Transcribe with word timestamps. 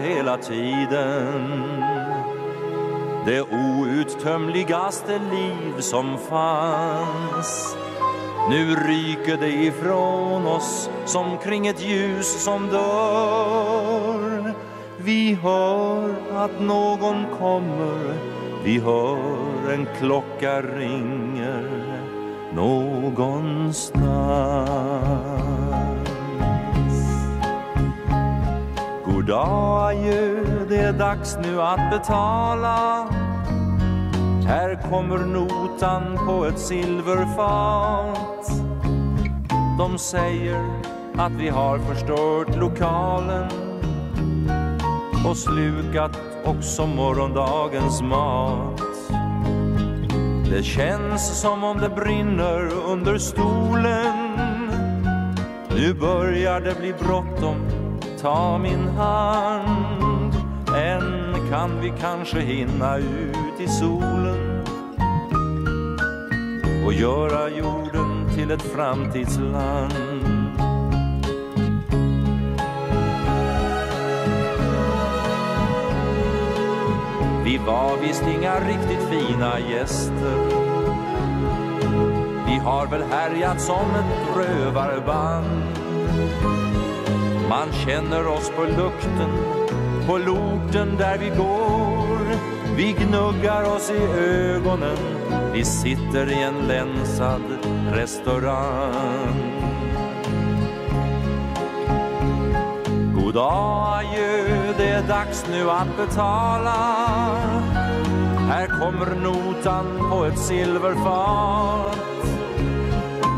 hela 0.00 0.36
tiden. 0.36 1.62
Det 3.26 3.42
outtömligaste 3.42 5.20
liv 5.32 5.80
som 5.80 6.18
fanns. 6.18 7.76
Nu 8.50 8.74
ryker 8.74 9.36
det 9.36 9.52
ifrån 9.52 10.46
oss 10.46 10.90
som 11.04 11.38
kring 11.38 11.66
ett 11.66 11.84
ljus 11.84 12.44
som 12.44 12.68
dör 12.68 14.54
Vi 15.00 15.34
hör 15.34 16.14
att 16.34 16.60
någon 16.60 17.26
kommer. 17.38 18.14
Vi 18.64 18.78
hör 18.78 19.72
en 19.72 19.86
klocka 19.98 20.62
ringer 20.62 21.70
någonstans. 22.54 25.27
Goddag, 29.28 29.88
adjö, 29.88 30.44
det 30.68 30.76
är 30.76 30.92
dags 30.92 31.38
nu 31.42 31.62
att 31.62 31.90
betala. 31.90 33.08
Här 34.46 34.90
kommer 34.90 35.18
notan 35.18 36.18
på 36.26 36.44
ett 36.44 36.58
silverfat. 36.58 38.50
De 39.78 39.98
säger 39.98 40.64
att 41.16 41.32
vi 41.32 41.48
har 41.48 41.78
förstört 41.78 42.56
lokalen 42.56 43.50
och 45.26 45.36
slukat 45.36 46.18
också 46.44 46.86
morgondagens 46.86 48.02
mat. 48.02 48.82
Det 50.50 50.62
känns 50.62 51.40
som 51.40 51.64
om 51.64 51.78
det 51.78 51.88
brinner 51.88 52.70
under 52.86 53.18
stolen. 53.18 54.38
Nu 55.70 55.94
börjar 55.94 56.60
det 56.60 56.80
bli 56.80 56.92
bråttom 56.92 57.77
ta 58.22 58.58
min 58.58 58.88
hand. 58.88 60.34
Än 60.76 61.34
kan 61.50 61.80
vi 61.80 61.92
kanske 62.00 62.40
hinna 62.40 62.96
ut 62.96 63.60
i 63.60 63.68
solen 63.68 64.64
och 66.86 66.92
göra 66.92 67.48
jorden 67.48 68.28
till 68.34 68.50
ett 68.50 68.62
framtidsland. 68.62 69.92
Vi 77.44 77.58
var 77.66 77.96
visst 78.02 78.24
inga 78.38 78.60
riktigt 78.60 79.08
fina 79.10 79.60
gäster. 79.60 80.38
Vi 82.46 82.56
har 82.56 82.86
väl 82.86 83.02
härjat 83.02 83.60
som 83.60 83.90
ett 83.90 84.36
rövarband 84.36 85.68
man 87.48 87.72
känner 87.72 88.26
oss 88.26 88.50
på 88.56 88.62
lukten, 88.62 89.30
på 90.06 90.18
lorten 90.18 90.96
där 90.96 91.18
vi 91.18 91.28
går. 91.28 92.18
Vi 92.76 92.92
gnuggar 92.92 93.76
oss 93.76 93.90
i 93.90 94.20
ögonen, 94.20 94.96
vi 95.52 95.64
sitter 95.64 96.32
i 96.32 96.42
en 96.42 96.66
länsad 96.68 97.42
restaurang. 97.92 99.34
God 103.14 103.34
dag, 103.34 103.98
adjö, 103.98 104.72
det 104.78 104.88
är 104.88 105.08
dags 105.08 105.46
nu 105.50 105.70
att 105.70 105.96
betala. 105.96 106.76
Här 108.48 108.66
kommer 108.66 109.14
notan 109.22 110.10
på 110.10 110.24
ett 110.24 110.38
silverfat. 110.38 111.98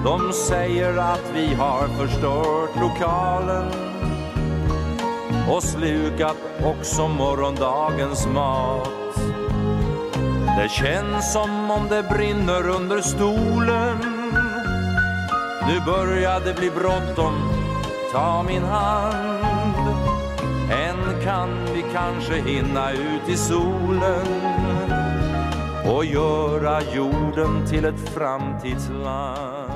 De 0.04 0.32
säger 0.32 0.97
att 0.97 1.32
vi 1.34 1.54
har 1.54 1.88
förstört 1.88 2.81
lokalen 2.81 3.90
och 5.50 5.62
slukat 5.62 6.37
också 6.65 7.09
morgondagens 7.09 8.27
mat. 8.27 9.16
Det 10.59 10.69
känns 10.71 11.33
som 11.33 11.71
om 11.71 11.88
det 11.88 12.03
brinner 12.03 12.69
under 12.69 13.00
stolen. 13.00 13.99
Nu 15.69 15.81
börjar 15.87 16.41
det 16.41 16.55
bli 16.55 16.71
bråttom, 16.71 17.34
ta 18.12 18.43
min 18.43 18.62
hand. 18.62 19.88
Än 20.72 21.22
kan 21.25 21.65
vi 21.75 21.84
kanske 21.93 22.34
hinna 22.34 22.93
ut 22.93 23.28
i 23.28 23.37
solen 23.37 24.27
och 25.87 26.05
göra 26.05 26.82
jorden 26.82 27.67
till 27.69 27.84
ett 27.84 28.09
framtidsland. 28.09 29.72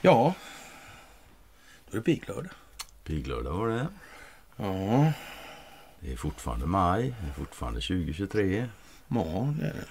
Ja, 0.00 0.34
då 1.90 1.96
är 1.96 1.96
det 1.96 2.02
piglördag. 2.02 2.61
Piglördag 3.04 3.52
var 3.52 3.68
det. 3.68 3.86
Ja, 4.56 5.12
Det 6.00 6.12
är 6.12 6.16
fortfarande 6.16 6.66
maj. 6.66 7.14
Det 7.22 7.28
är 7.28 7.32
fortfarande 7.32 7.80
2023. 7.80 8.68
ja 9.08 9.54
det 9.58 9.66
är 9.66 9.72
det. 9.72 9.84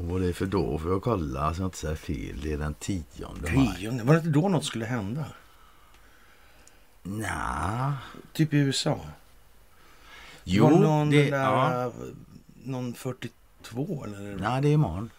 Och 0.00 0.04
vad 0.04 0.20
det 0.20 0.28
är 0.28 0.32
för 0.32 0.46
då 0.46 0.78
får 0.78 0.90
jag 0.90 1.02
kolla 1.02 1.54
så 1.54 1.60
jag 1.62 1.66
inte 1.66 1.78
säger 1.78 1.96
fel. 1.96 2.40
Det 2.42 2.52
är 2.52 2.58
den 2.58 2.74
10 2.74 3.04
maj. 3.54 3.76
Tionde. 3.78 4.04
Var 4.04 4.12
det 4.14 4.18
inte 4.18 4.30
då 4.30 4.48
något 4.48 4.64
skulle 4.64 4.84
hända? 4.86 5.24
Nja. 7.02 7.94
Typ 8.32 8.54
i 8.54 8.56
USA? 8.56 9.00
Jo, 10.44 10.64
Var 10.64 10.78
någon, 10.78 11.10
det, 11.10 11.30
där, 11.30 11.36
ja. 11.42 11.92
någon 12.64 12.94
42 12.94 14.04
eller? 14.04 14.36
Nej, 14.36 14.62
det 14.62 14.68
är 14.68 14.72
imorgon. 14.72 15.10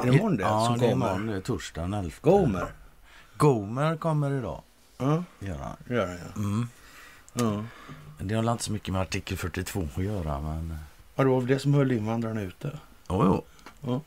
Är 0.00 0.06
det 0.06 0.14
imorgon 0.14 0.36
det 0.36 0.42
Ja, 0.42 0.66
som 0.66 0.78
det 0.78 0.86
är 0.86 0.92
imorgon. 0.92 1.26
Det 1.26 1.36
är 1.36 1.40
torsdagen 1.40 1.94
11. 1.94 2.10
Gomer? 2.20 2.72
Gomer 3.36 3.96
kommer 3.96 4.30
idag. 4.38 4.62
Ja, 5.04 5.24
Ja. 5.38 5.76
det 5.88 5.94
gör 5.94 6.06
den 6.06 6.18
ja. 6.34 6.40
Mm. 6.40 6.68
ja. 7.32 7.64
Men 8.18 8.28
Det 8.28 8.34
har 8.34 8.52
inte 8.52 8.64
så 8.64 8.72
mycket 8.72 8.92
med 8.92 9.02
artikel 9.02 9.36
42 9.38 9.88
att 9.96 10.04
göra. 10.04 10.40
Men... 10.40 10.78
Ja, 11.14 11.22
det 11.24 11.30
var 11.30 11.38
väl 11.40 11.46
det 11.48 11.58
som 11.58 11.74
höll 11.74 11.92
invandrarna 11.92 12.42
ute. 12.42 12.78
Jo, 13.08 13.44
jo. 13.82 14.00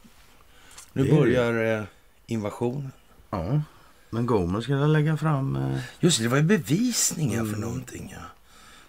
Nu 0.93 1.03
Det 1.03 1.15
börjar 1.15 1.79
eh, 1.79 1.83
invasionen. 2.25 2.91
Ja. 3.29 3.61
Men 4.09 4.25
Gomer 4.25 4.61
ska 4.61 4.77
väl 4.77 4.93
lägga 4.93 5.17
fram... 5.17 5.55
Eh, 5.55 5.79
Just 5.99 6.17
det, 6.17 6.23
det 6.23 6.29
var 6.29 6.37
ju 6.37 6.43
bevisningar 6.43 7.39
för 7.39 7.47
Mm. 7.47 7.59
någonting. 7.61 8.09
Ja. 8.17 8.23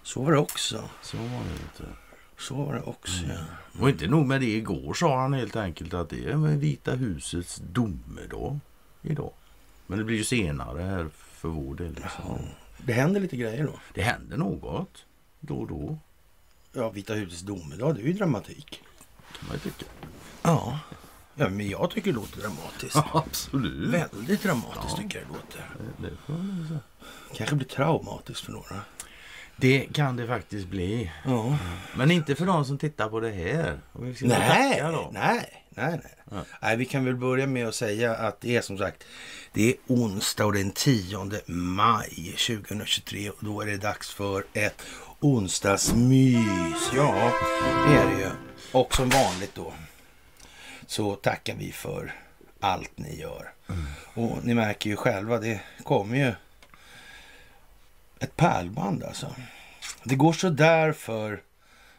Så 0.03 0.23
var 0.23 0.33
det 0.33 0.39
också. 0.39 0.85
så 1.03 1.17
var 1.17 1.25
det 1.25 1.79
du. 1.79 1.85
Så 2.39 2.55
var 2.55 2.75
det 2.75 2.81
också, 2.83 3.25
Mm. 3.25 3.37
ja. 3.37 3.81
Och 3.83 3.89
inte 3.89 4.07
nog 4.07 4.27
med 4.27 4.41
det. 4.41 4.47
Igår 4.57 4.95
sa 4.95 5.21
han 5.21 5.33
helt 5.33 5.57
enkelt 5.57 5.95
att 5.95 6.11
det 6.11 6.25
är 6.31 6.37
Vita 6.37 6.93
husets 6.95 7.63
domedag 7.73 8.61
idag. 9.03 9.33
Men 9.87 9.99
det 9.99 10.05
blir 10.05 10.17
ju 10.17 10.25
senare 10.25 10.83
här 10.83 11.09
för 11.39 11.49
vår 11.49 11.75
del. 11.75 11.95
Liksom. 11.95 12.39
Det 12.77 12.93
händer 12.93 13.21
lite 13.21 13.37
grejer 13.37 13.65
då. 13.67 13.73
Det 13.95 14.03
händer 14.03 14.37
något 14.37 15.05
då 15.41 15.55
och 15.59 15.67
då. 15.69 15.99
Ja, 16.73 16.91
Vita 16.91 17.15
husets 17.15 17.43
domedag, 17.43 17.95
det 17.95 18.01
är 18.01 18.05
ju 18.07 18.13
dramatik. 18.13 18.83
Kan 19.39 19.49
man 19.49 19.57
ju 19.57 19.71
tycka. 19.71 19.85
Ja. 20.43 20.79
ja, 21.35 21.49
men 21.49 21.69
jag 21.69 21.91
tycker 21.91 22.11
det 22.13 22.17
låter 22.17 22.41
dramatiskt. 22.41 22.97
Absolut. 23.13 23.89
Väldigt 23.95 24.43
dramatiskt 24.43 24.97
Ja. 24.97 25.03
tycker 25.03 25.19
jag 25.19 25.29
det 25.29 25.33
låter. 25.33 25.65
Det, 25.97 26.69
säga. 26.69 26.81
Kanske 27.35 27.57
blir 27.57 27.69
traumatiskt 27.69 28.45
för 28.45 28.53
några. 28.53 28.81
Det 29.61 29.87
kan 29.93 30.17
det 30.17 30.27
faktiskt 30.27 30.69
bli. 30.69 31.11
Ja. 31.25 31.59
Men 31.97 32.11
inte 32.11 32.35
för 32.35 32.47
de 32.47 32.65
som 32.65 32.79
tittar 32.79 33.09
på 33.09 33.21
det 33.21 33.31
här. 33.31 33.81
Nej, 33.93 34.17
nej, 34.21 34.83
nej, 35.13 35.51
nej. 35.71 36.01
Ja. 36.31 36.45
nej. 36.63 36.77
Vi 36.77 36.85
kan 36.85 37.05
väl 37.05 37.17
börja 37.17 37.47
med 37.47 37.69
att 37.69 37.75
säga 37.75 38.15
att 38.15 38.41
det 38.41 38.57
är 38.57 38.61
som 38.61 38.79
sagt, 38.79 39.05
det 39.53 39.69
är 39.69 39.75
onsdag 39.87 40.45
och 40.45 40.53
den 40.53 40.71
10 40.71 41.31
maj 41.47 42.35
2023 42.47 43.31
och 43.31 43.39
då 43.41 43.61
är 43.61 43.67
det 43.67 43.77
dags 43.77 44.11
för 44.11 44.45
ett 44.53 44.83
onsdagsmys. 45.21 46.91
Ja, 46.95 47.33
det 47.87 47.95
är 47.95 48.07
det 48.07 48.21
ju. 48.21 48.31
Och 48.73 48.95
som 48.95 49.09
vanligt 49.09 49.55
då 49.55 49.73
så 50.87 51.15
tackar 51.15 51.55
vi 51.55 51.73
för 51.73 52.15
allt 52.61 52.99
ni 52.99 53.21
gör. 53.21 53.53
Och 54.15 54.39
ni 54.43 54.55
märker 54.55 54.91
ju 54.91 54.97
själva, 54.97 55.39
det 55.39 55.61
kommer 55.85 56.17
ju 56.17 56.33
ett 58.21 58.37
pärlband 58.37 59.05
alltså. 59.05 59.35
Det 60.05 60.15
går 60.15 60.33
så 60.33 60.49
där 60.49 60.93
för 60.93 61.43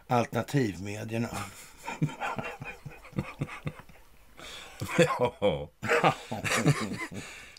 alternativmedierna. 0.08 1.30
Ja. 4.98 5.70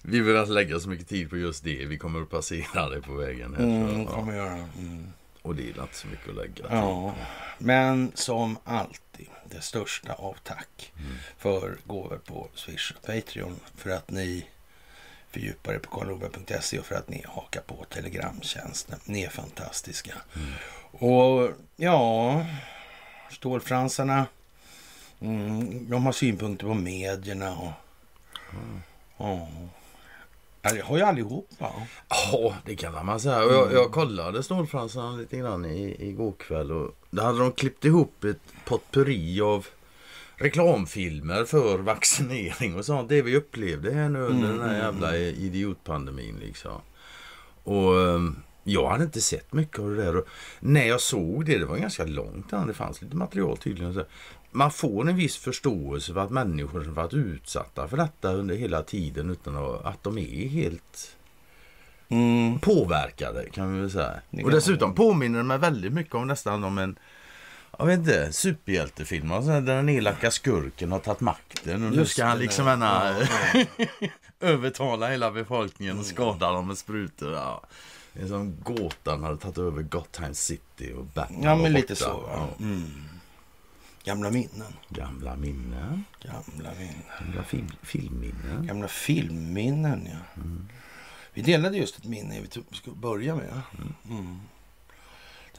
vi 0.03 0.21
vill 0.21 0.37
alltså 0.37 0.55
lägga 0.55 0.81
så 0.81 0.89
mycket 0.89 1.09
tid 1.09 1.31
på 1.31 1.37
just 1.37 1.65
det. 1.65 1.85
Vi 1.87 1.99
kommer 1.99 2.23
att 2.23 2.31
passera 2.31 2.89
det 2.89 3.03
på 3.03 3.15
vägen. 3.15 3.55
Här, 3.55 3.65
Mm, 3.65 4.07
kommer 4.07 4.37
göra. 4.37 4.53
Mm. 4.79 5.13
Och 5.43 5.55
det 5.55 5.63
är 5.63 5.67
inte 5.83 5.95
så 5.95 6.07
mycket 6.07 6.29
att 6.29 6.37
lägga 6.37 6.55
tid 6.55 6.65
Ja, 6.71 7.15
men 7.59 8.13
som 8.15 8.59
alltid, 8.65 9.29
det 9.51 9.61
största 9.61 10.13
av 10.13 10.37
tack 10.43 10.93
för 11.39 11.79
gåvor 11.87 12.21
på 12.27 12.49
Swish 12.55 12.93
och 12.97 13.03
Patreon 13.07 13.57
för 13.77 13.91
att 13.91 14.11
ni 14.11 14.47
fördjupar 15.31 15.73
er 15.73 15.79
på 15.79 15.91
karlnorberg.se 15.91 16.79
och 16.79 16.87
för 16.87 16.95
att 16.95 17.09
ni 17.09 17.25
hakar 17.29 17.61
på 17.61 17.85
Telegramtjänsten. 17.85 18.99
Ni 19.05 19.23
är 19.23 19.31
fantastiska. 19.31 20.15
Och 20.93 21.51
ja, 21.77 22.47
stålfransarna, 23.31 24.27
mm, 25.21 25.91
de 25.91 26.07
har 26.07 26.13
synpunkter 26.13 26.67
på 26.67 26.75
medierna 26.75 27.57
och 27.57 27.73
ja, 29.19 29.49
Ja, 30.63 30.73
det 30.73 30.81
har 30.81 30.97
ju 30.97 31.03
allihopa. 31.03 31.73
Ja, 32.09 32.55
det 32.65 32.77
kan 32.77 33.07
man 33.07 33.21
säga. 33.21 33.45
Och 33.45 33.53
jag, 33.53 33.73
jag 33.73 33.93
kollade 33.93 34.43
Snålfransarna 34.43 35.17
lite 35.17 35.37
grann 35.37 35.65
i, 35.65 35.97
igår 36.09 36.33
kväll 36.33 36.73
och 36.73 36.95
där 37.11 37.23
hade 37.23 37.39
de 37.39 37.53
klippt 37.53 37.85
ihop 37.85 38.25
ett 38.25 38.41
potpurri 38.65 39.41
av 39.41 39.67
reklamfilmer 40.41 41.45
för 41.45 41.79
vaccinering 41.79 42.75
och 42.75 42.85
sånt. 42.85 43.09
Det 43.09 43.23
vi 43.23 43.37
upplevde 43.37 43.93
här 43.93 44.09
nu 44.09 44.21
under 44.21 44.49
den 44.49 44.61
här 44.61 44.79
jävla 44.79 45.17
idiotpandemin 45.17 46.37
liksom. 46.41 46.81
Och 47.65 48.01
ehm, 48.01 48.37
jag 48.65 48.89
hade 48.89 49.05
inte 49.05 49.21
sett 49.21 49.53
mycket 49.53 49.79
av 49.79 49.91
det 49.91 50.03
där. 50.03 50.17
Och 50.17 50.29
när 50.61 50.85
jag 50.85 51.01
såg 51.01 51.47
det, 51.47 51.59
det 51.59 51.65
var 51.65 51.77
ganska 51.77 52.05
långt 52.05 52.53
innan 52.53 52.67
det 52.67 52.75
fanns 52.75 53.03
lite 53.03 53.17
material 53.17 53.57
tydligen. 53.57 54.05
Man 54.51 54.71
får 54.71 55.09
en 55.09 55.17
viss 55.17 55.37
förståelse 55.37 56.13
för 56.13 56.21
att 56.21 56.31
människor 56.31 56.85
som 56.85 56.95
varit 56.95 57.15
utsatta 57.15 57.89
för 57.89 57.97
detta 57.97 58.33
under 58.33 58.55
hela 58.55 58.83
tiden 58.83 59.31
utan 59.31 59.57
att, 59.85 60.03
de 60.03 60.19
är 60.19 60.49
helt 60.49 61.17
Mm. 62.13 62.61
påverkade 62.61 63.51
kan 63.51 63.75
vi 63.75 63.81
väl 63.81 63.91
säga. 63.91 64.21
Och 64.45 64.51
dessutom 64.51 64.95
påminner 64.95 65.39
det 65.39 65.45
mig 65.45 65.59
väldigt 65.59 65.93
mycket 65.93 66.15
om 66.15 66.27
nästan 66.27 66.65
om 66.65 66.79
en 66.79 66.99
jag 67.81 67.87
vet 67.87 67.99
inte, 67.99 68.33
superhjältefilm. 68.33 69.33
Alltså, 69.33 69.51
där 69.51 69.77
den 69.77 69.89
elaka 69.89 70.31
skurken 70.31 70.93
har 70.93 70.99
tagit 70.99 71.21
makten. 71.21 71.85
Och 71.85 71.91
nu 71.93 71.97
Just 71.97 72.13
ska 72.13 72.25
han 72.25 72.39
liksom 72.39 72.67
ja. 72.67 72.73
ena 72.73 73.15
Ja, 73.53 74.09
övertala 74.41 75.09
hela 75.09 75.31
befolkningen 75.31 75.99
och 75.99 76.07
skada 76.07 76.53
dem 76.53 76.67
med 76.67 76.79
sprutor. 76.79 77.33
Ja. 77.33 77.63
Det 78.13 78.23
är 78.23 78.27
som 78.27 78.57
Gåtan 78.63 79.23
hade 79.23 79.37
tagit 79.37 79.59
över 79.59 79.83
Gotham 79.83 80.35
City 80.35 80.93
och 80.93 81.05
Batman 81.05 81.43
Ja, 81.43 81.57
men 81.57 81.73
lite 81.73 81.97
så. 81.97 82.25
Ja. 82.33 82.49
Mm. 82.61 82.91
Gamla 84.05 84.31
minnen. 84.31 84.73
Gamla 84.89 85.37
minnen. 85.37 86.05
Gamla 86.23 86.71
minnen. 86.79 87.03
Gamla 87.21 87.43
film, 87.45 87.69
filmminnen. 87.83 88.67
Gamla 88.67 88.89
filmminnen, 88.89 90.09
ja. 90.11 90.43
Vi 91.35 91.43
delade 91.43 91.77
just 91.77 91.99
ett 91.99 92.05
minne 92.05 92.41
vi 92.41 92.77
skulle 92.77 92.97
börja 92.97 93.35
med. 93.35 93.61
Mm. 94.11 94.41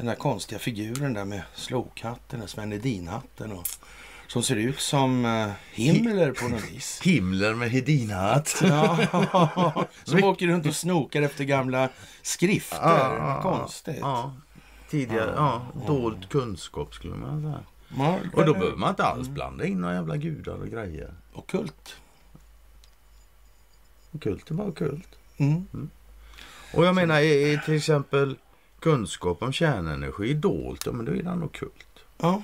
Den 0.02 0.08
där 0.08 0.16
konstiga 0.16 0.60
figuren 0.60 1.14
där 1.14 1.26
med 1.26 1.42
slokhatten, 1.56 2.48
Sven 2.48 2.72
Hedin-hatten. 2.72 3.52
Och, 3.52 3.68
som 4.28 4.44
ser 4.44 4.56
ut 4.56 4.80
som 4.80 5.26
uh, 5.26 5.52
Himmler 5.72 6.32
på 6.32 6.48
något 6.48 6.72
vis. 6.72 7.02
Himmler 7.04 7.54
med 7.54 7.70
Hedinhatt. 7.72 8.62
Ja, 8.62 9.88
som 10.04 10.24
åker 10.24 10.48
runt 10.48 10.66
och 10.66 10.76
snokar 10.76 11.22
efter 11.22 11.44
gamla 11.44 11.90
skrifter. 12.22 13.42
Konstigt. 13.42 13.98
Ja. 14.00 14.34
Tidigare, 14.90 15.34
ja. 15.36 15.68
Dold 15.88 16.30
kunskap 16.30 16.94
skulle 16.94 17.16
man 17.16 17.42
säga. 17.42 18.30
Och 18.34 18.46
då 18.46 18.54
behöver 18.54 18.78
man 18.78 18.90
inte 18.90 19.04
alls 19.04 19.28
blanda 19.28 19.66
in 19.66 19.82
några 19.82 19.94
jävla 19.94 20.18
gudar 20.18 20.54
och 20.54 20.70
grejer. 20.70 21.14
Ockult. 21.34 21.96
Kult 24.22 24.50
är 24.50 24.54
bara 24.54 24.72
kult. 24.72 25.10
Mm. 25.38 25.90
Och 26.74 26.86
jag 26.86 26.96
menar, 26.96 27.66
till 27.66 27.76
exempel 27.76 28.38
kunskap 28.82 29.42
om 29.44 29.54
kärnenergi 29.54 30.34
dolt, 30.34 30.86
ja 30.86 30.92
men 30.92 31.06
då 31.06 31.12
är 31.12 31.24
det 31.24 31.36
nog 31.36 31.52
kult. 31.52 32.00
Ja, 32.18 32.44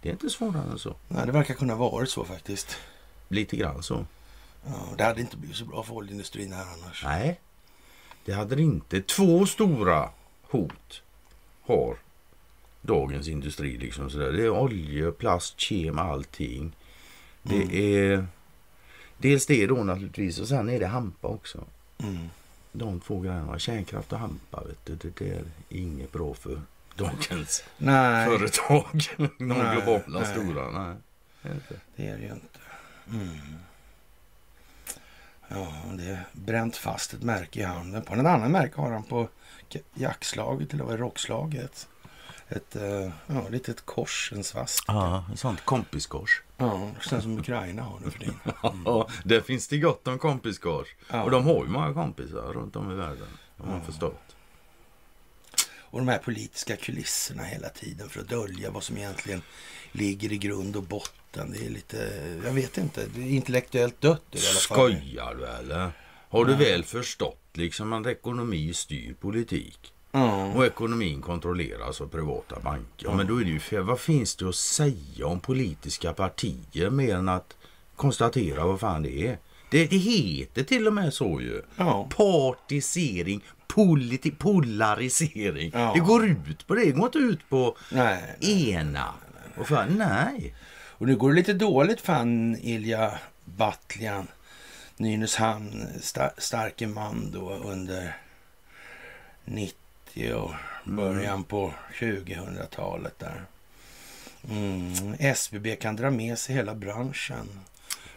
Det 0.00 0.08
är 0.08 0.12
inte 0.12 0.30
svårare 0.30 0.70
än 0.72 0.78
så. 0.78 0.94
nej, 1.08 1.26
det 1.26 1.32
verkar 1.32 1.54
kunna 1.54 1.76
vara 1.76 2.06
så 2.06 2.24
faktiskt. 2.24 2.76
Lite 3.28 3.56
grann 3.56 3.82
så. 3.82 4.06
Ja, 4.66 4.72
det 4.96 5.04
hade 5.04 5.20
inte 5.20 5.36
blivit 5.36 5.56
så 5.56 5.64
bra 5.64 5.82
för 5.82 5.94
oljeindustrin 5.94 6.52
här 6.52 6.66
annars. 6.72 7.04
Nej, 7.04 7.40
det 8.24 8.32
hade 8.32 8.56
det 8.56 8.62
inte. 8.62 9.02
Två 9.02 9.46
stora 9.46 10.10
hot 10.42 11.02
har 11.62 11.96
dagens 12.82 13.28
industri. 13.28 13.78
Liksom 13.78 14.10
sådär. 14.10 14.32
Det 14.32 14.42
är 14.42 14.50
olje, 14.50 15.12
plast, 15.12 15.56
kem, 15.60 15.98
allting. 15.98 16.72
Det 17.42 17.74
är 18.04 18.26
dels 19.18 19.46
det 19.46 19.66
då 19.66 19.74
naturligtvis 19.74 20.38
och 20.38 20.48
sen 20.48 20.68
är 20.68 20.80
det 20.80 20.86
hampa 20.86 21.28
också. 21.28 21.64
Mm. 21.98 22.28
De 22.72 23.00
två 23.00 23.20
grejerna, 23.20 23.58
kärnkraft 23.58 24.12
och 24.12 24.18
hampa, 24.18 24.64
vet 24.64 24.86
du, 25.00 25.10
det 25.18 25.30
är 25.30 25.44
inget 25.68 26.12
bra 26.12 26.34
för 26.34 26.60
dagens 26.96 27.64
Nej, 27.76 28.26
företag. 28.28 29.02
De 29.16 29.48
Nej, 29.48 29.76
globala 29.76 30.18
nej. 30.20 30.26
stora. 30.26 30.70
Nej. 30.70 30.96
det 31.42 31.48
är 31.48 31.60
det 31.96 32.08
är 32.08 32.16
det 32.16 32.22
ju 32.22 32.32
inte. 32.32 32.58
Mm. 33.10 33.38
Ja, 35.48 35.72
det 35.92 36.04
är 36.04 36.24
bränt 36.32 36.76
fast 36.76 37.14
ett 37.14 37.22
märke 37.22 37.60
i 37.60 37.62
handen. 37.62 38.02
På 38.02 38.14
en 38.14 38.26
annan 38.26 38.52
märke 38.52 38.80
har 38.80 38.90
han 38.92 39.02
på 39.02 39.28
jackslaget 39.94 40.74
eller 40.74 40.96
rockslaget. 40.96 41.88
Ett 42.56 42.76
eh, 42.76 43.10
ja, 43.26 43.48
litet 43.50 43.86
kors, 43.86 44.32
en 44.36 44.44
svast. 44.44 44.84
Ja, 44.86 45.24
ett 45.32 45.38
sånt 45.38 45.64
kompiskors. 45.64 46.42
Ja, 46.56 46.90
sånt 47.00 47.22
som 47.22 47.38
Ukraina 47.38 47.82
har 47.82 48.00
nu 48.04 48.10
för 48.10 48.18
tiden. 48.18 48.40
Ja, 48.84 49.08
där 49.24 49.40
finns 49.40 49.68
det 49.68 49.78
gott 49.78 50.08
om 50.08 50.18
kompiskors. 50.18 50.86
Ja. 51.10 51.22
Och 51.22 51.30
de 51.30 51.44
har 51.44 51.64
ju 51.64 51.70
många 51.70 51.94
kompisar 51.94 52.52
runt 52.52 52.76
om 52.76 52.92
i 52.92 52.94
världen. 52.94 53.28
De 53.56 53.68
har 53.68 53.80
förstått. 53.80 54.36
Och 55.92 55.98
de 55.98 56.08
här 56.08 56.18
politiska 56.18 56.76
kulisserna 56.76 57.42
hela 57.42 57.68
tiden 57.68 58.08
för 58.08 58.20
att 58.20 58.28
dölja 58.28 58.70
vad 58.70 58.82
som 58.82 58.96
egentligen 58.96 59.42
ligger 59.92 60.32
i 60.32 60.38
grund 60.38 60.76
och 60.76 60.82
botten. 60.82 61.50
Det 61.50 61.66
är 61.66 61.70
lite, 61.70 62.22
jag 62.44 62.52
vet 62.52 62.78
inte, 62.78 63.06
det 63.14 63.20
är 63.20 63.26
intellektuellt 63.26 64.00
dött 64.00 64.22
i 64.30 64.36
alla 64.36 64.60
fall. 64.60 64.90
Skojar 64.90 65.34
du 65.34 65.46
eller? 65.46 65.92
Har 66.28 66.44
du 66.44 66.54
väl 66.54 66.84
förstått 66.84 67.44
liksom 67.52 67.92
att 67.92 68.06
ekonomi 68.06 68.74
styr 68.74 69.14
politik? 69.14 69.92
Ja. 70.12 70.46
Och 70.52 70.66
ekonomin 70.66 71.20
kontrolleras 71.22 72.00
av 72.00 72.06
privata 72.08 72.60
banker. 72.60 73.06
Ja, 73.06 73.14
men 73.14 73.26
då 73.26 73.36
är 73.40 73.44
det 73.44 73.50
ju 73.50 73.60
fel. 73.60 73.82
Vad 73.82 74.00
finns 74.00 74.36
det 74.36 74.48
att 74.48 74.54
säga 74.54 75.26
om 75.26 75.40
politiska 75.40 76.12
partier 76.12 76.90
mer 76.90 77.14
än 77.16 77.28
att 77.28 77.56
konstatera 77.96 78.64
vad 78.66 78.80
fan 78.80 79.02
det 79.02 79.26
är? 79.28 79.38
Det, 79.70 79.86
det 79.86 79.96
heter 79.96 80.62
till 80.62 80.86
och 80.86 80.92
med 80.92 81.14
så 81.14 81.40
ju. 81.40 81.62
Ja. 81.76 82.08
Partisering, 82.16 83.40
politi, 83.66 84.30
polarisering. 84.30 85.70
Ja. 85.74 85.92
Det 85.94 86.00
går 86.00 86.24
ut 86.26 86.66
på 86.66 86.74
det. 86.74 86.84
Det 86.84 86.90
går 86.92 87.06
inte 87.06 87.18
ut 87.18 87.48
på 87.48 87.76
Nej, 87.92 88.36
ena. 88.40 89.14
Och 89.56 89.68
fan, 89.68 89.88
nej. 89.98 90.54
Och 90.88 91.06
nu 91.06 91.16
går 91.16 91.30
det 91.30 91.36
lite 91.36 91.52
dåligt 91.52 92.00
för 92.00 92.12
han 92.12 92.56
Ilja 92.56 93.18
Batljan, 93.44 94.26
Nynäshamn, 94.96 95.86
star- 96.00 96.32
starke 96.38 96.86
man 96.86 97.30
då 97.30 97.50
under 97.64 98.16
90 99.44 99.76
och 100.34 100.50
början 100.84 101.44
på 101.44 101.74
2000-talet 101.98 103.18
där. 103.18 103.44
Mm. 104.50 105.14
SBB 105.18 105.76
kan 105.76 105.96
dra 105.96 106.10
med 106.10 106.38
sig 106.38 106.54
hela 106.54 106.74
branschen 106.74 107.48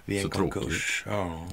vid 0.05 0.17
en 0.17 0.23
Så 0.23 0.29
konkurs. 0.29 1.03
Ja. 1.07 1.47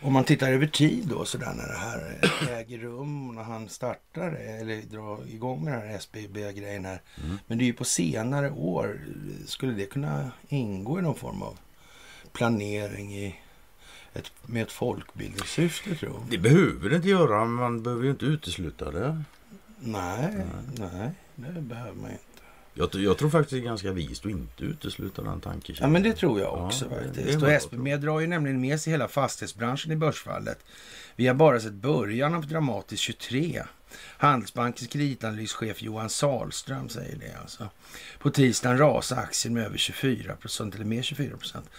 Om 0.00 0.12
man 0.12 0.24
tittar 0.24 0.52
över 0.52 0.66
tid 0.66 1.06
då 1.06 1.24
sådär 1.24 1.52
när 1.56 1.68
det 1.68 1.78
här 1.78 2.18
äger 2.58 2.78
rum 2.78 3.34
när 3.34 3.42
han 3.42 3.68
startar 3.68 4.32
eller 4.32 4.82
drar 4.82 5.18
igång 5.28 5.64
med 5.64 5.72
den 5.72 5.88
här 5.88 5.96
SBB-grejen 5.96 6.84
här. 6.84 7.00
Men 7.46 7.58
det 7.58 7.64
är 7.64 7.66
ju 7.66 7.72
på 7.72 7.84
senare 7.84 8.50
år. 8.50 9.00
Skulle 9.46 9.72
det 9.72 9.86
kunna 9.86 10.30
ingå 10.48 10.98
i 10.98 11.02
någon 11.02 11.14
form 11.14 11.42
av 11.42 11.58
planering 12.32 13.14
i 13.14 13.34
ett, 14.14 14.32
med 14.46 14.62
ett 14.62 14.72
folkbildningssyfte 14.72 15.94
tror 15.94 16.12
jag? 16.12 16.22
Det 16.30 16.38
behöver 16.38 16.90
det 16.90 16.96
inte 16.96 17.08
göra. 17.08 17.44
Man 17.44 17.82
behöver 17.82 18.04
ju 18.04 18.10
inte 18.10 18.24
utesluta 18.24 18.90
det. 18.90 19.22
Nej, 19.78 20.46
nej, 20.78 21.10
det 21.36 21.60
behöver 21.60 21.92
man 21.92 22.10
inte. 22.10 22.22
Jag, 22.74 22.94
jag 22.94 23.18
tror 23.18 23.30
faktiskt 23.30 23.50
det 23.50 23.58
är 23.58 23.64
ganska 23.64 23.92
vist 23.92 24.24
att 24.24 24.30
inte 24.30 24.64
utesluta 24.64 25.22
den 25.22 25.40
tanken. 25.40 25.76
Ja, 25.80 25.88
men 25.88 26.02
det 26.02 26.12
tror 26.12 26.40
jag 26.40 26.66
också 26.66 26.84
Ja, 26.90 26.96
det- 26.96 27.02
det 27.02 27.20
är 27.20 27.24
faktiskt. 27.24 27.42
Och 27.42 27.50
SBB 27.50 27.96
drar 27.96 28.20
ju 28.20 28.26
nämligen 28.26 28.60
med 28.60 28.80
sig 28.80 28.90
hela 28.90 29.08
fastighetsbranschen 29.08 29.92
i 29.92 29.96
börsfallet. 29.96 30.58
Vi 31.16 31.26
har 31.26 31.34
bara 31.34 31.60
sett 31.60 31.72
början 31.72 32.34
av 32.34 32.46
dramatiskt 32.46 33.02
23. 33.02 33.62
Handelsbankens 34.18 34.88
kreditanalyschef 34.92 35.82
Johan 35.82 36.10
Salström 36.10 36.88
säger 36.88 37.16
det 37.16 37.34
alltså. 37.40 37.68
På 38.18 38.30
tisdagen 38.30 38.78
rasar 38.78 39.16
aktien 39.16 39.54
med 39.54 39.64
över 39.66 39.78
24 39.78 40.36
procent, 40.36 40.74
eller 40.74 40.84
mer 40.84 41.02
24 41.02 41.36
procent. 41.36 41.70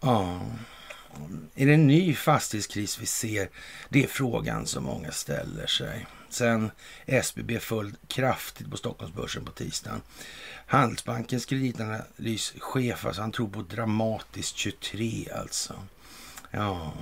Ja. 0.00 0.40
Är 1.54 1.66
det 1.66 1.74
en 1.74 1.86
ny 1.86 2.14
fastighetskris 2.14 2.98
vi 2.98 3.06
ser? 3.06 3.48
Det 3.88 4.04
är 4.04 4.08
frågan 4.08 4.66
som 4.66 4.84
många 4.84 5.12
ställer 5.12 5.66
sig. 5.66 6.06
Sen 6.30 6.70
SBB 7.06 7.58
föll 7.60 7.94
kraftigt 8.08 8.70
på 8.70 8.76
Stockholmsbörsen 8.76 9.44
på 9.44 9.52
tisdagen. 9.52 10.00
Handelsbankens 10.66 11.46
kreditanalyschef, 11.46 13.06
alltså 13.06 13.20
han 13.20 13.32
tror 13.32 13.48
på 13.48 13.62
dramatiskt 13.62 14.56
23 14.56 15.28
alltså. 15.40 15.74
Ja, 16.50 16.92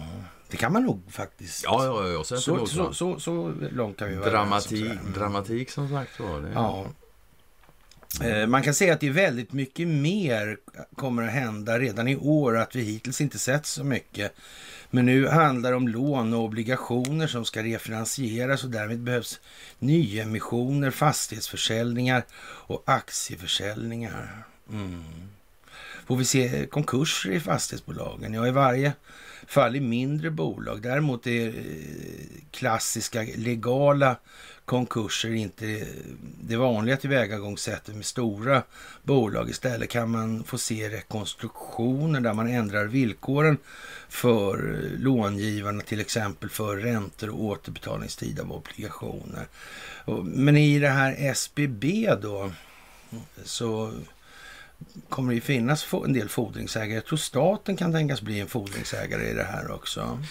det 0.50 0.56
kan 0.56 0.72
man 0.72 0.82
nog 0.82 1.02
faktiskt. 1.10 1.64
Ja, 1.64 1.84
ja, 1.84 2.08
ja, 2.08 2.24
så, 2.24 2.66
så, 2.66 2.92
så, 2.92 3.20
så 3.20 3.52
långt 3.72 3.98
kan 3.98 4.08
vi 4.08 4.16
vara 4.16 4.30
Dramatik, 4.30 5.00
dramatik 5.14 5.70
som 5.70 5.88
sagt 5.88 6.20
var. 6.20 6.50
Ja. 6.54 6.86
Eh, 8.24 8.46
man 8.46 8.62
kan 8.62 8.74
säga 8.74 8.92
att 8.92 9.00
det 9.00 9.06
är 9.06 9.12
väldigt 9.12 9.52
mycket 9.52 9.88
mer 9.88 10.56
kommer 10.96 11.22
att 11.22 11.32
hända 11.32 11.78
redan 11.78 12.08
i 12.08 12.16
år. 12.16 12.56
Att 12.56 12.76
vi 12.76 12.82
hittills 12.82 13.20
inte 13.20 13.38
sett 13.38 13.66
så 13.66 13.84
mycket. 13.84 14.34
Men 14.90 15.06
nu 15.06 15.26
handlar 15.26 15.70
det 15.70 15.76
om 15.76 15.88
lån 15.88 16.34
och 16.34 16.44
obligationer 16.44 17.26
som 17.26 17.44
ska 17.44 17.62
refinansieras 17.62 18.64
och 18.64 18.70
därmed 18.70 18.98
behövs 18.98 19.40
nyemissioner, 19.78 20.90
fastighetsförsäljningar 20.90 22.22
och 22.42 22.82
aktieförsäljningar. 22.86 24.44
Mm. 24.70 25.02
Får 26.06 26.16
vi 26.16 26.24
se 26.24 26.66
konkurser 26.66 27.30
i 27.30 27.40
fastighetsbolagen? 27.40 28.34
Ja, 28.34 28.46
i 28.46 28.50
varje 28.50 28.92
fall 29.46 29.76
i 29.76 29.80
mindre 29.80 30.30
bolag. 30.30 30.82
Däremot 30.82 31.26
är 31.26 31.48
eh, 31.48 31.54
klassiska 32.50 33.22
legala 33.36 34.16
konkurser 34.66 35.34
inte 35.34 35.86
det 36.40 36.56
vanliga 36.56 36.96
tillvägagångssättet 36.96 37.94
med 37.94 38.04
stora 38.04 38.62
bolag. 39.02 39.50
Istället 39.50 39.90
kan 39.90 40.10
man 40.10 40.44
få 40.44 40.58
se 40.58 40.88
rekonstruktioner 40.88 42.20
där 42.20 42.34
man 42.34 42.48
ändrar 42.48 42.84
villkoren 42.84 43.56
för 44.08 44.80
långivarna, 44.98 45.82
till 45.82 46.00
exempel 46.00 46.50
för 46.50 46.76
räntor 46.76 47.30
och 47.30 47.44
återbetalningstid 47.44 48.40
av 48.40 48.52
obligationer. 48.52 49.46
Men 50.24 50.56
i 50.56 50.78
det 50.78 50.88
här 50.88 51.16
SBB 51.18 52.14
då 52.22 52.52
så 53.44 53.92
kommer 55.08 55.30
det 55.30 55.34
ju 55.34 55.40
finnas 55.40 55.86
en 56.04 56.12
del 56.12 56.28
fordringsägare. 56.28 56.94
Jag 56.94 57.06
tror 57.06 57.18
staten 57.18 57.76
kan 57.76 57.92
tänkas 57.92 58.22
bli 58.22 58.40
en 58.40 58.48
fordringsägare 58.48 59.30
i 59.30 59.34
det 59.34 59.44
här 59.44 59.70
också. 59.70 60.22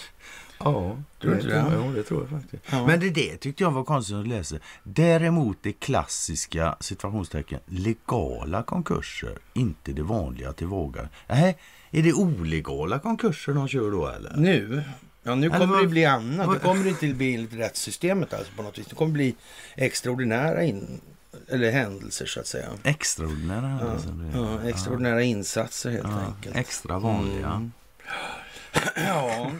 Ja, 0.58 0.96
tror 1.20 1.34
det, 1.34 1.42
det? 1.42 1.54
Ja, 1.56 1.90
det 1.94 2.02
tror 2.02 2.20
jag 2.30 2.40
faktiskt. 2.40 2.62
Ja. 2.70 2.86
Men 2.86 3.00
det, 3.00 3.10
det 3.10 3.36
tyckte 3.36 3.62
jag 3.62 3.70
var 3.70 3.84
konstigt 3.84 4.16
att 4.16 4.26
läsa. 4.28 4.56
Däremot 4.82 5.56
det 5.62 5.72
klassiska 5.72 6.76
situationstecken 6.80 7.60
legala 7.66 8.62
konkurser, 8.62 9.38
inte 9.54 9.92
det 9.92 10.02
vanliga 10.02 10.52
till 10.52 10.66
vågar. 10.66 11.08
Nej, 11.26 11.58
är 11.90 12.02
det 12.02 12.12
olegala 12.12 12.98
konkurser 12.98 13.52
de 13.52 13.68
kör 13.68 13.90
då 13.90 14.08
eller? 14.08 14.36
Nu? 14.36 14.82
Ja, 15.22 15.34
nu 15.34 15.50
kommer 15.50 15.66
vad- 15.66 15.82
det 15.82 15.88
bli 15.88 16.04
annat. 16.04 16.50
Nu 16.50 16.58
kommer 16.58 16.84
det 16.84 16.90
inte 16.90 17.06
bli 17.08 17.34
enligt 17.34 17.52
rättssystemet 17.54 18.34
alltså 18.34 18.52
på 18.56 18.62
något 18.62 18.78
vis. 18.78 18.86
Det 18.86 18.94
kommer 18.94 19.12
bli 19.12 19.34
extraordinära 19.74 20.62
in, 20.64 21.00
eller 21.48 21.70
händelser 21.72 22.26
så 22.26 22.40
att 22.40 22.46
säga. 22.46 22.68
Extraordinära 22.84 23.78
Ja, 23.80 23.86
händelser 23.86 24.10
det. 24.10 24.38
ja, 24.38 24.68
extraordinära 24.70 25.22
insatser 25.22 25.90
helt 25.90 26.04
Ja, 26.10 26.20
enkelt. 26.36 26.56
extra 26.56 26.98
vanliga. 26.98 27.46
Mm. 27.50 27.72
Ja, 28.96 29.50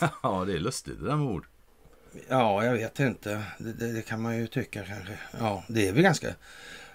Ja, 0.22 0.44
det 0.44 0.52
är 0.52 0.58
lustigt 0.58 0.98
det 1.00 1.06
där 1.06 1.16
med 1.16 1.26
ord. 1.26 1.46
ja, 2.28 2.64
jag 2.64 2.72
vet 2.72 3.00
inte. 3.00 3.42
Det, 3.58 3.72
det, 3.72 3.92
det 3.92 4.02
kan 4.02 4.22
man 4.22 4.36
ju 4.38 4.46
tycka 4.46 4.84
kanske. 4.84 5.18
Ja, 5.38 5.64
det 5.68 5.88
är 5.88 5.92
väl 5.92 6.02
ganska... 6.02 6.34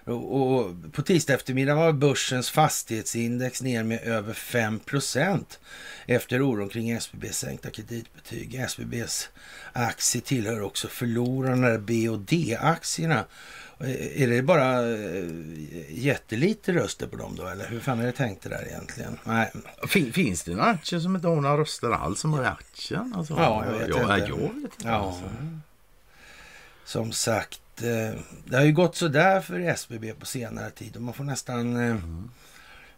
Och, 0.06 0.36
och 0.36 0.92
på 0.92 1.02
tisdag 1.02 1.34
eftermiddag 1.34 1.74
var 1.74 1.92
börsens 1.92 2.50
fastighetsindex 2.50 3.62
ner 3.62 3.82
med 3.82 4.02
över 4.02 4.32
5% 4.32 5.44
efter 6.06 6.42
oron 6.42 6.68
kring 6.68 6.90
SBBs 6.90 7.38
sänkta 7.38 7.70
kreditbetyg. 7.70 8.54
SBBs 8.54 9.30
aktie 9.72 10.20
tillhör 10.20 10.62
också 10.62 10.88
förlorarna, 10.88 11.78
B 11.78 12.08
och 12.08 12.18
D-aktierna. 12.18 13.24
Eh, 13.80 14.22
Är 14.22 14.26
det 14.28 14.42
bara 14.42 14.92
eh, 14.92 15.24
jättelite 15.88 16.72
röster 16.72 17.06
på 17.06 17.16
dem 17.16 17.36
då, 17.36 17.46
eller 17.46 17.66
hur 17.66 17.80
fan 17.80 18.00
är 18.00 18.06
det 18.06 18.12
tänkt 18.12 18.42
det 18.42 18.48
där 18.48 18.66
egentligen? 18.68 19.18
Nej, 19.24 19.52
Fin, 19.88 20.12
finns 20.12 20.42
det 20.42 20.50
några 20.50 20.64
aktier 20.70 21.00
som 21.00 21.16
inte 21.16 21.28
har 21.28 21.40
några 21.40 21.58
röster 21.58 21.90
alls 21.90 22.20
som 22.20 22.32
har 22.32 22.44
aktien? 22.44 23.14
Alltså, 23.16 23.34
Ja, 23.34 23.64
jag 23.66 23.78
vet 23.78 23.88
ja, 23.88 24.16
inte. 24.16 24.30
Jag 24.30 24.36
vet 24.36 24.54
inte. 24.54 24.74
Ja. 24.88 24.92
Alltså. 24.94 25.24
Som 26.84 27.12
sagt, 27.12 27.82
eh, 27.82 28.20
det 28.44 28.56
har 28.56 28.64
ju 28.64 28.72
gått 28.72 28.96
så 28.96 29.08
där 29.08 29.40
för 29.40 29.60
SBB 29.60 30.14
på 30.14 30.26
senare 30.26 30.70
tid 30.70 30.96
och 30.96 31.02
man 31.02 31.14
får 31.14 31.24
nästan 31.24 31.76
eh, 31.76 31.96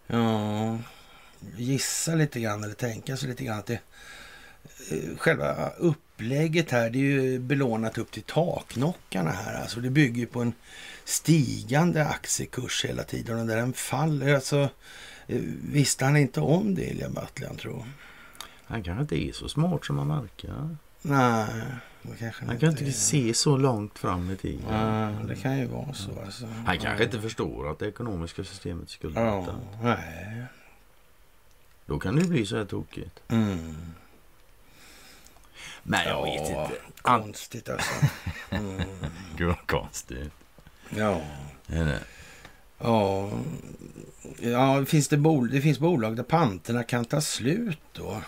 ja, 0.07 0.79
gissa 1.57 2.15
lite 2.15 2.41
grann 2.41 2.65
eller 2.65 2.75
tänka 2.75 3.17
sig 3.17 3.29
lite 3.29 3.45
grann 3.45 3.59
att 3.59 3.67
det 3.67 3.81
själva 5.19 5.73
upplägget 6.17 6.71
här 6.71 6.91
det 6.91 6.99
är 6.99 7.01
ju 7.01 7.39
belånat 7.39 7.99
upp 7.99 8.11
till 8.11 8.23
taknockarna 8.23 9.31
här. 9.31 9.61
Alltså 9.63 9.81
det 9.81 9.91
bygger 9.91 10.21
ju 10.21 10.27
på 10.27 10.41
en 10.41 10.53
stigande 11.05 12.07
aktiekurs 12.07 12.85
hela 12.85 13.03
tiden 13.03 13.39
och 13.39 13.47
där 13.47 13.57
den 13.57 13.73
faller. 13.73 14.35
Alltså, 14.35 14.69
eh, 15.27 15.41
visste 15.71 16.05
han 16.05 16.17
inte 16.17 16.41
om 16.41 16.75
det, 16.75 16.83
Ilja 16.91 17.11
Batljan, 17.11 17.57
tror 17.57 17.85
Han 18.65 18.83
kanske 18.83 19.03
inte 19.03 19.29
är 19.29 19.33
så 19.33 19.49
smart 19.49 19.85
som 19.85 19.97
man 19.97 20.09
verkar. 20.09 20.77
Nej, 21.03 21.47
det 22.03 22.17
kanske 22.19 22.45
Han 22.45 22.59
kan 22.59 22.71
inte 22.71 22.85
är. 22.85 22.91
se 22.91 23.35
så 23.35 23.57
långt 23.57 23.99
fram 23.99 24.31
i 24.31 24.37
tiden. 24.37 24.65
Ja, 24.71 25.13
det 25.29 25.37
kan 25.37 25.59
ju 25.59 25.67
vara 25.67 25.93
så. 25.93 26.11
Alltså. 26.25 26.47
Han 26.67 26.79
kanske 26.79 27.05
inte 27.05 27.21
förstår 27.21 27.71
att 27.71 27.79
det 27.79 27.89
ekonomiska 27.89 28.45
systemet 28.45 28.91
skulle 28.91 29.21
Ja, 29.21 29.47
nej. 29.83 30.45
Då 31.87 31.99
kan 31.99 32.17
det 32.17 32.25
bli 32.25 32.47
så 32.47 32.57
här 32.57 32.65
tokigt. 32.65 33.21
Mm. 33.29 33.77
Men 35.89 36.09
jag 36.09 36.11
Ja, 36.19 36.25
vet 36.25 36.49
inte. 36.51 36.71
Konstigt 37.03 37.69
alltså. 37.69 37.93
Mm. 38.51 38.83
Gud 39.37 39.47
vad 39.47 39.67
konstigt. 39.67 40.33
Ja. 40.97 41.21
Är 41.67 41.85
det? 41.85 42.01
Ja. 42.79 43.31
ja 44.41 44.85
finns 44.85 45.09
det, 45.09 45.17
bol- 45.17 45.51
det 45.51 45.61
finns 45.61 45.79
bolag 45.79 46.17
där 46.17 46.23
panterna 46.23 46.83
kan 46.83 47.05
ta 47.05 47.21
slut 47.21 47.79
då. 47.93 48.23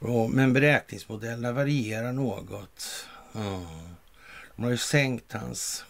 Och, 0.00 0.30
men 0.30 0.52
beräkningsmodellerna 0.52 1.52
varierar 1.52 2.12
något. 2.12 3.06
Ja. 3.32 3.66
De 4.56 4.62
har 4.64 4.70
ju 4.70 4.76
sänkt 4.76 5.32
hans 5.32 5.84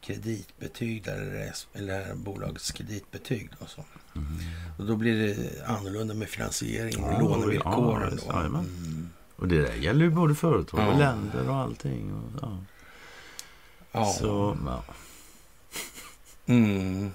kreditbetyg, 0.00 1.04
där 1.04 1.52
eller 1.74 2.14
bolagets 2.14 2.70
kreditbetyg. 2.70 3.50
Då, 3.60 3.66
så. 3.66 3.84
Och 4.78 4.84
då 4.86 4.96
blir 4.96 5.26
det 5.26 5.64
annorlunda 5.66 6.14
med 6.14 6.28
finansiering 6.28 7.04
och 7.04 7.12
Ja, 7.12 7.18
lånevillkoren. 7.20 8.18
ja, 8.26 8.32
då. 8.32 8.38
jajamän. 8.38 8.60
Mm. 8.64 9.10
Och 9.38 9.48
det 9.48 9.62
där 9.62 9.74
gäller 9.74 10.04
ju 10.04 10.10
både 10.10 10.34
företag 10.34 10.80
och 10.88 10.94
Ja. 10.94 10.98
länder 10.98 11.48
och 11.50 11.56
allting. 11.56 12.12
Och, 12.14 12.40
ja. 12.42 12.58
Ja. 13.92 14.04
Så, 14.12 14.56
ja. 14.66 14.84
Mm. 16.46 17.10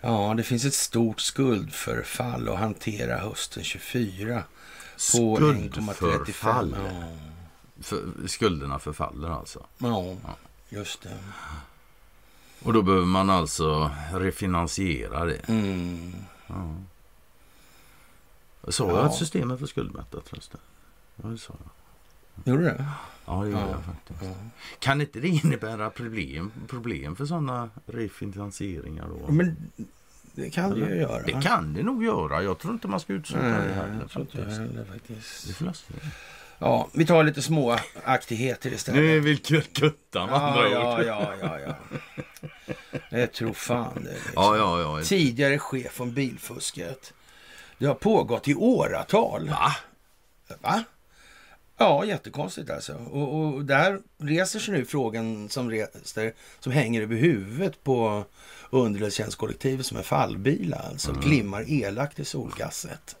Ja, 0.00 0.34
det 0.36 0.42
finns 0.42 0.64
ett 0.64 0.74
stort 0.74 1.20
skuldförfall 1.20 2.48
att 2.48 2.58
hantera 2.58 3.18
hösten 3.18 3.64
24 3.64 4.42
på 5.14 5.38
1,35. 5.38 5.92
Skuldförfall. 5.94 6.76
Ja. 6.84 7.02
För, 7.82 8.02
skulderna 8.26 8.78
förfaller 8.78 9.30
alltså. 9.30 9.66
ja, 9.78 10.14
just 10.68 11.02
det. 11.02 11.18
Och 12.62 12.72
då 12.72 12.82
behöver 12.82 13.06
man 13.06 13.30
alltså 13.30 13.90
refinansiera 14.12 15.24
det. 15.24 15.48
Mm. 15.48 16.14
Ja. 16.46 16.74
Sa 18.68 18.88
jag 18.88 18.96
Ja. 18.98 19.02
att 19.02 19.14
systemet 19.14 19.60
var 19.60 19.66
skuldmättat 19.68 20.28
förresten? 20.28 20.60
Ja, 21.22 21.28
det 21.28 21.38
sa 21.38 21.54
jag. 21.64 21.70
Gjorde 22.52 22.64
det? 22.64 22.84
Ja, 23.26 23.32
det 23.42 23.48
gjorde 23.50 23.60
Ja. 23.62 23.70
jag 23.70 23.84
faktiskt. 23.84 24.22
Ja. 24.22 24.34
Kan 24.78 25.00
inte 25.00 25.20
det 25.20 25.28
innebära 25.28 25.90
problem, 25.90 26.52
problem 26.68 27.16
för 27.16 27.26
sådana 27.26 27.70
refinansieringar 27.86 29.08
då? 29.08 29.32
Men 29.32 29.56
det 30.34 30.50
kan 30.50 30.70
det 30.70 30.76
ju 30.78 30.96
göra. 30.96 31.22
Det 31.22 31.42
kan 31.42 31.74
det 31.74 31.82
nog 31.82 32.04
göra. 32.04 32.42
Jag 32.42 32.58
tror 32.58 32.74
inte 32.74 32.88
man 32.88 33.00
ska 33.00 33.12
utesluta 33.12 33.46
det 33.46 33.52
heller. 33.74 33.98
jag 34.00 34.10
tror 34.10 34.22
inte 34.22 34.44
heller 34.52 34.84
faktiskt. 34.84 35.58
Det 35.58 35.66
är. 35.66 35.74
Ja, 36.58 36.88
vi 36.92 37.06
tar 37.06 37.24
lite 37.24 37.42
små 37.42 37.78
aktigheter 38.04 38.72
istället. 38.72 39.00
Nu 39.00 39.16
är 39.16 39.20
vi 39.20 39.36
kutta 39.72 40.26
med 40.26 40.34
andra 40.34 40.68
ja, 40.68 40.94
ord. 40.98 41.04
ja, 41.06 41.34
ja, 41.40 41.58
ja, 41.66 41.74
ja. 42.90 42.98
Jag 43.18 43.32
tror 43.32 43.52
fan 43.52 43.94
det. 43.94 44.00
Liksom. 44.12 44.32
Ja, 44.34 44.56
ja, 44.56 44.80
ja. 44.98 45.04
Tidigare 45.04 45.58
chef 45.58 46.00
om 46.00 46.12
bilfusket. 46.12 47.12
Det 47.82 47.88
har 47.88 47.94
pågått 47.94 48.48
i 48.48 48.54
åratal. 48.54 49.48
Va? 49.48 49.72
Va? 50.60 50.84
Ja, 51.78 52.04
jättekonstigt 52.04 52.70
alltså. 52.70 52.94
Och, 52.94 53.34
och 53.54 53.64
där 53.64 54.00
reser 54.18 54.58
sig 54.58 54.74
nu 54.74 54.84
frågan 54.84 55.48
som, 55.48 55.70
reser, 55.70 56.32
som 56.60 56.72
hänger 56.72 57.02
över 57.02 57.16
huvudet 57.16 57.84
på 57.84 58.24
underhållstjänstkollektivet 58.70 59.86
som 59.86 59.98
är 59.98 60.02
fallbilar. 60.02 60.86
Alltså 60.90 61.10
Mm. 61.10 61.22
glimmar 61.22 61.64
elakt 61.70 62.18
i 62.18 62.24
solgasset. 62.24 63.16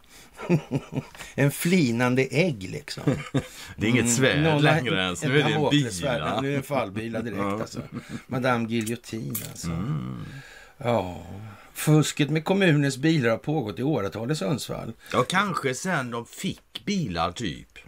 en 1.34 1.50
flinande 1.50 2.22
ägg 2.30 2.62
liksom. 2.70 3.02
Det 3.76 3.86
är 3.86 3.90
inget 3.90 4.14
svärd 4.16 4.42
Någon 4.42 4.52
har- 4.52 4.60
längre 4.60 5.02
ens. 5.02 5.22
Nu 5.24 5.30
är 5.30 5.34
det 5.34 5.42
en 5.42 5.52
Damoklessvärd. 5.52 6.22
bil. 6.22 6.42
Nu 6.42 6.48
är 6.48 6.52
det 6.52 6.56
en 6.56 6.62
fallbila 6.62 7.20
direkt 7.20 7.40
alltså. 7.60 7.80
Madame 8.26 8.68
Guillotine 8.68 9.36
alltså. 9.50 9.66
Mm. 9.70 10.24
Ja. 10.78 11.22
Fusket 11.74 12.30
med 12.30 12.44
kommunens 12.44 12.96
bilar 12.96 13.30
har 13.30 13.38
pågått 13.38 13.78
i 13.78 13.82
åratal 13.82 14.30
i 14.30 14.36
Sundsvall. 14.36 14.92
Ja, 15.12 15.24
kanske 15.28 15.74
sen 15.74 16.10
de 16.10 16.26
fick 16.26 16.84
bilar 16.84 17.32
typ. 17.32 17.78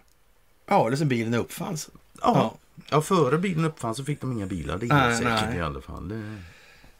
Ja, 0.67 0.87
eller 0.87 0.97
sen 0.97 1.09
bilen 1.09 1.35
uppfanns. 1.35 1.91
Ja. 2.23 2.55
Ja, 2.91 3.03
före 3.03 3.39
bilen 3.39 3.65
uppfanns 3.65 3.97
så 3.97 4.05
fick 4.05 4.21
de 4.21 4.33
inga 4.33 4.47
bilar. 4.47 4.79
Det 4.79 4.87
är 4.87 4.95
Nej, 4.95 5.17
säkert 5.17 5.49
nej. 5.49 5.59
i 5.59 5.61
alla 5.61 5.81
fall. 5.81 6.09
Det... 6.09 6.37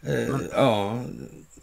Eh, 0.07 0.37
ja, 0.53 1.05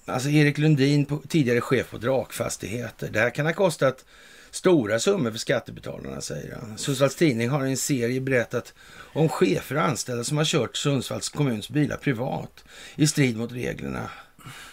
alltså 0.06 0.30
Erik 0.30 0.58
Lundin, 0.58 1.20
tidigare 1.28 1.62
chef 1.62 1.90
på 1.92 1.98
Drakfastigheter. 1.98 3.10
Det 3.10 3.20
här 3.20 3.30
kan 3.30 3.46
ha 3.46 3.54
kostat 3.54 4.06
stora 4.52 5.00
summor 5.00 5.32
för 5.32 5.38
skattebetalarna, 5.38 6.22
säger 6.22 6.56
han. 6.56 6.78
Sundsvalls 6.78 7.16
Tidning 7.16 7.50
har 7.50 7.66
i 7.66 7.70
en 7.70 7.78
serie 7.78 8.22
berättat 8.22 8.74
om 9.14 9.30
chefer 9.30 9.76
och 9.76 9.84
anställda 9.84 10.24
som 10.24 10.38
har 10.38 10.46
kört 10.46 10.78
Sundsvalls 10.78 11.30
kommuns 11.30 11.70
bilar 11.70 11.98
privat 11.98 12.64
i 12.96 13.08
strid 13.08 13.38
mot 13.38 13.52
reglerna. 13.52 14.10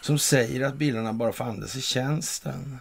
Som 0.00 0.18
säger 0.18 0.60
att 0.66 0.74
bilarna 0.74 1.12
bara 1.12 1.32
får 1.32 1.44
andas 1.44 1.76
i 1.76 1.80
tjänsten. 1.80 2.78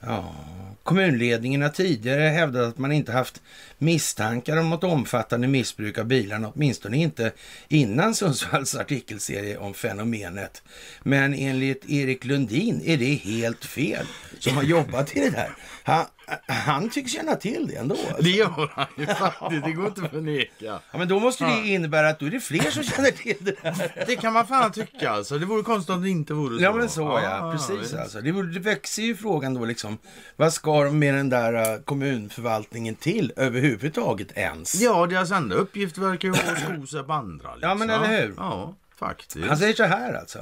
Ja. 0.00 0.34
Kommunledningen 0.82 1.62
har 1.62 1.68
tidigare 1.68 2.22
hävdat 2.22 2.68
att 2.68 2.78
man 2.78 2.92
inte 2.92 3.12
haft 3.12 3.42
misstankar 3.78 4.56
om 4.56 4.70
något 4.70 4.84
omfattande 4.84 5.48
missbruk 5.48 5.98
av 5.98 6.04
bilarna, 6.04 6.52
åtminstone 6.54 6.96
inte 6.96 7.32
innan 7.68 8.14
Sundsvalls 8.14 8.74
artikelserie 8.74 9.58
om 9.58 9.74
fenomenet. 9.74 10.62
Men 11.02 11.34
enligt 11.34 11.90
Erik 11.90 12.24
Lundin 12.24 12.82
är 12.84 12.96
det 12.96 13.14
helt 13.14 13.64
fel, 13.64 14.06
som 14.38 14.56
har 14.56 14.62
jobbat 14.62 15.16
i 15.16 15.20
det 15.20 15.30
där. 15.30 15.50
Han, 15.84 16.04
han 16.46 16.90
tycks 16.90 17.12
känna 17.12 17.34
till 17.34 17.66
det 17.66 17.76
ändå. 17.76 17.96
Det 18.20 18.30
gör 18.30 18.70
han 18.74 18.86
ju 18.96 19.06
faktiskt, 19.06 19.64
det 19.64 19.72
går 19.72 19.86
inte 19.86 20.02
att 20.02 20.10
förneka. 20.10 20.50
Ja, 20.58 20.80
men 20.92 21.08
då 21.08 21.20
måste 21.20 21.44
det 21.44 21.68
innebära 21.68 22.08
att 22.08 22.18
då 22.18 22.26
är 22.26 22.30
det 22.30 22.40
fler 22.40 22.70
som 22.70 22.82
känner 22.82 23.10
till 23.10 23.36
det 23.40 23.62
där. 23.62 24.04
Det 24.06 24.16
kan 24.16 24.32
man 24.32 24.46
fan 24.46 24.72
tycka 24.72 25.10
alltså. 25.10 25.38
Det 25.38 25.46
vore 25.46 25.62
konstigt 25.62 25.94
om 25.94 26.02
det 26.02 26.10
inte 26.10 26.34
vore 26.34 26.58
så. 26.58 26.64
Ja 26.64 26.72
men 26.72 26.88
så 26.88 27.20
ja, 27.22 27.52
precis 27.52 27.82
visst. 27.82 27.94
alltså. 27.94 28.20
Det, 28.20 28.52
det 28.52 28.60
växer 28.60 29.02
ju 29.02 29.16
frågan 29.16 29.54
då 29.54 29.64
liksom. 29.64 29.98
Vad 30.36 30.52
ska 30.52 30.84
de 30.84 30.98
med 30.98 31.14
den 31.14 31.28
där 31.28 31.74
uh, 31.74 31.82
kommunförvaltningen 31.82 32.94
till 32.94 33.32
överhuvudtaget 33.36 34.32
ens? 34.32 34.74
Ja, 34.74 35.06
deras 35.06 35.30
enda 35.30 35.54
uppgift 35.54 35.98
verkar 35.98 36.28
ju 36.28 36.32
vara 36.32 36.52
att 36.52 36.58
sko 36.58 36.86
sig 36.86 37.02
på 37.04 37.12
andra. 37.12 37.54
Liksom. 37.54 37.68
Ja, 37.68 37.74
men 37.74 37.90
eller 37.90 38.22
hur? 38.22 38.34
Ja, 38.36 38.74
faktiskt. 38.98 39.46
Han 39.46 39.58
säger 39.58 39.74
så 39.74 39.84
här 39.84 40.14
alltså. 40.14 40.38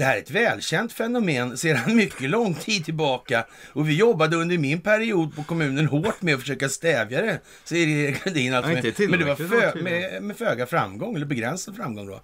Det 0.00 0.04
här 0.06 0.16
är 0.16 0.20
ett 0.20 0.30
välkänt 0.30 0.92
fenomen 0.92 1.56
sedan 1.56 1.96
mycket 1.96 2.30
lång 2.30 2.54
tid 2.54 2.84
tillbaka 2.84 3.44
och 3.72 3.88
vi 3.88 3.96
jobbade 3.96 4.36
under 4.36 4.58
min 4.58 4.80
period 4.80 5.36
på 5.36 5.42
kommunen 5.42 5.86
hårt 5.86 6.22
med 6.22 6.34
att 6.34 6.40
försöka 6.40 6.68
stävja 6.68 7.22
det, 7.22 7.40
säger 7.64 7.88
Erik 7.88 8.24
Lundin. 8.24 8.54
Alltså, 8.54 8.72
inte 8.86 9.08
men 9.08 9.18
det 9.18 9.24
var 9.24 9.36
fö, 9.36 9.82
med, 9.82 10.22
med 10.22 10.36
föga 10.36 10.66
framgång, 10.66 11.16
eller 11.16 11.26
begränsad 11.26 11.76
framgång 11.76 12.06
då. 12.06 12.20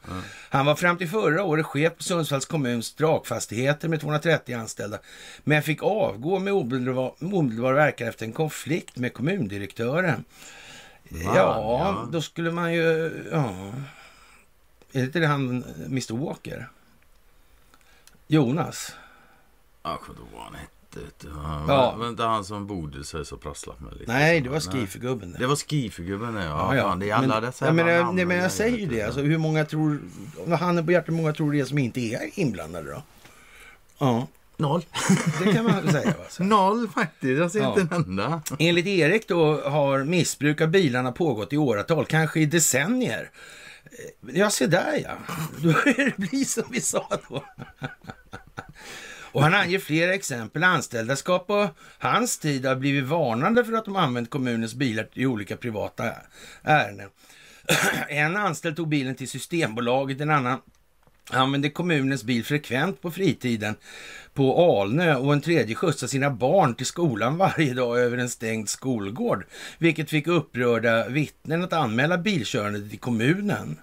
Han 0.51 0.67
var 0.67 0.75
fram 0.75 0.99
till 0.99 1.09
förra 1.09 1.43
året 1.45 1.67
chef 1.67 1.97
på 1.97 2.03
Sundsvalls 2.03 2.45
kommuns 2.47 2.95
drakfastigheter 2.95 3.89
med 3.89 4.01
230 4.01 4.55
anställda, 4.55 4.99
men 5.45 5.63
fick 5.63 5.83
avgå 5.83 6.39
med 6.39 6.53
omedelbar, 6.53 7.15
omedelbar 7.21 7.73
verkan 7.73 8.09
efter 8.09 8.27
en 8.27 8.33
konflikt 8.33 8.97
med 8.97 9.13
kommundirektören. 9.13 10.25
Va? 11.09 11.21
Ja, 11.25 11.33
Ja. 11.35 12.09
då 12.13 12.23
skulle 12.23 12.51
man 12.51 12.75
ju... 12.75 13.13
Ja. 13.33 13.73
Är 14.93 14.99
det 15.01 15.01
inte 15.01 15.19
det 15.19 15.27
han, 15.27 15.65
Mr 15.87 16.17
Walker? 16.27 16.69
Jonas? 18.27 18.93
Jag 19.83 20.01
kommer 20.01 20.19
inte 20.21 20.23
ihåg 20.23 20.29
vad 20.35 20.43
han 20.45 20.55
hette. 20.55 20.71
Han- 21.35 21.69
Ja. 21.69 21.95
Var 21.99 22.09
inte 22.09 22.23
han 22.23 22.45
som 22.45 22.67
bodde 22.67 23.05
sig 23.05 23.25
så 23.25 23.37
prasslat 23.37 23.81
med 23.81 23.93
lite? 23.97 24.13
Nej, 24.13 24.41
det 24.41 24.49
var 24.49 24.63
Nej. 24.73 24.81
skifegubben. 24.81 25.37
Det 25.39 25.47
var 25.47 25.57
skifigubben 25.57 26.35
ja. 26.35 26.75
ja, 26.77 26.83
Fan, 26.83 26.99
det 26.99 27.11
är 27.11 27.15
alla 27.15 27.27
men, 27.35 27.43
dessa 27.43 27.67
ja, 27.67 27.73
men, 27.73 27.87
jag- 27.87 28.15
nej, 28.15 28.25
men 28.25 28.37
jag 28.37 28.53
säger 28.53 28.79
ju 28.79 28.87
det. 28.87 29.03
Alltså, 29.03 29.21
hur 29.21 29.39
många 29.39 29.65
tror... 29.65 30.01
Handen 30.61 30.87
på 30.87 30.93
hjärtat, 30.93 31.09
hur 31.09 31.15
många 31.15 31.33
tror 31.33 31.53
det 31.53 31.61
är 31.61 31.65
som 31.65 31.79
inte 31.79 32.01
är 32.01 32.39
inblandade 32.41 32.91
då? 32.91 33.03
Ja, 33.99 34.27
Noll. 34.59 34.85
det 35.45 35.53
kan 35.53 35.65
man 35.65 35.93
säga. 35.93 36.07
Va? 36.19 36.25
Så. 36.31 36.45
Noll 36.45 36.89
faktiskt. 36.89 37.39
Jag 37.39 37.51
ser 37.51 37.61
Ja. 37.61 37.81
inte 37.81 37.95
en 37.95 38.03
enda. 38.05 38.43
Enligt 38.59 38.87
Erik 38.87 39.29
då 39.29 39.61
har 39.61 40.05
missbruk 40.05 40.61
av 40.61 40.69
bilarna 40.69 41.13
pågått 41.13 41.53
i 41.53 41.57
åratal, 41.57 42.07
kanske 42.07 42.41
i 42.41 42.47
decennier. 42.47 43.31
Eh, 43.85 43.91
Ja, 44.39 44.51
se 44.51 44.67
där 44.67 45.01
ja. 45.05 45.11
Då 45.57 45.63
börjar 45.85 46.15
det 46.17 46.45
som 46.49 46.65
vi 46.71 46.81
sa 46.81 47.09
då. 47.29 47.45
Och 49.37 49.43
han 49.43 49.55
anger 49.55 49.79
flera 49.79 50.15
exempel. 50.15 50.65
Anställda 50.65 51.17
ska 51.17 51.39
på 51.39 51.69
hans 51.99 52.39
tid 52.39 52.67
ha 52.67 52.75
blivit 52.75 53.05
varnade 53.05 53.65
för 53.65 53.73
att 53.73 53.85
de 53.85 53.97
använt 53.97 54.31
kommunens 54.31 54.75
bilar 54.75 55.09
i 55.13 55.27
olika 55.27 55.57
privata 55.57 56.13
ärenden. 56.63 57.09
En 58.09 58.37
anställd 58.37 58.77
tog 58.77 58.89
bilen 58.89 59.15
till 59.15 59.29
Systembolaget, 59.29 60.21
en 60.21 60.31
annan 60.31 60.59
använde 61.31 61.71
kommunens 61.71 62.25
bil 62.25 62.45
frekvent 62.45 63.03
på 63.03 63.11
fritiden 63.11 63.75
på 64.35 64.81
Alnö 64.81 65.15
och 65.15 65.33
en 65.33 65.41
tredje 65.41 65.75
skjutsade 65.75 66.11
sina 66.11 66.31
barn 66.31 66.75
till 66.75 66.87
skolan 66.87 67.37
varje 67.39 67.75
dag 67.75 67.99
över 67.99 68.19
en 68.19 68.31
stängd 68.31 68.69
skolgård, 68.69 69.45
vilket 69.79 70.11
fick 70.11 70.27
upprörda 70.27 71.09
vittnen 71.09 71.65
att 71.65 71.73
anmäla 71.73 72.19
bilkörandet 72.19 72.91
till 72.91 73.01
kommunen. 73.01 73.79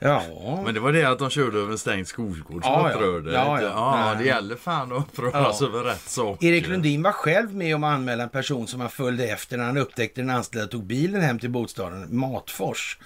Ja, 0.00 0.22
Men 0.64 0.74
det 0.74 0.80
var 0.80 0.92
det 0.92 1.04
att 1.04 1.18
de 1.18 1.30
körde 1.30 1.58
över 1.58 1.72
en 1.72 1.78
stängd 1.78 2.06
skolgård 2.08 2.64
som 2.64 2.72
Ja, 2.72 2.90
upprörde. 2.94 3.32
Ja, 3.32 3.62
Ja, 3.62 3.68
ja. 4.10 4.14
det 4.18 4.24
gäller 4.24 4.56
fan 4.56 4.92
att 4.92 4.98
uppröras 4.98 5.62
över 5.62 5.80
rätt 5.82 6.08
saker. 6.08 6.46
Erik 6.46 6.68
Lundin 6.68 7.02
var 7.02 7.12
själv 7.12 7.54
med 7.54 7.74
om 7.74 7.84
att 7.84 7.94
anmäla 7.94 8.22
en 8.22 8.28
person 8.28 8.66
som 8.66 8.80
han 8.80 8.90
följde 8.90 9.26
efter 9.28 9.56
när 9.56 9.64
han 9.64 9.76
upptäckte 9.76 10.20
den 10.20 10.30
anställda 10.30 10.68
tog 10.68 10.84
bilen 10.86 11.20
hem 11.22 11.38
till 11.38 11.50
bostaden 11.50 12.06
Matfors. 12.16 12.98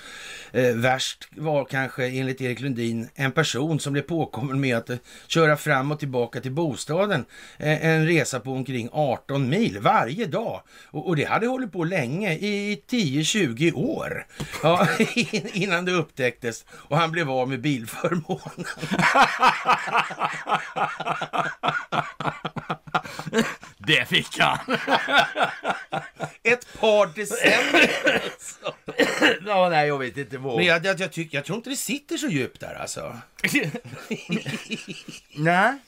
Eh, 0.52 0.74
värst 0.74 1.28
var 1.36 1.64
kanske 1.64 2.06
enligt 2.08 2.40
Erik 2.40 2.60
Lundin 2.60 3.08
en 3.14 3.32
person 3.32 3.80
som 3.80 3.92
blev 3.92 4.02
påkommen 4.02 4.60
med 4.60 4.76
att 4.76 4.90
eh, 4.90 4.96
köra 5.26 5.56
fram 5.56 5.92
och 5.92 5.98
tillbaka 5.98 6.40
till 6.40 6.52
bostaden. 6.52 7.24
Eh, 7.58 7.86
en 7.86 8.06
resa 8.06 8.40
på 8.40 8.52
omkring 8.52 8.88
18 8.92 9.48
mil 9.48 9.78
varje 9.80 10.26
dag. 10.26 10.62
Och, 10.90 11.08
och 11.08 11.16
det 11.16 11.24
hade 11.24 11.46
hållit 11.46 11.72
på 11.72 11.84
länge, 11.84 12.32
i 12.34 12.82
10-20 12.90 13.72
år. 13.74 14.26
Ja, 14.62 14.86
innan 15.52 15.84
det 15.84 15.92
upptäcktes 15.92 16.64
och 16.88 16.98
han 16.98 17.10
blev 17.10 17.30
av 17.30 17.48
med 17.48 17.60
bilförmånen. 17.60 18.66
Det 23.78 24.08
fick 24.08 24.38
han! 24.38 24.58
Ett 26.42 26.80
par 26.80 27.14
decennier. 27.14 28.22
ja, 29.46 29.68
nej, 29.68 29.88
jag 29.88 29.98
vet 29.98 30.16
inte 30.16 30.38
vad. 30.38 30.56
Men 30.56 30.64
jag, 30.66 30.84
jag, 30.86 31.00
jag, 31.00 31.12
tycker, 31.12 31.38
jag 31.38 31.44
tror 31.44 31.56
inte 31.56 31.70
det 31.70 31.76
sitter 31.76 32.16
så 32.16 32.26
djupt 32.26 32.60
där 32.60 32.74
alltså. 32.74 33.18
nej, 35.36 35.78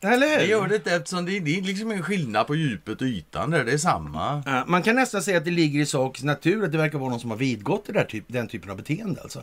Eller 0.00 0.28
hur? 0.28 0.36
det 0.38 0.46
gör 0.46 0.68
det 0.68 0.76
inte 0.76 0.94
eftersom 0.94 1.24
det, 1.24 1.40
det 1.40 1.58
är 1.58 1.62
liksom 1.62 1.90
en 1.90 2.02
skillnad 2.02 2.46
på 2.46 2.54
djupet 2.54 3.00
och 3.00 3.06
ytan 3.06 3.50
där. 3.50 3.64
Det 3.64 3.72
är 3.72 3.78
samma. 3.78 4.42
Ja, 4.46 4.64
man 4.66 4.82
kan 4.82 4.94
nästan 4.94 5.22
säga 5.22 5.38
att 5.38 5.44
det 5.44 5.50
ligger 5.50 5.80
i 5.80 5.86
sakens 5.86 6.24
natur 6.24 6.64
att 6.64 6.72
det 6.72 6.78
verkar 6.78 6.98
vara 6.98 7.10
någon 7.10 7.20
som 7.20 7.30
har 7.30 7.38
vidgått 7.38 7.86
det 7.86 7.92
där 7.92 8.04
typ, 8.04 8.24
den 8.28 8.48
typen 8.48 8.70
av 8.70 8.76
beteende. 8.76 9.20
Alltså. 9.22 9.42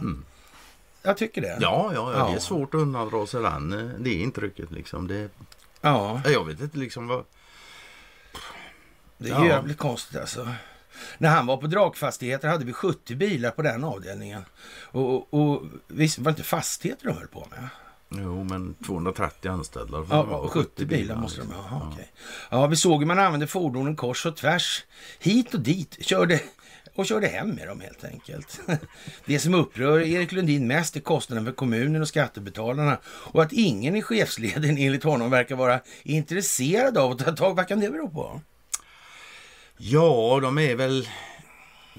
Jag 1.04 1.18
tycker 1.18 1.42
det. 1.42 1.58
Ja, 1.62 1.92
ja, 1.94 2.14
ja, 2.18 2.28
det 2.30 2.36
är 2.36 2.40
svårt 2.40 2.74
att 2.74 2.82
undandra 2.82 3.28
sig 3.28 3.42
den, 3.42 3.74
eh, 3.74 3.96
det 4.00 4.14
intrycket 4.14 4.72
liksom. 4.72 5.08
Det, 5.08 5.30
ja, 5.82 6.22
jag 6.26 6.46
vet 6.46 6.62
inte 6.62 6.78
liksom 6.78 7.08
vad... 7.08 7.24
det 9.18 9.30
är 9.30 9.34
Ja. 9.34 9.46
jävligt 9.48 9.78
konstigt 9.78 10.20
alltså. 10.20 10.48
När 11.18 11.30
han 11.30 11.46
var 11.46 11.58
på 11.58 11.68
Drakfastigheter 11.68 12.48
hade 12.48 12.66
vi 12.66 12.74
70 12.74 13.16
bilar 13.16 13.52
på 13.52 13.62
den 13.62 13.84
avdelningen. 13.84 14.46
Och, 14.82 15.16
och, 15.16 15.34
och 15.34 15.64
visst 15.88 16.18
var 16.18 16.24
det 16.26 16.30
inte 16.30 16.44
fastigheter 16.44 17.08
de 17.08 17.18
höll 17.18 17.28
på 17.28 17.48
med? 17.52 17.70
Jo, 18.10 18.44
men 18.44 18.74
230 18.86 19.52
anställda. 19.52 19.98
Ja, 20.10 20.18
det 20.18 20.24
vara, 20.30 20.40
och 20.40 20.52
70 20.52 20.86
bilar 20.86 21.16
måste 21.16 21.42
de 21.42 21.48
liksom. 21.48 21.64
ha. 21.64 21.80
Ja, 21.80 21.90
okej. 21.94 22.12
ja, 22.50 22.68
vi 22.68 22.76
såg 22.76 23.00
hur 23.00 23.08
man 23.08 23.20
använde 23.20 23.48
fordonen 23.48 23.96
kors 23.96 24.26
och 24.26 24.36
tvärs. 24.36 24.84
Hit 25.20 25.54
och 25.54 25.60
dit. 25.60 25.98
Körde 26.06 26.42
och 26.96 27.06
körde 27.06 27.28
hem 27.28 27.50
med 27.50 27.68
dem 27.68 27.82
helt 27.82 28.04
enkelt. 28.04 28.60
Det 29.26 29.40
som 29.40 29.54
upprör 29.54 30.00
Erik 30.00 30.32
Lundin 30.32 30.68
mest 30.68 30.96
är 30.96 31.00
kostnaden 31.00 31.46
för 31.46 31.52
kommunen 31.52 32.02
och 32.02 32.08
skattebetalarna 32.08 32.98
och 33.06 33.44
att 33.44 33.54
ingen 33.54 33.96
i 33.96 34.02
chefsleden 34.02 34.78
enligt 34.78 35.04
honom 35.04 35.30
verkar 35.30 35.56
vara 35.56 35.80
intresserad 36.04 36.98
av 36.98 37.12
att 37.12 37.20
ta 37.20 37.32
tag. 37.32 37.56
Vad 37.56 37.68
kan 37.68 37.80
det 37.80 37.90
bero 37.90 38.10
på? 38.10 38.42
Ja, 39.78 40.40
de 40.42 40.58
är 40.58 40.76
väl 40.76 41.08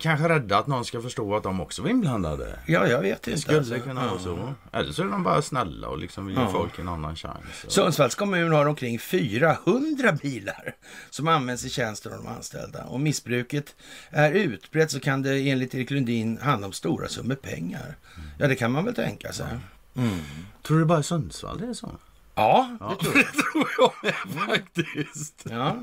kanske 0.01 0.29
rädda 0.29 0.59
att 0.59 0.67
någon 0.67 0.85
ska 0.85 1.03
förstå 1.03 1.37
att 1.37 1.43
de 1.43 1.61
också 1.61 1.83
var 1.83 1.89
inblandade. 1.89 2.59
Ja, 2.67 2.87
jag 2.87 3.01
vet 3.01 3.27
inte. 3.29 3.41
skulle 3.41 3.59
alltså. 3.59 3.79
kunna 3.81 4.07
vara 4.09 4.19
så. 4.19 4.55
Eller 4.73 4.93
så 4.93 5.03
är 5.03 5.07
de 5.07 5.23
bara 5.23 5.43
snälla 5.43 5.89
och 5.89 5.99
liksom 5.99 6.27
vill 6.27 6.37
ge 6.37 6.43
Ja. 6.43 6.53
folk 6.53 6.79
en 6.79 6.89
annan 6.89 7.17
chans. 7.17 7.45
Sundsvalls 7.69 8.15
kommun 8.15 8.53
har 8.53 8.67
omkring 8.67 8.99
400 8.99 10.13
bilar 10.23 10.75
som 11.11 11.29
används 11.29 11.65
i 11.65 11.71
tjänsten 11.71 12.13
av 12.13 12.19
de 12.25 12.29
anställda. 12.29 12.85
Om 12.85 13.03
missbruket 13.03 13.75
är 14.11 14.33
utbrett 14.33 14.91
så 14.91 15.01
kan 15.01 15.23
det 15.23 15.39
enligt 15.51 15.75
Erik 15.75 15.91
Lundin 15.91 16.39
handla 16.43 16.67
om 16.67 16.73
stora 16.73 17.09
summor 17.09 17.35
pengar. 17.35 17.97
Ja, 18.39 18.49
det 18.49 18.55
kan 18.57 18.73
man 18.73 18.85
väl 18.85 18.95
tänka 18.95 19.33
sig. 19.33 19.47
Mm. 19.97 20.19
Tror 20.63 20.79
du 20.79 20.85
bara 20.85 21.01
i 21.01 21.03
Sundsvall 21.03 21.59
det 21.59 21.67
är 21.67 21.73
så? 21.75 21.91
Ja, 22.35 22.69
det 22.81 23.05
tror 23.05 23.17
jag. 23.17 23.33
tror 23.53 23.69
jag 23.79 23.93
med 24.03 24.47
faktiskt. 24.47 25.47
Ja. 25.51 25.77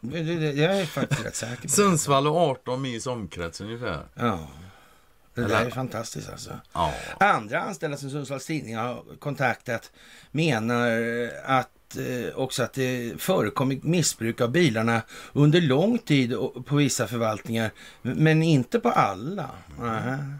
Det, 0.00 0.22
det, 0.22 0.34
det, 0.34 0.52
jag 0.52 0.80
är 0.80 0.86
faktiskt 0.86 1.24
rätt 1.24 1.36
säker 1.36 1.56
på 1.56 1.62
det. 1.62 1.68
Sundsvall 1.68 2.26
och 2.26 2.36
18 2.36 2.82
mils 2.82 3.06
omkrets 3.06 3.60
ungefär. 3.60 4.06
Ja. 4.14 4.38
Det 5.34 5.40
där 5.40 5.46
Eller- 5.48 5.66
är 5.66 5.70
fantastiskt 5.70 6.30
alltså. 6.30 6.50
Ja. 6.72 6.92
Andra 7.20 7.60
anställda 7.60 7.96
som 7.96 8.10
Sundsvalls 8.10 8.46
Tidning 8.46 8.76
har 8.76 9.02
kontaktat 9.18 9.92
menar 10.30 10.90
att 11.44 11.96
eh, 11.96 12.34
också 12.34 12.62
att 12.62 12.72
det 12.72 13.12
förekommit 13.22 13.84
missbruk 13.84 14.40
av 14.40 14.50
bilarna 14.50 15.02
under 15.32 15.60
lång 15.60 15.98
tid 15.98 16.34
på 16.66 16.76
vissa 16.76 17.06
förvaltningar, 17.06 17.70
men 18.02 18.42
inte 18.42 18.80
på 18.80 18.90
alla. 18.90 19.50
Nähä. 19.80 20.34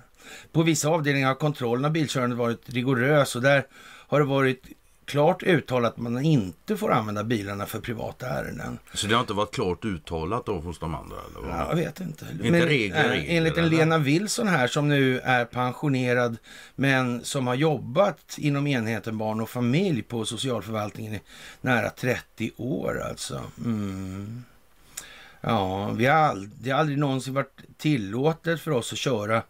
På 0.53 0.63
vissa 0.63 0.89
avdelningar 0.89 1.29
har 1.29 1.35
kontrollen 1.35 1.85
av 1.85 1.91
bilkörandet 1.91 2.39
varit 2.39 2.63
rigorös 2.71 3.37
och 3.37 3.43
där 3.43 3.67
har 4.09 4.19
det 4.21 4.27
varit 4.27 4.63
klart 5.07 5.43
uttalat 5.43 5.93
att 5.93 5.99
man 5.99 6.25
inte 6.25 6.77
får 6.77 6.93
använda 6.93 7.25
bilarna 7.25 7.67
för 7.67 7.81
privata 7.81 8.27
ärenden. 8.27 8.79
Så 8.95 9.07
det 9.07 9.15
har 9.15 9.21
inte 9.21 9.33
varit 9.33 9.55
klart 9.55 9.85
uttalat 9.85 10.47
då 10.47 10.59
hos 10.59 10.79
de 10.79 10.95
andra? 10.95 11.17
Eller? 11.17 11.49
Ja, 11.49 11.67
jag 11.69 11.77
vet 11.77 12.01
inte. 12.01 12.27
Inte 12.33 12.67
regler, 12.67 13.09
regler, 13.09 13.37
enligt 13.37 13.57
en? 13.59 13.69
Lena 13.69 13.99
Wilson 13.99 14.49
här 14.49 14.67
som 14.67 14.89
nu 14.89 15.21
är 15.21 15.45
pensionerad 15.45 16.37
men 16.75 17.25
som 17.25 17.47
har 17.47 17.55
jobbat 17.55 18.35
inom 18.39 18.67
enheten 18.67 19.19
barn 19.19 19.41
och 19.41 19.51
familj 19.51 20.03
på 20.03 20.25
socialförvaltningen 20.25 21.15
i 21.15 21.21
nära 21.61 21.91
30 21.91 22.51
år 22.57 23.03
alltså. 23.11 23.43
Mm. 23.65 24.45
Ja, 25.41 25.91
vi 25.91 26.07
har 26.07 26.35
ald- 26.35 26.51
det 26.61 26.71
har 26.71 26.79
aldrig 26.81 26.99
någonsin 26.99 27.35
varit 27.35 27.61
tillåtet 27.79 28.61
för 28.61 28.71
oss 28.71 28.93
att 28.93 28.99
köra 28.99 29.43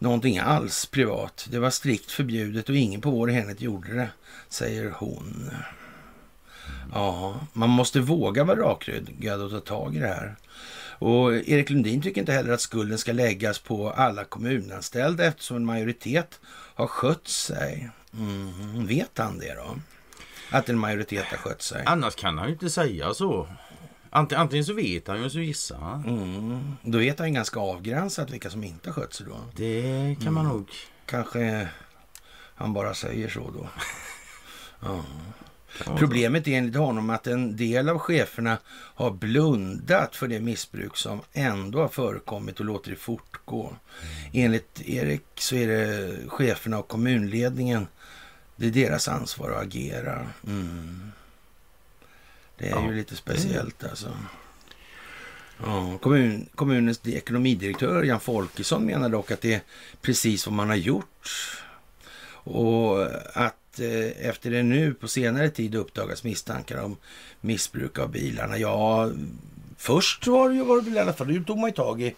någonting 0.00 0.38
alls 0.38 0.86
privat. 0.86 1.46
Det 1.50 1.58
var 1.58 1.70
strikt 1.70 2.10
förbjudet 2.10 2.68
och 2.68 2.76
ingen 2.76 3.00
på 3.00 3.10
vår 3.10 3.30
enhet 3.30 3.60
gjorde 3.60 3.94
det, 3.94 4.08
säger 4.48 4.90
hon. 4.90 5.50
Ja, 6.92 7.40
man 7.52 7.70
måste 7.70 8.00
våga 8.00 8.44
vara 8.44 8.60
rakryggad 8.60 9.40
och 9.40 9.50
ta 9.50 9.60
tag 9.60 9.96
i 9.96 9.98
det 9.98 10.06
här. 10.06 10.36
Och 11.00 11.34
Erik 11.34 11.70
Lundin 11.70 12.02
tycker 12.02 12.20
inte 12.20 12.32
heller 12.32 12.52
att 12.52 12.60
skulden 12.60 12.98
ska 12.98 13.12
läggas 13.12 13.58
på 13.58 13.90
alla 13.90 14.24
kommunanställda 14.24 15.24
eftersom 15.24 15.56
en 15.56 15.64
majoritet 15.64 16.40
har 16.74 16.86
skött 16.86 17.28
sig. 17.28 17.90
Mm, 18.14 18.86
vet 18.86 19.18
han 19.18 19.38
det 19.38 19.54
då? 19.54 19.76
Att 20.50 20.68
en 20.68 20.78
majoritet 20.78 21.24
har 21.24 21.36
skött 21.36 21.62
sig? 21.62 21.82
Annars 21.86 22.14
kan 22.14 22.38
han 22.38 22.46
ju 22.46 22.52
inte 22.52 22.70
säga 22.70 23.14
så. 23.14 23.48
Ant- 24.10 24.34
Antingen 24.36 24.64
så 24.64 24.72
vet 24.72 25.08
han 25.08 25.22
ju 25.22 25.30
så 25.30 25.38
gissar 25.40 25.78
han. 25.78 26.04
Mm, 26.04 26.76
då 26.82 26.98
vet 26.98 27.18
han 27.18 27.28
ju 27.28 27.34
ganska 27.34 27.60
avgränsat 27.60 28.30
vilka 28.30 28.50
som 28.50 28.64
inte 28.64 28.88
har 28.90 28.94
skött 28.94 29.14
sig 29.14 29.26
då. 29.26 29.36
Det 29.56 30.16
kan 30.22 30.32
man 30.34 30.44
nog. 30.48 30.68
Kanske 31.06 31.68
han 32.54 32.72
bara 32.72 32.94
säger 32.94 33.28
så 33.28 33.50
då. 33.50 33.68
Ja. 34.82 35.04
Problemet 35.98 36.48
är 36.48 36.52
enligt 36.58 36.76
honom 36.76 37.10
att 37.10 37.26
en 37.26 37.56
del 37.56 37.88
av 37.88 37.98
cheferna 37.98 38.58
har 38.72 39.10
blundat 39.10 40.16
för 40.16 40.28
det 40.28 40.40
missbruk 40.40 40.96
som 40.96 41.20
ändå 41.32 41.80
har 41.80 41.88
förekommit 41.88 42.60
och 42.60 42.66
låter 42.66 42.90
det 42.90 42.96
fortgå. 42.96 43.72
Enligt 44.32 44.80
Erik 44.84 45.24
så 45.34 45.54
är 45.54 45.66
det 45.66 46.16
cheferna 46.28 46.78
och 46.78 46.88
kommunledningen, 46.88 47.86
det 48.56 48.66
är 48.66 48.70
deras 48.70 49.08
ansvar 49.08 49.50
att 49.50 49.62
agera. 49.62 50.26
Mm. 50.46 51.09
Det 52.60 52.66
är 52.66 52.70
Ja, 52.70 52.86
ju 52.90 52.96
lite 52.96 53.16
speciellt 53.16 53.84
alltså. 53.84 54.16
Ja, 55.64 55.98
kommun, 55.98 56.48
kommunens 56.54 57.00
ekonomidirektör 57.06 58.02
Jan 58.02 58.20
Folkesson 58.20 58.84
menar 58.84 59.08
dock 59.08 59.30
att 59.30 59.40
det 59.40 59.54
är 59.54 59.60
precis 60.02 60.46
vad 60.46 60.52
man 60.54 60.68
har 60.68 60.76
gjort. 60.76 61.28
Och 62.32 63.02
att 63.32 63.80
eh, 63.80 64.28
efter 64.28 64.50
det 64.50 64.62
nu 64.62 64.94
på 64.94 65.08
senare 65.08 65.50
tid 65.50 65.74
uppdagas 65.74 66.24
misstankar 66.24 66.82
om 66.82 66.96
missbruk 67.40 67.98
av 67.98 68.10
bilarna. 68.10 68.58
Ja, 68.58 69.10
först 69.76 70.26
var 70.26 70.48
det 70.48 70.54
ju 70.54 70.64
var 70.64 70.80
det 70.80 70.90
i 70.90 70.98
alla 70.98 71.12
fall, 71.12 71.34
då 71.38 71.44
tog 71.44 71.58
man 71.58 71.70
ju 71.70 71.74
tag 71.76 72.02
i 72.02 72.14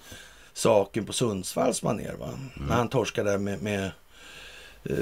saken 0.52 1.04
på 1.04 1.12
Sundsvalls 1.12 1.82
manér 1.82 2.14
va? 2.18 2.28
När 2.54 2.76
han 2.76 2.88
torskade 2.88 3.30
där 3.30 3.38
med, 3.38 3.62
med 3.62 3.90
eh, 4.84 4.96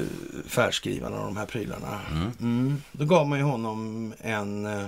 färdskrivarna 0.46 1.18
och 1.18 1.24
de 1.24 1.36
här 1.36 1.46
prylarna. 1.46 2.00
Mm. 2.40 2.82
Då 2.92 3.04
gav 3.04 3.26
man 3.28 3.38
ju 3.38 3.44
honom 3.44 4.12
en 4.20 4.66
eh, 4.66 4.86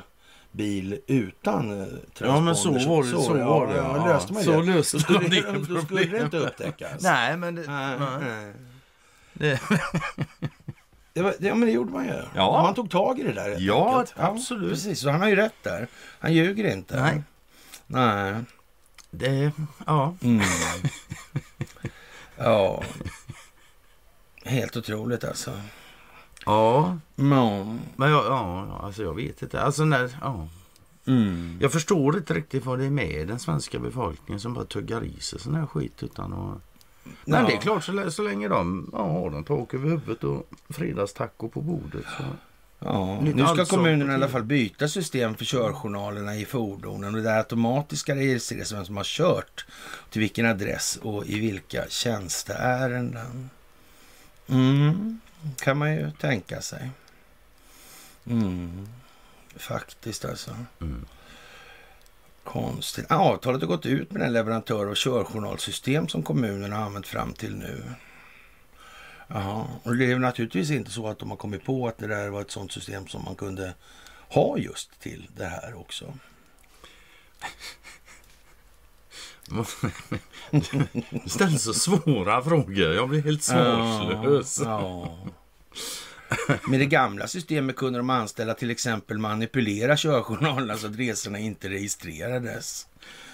bil 0.52 0.98
utan 1.06 1.80
eh, 1.80 1.86
Ja, 2.18 2.40
men 2.40 2.56
så 2.56 2.70
transponder. 2.72 2.88
var 2.88 3.02
det, 3.02 3.08
så 3.08 3.38
ja, 3.38 3.58
var 3.58 3.66
det. 3.66 3.76
Ja, 3.76 3.96
ja. 3.96 4.06
löste 4.06 4.32
man 4.32 4.42
så 4.42 4.60
det. 4.60 4.66
löste 4.66 4.96
Då 4.96 5.00
skulle, 5.02 5.18
man 5.20 5.30
det 5.30 5.74
då 5.74 5.80
skulle 5.80 6.04
det 6.04 6.22
inte 6.24 6.36
upptäckas. 6.38 7.02
Nej, 7.02 7.36
men 7.36 7.54
det... 7.54 7.62
Nej, 7.66 7.98
nej. 7.98 8.52
det 9.32 9.60
Det, 11.14 11.22
var, 11.22 11.34
det, 11.38 11.46
ja, 11.46 11.54
men 11.54 11.68
det 11.68 11.74
gjorde 11.74 11.92
man 11.92 12.04
ju. 12.04 12.22
Ja. 12.34 12.62
Man 12.62 12.74
tog 12.74 12.90
tag 12.90 13.18
i 13.18 13.22
det 13.22 13.32
där 13.32 13.56
Ja, 13.58 13.98
enkelt. 13.98 14.14
absolut. 14.18 14.70
Precis, 14.70 15.00
så 15.00 15.10
han 15.10 15.20
har 15.20 15.28
ju 15.28 15.36
rätt 15.36 15.54
där. 15.62 15.88
Han 16.18 16.32
ljuger 16.32 16.72
inte. 16.72 17.00
Nej. 17.00 17.22
Nej. 17.86 18.34
det... 19.10 19.52
Ja. 19.86 20.16
Mm. 20.22 20.44
ja. 22.36 22.82
Helt 24.44 24.76
otroligt 24.76 25.24
alltså. 25.24 25.50
Ja, 26.46 26.98
Ja. 27.16 27.64
men 27.96 28.10
jag, 28.10 28.24
ja, 28.24 28.80
alltså 28.82 29.02
jag 29.02 29.14
vet 29.16 29.42
inte. 29.42 29.62
Alltså 29.62 29.84
när, 29.84 30.10
ja. 30.20 30.48
Mm. 31.06 31.58
Jag 31.60 31.72
förstår 31.72 32.16
inte 32.16 32.34
riktigt 32.34 32.64
vad 32.64 32.78
det 32.78 32.84
är 32.84 32.90
med 32.90 33.28
den 33.28 33.38
svenska 33.38 33.78
befolkningen 33.78 34.40
som 34.40 34.54
bara 34.54 34.64
tuggar 34.64 35.04
i 35.04 35.20
sig 35.20 35.40
sån 35.40 35.54
här 35.54 35.66
skit 35.66 36.02
utan 36.02 36.32
att... 36.32 36.58
Men 37.24 37.40
Ja. 37.40 37.46
det 37.48 37.52
är 37.54 37.60
klart 37.60 37.84
så, 37.84 38.10
så 38.10 38.22
länge 38.22 38.48
de 38.48 38.90
ja, 38.92 38.98
har 39.12 39.30
de 39.30 39.44
tak 39.44 39.74
över 39.74 39.88
huvudet 39.90 40.24
och 40.24 40.50
fredagstaco 40.68 41.48
på 41.48 41.60
bordet. 41.60 42.04
Så. 42.18 42.22
Ja, 42.78 43.20
nu 43.20 43.32
ska 43.32 43.44
allt 43.44 43.68
kommunen 43.70 44.10
i 44.10 44.14
alla 44.14 44.28
fall 44.28 44.42
byta 44.42 44.88
system 44.88 45.34
för 45.34 45.44
körjournalerna 45.44 46.36
i 46.36 46.44
fordonen. 46.44 47.14
Och 47.14 47.20
det 47.22 47.28
där 47.28 47.38
automatiska 47.38 48.14
registreras 48.14 48.72
vem 48.72 48.84
som 48.84 48.96
har 48.96 49.04
kört, 49.04 49.66
till 50.10 50.20
vilken 50.20 50.46
adress 50.46 50.98
och 51.02 51.26
i 51.26 51.38
vilka 51.40 51.84
tjänsteärenden. 51.88 53.50
Mm, 54.48 55.20
kan 55.58 55.76
man 55.78 55.94
ju 55.94 56.10
tänka 56.10 56.60
sig. 56.60 56.90
Mm, 58.26 58.88
faktiskt 59.56 60.24
alltså. 60.24 60.56
Mm. 60.80 61.06
Konstigt. 62.44 63.10
Avtalet 63.10 63.60
har 63.60 63.68
gått 63.68 63.86
ut 63.86 64.12
med 64.12 64.20
den 64.22 64.32
leverantör 64.32 64.86
av 64.86 64.94
körjournalsystem 64.94 66.08
som 66.08 66.22
kommunen 66.22 66.72
har 66.72 66.82
använt 66.82 67.06
fram 67.06 67.32
till 67.32 67.56
nu. 67.56 67.82
Jaha, 69.26 69.66
och 69.82 69.96
det 69.96 70.12
är 70.12 70.18
naturligtvis 70.18 70.70
inte 70.70 70.90
så 70.90 71.08
att 71.08 71.18
de 71.18 71.30
har 71.30 71.36
kommit 71.36 71.64
på 71.64 71.88
att 71.88 71.98
det 71.98 72.06
där 72.06 72.28
var 72.28 72.40
ett 72.40 72.50
sånt 72.50 72.72
system 72.72 73.08
som 73.08 73.24
man 73.24 73.34
kunde 73.34 73.74
ha 74.28 74.58
just 74.58 75.00
till 75.00 75.28
det 75.36 75.46
här 75.46 75.74
också. 75.74 76.14
Du 81.24 81.30
ställer 81.30 81.58
så 81.58 81.74
svåra 81.74 82.42
frågor. 82.42 82.92
Jag 82.94 83.08
blir 83.08 83.22
helt 83.22 83.42
svarslös. 83.42 84.60
Ja, 84.64 85.08
ja. 86.48 86.58
Med 86.68 86.80
det 86.80 86.86
gamla 86.86 87.26
systemet 87.26 87.76
kunde 87.76 87.98
de 87.98 88.10
anställda 88.10 88.54
till 88.54 88.70
exempel 88.70 89.18
manipulera 89.18 89.96
körjournalerna 89.96 90.76
så 90.76 90.86
att 90.86 90.96
resorna 90.98 91.38
inte 91.38 91.68
registrerades. 91.68 92.86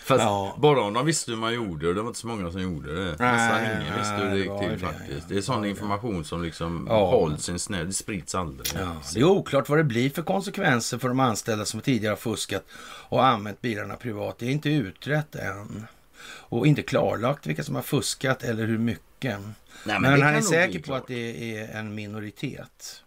Fast 0.05 0.23
Ja. 0.23 0.55
bara 0.59 0.81
om 0.83 0.93
de 0.95 1.07
visste 1.07 1.31
hur 1.31 1.39
man 1.39 1.55
gjorde 1.55 1.89
och 1.89 1.95
det 1.95 2.01
var 2.03 2.09
inte 2.09 2.21
så 2.21 2.27
många 2.27 2.51
som 2.53 2.63
gjorde 2.63 2.95
det. 3.05 3.11
Nästan 3.11 3.61
ingen 3.65 3.99
visste 3.99 4.15
hur 4.15 4.31
det 4.31 4.37
gick 4.39 4.59
till 4.61 4.69
det, 4.71 4.79
faktiskt. 4.79 5.11
ja. 5.21 5.25
Det 5.29 5.37
är 5.37 5.41
sån 5.41 5.65
information 5.65 6.25
som 6.25 6.43
liksom 6.43 6.87
Ja. 6.91 7.07
hålls 7.11 7.49
i 7.49 7.53
en 7.53 7.59
snö. 7.59 7.85
Det 7.85 7.93
sprids 7.93 8.35
aldrig. 8.35 8.67
Ja, 8.83 8.97
det 9.15 9.21
är 9.21 9.25
oklart 9.25 9.69
vad 9.69 9.79
det 9.79 9.85
blir 9.85 10.11
för 10.11 10.23
konsekvenser 10.23 10.99
för 10.99 11.09
de 11.09 11.21
anställda 11.21 11.65
som 11.65 11.81
tidigare 11.81 12.13
har 12.13 12.17
fuskat 12.17 12.65
och 13.09 13.27
använt 13.27 13.61
bilarna 13.61 13.95
privat. 13.97 14.39
Det 14.39 14.47
är 14.47 14.51
inte 14.51 14.71
utrett 14.71 15.35
än. 15.35 15.87
Och 16.31 16.67
inte 16.67 16.83
klarlagt 16.83 17.47
vilka 17.47 17.65
som 17.65 17.75
har 17.75 17.83
fuskat 17.83 18.43
eller 18.43 18.67
hur 18.67 18.79
mycket. 18.79 19.39
Nej, 19.85 20.01
men 20.01 20.19
det 20.19 20.25
han 20.25 20.35
är 20.35 20.41
säker 20.41 20.79
på 20.79 20.95
att 20.95 21.07
det 21.07 21.59
är 21.59 21.79
en 21.79 21.95
minoritet. 21.95 23.03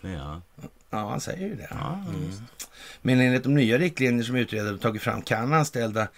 Ja. 0.00 0.42
Ja, 0.90 1.10
han 1.10 1.20
säger 1.20 1.48
ju 1.48 1.54
det. 1.54 1.68
Ja, 1.70 2.04
Mm. 2.08 2.32
Men 3.02 3.20
enligt 3.20 3.42
de 3.42 3.54
nya 3.54 3.78
riktlinjer 3.78 4.24
som 4.24 4.36
utredaren 4.36 4.78
tagit 4.78 5.02
fram 5.02 5.22
kan 5.22 5.52
anställda 5.52 6.08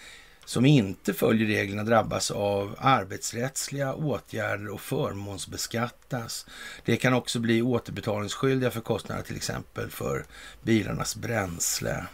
som 0.44 0.66
inte 0.66 1.14
följer 1.14 1.46
reglerna 1.46 1.84
drabbas 1.84 2.30
av 2.30 2.76
arbetsrättsliga 2.78 3.94
åtgärder 3.94 4.68
och 4.68 4.80
förmånsbeskattas. 4.80 6.46
Det 6.84 6.96
kan 6.96 7.14
också 7.14 7.40
bli 7.40 7.62
återbetalningsskyldiga 7.62 8.70
för 8.70 8.80
kostnader 8.80 9.22
till 9.22 9.36
exempel 9.36 9.90
för 9.90 10.24
bilarnas 10.62 11.16
bränsle. 11.16 12.06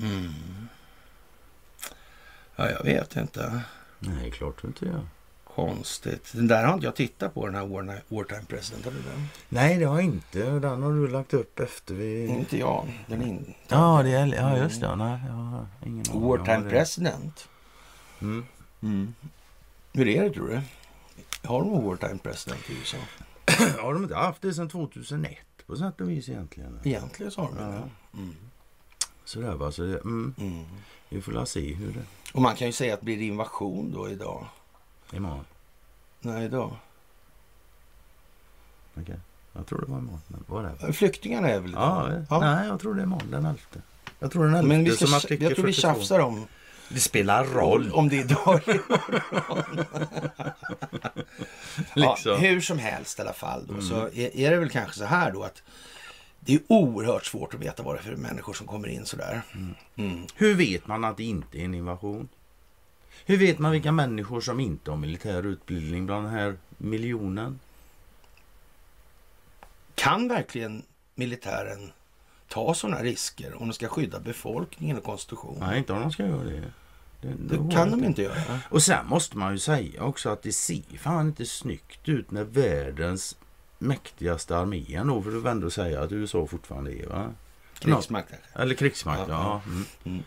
Mm. 0.00 0.68
Ja, 2.60 2.70
jag 2.70 2.84
vet 2.84 3.16
inte. 3.16 3.60
Nej, 3.98 4.30
klart 4.30 4.64
inte 4.64 4.86
jag. 4.86 5.00
Konstigt. 5.54 6.32
Den 6.34 6.48
där 6.48 6.64
har 6.64 6.74
inte 6.74 6.86
jag 6.86 6.96
tittat 6.96 7.34
på, 7.34 7.46
den 7.46 7.54
här 7.54 7.66
War- 7.66 8.00
Wartime 8.08 8.44
President. 8.48 8.84
Har 8.84 8.92
du 8.92 8.98
den? 9.02 9.26
Nej, 9.48 9.78
det 9.78 9.84
har 9.84 9.94
jag 9.96 10.04
inte. 10.04 10.50
Den 10.50 10.82
har 10.82 10.92
du 10.92 11.08
lagt 11.08 11.34
upp 11.34 11.60
efter 11.60 11.94
vi... 11.94 12.26
Inte 12.26 12.58
jag. 12.58 13.04
Den 13.06 13.22
är 13.22 13.26
in... 13.26 13.54
Ja, 13.68 14.00
det 14.02 14.10
är... 14.10 14.26
ja, 14.26 14.56
just 14.58 14.80
det. 14.80 14.96
Nej, 14.96 15.20
jag 15.26 15.32
har 15.32 15.66
ingen 15.86 16.04
aning 16.10 16.22
Wartime 16.28 16.58
det. 16.64 16.70
President. 16.70 17.48
Mm. 18.20 18.44
Mm. 18.82 19.14
Hur 19.92 20.08
är 20.08 20.22
det 20.24 20.30
tror 20.30 20.48
du? 20.48 20.60
Har 21.48 21.60
de 21.60 21.84
wartime 21.86 22.18
president 22.18 22.70
i 22.70 22.72
USA? 22.78 22.96
Har 23.82 23.94
de 23.94 24.02
inte 24.02 24.14
haft 24.16 24.42
det 24.42 24.54
sedan 24.54 24.68
2001 24.68 25.38
på 25.66 25.76
sätt 25.76 26.00
och 26.00 26.10
vis 26.10 26.28
egentligen? 26.28 26.80
Egentligen 26.84 27.32
så 27.32 27.40
har 27.40 27.48
de 27.48 27.58
Ja. 27.58 27.68
det. 27.68 28.18
Mm. 28.18 28.34
Sådär 29.24 29.54
va, 29.54 29.72
så 29.72 29.82
det, 29.82 29.98
mm, 30.00 30.34
Mm. 30.38 30.64
vi 31.08 31.22
får 31.22 31.32
la 31.32 31.46
se 31.46 31.74
hur 31.74 31.92
det 31.92 32.02
Och 32.32 32.42
man 32.42 32.56
kan 32.56 32.66
ju 32.66 32.72
säga 32.72 32.94
att 32.94 33.00
blir 33.00 33.16
det 33.16 33.24
invasion 33.24 33.92
då 33.92 34.10
idag? 34.10 34.46
imorgon. 35.12 35.44
Nej, 36.20 36.44
idag. 36.44 36.76
Okej. 39.00 39.16
Jag 39.52 39.66
tror 39.66 39.80
det 39.80 39.86
var 39.86 39.98
imorgon. 39.98 40.20
Men 40.48 40.64
är 40.64 40.86
det? 40.86 40.92
Flyktingarna 40.92 41.48
är 41.48 41.60
väl 41.60 41.72
Ja, 41.72 42.08
idag? 42.08 42.24
ja. 42.30 42.40
Nej, 42.40 42.68
jag 42.68 42.80
tror 42.80 42.94
det 42.94 43.00
är 43.00 43.04
imorgon 43.04 43.30
den 43.30 43.46
11. 43.46 43.58
Jag 44.18 44.30
tror 44.32 44.44
den 44.44 44.54
11 44.54 44.68
Men 44.68 44.84
vi 44.84 44.90
ska, 44.90 45.04
jag 45.06 45.20
tror 45.20 45.36
vi 45.66 45.72
42. 45.72 45.72
tjafsar 45.72 46.18
om, 46.20 46.46
Det 46.88 47.00
spelar 47.00 47.44
roll. 47.44 47.92
om 47.92 48.08
det 48.08 48.16
är 48.16 48.20
idag 48.20 48.60
eller 48.68 48.74
imorgon. 48.74 49.84
ja, 51.94 52.14
Liksom. 52.14 52.40
hur 52.40 52.60
som 52.60 52.78
helst 52.78 53.18
i 53.18 53.22
alla 53.22 53.32
fall 53.32 53.66
då, 53.66 53.80
så 53.82 53.94
är, 54.06 54.36
är 54.36 54.50
det 54.50 54.56
väl 54.56 54.70
kanske 54.70 54.94
så 54.98 55.04
här 55.04 55.32
då 55.32 55.42
att 55.42 55.62
det 56.40 56.54
är 56.54 56.60
oerhört 56.66 57.26
svårt 57.26 57.54
att 57.54 57.60
veta 57.60 57.82
vad 57.82 57.94
det 57.94 57.98
är 57.98 58.02
för 58.02 58.16
människor 58.16 58.52
som 58.52 58.66
kommer 58.66 58.88
in 58.88 59.06
sådär. 59.06 59.42
Mm. 59.96 60.26
Hur 60.34 60.54
vet 60.54 60.86
man 60.86 61.04
att 61.04 61.16
det 61.16 61.24
inte 61.24 61.58
är 61.58 61.64
en 61.64 61.74
invasion? 61.74 62.28
Hur 63.26 63.36
vet 63.36 63.58
man 63.58 63.72
vilka 63.72 63.92
människor 63.92 64.40
som 64.40 64.60
inte 64.60 64.90
har 64.90 64.98
militär 64.98 65.46
utbildning 65.46 66.06
bland 66.06 66.24
den 66.24 66.32
här 66.32 66.56
miljonen? 66.78 67.60
Kan 69.94 70.28
verkligen 70.28 70.82
militären 71.14 71.92
ta 72.48 72.74
sådana 72.74 73.02
risker 73.02 73.62
om 73.62 73.68
de 73.68 73.74
ska 73.74 73.88
skydda 73.88 74.20
befolkningen 74.20 74.96
och 74.96 75.04
konstitutionen? 75.04 75.60
Nej, 75.60 75.78
inte 75.78 75.92
om 75.92 76.00
de 76.00 76.12
ska 76.12 76.26
göra 76.26 76.44
det. 76.44 76.72
Det, 77.20 77.34
Det 77.48 77.56
går 77.56 77.70
kan 77.70 77.90
de 77.90 78.04
inte 78.04 78.22
göra. 78.22 78.60
Och 78.70 78.82
sen 78.82 79.06
måste 79.06 79.38
man 79.38 79.52
ju 79.52 79.58
säga 79.58 80.04
också 80.04 80.28
att 80.30 80.42
det 80.42 80.52
ser 80.52 80.98
fan 80.98 81.26
inte 81.26 81.46
snyggt 81.46 82.08
ut 82.08 82.30
när 82.30 82.44
världens 82.44 83.36
mäktigaste 83.80 84.56
armé 84.56 84.94
ändå, 84.94 85.22
för 85.22 85.30
du 85.30 85.48
ändå 85.48 85.70
säga 85.70 86.02
att 86.02 86.12
USA 86.12 86.46
fortfarande 86.46 86.92
är 87.02 87.06
va? 87.06 87.34
Krigsmakten. 87.78 88.38
Eller 88.54 88.74
krigsmakt, 88.74 89.20
Ja, 89.28 89.34
ja. 89.34 89.62
ja. 89.66 89.70
Mm. 89.72 89.84
Mm. 90.04 90.22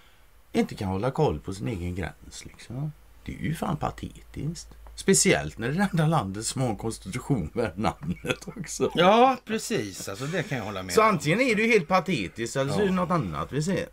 Inte 0.52 0.76
kan 0.76 0.88
hålla 0.88 1.12
koll 1.12 1.40
på 1.40 1.54
sin 1.54 1.68
egen 1.68 1.96
gräns 1.96 2.46
liksom. 2.46 2.92
Det 3.26 3.34
är 3.36 3.40
ju 3.40 3.56
fan 3.56 3.78
patetiskt. 3.78 4.68
Speciellt 4.96 5.58
när 5.58 5.68
det 5.68 5.74
är 5.74 5.78
det 5.78 5.88
enda 5.92 6.08
landet 6.08 6.46
som 6.46 6.62
har 6.62 6.70
en 6.70 6.76
konstitution 6.76 7.50
värd 7.54 7.78
namnet 7.78 8.48
också. 8.48 8.92
Ja, 8.96 9.38
precis. 9.46 10.10
Alltså 10.10 10.26
det 10.26 10.44
kan 10.44 10.58
jag 10.58 10.66
hålla 10.66 10.84
med 10.84 10.94
Så 10.94 11.02
om. 11.02 11.08
antingen 11.10 11.42
är 11.42 11.56
det 11.56 11.62
ju 11.62 11.68
helt 11.72 11.88
patetiskt 11.88 12.56
eller 12.56 12.72
så 12.72 12.78
är 12.80 12.84
det 12.84 12.90
Ja. 12.90 12.94
något 12.96 13.12
annat 13.12 13.52
vi 13.52 13.64
ser. 13.64 13.86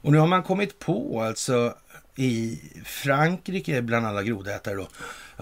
Och 0.00 0.12
nu 0.12 0.18
har 0.18 0.26
man 0.26 0.42
kommit 0.42 0.78
på 0.78 1.22
alltså 1.22 1.74
i 2.16 2.60
Frankrike 2.84 3.82
bland 3.82 4.06
alla 4.06 4.22
grodätare 4.22 4.74
då. 4.74 4.88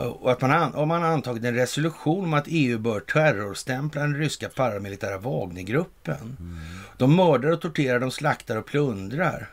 Och 0.09 0.33
att 0.33 0.41
man 0.41 0.75
om 0.75 0.89
man 0.89 1.05
antagit 1.05 1.45
en 1.45 1.55
resolution 1.55 2.25
om 2.25 2.35
att 2.35 2.45
EU 2.47 2.79
bör 2.79 3.01
terrorstämpla 3.01 4.01
den 4.01 4.17
ryska 4.17 4.49
paramilitära 4.49 5.19
Wagnergruppen. 5.19 6.37
De 6.97 7.17
mördar 7.17 7.51
och 7.53 7.61
torterar, 7.61 8.01
de 8.01 8.11
slaktar 8.11 8.57
och 8.57 8.67
plundrar. 8.67 9.49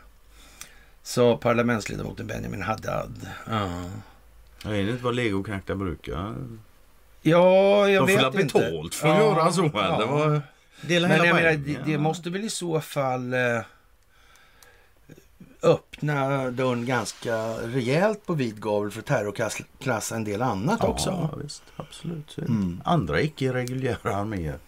Sa 1.02 1.36
parlamentsledamoten 1.36 2.26
Benjamin 2.26 2.62
Haddad. 2.62 3.28
Ja, 3.50 3.84
Jag 4.64 4.70
vet 4.70 4.88
inte 4.88 5.04
vad 5.04 5.14
legoknektar 5.14 5.74
brukar. 5.74 6.34
ja 7.22 7.88
jag 7.88 8.06
De 8.08 8.16
får 8.16 8.30
vet 8.32 8.40
inte. 8.40 8.58
betalt 8.58 8.94
för 8.94 9.08
att 9.08 9.18
göra 9.18 9.52
så 9.52 9.64
eller? 9.64 10.06
Vad- 10.06 10.40
Dela 10.82 11.08
Men 11.08 11.16
hela 11.16 11.26
jag 11.26 11.34
menar, 11.36 11.52
det, 11.52 11.78
det 11.92 11.98
måste 11.98 12.30
väl 12.30 12.44
i 12.44 12.50
så 12.50 12.80
fall 12.80 13.34
eh, 13.34 13.40
öppna 15.62 16.50
dörren 16.50 16.86
ganska 16.86 17.36
rejält 17.52 18.26
på 18.26 18.34
vid 18.34 18.60
gavel 18.60 18.90
för 18.90 19.02
terrorklassa 19.02 20.16
en 20.16 20.24
del 20.24 20.42
annat 20.42 20.84
också. 20.84 21.10
Ja, 21.10 21.38
visst. 21.42 21.62
Absolut. 21.76 22.38
Mm. 22.38 22.80
Andra 22.84 23.20
icke-reguljära 23.20 24.16
arméer. 24.16 24.58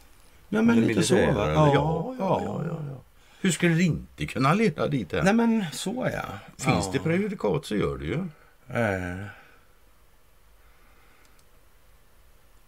Ja, 0.49 0.63
men 0.63 0.81
lite 0.81 1.03
så 1.03 1.17
Ja, 1.17 1.53
ja, 1.75 2.15
ja, 2.19 2.63
ja. 2.69 3.01
Hur 3.41 3.51
skulle 3.51 3.75
det 3.75 3.83
inte 3.83 4.27
kunna 4.27 4.55
leda 4.55 4.89
dit? 4.89 5.13
Här? 5.13 5.23
Nej 5.23 5.35
men 5.35 5.65
så 5.73 6.09
ja. 6.13 6.25
Finns 6.65 6.93
det 6.93 6.99
prejudikat 6.99 7.67
så 7.67 7.77
gör 7.77 7.99
det 7.99 8.05
ju. 8.05 8.19
Eh. 8.69 9.27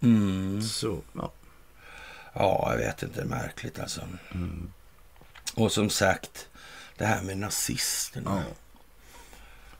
Mm. 0.01 0.63
Så, 0.63 0.99
ja. 1.13 1.33
Ja, 2.33 2.69
jag 2.71 2.79
vet 2.79 3.03
inte. 3.03 3.25
Märkligt 3.25 3.81
alltså. 3.81 4.01
Mm. 4.35 4.73
Och 5.55 5.73
som 5.73 5.91
sagt, 5.91 6.49
det 6.99 7.05
här 7.05 7.23
med 7.23 7.39
nazisterna. 7.39 8.43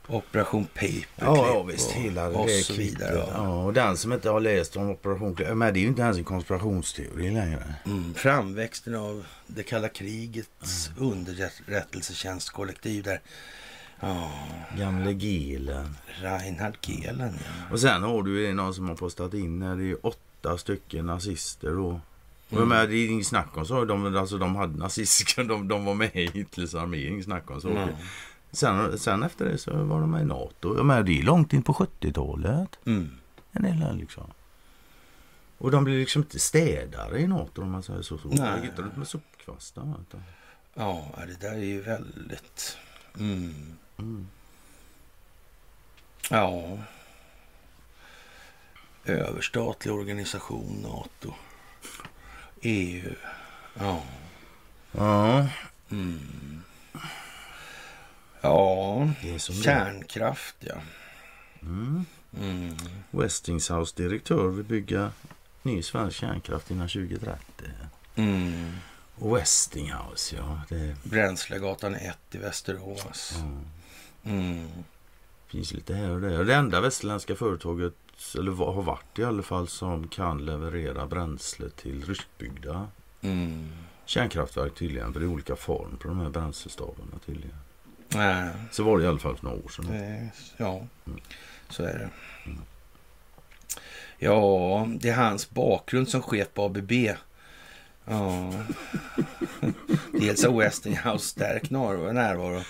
Operation 0.07 0.65
Paperclip 0.65 1.07
och, 1.27 1.71
Hela 1.93 2.29
det 2.29 2.35
och 2.35 2.47
där 2.47 2.61
så 2.61 2.73
vidare. 2.73 3.11
kvittet. 3.11 3.29
Ja, 3.33 3.63
och 3.63 3.73
den 3.73 3.97
som 3.97 4.13
inte 4.13 4.29
har 4.29 4.39
läst 4.39 4.75
om 4.75 4.89
Operation 4.89 5.35
Clear, 5.35 5.55
men 5.55 5.73
det 5.73 5.79
är 5.79 5.81
ju 5.81 5.87
inte 5.87 6.01
ens 6.01 6.17
en 6.17 6.23
konspirationsteori 6.23 7.31
längre. 7.31 7.75
Mm, 7.85 8.13
framväxten 8.13 8.95
av 8.95 9.25
det 9.47 9.63
kalla 9.63 9.89
krigets 9.89 10.89
underrättelsetjänstkollektiv 10.97 13.03
där. 13.03 13.21
Ja, 13.99 14.31
Gamle 14.77 15.13
Gelen. 15.13 15.97
Reinhard 16.21 16.77
Gehlen 16.81 17.33
ja. 17.39 17.73
Och 17.73 17.79
sen 17.79 18.03
har 18.03 18.23
du 18.23 18.41
ju 18.41 18.53
någon 18.53 18.73
som 18.73 18.89
har 18.89 18.95
postat 18.95 19.33
in 19.33 19.59
det 19.59 19.65
är 19.91 20.05
åtta 20.05 20.57
stycken 20.57 21.05
nazister 21.05 21.71
då. 21.71 22.01
Och 22.53 22.57
Mm. 22.57 22.69
med, 22.69 22.89
det 22.89 22.95
är 22.95 23.09
inget 23.09 23.27
snack 23.27 23.57
om 23.57 23.65
så. 23.65 23.85
De, 23.85 24.17
alltså, 24.17 24.37
de 24.37 24.55
hade 24.55 24.77
nazister, 24.77 25.43
de, 25.49 25.67
de 25.67 25.85
var 25.85 25.93
med 25.93 26.15
i 26.15 26.27
Hitlers 26.27 26.75
armé, 26.75 27.07
inget 27.07 27.25
snack 27.25 27.51
om 27.51 27.61
så. 27.61 27.69
Mm. 27.69 27.89
Sen, 28.51 28.99
sen 28.99 29.23
efter 29.23 29.45
det 29.45 29.57
så 29.57 29.83
var 29.83 29.99
de 30.01 30.11
med 30.11 30.21
i 30.21 30.25
NATO. 30.25 30.77
Jag 30.77 30.85
menar, 30.85 31.03
det 31.03 31.19
är 31.19 31.23
långt 31.23 31.53
in 31.53 31.63
på 31.63 31.73
70-talet. 31.73 32.79
Mm. 32.85 33.09
En 33.51 33.63
del 33.63 33.71
här, 33.73 33.93
liksom. 33.93 34.31
Och 35.57 35.71
de 35.71 35.83
blir 35.83 35.99
liksom 35.99 36.21
inte 36.21 36.39
städare 36.39 37.19
i 37.19 37.27
NATO 37.27 37.61
om 37.61 37.71
man 37.71 37.83
säger 37.83 38.01
så. 38.01 38.17
så. 38.17 38.27
Nej. 38.27 38.37
De 38.37 38.61
gick 38.61 38.79
inte 38.79 38.99
med 38.99 39.07
sopkvastar. 39.07 39.93
Ja, 40.73 41.11
det 41.27 41.47
där 41.47 41.53
är 41.53 41.57
ju 41.63 41.81
väldigt... 41.81 42.77
Mm. 43.19 43.53
Mm. 43.97 44.27
Ja. 46.29 46.77
Överstatlig 49.05 49.93
organisation, 49.93 50.81
NATO. 50.83 51.33
EU. 52.63 53.15
Ja. 53.79 54.03
Ja, 54.91 55.47
Mm. 55.91 56.63
Ja, 58.41 59.09
kärnkraft 59.63 60.55
ja. 60.59 60.75
Mm. 61.61 62.05
Mm. 62.39 62.75
Westinghouse 63.11 63.93
direktör 63.95 64.47
vill 64.47 64.65
bygga 64.65 65.11
ny 65.61 65.81
svensk 65.83 66.17
kärnkraft 66.17 66.71
innan 66.71 66.87
2030. 66.89 67.39
Mm. 68.15 68.71
Westinghouse, 69.15 70.35
ja. 70.35 70.61
Det 70.69 70.95
Bränslegatan 71.03 71.95
1 71.95 72.17
i 72.31 72.37
Västerås. 72.37 73.39
Mm. 74.25 74.69
finns 75.47 75.73
lite 75.73 75.93
här 75.93 76.09
och 76.09 76.21
där. 76.21 76.43
Det 76.43 76.55
enda 76.55 76.81
västerländska 76.81 77.35
företaget, 77.35 77.93
eller 78.37 78.51
vad- 78.51 78.75
har 78.75 78.81
varit 78.81 79.19
i 79.19 79.23
alla 79.23 79.43
fall, 79.43 79.67
som 79.67 80.07
kan 80.07 80.45
leverera 80.45 81.07
bränsle 81.07 81.69
till 81.69 82.05
ryskbyggda 82.05 82.87
Mm. 83.21 83.71
kärnkraftverk 84.05 84.75
tydligen. 84.75 85.13
För 85.13 85.19
det 85.19 85.25
är 85.25 85.27
olika 85.29 85.55
form 85.55 85.97
på 85.97 86.07
de 86.07 86.19
här 86.19 86.29
bränslestavarna 86.29 87.19
tydligen. 87.25 87.55
Nej, 88.07 88.49
Så 88.71 88.83
var 88.83 88.97
det 88.97 89.03
i 89.03 89.07
alla 89.07 89.19
fall 89.19 89.37
för 89.37 89.43
några 89.45 89.57
år 89.65 89.69
sedan. 89.69 89.85
det, 89.87 90.29
ja, 90.57 90.87
Mm. 91.05 91.19
så 91.69 91.83
är 91.83 91.93
det. 91.93 92.09
Ja, 94.17 94.87
det 94.99 95.09
är 95.09 95.15
hans 95.15 95.49
bakgrund 95.49 96.09
som 96.09 96.21
chef 96.21 96.47
på 96.53 96.63
ABB. 96.65 96.91
Ja. 98.05 98.53
Dels 100.19 100.45
har 100.45 100.59
Westinghouse 100.59 101.25
stärkt 101.27 101.69
närvaro 101.71 102.61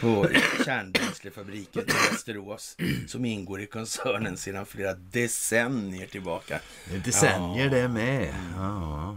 på 0.00 0.28
kärnbränslefabriken 0.64 1.82
i 1.82 1.92
Västerås 2.10 2.76
som 3.08 3.24
ingår 3.24 3.60
i 3.60 3.66
koncernen 3.66 4.36
sedan 4.36 4.66
flera 4.66 4.94
decennier 4.94 6.06
tillbaka. 6.06 6.60
Det 6.90 6.96
är 6.96 7.00
decennier 7.00 7.64
Ja. 7.64 7.70
det 7.70 7.88
med. 7.88 8.34
Ja, 8.56 9.16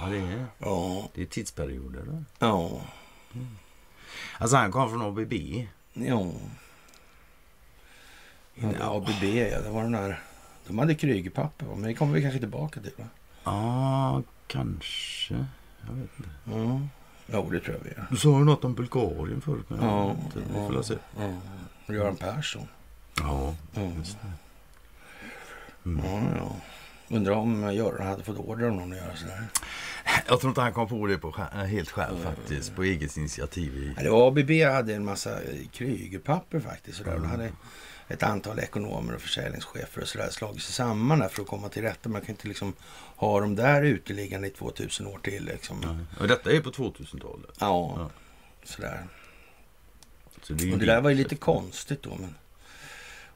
ja, 0.00 0.06
det 0.10 0.18
är, 0.18 0.46
Ja, 0.58 1.08
det 1.14 1.22
är 1.22 1.26
tidsperioder. 1.26 2.02
Då. 2.06 2.24
ja, 2.38 2.80
Alltså 4.38 4.56
han 4.56 4.72
kom 4.72 4.90
från 4.90 5.02
ABB. 5.02 5.32
ja. 5.92 6.32
In, 8.54 8.76
ABB, 8.80 9.22
ja, 9.22 9.60
det 9.60 9.70
var 9.70 9.82
den 9.82 9.92
där... 9.92 10.20
De 10.66 10.78
hade 10.78 10.94
Krügerpapper, 10.94 11.66
men 11.66 11.82
det 11.82 11.94
kommer 11.94 12.14
vi 12.14 12.22
kanske 12.22 12.38
tillbaka 12.40 12.80
till. 12.80 12.92
Va? 12.96 13.04
Ja, 13.44 14.22
kanske. 14.46 15.34
Jag 15.86 15.94
vet 15.94 16.10
inte. 16.18 16.30
Ja, 16.44 16.80
jo, 17.32 17.50
det 17.50 17.60
tror 17.60 17.76
jag 17.76 17.84
vi 17.84 17.90
gör. 17.90 18.06
Du 18.10 18.16
sa 18.16 18.28
ju 18.28 18.44
något 18.44 18.64
om 18.64 18.74
Bulgarien 18.74 19.40
förut. 19.40 19.64
Men 19.68 19.82
Ja, 19.82 20.10
inte. 20.10 20.38
Vi 20.48 20.54
får 20.54 20.72
väl 20.72 20.84
se. 20.84 20.94
ja. 21.18 21.94
Göran 21.94 22.16
Persson. 22.16 22.68
Ja, 23.20 23.54
Ja. 23.74 23.82
just 23.98 24.16
det. 24.22 24.28
Mm. 25.90 26.04
Ja, 26.04 26.22
ja. 26.36 26.56
Undrar 27.16 27.32
om 27.32 27.74
Göran 27.74 28.06
hade 28.06 28.22
fått 28.22 28.36
order 28.38 28.66
av 28.66 28.72
någon 28.72 28.92
att 28.92 28.98
göra 28.98 29.16
sådär. 29.16 29.44
Jag 30.28 30.40
tror 30.40 30.50
inte 30.50 30.60
han 30.60 30.72
kom 30.72 30.88
på 30.88 31.06
det 31.06 31.18
på, 31.18 31.30
helt 31.68 31.90
själv 31.90 32.24
faktiskt. 32.24 32.76
På 32.76 32.82
eget 32.84 33.16
initiativ. 33.16 33.76
i- 33.76 34.04
Ja, 34.04 34.28
ABB 34.28 34.64
hade 34.64 34.94
en 34.94 35.04
massa 35.04 35.30
Krügerpapper 35.72 36.60
faktiskt. 36.60 36.98
Sådär. 36.98 37.14
De 37.14 37.24
hade 37.24 37.50
ett 38.08 38.22
antal 38.22 38.58
ekonomer 38.58 39.14
och 39.14 39.20
försäljningschefer 39.20 40.02
och 40.02 40.08
sådär 40.08 40.30
slagit 40.30 40.62
sig 40.62 40.72
samman 40.72 41.18
där 41.18 41.28
för 41.28 41.42
att 41.42 41.48
komma 41.48 41.68
till 41.68 41.82
rätta. 41.82 42.08
Man 42.08 42.20
kan 42.20 42.30
inte 42.30 42.48
liksom 42.48 42.72
ha 43.16 43.40
dem 43.40 43.56
där 43.56 43.82
uteliggande 43.82 44.48
i 44.48 44.50
2000 44.50 45.06
år 45.06 45.18
till. 45.22 45.44
Liksom. 45.44 45.80
Nej. 45.80 46.04
Och 46.20 46.28
detta 46.28 46.52
är 46.52 46.60
på 46.60 46.70
2000-talet. 46.70 47.50
Ja, 47.60 47.94
Ja. 47.98 48.10
sådär. 48.64 49.06
Så 50.42 50.52
det, 50.52 50.72
Och 50.72 50.78
det 50.78 50.86
där 50.86 51.00
var 51.00 51.10
ju 51.10 51.16
lite 51.16 51.36
konstigt 51.36 52.02
då. 52.02 52.16
Men... 52.20 52.34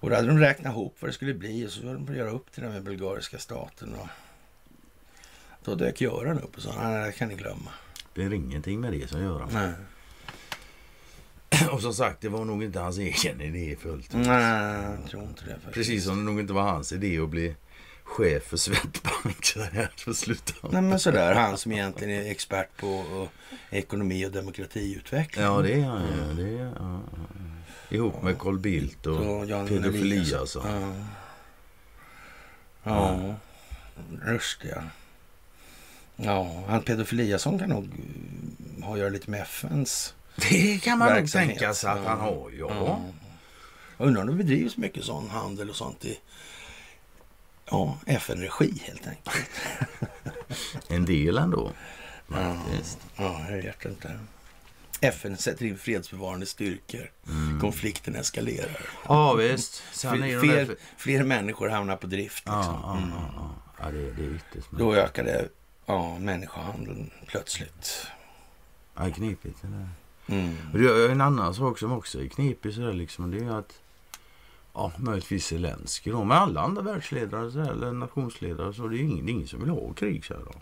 Och 0.01 0.11
då 0.11 0.17
hade 0.17 0.29
de 0.29 0.39
räknat 0.39 0.73
ihop 0.73 0.97
vad 1.01 1.09
det 1.09 1.13
skulle 1.13 1.35
bli 1.35 1.67
och 1.67 1.71
så 1.71 1.87
hade 1.87 1.99
de 1.99 2.15
göra 2.15 2.31
upp 2.31 2.53
till 2.53 2.63
den 2.63 2.73
med 2.73 2.83
bulgariska 2.83 3.39
staten. 3.39 3.95
Och... 3.95 4.09
Då 5.65 5.75
dök 5.75 6.01
Göran 6.01 6.39
upp 6.41 6.57
och 6.57 6.63
sa 6.63 6.89
nej, 6.89 7.07
det 7.07 7.13
kan 7.13 7.29
ni 7.29 7.35
glömma. 7.35 7.71
Det 8.15 8.23
är 8.23 8.33
ingenting 8.33 8.81
med 8.81 8.93
det 8.93 9.09
som 9.11 9.23
gör. 9.23 9.47
Nej, 9.53 9.73
Och 11.71 11.81
som 11.83 11.95
sagt, 11.95 12.21
det 12.21 12.29
var 12.29 12.45
nog 12.45 12.65
inte 12.65 12.81
hans 12.81 12.99
egen 12.99 13.41
idé 13.41 13.77
fullt 13.77 14.15
ut. 14.15 14.27
nej 14.27 14.83
jag 15.01 15.11
tror 15.11 15.23
inte 15.23 15.45
det. 15.45 15.51
Faktiskt. 15.51 15.75
Precis 15.75 16.05
som 16.05 16.17
det 16.17 16.23
nog 16.23 16.41
inte 16.41 16.53
var 16.53 16.63
hans 16.63 16.93
idé 16.93 17.19
att 17.19 17.29
bli 17.29 17.55
chef 18.05 18.43
för 18.43 18.57
Swedbank 18.57 19.45
för 19.97 20.13
sluta. 20.13 20.69
Nej 20.71 20.83
men 20.83 20.99
sådär, 21.01 21.35
han 21.35 21.59
som 21.59 21.73
egentligen 21.73 22.25
är 22.27 22.31
expert 22.31 22.77
på 22.77 23.29
ekonomi 23.71 24.27
och 24.27 24.31
demokratiutveckling. 24.33 25.45
Ja, 25.45 25.63
det 25.63 25.73
är 25.73 25.85
han 25.85 26.03
ju. 26.03 26.45
Det 26.45 26.59
är, 26.59 26.65
ja, 26.65 26.73
ja. 26.79 27.97
Ihop 27.97 28.23
med 28.23 28.39
Carl 28.39 28.59
Bildt 28.59 29.07
och 29.07 29.47
pedofili 29.69 30.17
Eliasson. 30.17 30.41
alltså. 30.41 30.63
Ja. 30.67 30.95
Ja, 32.85 33.35
just 34.33 34.61
det. 34.63 34.85
Ja, 36.17 36.65
han 36.69 36.83
pedofiliasson 36.83 37.59
kan 37.59 37.69
nog 37.69 37.89
ha 38.83 38.93
att 38.93 38.99
göra 38.99 39.09
lite 39.09 39.31
med 39.31 39.41
FNs. 39.43 40.15
Det 40.37 40.83
kan 40.83 40.99
man 40.99 41.13
nog 41.19 41.31
tänka 41.33 41.75
sig 41.75 41.91
att 41.91 42.05
han 42.07 42.19
Ja. 42.19 42.25
har, 42.25 42.51
ja. 42.51 42.67
Ja. 42.71 43.01
Jag 43.99 44.07
undrar 44.07 44.23
om 44.23 44.29
det 44.29 44.35
bedrivs 44.35 44.77
mycket 44.77 45.05
sån 45.05 45.31
handel 45.31 45.71
och 45.71 45.77
sånt 45.77 46.05
i 46.05 46.19
ja, 47.71 47.99
FN-regi 48.07 48.83
helt 48.85 49.07
enkelt. 49.07 49.51
En 50.89 51.05
del 51.05 51.39
ändå. 51.39 51.73
Faktiskt. 52.29 52.99
Ja, 53.17 53.47
jag 53.51 53.57
vet 53.63 53.85
inte. 53.85 54.19
FN 55.01 55.37
sätter 55.37 55.65
in 55.67 55.79
fredsbevarande 55.79 56.47
styrkor. 56.47 57.11
Mm. 57.29 57.61
Konflikten 57.61 58.17
eskalerar. 58.17 58.87
Ja, 59.09 59.35
visst. 59.35 59.79
Fler, 59.93 60.41
fler, 60.41 60.77
fler 60.97 61.25
människor 61.25 61.69
hamnar 61.69 61.97
på 61.97 62.07
drift. 62.07 62.43
Ja, 62.47 62.57
Liksom. 62.59 62.75
ja, 62.83 63.01
ja, 63.17 63.33
ja. 63.37 63.85
ja 63.85 63.91
det, 63.91 64.13
det 64.13 64.25
är 64.25 64.35
ytterst. 64.35 64.69
Då 64.71 64.95
ökade 64.95 65.49
ja, 65.87 66.19
människohandeln 66.19 67.11
plötsligt. 67.27 68.07
Ja, 68.97 69.11
knepigt 69.11 69.59
det 69.63 69.69
där. 69.69 69.89
Mm. 70.27 70.57
Och 70.73 70.79
det 70.79 70.89
är 70.89 71.09
en 71.09 71.21
annan 71.21 71.55
sak 71.55 71.79
som 71.79 71.93
också 71.93 72.21
är 72.23 72.27
knepig 72.27 72.75
sådär 72.75 72.93
liksom. 72.93 73.31
Det 73.31 73.45
är 73.45 73.51
att 73.51 73.73
Ja, 74.75 74.93
möjligtvis 74.97 75.47
Zelenskyj 75.47 76.13
då. 76.13 76.25
Men 76.25 76.37
alla 76.39 76.61
andra 76.61 76.83
världsledare 76.83 77.51
så 77.53 77.59
här, 77.61 77.71
eller 77.71 77.93
nationsledare 77.93 78.75
så 78.75 78.89
det 78.89 78.97
är 78.99 79.01
ingen, 79.01 79.29
ingen 79.29 79.49
som 79.49 79.61
vill 79.61 79.69
ha 79.71 79.93
krig 79.93 80.25
så 80.25 80.35
här 80.35 80.41
då. 80.45 80.53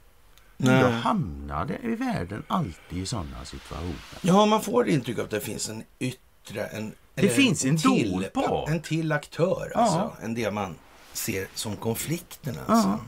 Nej. 0.57 0.83
Då 0.83 0.89
hamnar 0.89 1.79
i 1.83 1.95
världen 1.95 2.43
alltid 2.47 2.99
i 2.99 3.07
sådana 3.07 3.45
situationer. 3.45 3.95
Ja, 4.21 4.47
man 4.47 4.63
får 4.63 4.89
intryck 4.89 5.19
av 5.19 5.25
att 5.25 5.31
det 5.31 5.41
finns 5.41 5.69
en 5.69 5.83
yttre... 5.99 6.65
En, 6.67 6.93
Det 7.15 7.29
finns 7.29 7.65
en 7.65 7.77
till, 7.77 8.11
dold 8.13 8.33
part. 8.33 8.69
En 8.69 8.83
till 8.83 9.13
aktör, 9.13 9.73
Ja. 9.75 9.81
alltså. 9.81 10.25
Än 10.25 10.35
det 10.35 10.51
man 10.51 10.75
ser 11.13 11.47
som 11.55 11.77
konflikten, 11.77 12.57
alltså. 12.67 12.99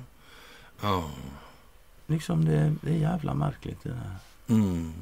Ja. 0.81 1.11
Liksom 2.07 2.45
det, 2.45 2.75
det 2.83 2.91
är 2.91 2.99
jävla 2.99 3.35
märkligt 3.35 3.83
det 3.83 3.89
där. 3.89 4.17
Mm. 4.55 4.93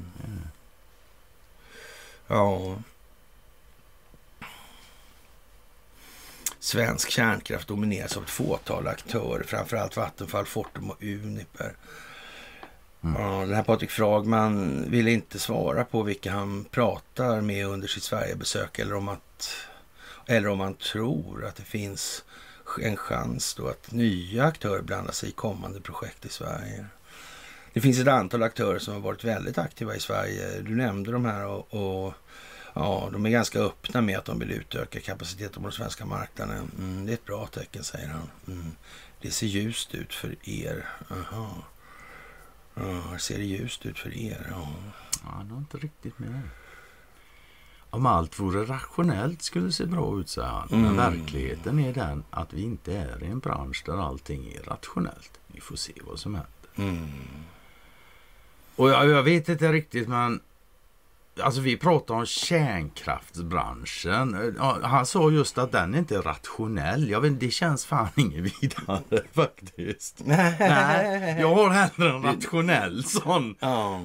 Ja. 2.31 2.75
Svensk 6.59 7.09
kärnkraft 7.09 7.67
domineras 7.67 8.17
av 8.17 8.23
ett 8.23 8.29
fåtal 8.29 8.87
aktörer, 8.87 9.43
framförallt 9.43 9.97
Vattenfall, 9.97 10.45
Fortum 10.45 10.89
och 10.89 11.03
Uniper. 11.03 11.75
Mm. 13.03 13.21
Ja, 13.21 13.39
den 13.39 13.53
här 13.53 13.63
Patrik 13.63 13.91
Fragman 13.91 14.85
ville 14.91 15.11
inte 15.11 15.39
svara 15.39 15.83
på 15.83 16.03
vilka 16.03 16.31
han 16.31 16.65
pratar 16.65 17.41
med 17.41 17.67
under 17.67 17.87
sitt 17.87 18.03
Sverigebesök 18.03 18.79
eller 18.79 18.95
om 18.95 19.07
att 19.07 19.53
eller 20.27 20.49
om 20.49 20.59
han 20.59 20.73
tror 20.73 21.45
att 21.45 21.55
det 21.55 21.63
finns 21.63 22.23
en 22.81 22.97
chans 22.97 23.53
då 23.53 23.67
att 23.67 23.91
nya 23.91 24.43
aktörer 24.45 24.81
blandar 24.81 25.11
sig 25.11 25.29
i 25.29 25.31
kommande 25.31 25.81
projekt 25.81 26.25
i 26.25 26.29
Sverige. 26.29 26.85
Det 27.73 27.81
finns 27.81 27.99
ett 27.99 28.07
antal 28.07 28.43
aktörer 28.43 28.79
som 28.79 28.93
har 28.93 29.01
varit 29.01 29.23
väldigt 29.23 29.57
aktiva 29.57 29.95
i 29.95 29.99
Sverige. 29.99 30.61
Du 30.61 30.75
nämnde 30.75 31.11
de 31.11 31.25
här 31.25 31.45
och, 31.45 31.73
och 32.05 32.13
ja, 32.73 33.09
de 33.13 33.25
är 33.25 33.29
ganska 33.29 33.59
öppna 33.59 34.01
med 34.01 34.17
att 34.17 34.25
de 34.25 34.39
vill 34.39 34.51
utöka 34.51 34.99
kapaciteten 34.99 35.55
på 35.55 35.61
den 35.61 35.71
svenska 35.71 36.05
marknaden. 36.05 36.71
Mm, 36.79 37.05
det 37.05 37.11
är 37.11 37.13
ett 37.13 37.25
bra 37.25 37.47
tecken, 37.47 37.83
säger 37.83 38.07
han. 38.09 38.29
Mm. 38.47 38.71
Det 39.21 39.31
ser 39.31 39.47
ljust 39.47 39.95
ut 39.95 40.13
för 40.13 40.35
er. 40.49 40.85
Aha. 41.11 41.63
Ja, 42.75 43.17
ser 43.19 43.37
det 43.37 43.43
ljust 43.43 43.85
ut 43.85 43.99
för 43.99 44.17
er? 44.17 44.47
Ja. 44.49 44.67
Ja, 45.23 45.43
det 45.49 45.55
inte 45.55 45.77
riktigt 45.77 46.19
med. 46.19 46.41
Om 47.89 48.05
allt 48.05 48.39
vore 48.39 48.65
rationellt 48.65 49.41
skulle 49.41 49.65
det 49.65 49.71
se 49.71 49.85
bra 49.85 50.19
ut, 50.19 50.29
säger 50.29 50.47
han. 50.47 50.67
Men 50.71 50.85
Mm. 50.85 50.95
verkligheten 50.97 51.79
är 51.79 51.93
den 51.93 52.23
att 52.29 52.53
vi 52.53 52.61
inte 52.61 52.93
är 52.97 53.23
i 53.23 53.27
en 53.27 53.39
bransch 53.39 53.83
där 53.85 54.07
allting 54.07 54.53
är 54.53 54.63
rationellt. 54.63 55.39
Vi 55.47 55.61
får 55.61 55.75
se 55.75 55.93
vad 56.01 56.19
som 56.19 56.35
händer. 56.35 56.51
Mm. 56.75 57.09
Och 58.75 58.89
jag, 58.89 59.09
jag 59.09 59.23
vet 59.23 59.49
inte 59.49 59.71
riktigt, 59.71 60.07
men... 60.07 60.41
Alltså 61.39 61.61
vi 61.61 61.77
pratar 61.77 62.15
om 62.15 62.25
kärnkraftsbranschen. 62.25 64.55
Han 64.83 65.05
sa 65.05 65.31
just 65.31 65.57
att 65.57 65.71
den 65.71 65.95
inte 65.95 66.15
är 66.15 66.21
rationell. 66.21 67.09
Jag 67.09 67.21
vet, 67.21 67.39
det 67.39 67.51
känns 67.51 67.85
fan 67.85 68.07
inget 68.15 68.63
vidare 68.63 69.23
faktiskt. 69.33 70.21
Nej, 70.25 71.35
jag 71.39 71.55
har 71.55 71.69
hellre 71.69 72.09
en 72.09 72.23
rationell 72.23 73.03
sån. 73.03 73.55
Ja. 73.59 74.01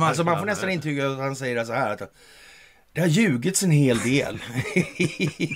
Alltså 0.00 0.24
man 0.24 0.38
får 0.38 0.46
nästan 0.46 0.70
intrycket 0.70 1.04
att 1.04 1.18
han 1.18 1.36
säger 1.36 1.64
så 1.64 1.72
här 1.72 1.92
att 1.92 2.12
det 2.92 3.00
har 3.00 3.08
ljugits 3.08 3.62
en 3.62 3.70
hel 3.70 3.98
del 3.98 4.34
i 4.74 5.50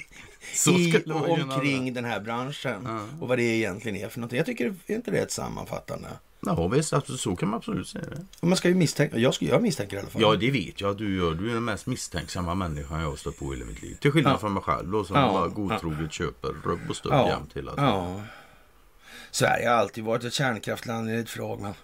man 1.07 1.23
och 1.23 1.31
omkring 1.31 1.95
den 1.95 2.05
här 2.05 2.21
branschen 2.21 2.83
Ja. 2.85 3.01
och 3.21 3.29
vad 3.29 3.39
det 3.39 3.43
egentligen 3.43 3.97
är 3.97 4.09
för 4.09 4.21
någonting. 4.21 4.37
Jag 4.37 4.47
tycker 4.47 4.75
är 4.87 4.95
inte 4.95 5.11
det 5.11 5.19
ett 5.19 5.33
sammanfattande? 5.33 6.09
Ja 6.47 6.69
visst, 6.69 6.93
alltså, 6.93 7.17
så 7.17 7.37
kan 7.37 7.49
man 7.49 7.57
absolut 7.59 7.89
säga 7.89 8.05
det. 8.41 8.47
Man 8.47 8.57
ska 8.57 8.69
ju 8.69 8.75
misstänka, 8.75 9.19
jag, 9.19 9.35
ska, 9.35 9.45
jag 9.45 9.63
misstänker 9.63 9.97
i 9.97 10.01
alla 10.01 10.09
fall. 10.09 10.23
Ja, 10.23 10.37
det 10.37 10.51
vet 10.51 10.81
jag 10.81 10.91
att 10.91 10.99
du 10.99 11.17
gör. 11.17 11.35
Du 11.35 11.51
är 11.51 11.55
den 11.55 11.65
mest 11.65 11.87
misstänksamma 11.87 12.55
människan 12.55 13.01
jag 13.01 13.09
har 13.09 13.17
stött 13.17 13.39
på 13.39 13.55
i 13.55 13.57
hela 13.57 13.67
mitt 13.71 13.83
liv. 13.83 13.97
Till 14.01 14.11
skillnad 14.13 14.33
Ja. 14.33 14.39
från 14.39 14.53
mig 14.55 14.63
själv 14.63 14.91
då, 14.91 15.05
som 15.05 15.17
Ja. 15.17 15.33
bara 15.33 15.49
godtroget 15.49 16.13
köper 16.13 16.49
rubb 16.65 16.81
och 16.89 16.97
stubb 16.97 17.13
Ja. 17.13 17.29
jämt 17.29 17.51
hela 17.57 17.71
tiden. 17.75 17.85
Ja. 17.89 18.21
Sverige 19.31 19.69
har 19.69 19.77
alltid 19.77 20.05
varit 20.05 20.25
ett 20.25 20.33
kärnkraftland 20.33 21.09
enligt 21.11 21.31
Fragman. 21.31 21.75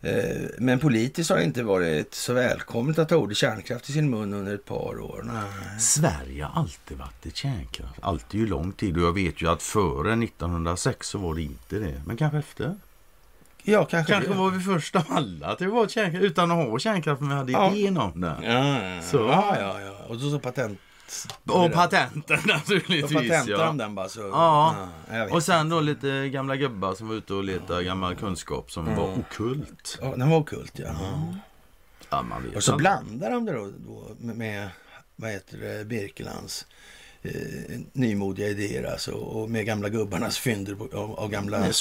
Eh, 0.00 0.46
Men 0.58 0.78
politiskt 0.78 1.30
har 1.30 1.36
det 1.36 1.44
inte 1.44 1.62
varit 1.62 2.14
så 2.14 2.32
välkommet 2.32 2.98
att 2.98 3.08
ta 3.08 3.16
ordet 3.16 3.36
kärnkraft 3.36 3.88
i 3.88 3.92
sin 3.92 4.10
mun 4.10 4.32
under 4.34 4.54
ett 4.54 4.64
par 4.64 5.00
år. 5.00 5.22
Nej. 5.24 5.80
Sverige 5.80 6.44
har 6.44 6.60
alltid 6.60 6.98
varit 6.98 7.26
ett 7.26 7.36
kärnkraft. 7.36 7.98
Alltid 8.02 8.40
ju 8.40 8.46
lång 8.46 8.72
tid. 8.72 8.96
Och 8.96 9.02
jag 9.02 9.12
vet 9.12 9.42
ju 9.42 9.48
att 9.50 9.62
före 9.62 10.12
1906 10.16 11.08
så 11.08 11.18
var 11.18 11.34
det 11.34 11.42
inte 11.42 11.78
det. 11.78 12.02
Men 12.06 12.16
kanske 12.16 12.38
efter. 12.38 12.76
Ja, 13.72 13.84
kanske, 13.84 14.12
Kanske 14.12 14.32
var 14.32 14.50
vi 14.50 14.60
först 14.60 14.96
av 14.96 15.02
alla 15.08 15.46
att 15.46 15.58
det 15.58 15.66
var 15.66 15.88
kärnkraft. 15.88 16.24
Utan 16.24 16.50
att 16.50 16.68
ha 16.68 16.78
kärnkraft, 16.78 17.20
men 17.20 17.28
vi 17.30 17.34
hade 17.34 17.52
Ja. 17.52 17.74
idén 17.74 17.96
om 17.98 18.20
det. 18.20 18.36
Ja, 18.42 18.50
ja, 18.94 19.02
Så. 19.02 19.16
ja, 19.16 19.56
ja, 19.60 19.80
ja. 19.80 19.92
Och 20.08 20.20
så, 20.20 20.30
så 20.30 20.38
patent... 20.38 20.78
Och 21.46 21.72
patenten 21.72 22.38
Och 22.40 22.46
naturligtvis. 22.46 23.02
patentar 23.12 23.44
Ja. 23.48 23.58
de 23.66 23.76
den 23.76 23.94
bara 23.94 24.08
så... 24.08 24.20
Ja. 24.20 24.88
vet. 25.10 25.32
Och 25.32 25.42
sen 25.42 25.68
då 25.68 25.80
lite 25.80 26.28
gamla 26.28 26.56
gubbar 26.56 26.94
som 26.94 27.08
var 27.08 27.14
ute 27.14 27.34
och 27.34 27.44
letade 27.44 27.84
gammal 27.84 28.14
kunskap 28.16 28.70
som 28.70 28.96
var 28.96 29.18
okult. 29.18 29.98
Ja, 30.02 30.14
den 30.16 30.30
var 30.30 30.36
okult, 30.38 30.72
ja. 30.74 30.94
Ja, 32.10 32.22
man 32.22 32.42
vet 32.42 32.56
Och 32.56 32.62
så 32.64 32.72
inte. 32.72 32.80
blandar 32.82 33.30
de 33.30 33.44
det 33.44 33.52
då, 33.52 33.70
då 33.86 34.08
med, 34.18 34.36
med, 34.36 34.68
vad 35.16 35.30
heter 35.30 35.58
det, 35.58 35.84
Birkelands 35.84 36.66
eh, 37.22 37.32
nymodiga 37.92 38.48
idéer 38.48 38.92
alltså, 38.92 39.12
och 39.12 39.50
med 39.50 39.66
gamla 39.66 39.88
gubbarnas 39.88 40.38
fynder 40.38 40.76
av, 40.94 41.12
av 41.18 41.30
gamla 41.30 41.58
Nej, 41.58 41.72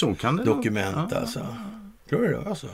dokument 0.45 1.11
Ja. 1.11 1.17
alltså. 1.17 1.55
Tror 2.09 2.21
du 2.21 2.27
det? 2.27 2.49
Alltså? 2.49 2.67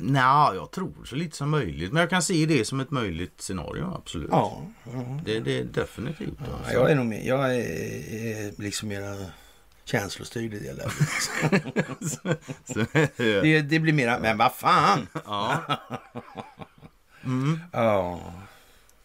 Nej, 0.00 0.54
jag 0.54 0.70
tror 0.70 0.92
så 1.04 1.16
lite 1.16 1.36
som 1.36 1.50
möjligt. 1.50 1.92
Men 1.92 2.00
jag 2.00 2.10
kan 2.10 2.22
se 2.22 2.46
det 2.46 2.64
som 2.64 2.80
ett 2.80 2.90
möjligt 2.90 3.40
scenario, 3.40 3.94
absolut. 3.94 4.28
Ja. 4.30 4.62
ja. 4.84 5.20
Det, 5.24 5.40
det 5.40 5.58
är 5.58 5.64
definitivt. 5.64 6.38
ja 6.38 6.56
Alltså. 6.58 6.72
jag 6.72 6.90
är 6.90 6.94
nog 6.94 7.06
med. 7.06 7.24
Jag 7.26 7.54
är, 7.56 7.60
är 8.48 8.62
liksom 8.62 8.88
mera 8.88 9.16
känslostyrd 9.84 10.54
i 10.54 10.58
det 10.58 10.72
läget. 10.72 10.92
Det, 13.16 13.60
det 13.60 13.78
blir 13.78 13.92
mera, 13.92 14.18
men 14.18 14.38
vad 14.38 14.52
fan! 14.52 15.06
ja. 15.24 15.60
Mm. 17.24 17.60
Ja. 17.72 18.20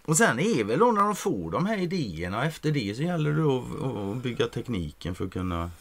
Och 0.10 0.18
sen 0.18 0.40
är 0.40 0.64
väl 0.64 0.80
då 0.80 0.92
när 0.92 1.02
de 1.02 1.16
får 1.16 1.52
de 1.52 1.66
här 1.66 1.78
idéerna, 1.78 2.46
efter 2.46 2.72
det 2.72 2.96
så 2.96 3.04
gäller 3.04 3.32
det 3.34 4.12
att, 4.12 4.24
bygga 4.24 4.48
tekniken 4.48 5.16
för 5.16 5.26
att 5.26 5.34
kunna... 5.34 5.72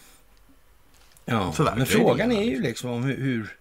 Ja, 1.25 1.53
Förverkliga 1.53 1.77
men 1.77 1.87
frågan 1.87 2.33
idéerna, 2.33 2.47
är 2.47 2.57
ju 2.57 2.63
liksom 2.63 2.91
om 2.91 3.03
hur, 3.05 3.17
hur 3.17 3.57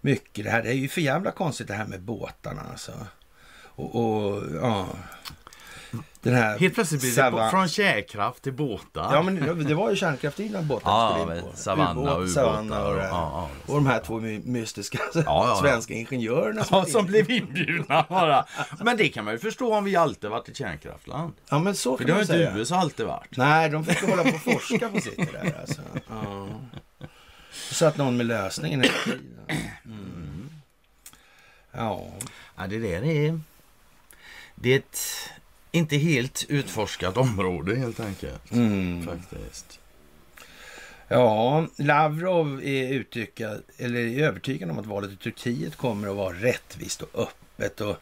mycket 0.00 0.44
det 0.44 0.50
här... 0.50 0.62
Det 0.62 0.68
är 0.68 0.74
ju 0.74 0.88
för 0.88 1.00
jävla 1.00 1.30
konstigt 1.30 1.68
det 1.68 1.74
här 1.74 1.86
med 1.86 2.02
båtarna 2.02 2.62
alltså. 2.70 2.92
Och, 3.62 3.94
och 3.94 4.42
ja... 4.54 4.88
Den 6.22 6.34
här... 6.34 6.58
Helt 6.58 6.74
plötsligt 6.74 7.00
blir 7.00 7.16
det 7.24 7.30
på, 7.30 7.48
från 7.50 7.68
kärnkraft 7.68 8.42
till 8.42 8.52
båtar. 8.52 9.08
Ja, 9.14 9.22
men 9.22 9.64
det 9.66 9.74
var 9.74 9.90
ju 9.90 9.96
kärnkraftdrivna 9.96 10.62
båtar 10.62 10.90
Ja, 10.90 11.18
skulle 11.20 11.36
in 11.38 11.42
på. 11.50 11.56
Savanna 11.56 11.90
och 11.90 12.06
Ubåt, 12.06 12.14
ubåtar 12.16 12.32
Savanna 12.42 12.84
och, 12.84 12.92
och- 12.92 12.98
ja, 12.98 13.08
ja. 13.10 13.48
och 13.66 13.74
de 13.74 13.86
här 13.86 14.00
två 14.00 14.20
my- 14.20 14.40
mystiska 14.44 14.98
ja. 15.14 15.58
svenska 15.60 15.94
ingenjörerna. 15.94 16.64
Ja, 16.70 16.84
som 16.84 17.06
blev 17.06 17.30
inbjudna 17.30 18.06
bara. 18.08 18.44
Men 18.80 18.96
det 18.96 19.08
kan 19.08 19.24
man 19.24 19.34
ju 19.34 19.38
förstå 19.38 19.74
om 19.74 19.84
vi 19.84 19.96
alltid 19.96 20.30
varit 20.30 20.48
ett 20.48 20.56
kärnkraftland. 20.56 21.32
Ja, 21.50 21.58
men 21.58 21.74
så 21.74 21.96
För 21.96 22.04
kan 22.04 22.06
det 22.06 22.12
har 22.12 22.16
man 22.16 22.22
inte 22.22 22.32
säga. 22.32 22.56
USA 22.56 22.76
alltid 22.76 23.06
varit. 23.06 23.36
Nej, 23.36 23.70
de 23.70 23.84
fick 23.84 24.08
hålla 24.10 24.22
på 24.22 24.28
och 24.28 24.42
forska 24.42 24.88
på 24.88 25.00
sitt 25.00 25.32
där 25.32 25.56
alltså. 25.60 25.80
Ja. 26.08 26.48
Så 27.52 27.74
satt 27.74 27.96
någon 27.96 28.16
med 28.16 28.26
lösningen 28.26 28.80
hela 28.80 28.94
tiden. 29.04 29.20
Mm. 29.84 30.50
Ja. 31.72 32.06
Ja, 32.56 32.66
det 32.66 32.78
där 32.78 33.04
är... 33.04 33.40
Det 34.54 34.72
är 34.72 34.76
ett 34.78 34.98
inte 35.70 35.96
helt 35.96 36.46
utforskat 36.48 37.16
område 37.16 37.76
helt 37.76 38.00
enkelt. 38.00 38.52
Mm. 38.52 39.06
Faktiskt. 39.06 39.80
Ja, 41.08 41.66
Lavrov 41.76 42.62
är, 42.62 42.92
uttryckad, 42.92 43.62
eller 43.76 44.00
är 44.00 44.26
övertygad 44.26 44.70
om 44.70 44.78
att 44.78 44.86
valet 44.86 45.10
i 45.12 45.16
Turkiet 45.16 45.76
kommer 45.76 46.08
att 46.08 46.16
vara 46.16 46.34
rättvist 46.34 47.02
och 47.02 47.20
öppet. 47.20 47.80
Och 47.80 47.96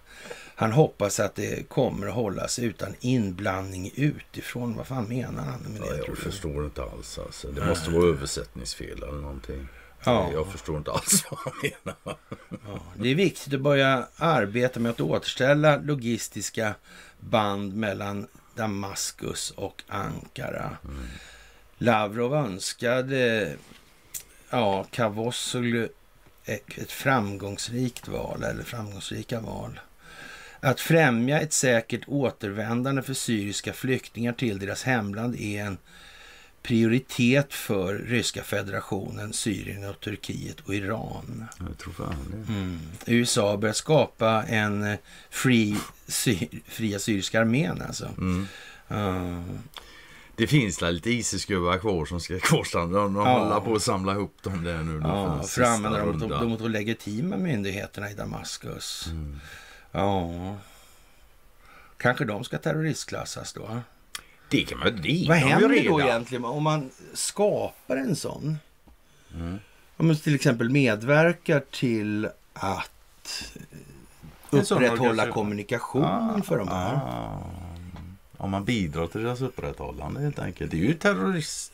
han 0.55 0.73
hoppas 0.73 1.21
att 1.21 1.35
det 1.35 1.69
kommer 1.69 2.07
att 2.07 2.15
hållas 2.15 2.59
utan 2.59 2.95
inblandning 3.01 3.91
utifrån. 3.95 4.77
Vad 4.77 4.87
fan 4.87 5.09
menar 5.09 5.43
han 5.45 5.61
med 5.61 5.81
det? 5.81 5.87
Ja, 5.87 5.97
jag 5.97 6.07
du? 6.07 6.17
förstår 6.17 6.65
inte 6.65 6.83
alls. 6.83 7.19
Alltså. 7.19 7.49
Det 7.49 7.67
måste 7.67 7.91
vara 7.91 8.07
översättningsfel 8.07 9.03
eller 9.03 9.21
någonting. 9.21 9.69
Ja. 10.05 10.31
Jag 10.33 10.53
förstår 10.53 10.77
inte 10.77 10.93
alls 10.93 11.25
vad 11.31 11.41
han 11.41 11.53
menar. 11.63 12.17
Ja, 12.51 12.81
det 12.97 13.09
är 13.09 13.15
viktigt 13.15 13.55
att 13.55 13.61
börja 13.61 14.09
arbeta 14.17 14.81
med 14.81 14.91
att 14.91 15.01
återställa 15.01 15.77
logistiska 15.77 16.75
band 17.21 17.75
mellan 17.75 18.27
Damaskus 18.55 19.51
och 19.51 19.83
Ankara. 19.89 20.77
Lavrov 21.79 22.35
önskade 22.35 23.53
ja, 24.51 24.87
Cavusoglu 24.91 25.89
ett 26.45 26.79
ett 26.79 26.93
framgångsrikt 26.93 28.09
val, 28.09 28.45
eller 28.45 28.63
framgångsrika 28.63 29.41
val. 29.41 29.81
Att 30.61 30.81
främja 30.81 31.41
ett 31.41 31.53
säkert 31.53 32.09
återvändande 32.09 33.03
för 33.03 33.15
syriska 33.15 33.73
flyktingar 33.73 34.33
till 34.33 34.59
deras 34.59 34.83
hemland 34.83 35.37
är 35.41 35.65
en 35.65 35.79
prioritet 36.67 37.55
för 37.55 37.95
Ryska 37.95 38.43
federationen, 38.43 39.33
Syrien 39.33 39.91
och 39.91 40.01
Turkiet 40.01 40.61
och 40.61 40.75
Iran. 40.75 41.45
Jag 41.69 41.79
tror 41.79 41.93
fan 41.93 42.15
det. 42.31 42.53
Mm. 42.53 42.81
USA 43.07 43.51
har 43.51 43.57
börjat 43.57 43.77
skapa 43.77 44.43
en 44.45 44.85
eh, 44.85 44.99
free, 45.31 45.77
sy, 46.07 46.49
fria 46.69 46.99
syriska 46.99 47.41
armén 47.41 47.83
alltså. 47.87 48.09
Mm. 48.19 48.47
Ja. 48.89 49.43
Det 50.37 50.47
finns 50.47 50.79
där 50.79 50.93
lite 50.93 51.11
Isis-gubbar 51.11 51.79
kvar 51.79 52.05
som 52.07 52.21
ska 52.21 52.39
kvarstanna. 52.43 52.99
De, 52.99 53.17
Ja. 53.17 53.39
håller 53.39 53.61
på 53.61 53.75
att 53.75 53.83
samla 53.83 54.13
ihop 54.13 54.35
dem 54.43 54.65
där 54.65 54.83
nu. 54.83 55.01
Ja, 55.05 55.43
för 55.43 55.63
att 55.63 55.69
använda 55.69 55.99
dem 55.99 56.19
mot, 56.19 56.29
de, 56.29 56.49
mot 56.49 56.59
de 56.59 56.71
legitima 56.71 57.37
myndigheterna 57.37 58.11
i 58.11 58.15
Damaskus. 58.15 59.07
Mm. 59.07 59.41
Ja. 59.93 60.57
Kanske 61.97 62.25
de 62.25 62.45
ska 62.45 62.59
terroristklassas 62.59 63.53
då? 63.53 63.81
Det 64.49 64.65
kan 64.65 64.79
man 64.79 65.01
det 65.03 65.25
Vad 65.29 65.37
händer 65.37 65.89
då 65.89 66.01
egentligen 66.01 66.45
om 66.45 66.63
man 66.63 66.91
skapar 67.13 67.97
en 67.97 68.17
sån? 68.17 68.59
Mm. 69.35 69.59
Om 69.97 70.07
man 70.07 70.17
till 70.17 70.35
exempel 70.35 70.71
medverkar 70.71 71.63
till 71.71 72.29
att 72.53 72.91
sån 74.51 74.61
upprätthålla 74.61 74.93
organisation. 74.93 75.33
kommunikationen 75.33 76.43
för 76.43 76.59
de 76.59 76.69
här. 76.69 76.95
Ah. 76.95 77.51
Om 78.37 78.51
man 78.51 78.65
bidrar 78.65 79.07
till 79.07 79.23
deras 79.23 79.41
upprätthållande 79.41 80.21
helt 80.21 80.39
enkelt. 80.39 80.71
Det 80.71 80.77
är 80.77 80.85
ju 80.85 80.95
terrorist... 80.95 81.73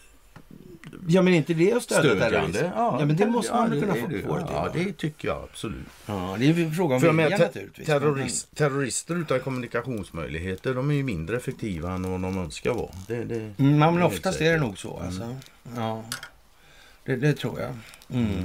Ja, 1.08 1.22
men 1.22 1.34
inte 1.34 1.54
det 1.54 1.72
att 1.72 1.82
stödja? 1.82 2.16
Stödjande. 2.16 2.72
Ja, 2.74 3.04
men 3.06 3.16
det 3.16 3.26
måste 3.26 3.52
man 3.54 3.70
det 3.70 3.80
kunna 3.80 3.94
få, 3.94 4.06
det. 4.06 4.16
det? 4.16 4.24
Ja, 4.28 4.68
det 4.74 4.92
tycker 4.92 5.28
jag 5.28 5.42
absolut. 5.50 5.86
Ja, 6.06 6.36
det 6.38 6.46
är 6.46 6.58
en 6.58 6.74
fråga 6.74 6.94
om 6.94 7.00
För 7.00 7.12
vilja 7.12 7.38
naturligtvis. 7.38 7.86
terrorist, 7.86 8.56
terrorister 8.56 9.14
utan 9.16 9.40
kommunikationsmöjligheter, 9.40 10.74
de 10.74 10.90
är 10.90 10.94
ju 10.94 11.02
mindre 11.02 11.36
effektiva 11.36 11.92
än 11.92 12.10
vad 12.10 12.20
de 12.22 12.38
önskar 12.38 12.74
vara. 12.74 12.90
Det, 13.08 13.24
det, 13.24 13.52
Men, 13.56 13.66
mm, 13.68 13.80
ja, 13.82 13.90
men 13.90 14.02
oftast 14.02 14.40
är 14.40 14.52
det 14.52 14.60
nog 14.60 14.78
så. 14.78 14.96
Alltså. 15.04 15.36
Ja, 15.76 16.04
det, 17.04 17.16
det 17.16 17.32
tror 17.32 17.60
jag. 17.60 17.70
Mm. 18.20 18.42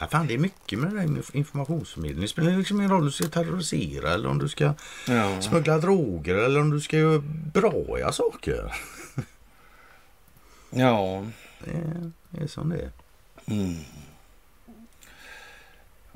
Ja, 0.00 0.06
fan, 0.06 0.26
det 0.26 0.34
är 0.34 0.38
mycket 0.38 0.78
med 0.78 0.90
det 0.92 1.00
där 1.00 1.06
med 1.06 1.22
informationsförmedling. 1.32 2.20
Det 2.20 2.28
spelar 2.28 2.56
liksom 2.58 2.76
ingen 2.76 2.90
roll 2.90 3.00
om 3.00 3.06
du 3.06 3.12
ska 3.12 3.26
terrorisera 3.28 4.10
eller 4.14 4.28
om 4.28 4.38
du 4.38 4.48
ska 4.48 4.74
Ja. 5.08 5.40
smuggla 5.40 5.78
droger 5.78 6.34
eller 6.34 6.60
om 6.60 6.70
du 6.70 6.80
ska 6.80 6.98
göra 6.98 7.22
bra 7.54 8.12
saker. 8.12 8.72
Ja. 10.74 11.26
Det 11.64 12.42
är, 12.42 12.46
som 12.46 12.68
det 12.68 12.76
är. 12.76 12.90
Mm. 13.46 13.76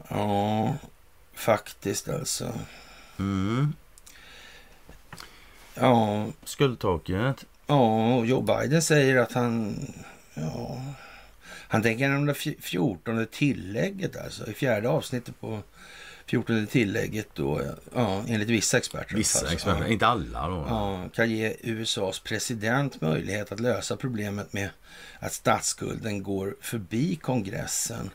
Ja, 0.08 0.74
faktiskt 1.34 2.08
alltså. 2.08 2.52
Mm. 3.18 3.72
Ja, 5.74 6.26
Skuldtaket. 6.44 7.44
ja, 7.66 8.14
och 8.16 8.26
Joe 8.26 8.40
Biden 8.40 8.82
säger 8.82 9.16
att 9.16 9.32
han... 9.32 9.76
Ja, 10.34 10.82
han 11.70 11.82
tänker 11.82 12.16
om 12.16 12.26
det 12.26 12.32
fj- 12.32 12.60
14 12.60 13.26
tillägget 13.32 14.16
alltså. 14.16 14.50
I 14.50 14.54
fjärde 14.54 14.88
avsnittet 14.88 15.40
på 15.40 15.60
14 16.28 16.66
tillägget 16.66 17.28
då. 17.34 17.62
Ja, 17.94 18.24
enligt 18.28 18.48
vissa 18.48 18.78
experter. 18.78 19.16
Vissa 19.16 19.38
alltså. 19.38 19.54
experter, 19.54 19.82
Ja. 19.82 19.88
inte 19.88 20.06
alla 20.06 20.48
då. 20.48 20.64
Ja, 20.68 21.08
kan 21.14 21.30
ge 21.30 21.56
USAs 21.60 22.18
president 22.20 23.00
möjlighet 23.00 23.52
att 23.52 23.60
lösa 23.60 23.96
problemet 23.96 24.52
med 24.52 24.70
att 25.18 25.32
statsskulden 25.32 26.22
går 26.22 26.56
förbi 26.60 27.16
kongressen 27.16 28.10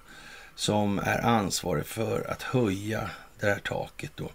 som 0.55 0.99
är 0.99 1.19
ansvarig 1.25 1.85
för 1.85 2.31
att 2.31 2.41
höja 2.41 3.09
det 3.39 3.47
här 3.47 3.59
taket 3.59 4.11
då 4.15 4.29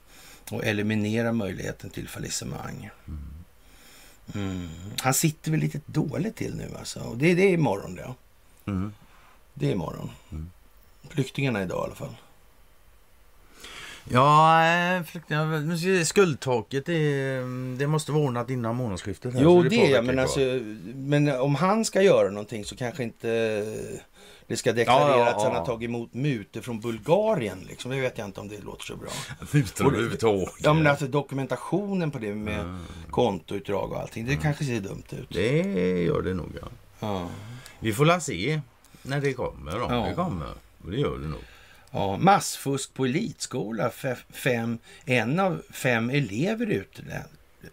och 0.51 0.64
eliminera 0.64 1.33
möjligheten 1.33 1.91
till 1.91 2.09
fallissemang. 2.09 2.91
Mm. 4.35 4.68
Han 5.01 5.14
sitter 5.14 5.51
väl 5.51 5.61
lite 5.61 5.81
dåligt 5.87 6.37
till 6.37 6.55
nu 6.55 6.68
alltså. 6.79 7.01
Och 7.01 7.16
det, 7.18 7.35
det 7.35 7.43
är 7.43 7.53
imorgon 7.53 7.95
det. 7.95 8.14
Mm. 8.66 8.93
Det 9.55 9.68
är 9.68 9.72
imorgon. 9.72 10.11
Mm. 10.33 10.51
Flyktingarna 11.09 11.62
idag 11.62 11.83
i 11.83 11.87
alla 11.87 11.95
fall. 11.95 12.16
Ja, 14.11 14.64
eh, 14.66 16.04
skuldtaket 16.04 16.86
det, 16.86 17.40
det 17.78 17.86
måste 17.86 18.12
vara 18.12 18.22
ordnat 18.24 18.50
innan 18.50 18.76
månadsskiftet. 18.76 19.34
här, 19.34 19.42
Jo, 19.42 19.62
det 19.62 19.76
par 19.76 19.84
är 19.84 19.90
jag. 19.90 20.04
Men, 20.04 20.18
alltså, 20.18 20.40
men 20.94 21.28
om 21.40 21.54
han 21.54 21.84
ska 21.84 22.02
göra 22.02 22.30
någonting 22.30 22.64
så 22.64 22.76
kanske 22.76 23.02
inte 23.02 23.28
det 24.46 24.56
ska 24.56 24.72
deklarera 24.72 25.09
Ja, 25.11 25.18
ja, 25.18 25.28
att 25.28 25.42
han 25.42 25.52
ja. 25.52 25.59
har 25.59 25.66
tagit 25.66 25.88
emot 25.88 26.14
mutor 26.14 26.61
från 26.61 26.80
Bulgarien. 26.80 27.59
Liksom. 27.68 27.90
Det 27.90 28.00
vet 28.00 28.18
jag 28.18 28.24
inte 28.26 28.40
om 28.40 28.48
det 28.48 28.61
låter 28.64 28.84
så 28.84 28.96
bra. 28.96 29.09
Det- 29.52 29.80
överhuvudtaget. 29.84 30.54
Ja, 30.62 30.72
men 30.74 30.86
alltså 30.86 31.06
dokumentationen 31.06 32.11
på 32.11 32.18
det 32.18 32.34
med 32.34 32.78
kontoutdrag 33.11 33.92
och 33.92 34.00
allting. 34.00 34.26
Det 34.26 34.36
kanske 34.36 34.64
ser 34.64 34.80
dumt 34.80 35.02
ut. 35.11 35.28
Det 35.30 35.59
gör 36.02 36.22
det 36.22 36.34
nog. 36.34 36.52
Ja. 36.61 36.68
Ja. 37.00 37.28
Vi 37.80 37.92
får 37.92 38.04
la 38.04 38.20
se 38.20 38.61
när 39.02 39.20
det 39.20 39.32
kommer. 39.32 39.80
Om 39.82 39.92
Ja. 39.94 40.06
det 40.09 40.14
kommer. 40.14 40.48
Det 40.78 40.96
gör 40.96 41.18
det 41.18 41.28
nog. 41.28 41.40
Ja, 41.91 42.16
massfusk 42.16 42.95
på 42.95 43.05
elitskola. 43.05 43.89
Fe- 43.89 44.16
Fem, 44.30 44.78
en 45.05 45.41
av 45.41 45.62
fem 45.70 46.11
elever 46.11 46.66
ute. 46.66 47.03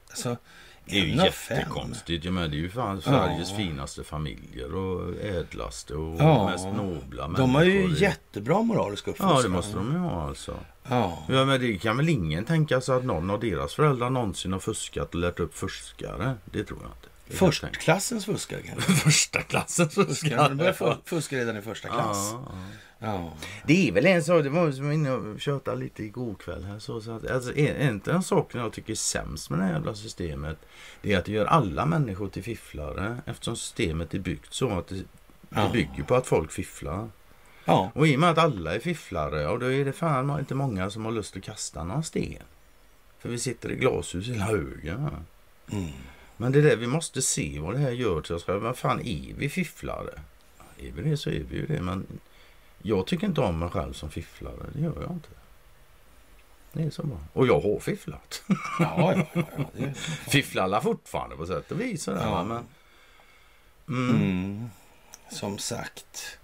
Alltså, 0.10 0.38
Det 0.86 1.00
är 1.00 1.04
ju 1.06 1.16
jättekonstigt. 1.16 2.26
Jag 2.26 2.34
menar, 2.34 2.48
det 2.48 2.56
är 2.56 2.60
ju 2.60 2.70
fan 2.70 3.02
Sveriges 3.02 3.56
finaste 3.56 4.04
familjer 4.04 4.76
och 4.76 5.16
ädlaste 5.26 5.94
och 5.94 6.22
Ja. 6.22 6.50
mest 6.50 6.66
nobla 6.66 7.28
De 7.28 7.56
har 7.56 7.64
ju 7.64 7.74
människor. 7.80 8.02
jättebra 8.02 8.62
moralisk 8.62 9.08
uppfostran. 9.08 9.36
Ja, 9.36 9.42
det 9.42 9.50
måste 9.50 9.76
de 9.76 9.92
ju 9.92 9.98
ha 9.98 10.28
alltså. 10.28 10.58
Ja. 10.90 11.24
Ja, 11.30 11.46
men 11.46 11.62
det 11.62 11.78
kan 11.78 11.98
väl 11.98 12.10
ingen 12.10 12.46
tänka 12.46 12.82
sig 12.82 12.96
att 12.96 13.04
någon 13.06 13.30
av 13.30 13.40
deras 13.40 13.74
föräldrar 13.76 14.10
någonsin 14.10 14.54
har 14.54 14.60
fuskat 14.60 15.16
och 15.16 15.20
lärt 15.22 15.40
upp 15.40 15.56
fuskare. 15.58 16.34
Det 16.46 16.64
tror 16.64 16.80
jag 16.82 16.92
inte. 16.92 17.38
Förstklassens 17.38 18.26
fuskare 18.26 18.62
kanske. 18.62 18.92
Första 18.94 19.42
klassens 19.42 19.92
Ska 19.92 20.02
de 20.02 20.08
fuskare. 20.08 20.56
börja 20.56 20.72
fu- 20.74 20.96
fuska 21.06 21.36
redan 21.36 21.58
i 21.58 21.62
första 21.62 21.88
klass? 21.88 22.30
Ja, 22.34 22.52
ja. 23.00 23.34
Det 23.68 23.88
är 23.88 23.92
väl 23.92 24.06
en 24.06 24.24
sak, 24.24 24.44
det 24.44 24.50
var 24.50 24.72
som 24.72 24.92
inne 24.92 25.12
och 25.12 25.42
tjötade 25.42 25.78
lite 25.78 26.04
igår 26.04 26.36
kväll 26.36 26.64
här. 26.64 26.80
Så, 26.80 27.02
så 27.02 27.12
att, 27.12 27.32
alltså, 27.32 27.56
en, 27.58 27.76
en 27.76 27.96
av 27.96 28.02
de 28.14 28.24
sakerna 28.24 28.64
jag 28.64 28.74
tycker 28.74 28.92
är 28.92 28.96
sämst 28.96 29.50
med 29.50 29.60
det 29.60 29.64
här 29.66 29.74
jävla 29.74 29.96
systemet. 29.96 30.58
Det 31.02 31.14
är 31.14 31.18
att 31.18 31.26
det 31.26 31.32
gör 31.32 31.46
alla 31.46 31.86
människor 31.86 32.28
till 32.30 32.44
fifflare. 32.44 33.18
Eftersom 33.26 33.56
systemet 33.56 34.14
är 34.14 34.20
byggt 34.20 34.54
så 34.54 34.70
att 34.70 34.88
det, 34.88 34.96
det 34.96 35.06
Ja. 35.50 35.70
bygger 35.74 36.04
på 36.04 36.16
att 36.16 36.28
folk 36.28 36.52
fifflar. 36.52 37.10
Ja. 37.66 37.92
Och 37.96 38.08
i 38.08 38.16
och 38.16 38.20
med 38.20 38.30
att 38.30 38.38
alla 38.38 38.76
är 38.76 38.80
fifflare, 38.80 39.48
och 39.48 39.60
då 39.60 39.72
är 39.72 39.86
det 39.86 39.94
fan 39.94 40.40
inte 40.40 40.56
många 40.56 40.90
som 40.90 41.06
har 41.06 41.12
lust 41.12 41.38
att 41.38 41.44
kasta 41.44 41.84
någon 41.84 42.04
sten. 42.04 42.44
För 43.20 43.30
vi 43.30 43.40
sitter 43.40 43.72
i 43.72 43.76
glashus 43.76 44.28
hela 44.28 44.46
högen. 44.46 45.10
Mm. 45.72 45.90
Men 46.38 46.52
det 46.52 46.60
är 46.60 46.64
det 46.64 46.76
vi 46.76 46.88
måste 46.88 47.22
se 47.22 47.60
vad 47.60 47.74
det 47.74 47.80
här 47.80 47.92
gör 47.92 48.22
till 48.22 48.36
oss 48.36 48.44
själva. 48.44 48.64
Vad 48.68 48.78
fan 48.78 49.00
är 49.00 49.34
vi 49.38 49.50
fifflare? 49.50 50.22
Är 50.78 50.92
vi 50.92 51.10
det 51.10 51.18
så 51.18 51.30
är 51.30 51.44
vi 51.50 51.56
ju 51.56 51.66
det. 51.66 51.82
Men 51.82 52.06
jag 52.86 53.08
tycker 53.08 53.28
inte 53.28 53.42
om 53.42 53.60
mig 53.60 53.70
själv 53.70 53.94
som 53.94 54.12
fifflare. 54.12 54.66
Det 54.74 54.80
gör 54.80 55.02
jag 55.02 55.12
inte. 55.12 55.30
Det 56.74 56.84
är 56.84 56.90
så 56.90 57.04
bra. 57.04 57.18
Och 57.34 57.48
jag 57.48 57.60
har 57.60 57.80
fifflat. 57.80 58.44
Ja, 58.80 59.14
ja, 59.14 59.26
ja, 59.34 59.44
ja. 59.58 59.66
Det, 59.74 59.94
Fifflar 60.32 60.64
alla 60.64 60.82
fortfarande 60.82 61.36
på 61.36 61.46
sätt 61.46 61.72
och 61.72 61.82
vis. 61.82 62.04
sådär, 62.04 62.22
Ja. 62.22 62.44
Men, 62.44 62.66
mm. 63.88 64.16
mm. 64.16 64.70
Som 65.32 65.58
sagt. 65.58 66.40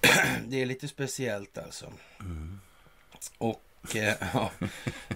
Det 0.46 0.62
är 0.62 0.66
lite 0.66 0.88
speciellt 0.88 1.58
alltså. 1.58 1.92
Mm. 2.20 2.60
Och 3.38 3.96
eh, 3.96 4.14
ja, 4.34 4.50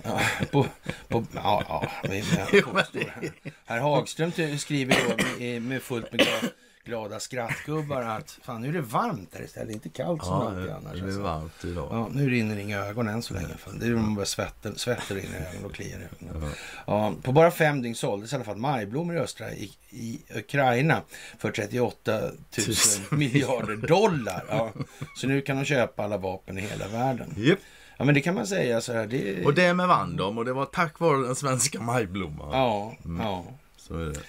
ja, 0.02 0.20
på, 0.50 0.66
på, 1.08 1.24
ja, 1.34 1.64
ja, 1.68 1.90
men 2.08 2.22
påstår 2.62 3.10
här. 3.10 3.32
Herr 3.64 3.80
Hagström 3.80 4.58
skriver 4.58 4.96
då 5.08 5.16
med, 5.38 5.62
med 5.62 5.82
fullt 5.82 6.12
med 6.12 6.20
gra- 6.20 6.50
glada 6.84 7.20
skrattgubbar 7.20 8.02
att 8.02 8.38
fan 8.42 8.60
nu 8.62 8.68
är 8.68 8.72
det 8.72 8.80
varmt 8.80 9.30
här 9.34 9.42
istället, 9.44 9.70
inte 9.74 9.88
kallt 9.88 10.24
som 10.24 10.32
Ja, 10.32 10.48
alltid 10.48 10.70
annars. 10.70 10.92
det 10.92 10.98
blir 10.98 11.04
alltså. 11.04 11.22
varmt 11.22 11.64
idag. 11.64 11.88
Ja, 11.90 12.08
nu 12.12 12.30
rinner 12.30 12.58
inga 12.58 12.78
ögon 12.78 13.08
än 13.08 13.22
så 13.22 13.34
länge. 13.34 13.56
Fan. 13.58 13.78
Det 13.78 13.86
är 13.86 13.90
de 13.90 14.14
bara 14.14 14.26
svetten, 14.26 14.78
svetten 14.78 15.16
rinner 15.16 15.40
i 15.40 15.42
ögonen 15.46 15.64
och 15.64 15.74
kliar 15.74 15.98
i 15.98 16.26
ögonen. 16.26 16.52
Ja, 16.86 17.14
på 17.22 17.32
bara 17.32 17.50
fem 17.50 17.82
dygn 17.82 17.94
såldes 17.94 18.32
i 18.32 18.34
alla 18.36 18.44
fall 18.44 18.56
majblommor 18.56 19.16
i 19.16 19.18
östra 19.18 19.50
i, 19.52 19.72
i 19.90 20.20
Ukraina 20.34 21.02
för 21.38 21.50
38 21.50 22.20
000 22.20 22.30
Tusen. 22.50 23.18
miljarder 23.18 23.76
dollar. 23.88 24.44
Ja. 24.48 24.72
Så 25.16 25.26
nu 25.26 25.40
kan 25.40 25.56
de 25.56 25.64
köpa 25.64 26.04
alla 26.04 26.16
vapen 26.18 26.58
i 26.58 26.60
hela 26.60 26.88
världen. 26.88 27.34
Japp. 27.36 27.58
Ja, 27.98 28.04
men 28.04 28.14
det 28.14 28.20
kan 28.20 28.34
man 28.34 28.46
säga 28.46 28.80
så 28.80 28.92
här. 28.92 29.06
Det, 29.06 29.44
Och 29.44 29.54
det 29.54 29.74
med 29.74 29.88
vann 29.88 30.16
de 30.16 30.38
och 30.38 30.44
det 30.44 30.52
var 30.52 30.64
tack 30.64 31.00
vare 31.00 31.26
den 31.26 31.34
svenska 31.36 31.80
majblomman. 31.80 32.48
Ja, 32.52 32.94
ja. 33.18 33.44
Så 33.76 33.94
är 33.98 34.04
det. 34.06 34.20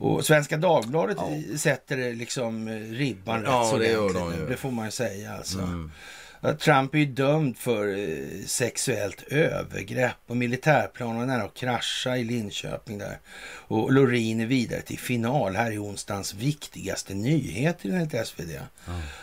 Och 0.00 0.26
Svenska 0.26 0.56
Dagbladet 0.56 1.18
sätter 1.56 1.96
det 1.96 2.12
liksom 2.12 2.68
eh, 2.68 2.74
ribban 2.74 3.42
Ja, 3.44 3.60
rätt 3.60 3.70
så 3.70 3.78
det 3.78 3.88
gör 3.88 4.14
de 4.14 4.34
ju. 4.34 4.46
Det 4.46 4.56
får 4.56 4.70
man 4.70 4.84
ju 4.84 4.90
säga 4.90 5.32
alltså. 5.32 5.58
Mm. 5.58 5.90
Ja, 6.40 6.54
Trump 6.54 6.94
är 6.94 6.98
ju 6.98 7.04
dömd 7.04 7.56
för 7.56 7.98
eh, 7.98 8.46
sexuellt 8.46 9.22
övergrepp 9.22 10.16
och 10.26 10.36
militärplan 10.36 11.16
var 11.16 11.26
nära 11.26 11.42
att 11.42 11.54
krascha 11.54 12.16
i 12.16 12.24
Linköping 12.24 12.98
där. 12.98 13.18
Och 13.68 13.92
Loreen 13.92 14.40
är 14.40 14.46
vidare 14.46 14.80
till 14.80 14.98
final. 14.98 15.56
Här 15.56 15.72
är 15.72 15.84
onsdagens 15.84 16.34
viktigaste 16.34 17.14
nyheter 17.14 17.88
enligt 17.88 18.26
SvD. 18.26 18.50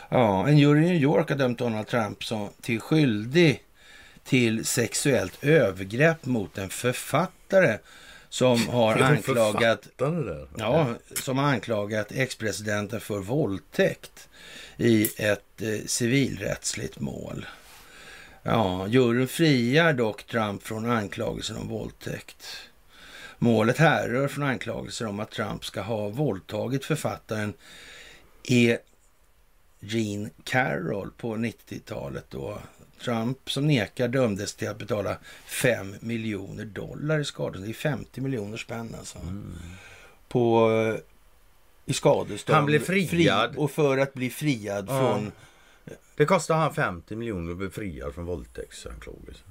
Ja, 0.09 0.47
en 0.47 0.57
jury 0.57 0.86
i 0.86 0.88
New 0.88 1.01
York 1.01 1.30
har 1.30 1.38
dömt 1.38 1.59
Donald 1.59 1.88
Trump 1.88 2.23
som 2.23 2.49
till 2.61 2.80
skyldig 2.80 3.63
till 4.23 4.65
sexuellt 4.65 5.43
övergrepp 5.43 6.25
mot 6.25 6.57
en 6.57 6.69
författare 6.69 7.78
som 8.38 8.67
har 8.69 9.01
anklagat. 9.01 9.88
Ja, 10.57 10.95
som 11.23 11.38
har 11.38 11.45
anklagat 11.45 12.11
ex-presidenten 12.11 12.99
för 12.99 13.19
våldtäkt 13.19 14.29
i 14.77 15.09
ett 15.17 15.61
eh, 15.61 15.79
civilrättsligt 15.85 16.99
mål. 16.99 17.45
Ja, 18.43 18.88
juryn 18.88 19.27
friar 19.27 19.93
dock 19.93 20.23
Trump 20.23 20.63
från 20.63 20.89
anklagelsen 20.89 21.57
om 21.57 21.67
våldtäkt. 21.67 22.45
Målet 23.38 23.77
härrör 23.77 24.27
från 24.27 24.43
anklagelser 24.43 25.07
om 25.07 25.19
att 25.19 25.31
Trump 25.31 25.65
ska 25.65 25.81
ha 25.81 26.09
våldtagit 26.09 26.85
författaren 26.85 27.53
E. 28.43 28.77
Jean 29.79 30.29
Carroll 30.43 31.11
på 31.17 31.35
90-talet 31.35 32.25
då. 32.29 32.61
Trump 33.04 33.52
som 33.52 33.68
nekar 33.68 34.08
dömdes 34.08 34.56
till 34.56 34.70
att 34.70 34.78
betala 34.78 35.18
5 35.45 35.95
miljoner 36.00 36.66
dollar 36.66 37.20
i 37.20 37.26
skadestånd. 37.26 37.66
Det 37.66 37.72
är 37.72 37.74
50 37.74 38.22
miljoner 38.22 38.58
spänn 38.58 38.95
alltså. 39.00 39.20
På, 40.28 40.72
eh, 40.72 41.00
I 41.86 41.93
skadestånd. 41.93 42.56
Han 42.56 42.66
blev 42.66 42.80
friad. 42.80 43.50
Fri, 43.52 43.58
och 43.58 43.72
för 43.72 43.98
att 43.98 44.14
bli 44.14 44.30
friad 44.30 44.86
Ja. 44.89 45.00
från... 45.00 45.32
Det 46.16 46.26
kostar 46.26 46.56
han 46.56 46.74
50 46.74 47.16
miljoner 47.16 47.52
att 47.52 47.58
bli 47.58 47.70
friad 47.70 48.14
från 48.14 48.26
våldtäktsanklagelse. 48.26 49.41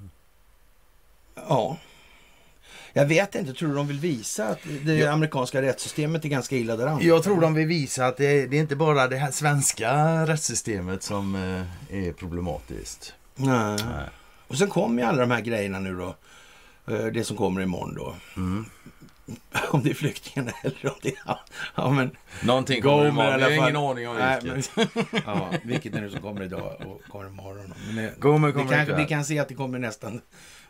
Ja. 1.35 1.77
Jag 2.93 3.05
vet 3.05 3.35
inte, 3.35 3.53
tror 3.53 3.69
du 3.69 3.75
de 3.75 3.87
vill 3.87 3.99
visa 3.99 4.47
att 4.47 4.59
det 4.85 5.07
amerikanska 5.07 5.61
rättssystemet 5.61 6.25
är 6.25 6.29
ganska 6.29 6.55
illa 6.55 6.75
däran? 6.75 6.99
Jag 7.01 7.23
tror 7.23 7.41
de 7.41 7.53
vill 7.53 7.67
visa 7.67 8.05
att 8.05 8.17
det, 8.17 8.47
det 8.47 8.57
är 8.57 8.61
inte 8.61 8.75
bara 8.75 9.07
det 9.07 9.17
här 9.17 9.31
svenska 9.31 9.93
rättssystemet 10.27 11.03
som 11.03 11.35
eh, 11.35 12.07
är 12.07 12.13
problematiskt. 12.13 13.13
Nej. 13.37 13.77
Nej. 13.85 14.05
Och 14.47 14.57
sen 14.57 14.69
kommer 14.69 15.01
ju 15.01 15.07
alla 15.07 15.21
de 15.21 15.31
här 15.31 15.41
grejerna 15.41 15.79
nu 15.79 15.95
då. 15.95 16.15
Eh, 16.93 17.05
Det 17.05 17.23
som 17.23 17.37
kommer 17.37 17.61
imorgon 17.61 17.95
då. 17.95 18.15
Mm. 18.37 18.65
Om 19.69 19.83
det 19.83 19.89
är 19.89 19.93
flyktingarna 19.93 20.51
eller 20.63 20.85
om 20.89 20.95
det 21.01 21.09
är... 21.09 21.19
Ja, 21.25 21.39
ja 21.75 21.91
men... 21.91 22.11
Någonting 22.43 22.81
kommer 22.81 23.07
imorgon. 23.07 23.37
Vi 23.37 23.43
har 23.43 23.51
ingen 23.51 23.75
aning 23.75 24.07
om 24.09 24.15
Nej, 24.17 24.39
vilket. 24.43 24.75
men- 24.75 25.05
Ja, 25.25 25.51
vilket 25.63 25.95
är 25.95 26.01
det 26.01 26.09
som 26.09 26.21
kommer 26.21 26.43
idag 26.43 26.81
och 26.85 27.01
kommer 27.11 27.27
imorgon. 27.27 27.73
Men 27.87 27.95
det, 27.95 28.13
Gomer 28.19 28.51
kommer 28.51 28.71
kan, 28.73 28.81
ikväll. 28.83 28.97
vi 28.97 29.05
kan 29.05 29.25
se 29.25 29.39
att 29.39 29.47
det 29.47 29.53
kommer 29.55 29.79
nästan... 29.79 30.21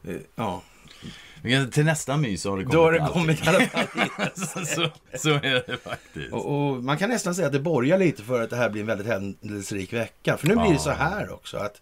eh, 0.03 0.15
Ja, 0.35 0.61
Vi 1.41 1.51
kan- 1.51 1.71
Till 1.71 1.85
nästa 1.85 2.17
mys 2.17 2.45
har 2.45 2.57
det 2.57 2.63
kommit 2.63 2.73
då 2.73 2.83
har 2.83 2.91
det 2.91 3.01
allting. 3.03 3.21
kommit 3.21 3.45
i 3.45 3.49
alla 3.49 3.59
fall. 3.59 3.87
så, 4.65 4.89
så 5.17 5.29
är 5.29 5.63
det 5.67 5.77
faktiskt. 5.83 6.33
Och, 6.33 6.45
och 6.69 6.83
man 6.83 6.97
kan 6.97 7.09
nästan 7.09 7.35
säga 7.35 7.47
att 7.47 7.53
det 7.53 7.59
borgar 7.59 7.97
lite 7.97 8.23
för 8.23 8.43
att 8.43 8.49
det 8.49 8.55
här 8.55 8.69
blir 8.69 8.81
en 8.81 8.87
väldigt 8.87 9.07
händelserik 9.07 9.93
vecka. 9.93 10.37
För 10.37 10.47
nu 10.47 10.55
blir 10.55 10.65
det 10.65 10.71
Ja. 10.73 10.79
så 10.79 10.91
här 10.91 11.33
också 11.33 11.57
att 11.57 11.81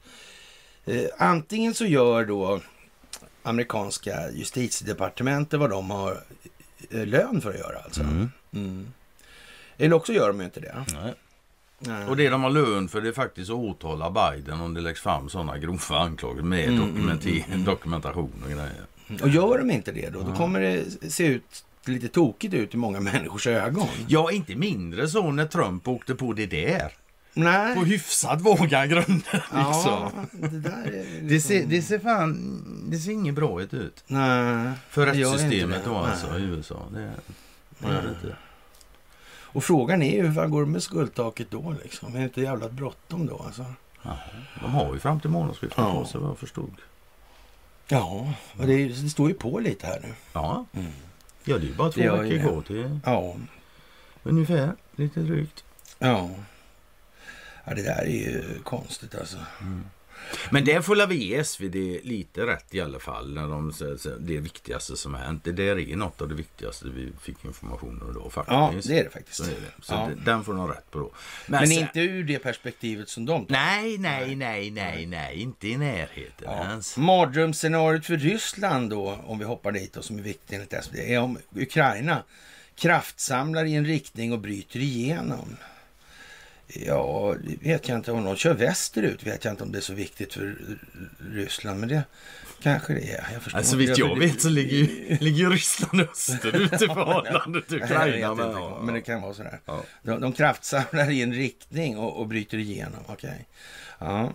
eh, 0.85 1.03
antingen 1.17 1.73
så 1.73 1.85
gör 1.85 2.25
då 2.25 2.59
amerikanska 3.43 4.31
justitiedepartementet 4.31 5.59
vad 5.59 5.69
de 5.69 5.89
har 5.89 6.23
eh, 6.91 7.05
lön 7.05 7.41
för 7.41 7.49
att 7.49 7.59
göra 7.59 7.79
alltså. 7.79 8.01
Mm. 8.01 8.29
Mm. 8.53 8.87
Eller 9.77 9.95
också 9.95 10.13
gör 10.13 10.27
de 10.27 10.39
ju 10.39 10.45
inte 10.45 10.59
det. 10.59 10.85
Nej. 10.93 11.13
Nej. 11.79 12.05
Och 12.05 12.17
det 12.17 12.29
de 12.29 12.43
har 12.43 12.49
lön 12.49 12.87
för 12.87 13.01
det 13.01 13.07
är 13.09 13.13
faktiskt 13.13 13.49
att 13.49 13.55
åtala 13.57 14.11
Biden 14.11 14.61
om 14.61 14.73
det 14.73 14.81
läggs 14.81 15.01
fram 15.01 15.29
sådana 15.29 15.57
grova 15.57 15.97
anklagelser 15.99 16.43
med 16.45 16.67
Mm, 16.69 16.81
dokumenter- 16.81 17.65
dokumentation 17.65 18.31
och 18.43 18.49
grejer. 18.51 18.85
Och 19.23 19.29
gör 19.29 19.57
de 19.57 19.71
inte 19.71 19.91
det 19.91 20.09
då, 20.09 20.21
då 20.21 20.35
kommer 20.35 20.59
det 20.61 20.83
se 21.11 21.25
ut 21.27 21.65
lite 21.85 22.07
tokigt 22.07 22.53
ut 22.53 22.73
i 22.73 22.77
många 22.77 22.99
människors 23.11 23.47
ögon. 23.47 23.87
Ja, 24.07 24.31
inte 24.31 24.55
mindre 24.55 25.07
så 25.07 25.31
när 25.31 25.45
Trump 25.45 25.87
åkte 25.87 26.15
på 26.15 26.33
det 26.33 26.45
där. 26.45 26.91
Nej. 27.37 27.75
På 27.75 27.83
hyfsat 27.83 28.41
våga 28.41 28.85
grunder 28.85 29.45
Ja, 29.53 29.71
liksom. 29.71 30.27
det 30.51 30.59
där 30.59 30.83
är 30.85 31.03
liksom... 31.03 31.27
Det 31.27 31.39
ser, 31.39 31.65
det 31.65 31.81
ser 31.81 31.99
fan, 31.99 32.63
det 32.91 32.97
ser 32.97 33.11
inget 33.11 33.35
bra 33.35 33.61
ut. 33.61 34.03
Nej. 34.07 34.71
För 34.89 35.05
rättssystemet 35.05 35.81
då 35.85 35.91
Nej. 35.91 36.11
alltså 36.11 36.39
i 36.39 36.41
USA. 36.43 36.81
Det, 36.93 37.11
det 37.79 37.87
gör 37.87 38.01
det 38.01 38.09
inte. 38.09 38.35
Och 39.41 39.63
frågan 39.63 40.01
är 40.01 40.15
ju 40.15 40.27
hur 40.27 40.33
fan 40.33 40.51
går 40.51 40.61
det 40.65 40.71
med 40.71 40.83
skuldtaket 40.83 41.47
då 41.51 41.75
liksom? 41.83 42.15
Är 42.15 42.19
det 42.19 42.23
inte 42.23 42.41
jävla 42.41 42.69
bråttom 42.69 43.25
då 43.25 43.43
alltså? 43.45 43.65
Jaha, 44.03 44.17
De 44.61 44.71
har 44.73 44.93
ju 44.93 44.99
fram 44.99 45.19
till 45.19 45.29
månadsskiftet 45.29 45.77
Ja. 45.77 45.93
på 45.93 46.05
sig 46.05 46.21
vad 46.21 46.29
jag 46.29 46.37
förstod. 46.37 46.73
Ja, 47.87 48.33
och 48.59 48.67
det, 48.67 48.87
det 48.87 49.09
står 49.09 49.27
ju 49.29 49.33
på 49.33 49.59
lite 49.59 49.87
här 49.87 49.99
nu. 50.03 50.13
Ja, 50.33 50.65
Mm. 50.73 50.91
ja 51.43 51.57
det 51.57 51.65
är 51.65 51.67
ju 51.69 51.75
bara 51.75 51.91
två 51.91 52.01
veckor 52.01 52.39
kvar 52.49 52.61
till 52.61 52.99
Ja, 53.05 53.35
ungefär, 54.23 54.71
lite 54.95 55.19
drygt. 55.19 55.63
ja. 55.99 56.29
Ja, 57.65 57.73
det 57.73 57.83
där 57.83 58.01
är 58.01 58.05
ju 58.09 58.43
konstigt 58.63 59.15
alltså. 59.15 59.37
Men 60.51 60.65
det 60.65 60.81
får 60.81 61.07
vi 61.07 61.15
ge 61.15 61.43
SvD 61.43 61.75
lite 62.03 62.45
rätt 62.47 62.73
i 62.75 62.81
alla 62.81 62.99
fall. 62.99 63.33
När 63.33 63.47
de 63.47 63.73
det 64.19 64.37
viktigaste 64.37 64.97
som 64.97 65.13
hänt. 65.15 65.43
Det 65.43 65.51
där 65.51 65.79
är 65.89 65.95
något 65.95 66.21
av 66.21 66.29
det 66.29 66.35
viktigaste 66.35 66.85
vi 66.89 67.11
fick 67.21 67.45
information 67.45 68.01
om 68.01 68.13
då 68.13 68.29
faktiskt. 68.29 68.53
Ja, 68.53 68.73
det 68.93 68.99
är 68.99 69.03
det 69.03 69.09
faktiskt. 69.09 69.37
Så 69.37 69.43
är 69.43 69.47
det. 69.49 69.83
Så 69.83 69.93
Ja. 69.93 70.09
det, 70.15 70.21
den 70.31 70.43
får 70.43 70.53
de 70.53 70.67
rätt 70.67 70.91
på 70.91 70.99
då. 70.99 71.11
Men 71.47 71.67
sen- 71.67 71.77
inte 71.77 71.99
ur 71.99 72.23
det 72.23 72.39
perspektivet 72.39 73.09
som 73.09 73.25
de 73.25 73.45
tar. 73.45 73.53
Nej, 73.53 73.97
nej, 73.97 74.35
nej, 74.35 74.71
nej, 74.71 75.05
nej. 75.05 75.35
Inte 75.41 75.67
i 75.67 75.77
närheten 75.77 76.31
Ja. 76.43 76.63
ens. 76.69 76.97
Mardrömsscenariot 76.97 78.05
för 78.05 78.17
Ryssland 78.17 78.89
då, 78.89 79.19
om 79.25 79.39
vi 79.39 79.45
hoppar 79.45 79.71
dit 79.71 79.97
och 79.97 80.05
som 80.05 80.19
är 80.19 80.23
viktigt 80.23 80.53
enligt 80.53 80.73
SvD, 80.83 80.99
är 81.13 81.19
om 81.19 81.37
Ukraina 81.55 82.23
kraftsamlar 82.75 83.65
i 83.65 83.75
en 83.75 83.85
riktning 83.85 84.33
och 84.33 84.39
bryter 84.39 84.79
igenom. 84.79 85.57
Ja, 86.67 87.35
det 87.43 87.69
vet 87.69 87.87
jag 87.89 87.97
inte. 87.97 88.11
Om 88.11 88.23
de 88.23 88.35
kör 88.35 88.53
västerut 88.53 89.23
vet 89.23 89.45
jag 89.45 89.53
inte 89.53 89.63
om 89.63 89.71
det 89.71 89.77
är 89.77 89.81
så 89.81 89.93
viktigt 89.93 90.33
för 90.33 90.55
Ryssland, 91.31 91.79
men 91.79 91.89
det 91.89 92.03
kanske 92.61 92.93
det 92.93 93.11
är. 93.11 93.27
Jag 93.33 93.41
förstår 93.41 93.57
Alltså 93.57 93.75
vitt 93.75 93.97
jag 93.97 94.19
vet 94.19 94.41
så 94.41 94.49
ligger 94.49 94.77
ju 94.77 95.17
ligger 95.19 95.49
Ryssland 95.49 96.01
österut 96.01 96.73
i 96.73 96.77
förhållande 96.87 97.61
till 97.61 97.83
Ukraina. 97.83 98.35
Men, 98.35 98.51
ja, 98.51 98.79
men 98.83 98.93
det 98.93 99.01
kan 99.01 99.21
vara 99.21 99.33
sådär. 99.33 99.59
Ja. 99.65 99.83
De, 100.03 100.21
de 100.21 100.33
kraftsamlar 100.33 101.11
i 101.11 101.21
en 101.21 101.33
riktning 101.33 101.97
och, 101.97 102.19
och 102.19 102.27
bryter 102.27 102.57
igenom. 102.57 102.99
Okej. 103.07 103.45
Ja. 103.99 104.29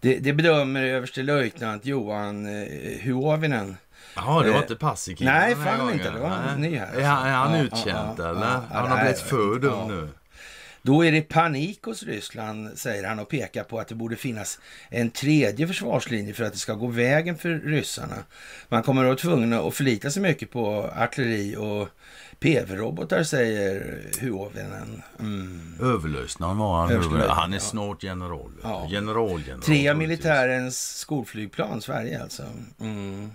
Det, 0.00 0.18
det 0.18 0.32
bedömer 0.32 0.82
överstelöjtnant 0.84 1.86
Johan 1.86 2.46
eh, 2.62 3.00
Huovinen. 3.02 3.76
Jaha, 4.16 4.42
det 4.42 4.50
var 4.50 4.56
Eh, 4.56 4.62
inte 4.62 4.76
Paasikivi 4.76 5.30
nej, 5.30 5.56
fan 5.56 5.92
inte. 5.92 6.10
Det 6.10 6.18
var 6.18 6.28
Nej. 6.58 6.70
ny 6.70 6.76
här. 6.78 6.94
Är 6.94 7.04
han, 7.04 7.26
är 7.26 7.32
han 7.32 7.52
Ja, 7.54 7.62
utkänd 7.62 8.18
ja, 8.18 8.30
eller? 8.30 8.40
ja, 8.40 8.62
han 8.70 8.90
har 8.90 9.00
blivit 9.00 9.20
för 9.20 9.58
dum 9.58 9.88
nu. 9.88 10.08
Då 10.86 11.04
är 11.04 11.12
det 11.12 11.22
panik 11.22 11.82
hos 11.82 12.02
Ryssland, 12.02 12.78
säger 12.78 13.04
han 13.04 13.18
och 13.18 13.28
pekar 13.28 13.64
på 13.64 13.78
att 13.78 13.88
det 13.88 13.94
borde 13.94 14.16
finnas 14.16 14.58
en 14.88 15.10
tredje 15.10 15.66
försvarslinje 15.66 16.34
för 16.34 16.44
att 16.44 16.52
det 16.52 16.58
ska 16.58 16.74
gå 16.74 16.86
vägen 16.86 17.38
för 17.38 17.48
ryssarna. 17.48 18.16
Man 18.68 18.82
kommer 18.82 19.02
att 19.02 19.06
vara 19.06 19.16
tvungna 19.16 19.60
att 19.60 19.74
förlita 19.74 20.10
sig 20.10 20.22
mycket 20.22 20.50
på 20.50 20.90
artilleri 20.96 21.56
och 21.56 21.88
PV-robotar, 22.40 23.22
säger 23.22 24.02
Huovinen. 24.20 25.02
Mm. 25.20 25.74
Överlöjtnant 25.82 26.58
var 26.58 26.76
han. 26.76 27.28
Han 27.28 27.52
är 27.52 27.56
ja. 27.56 27.60
snart 27.60 28.02
general. 28.02 28.52
Ja. 28.62 28.86
Generalgeneral. 28.90 29.62
Tre 29.62 29.88
av 29.88 29.96
militärens 29.96 30.98
skolflygplan, 30.98 31.80
Sverige 31.80 32.22
alltså. 32.22 32.42
Mm. 32.80 33.30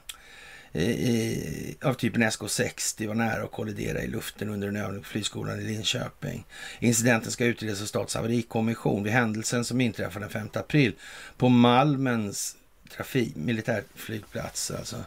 I, 0.74 1.76
av 1.82 1.94
typen 1.94 2.24
SK60 2.24 3.08
var 3.08 3.16
nära 3.16 3.44
att 3.44 3.52
kollidera 3.52 4.02
i 4.04 4.08
luften 4.08 4.50
under 4.50 4.68
en 4.68 4.76
övning 4.76 5.02
på 5.02 5.08
flygskolan 5.08 5.60
i 5.60 5.64
Linköping. 5.64 6.46
Incidenten 6.80 7.32
ska 7.32 7.46
utredas 7.46 7.82
av 7.82 7.86
Statens 7.86 8.16
haverikommission 8.16 9.04
vid 9.04 9.14
händelsen 9.14 9.66
som 9.66 9.82
inträffade 9.82 10.26
den 10.26 10.30
5 10.30 10.50
april 10.54 10.94
på 11.38 11.50
Malmens 11.50 12.56
trafik, 12.90 13.36
militärflygplats. 13.36 14.72
Alltså. 14.72 15.04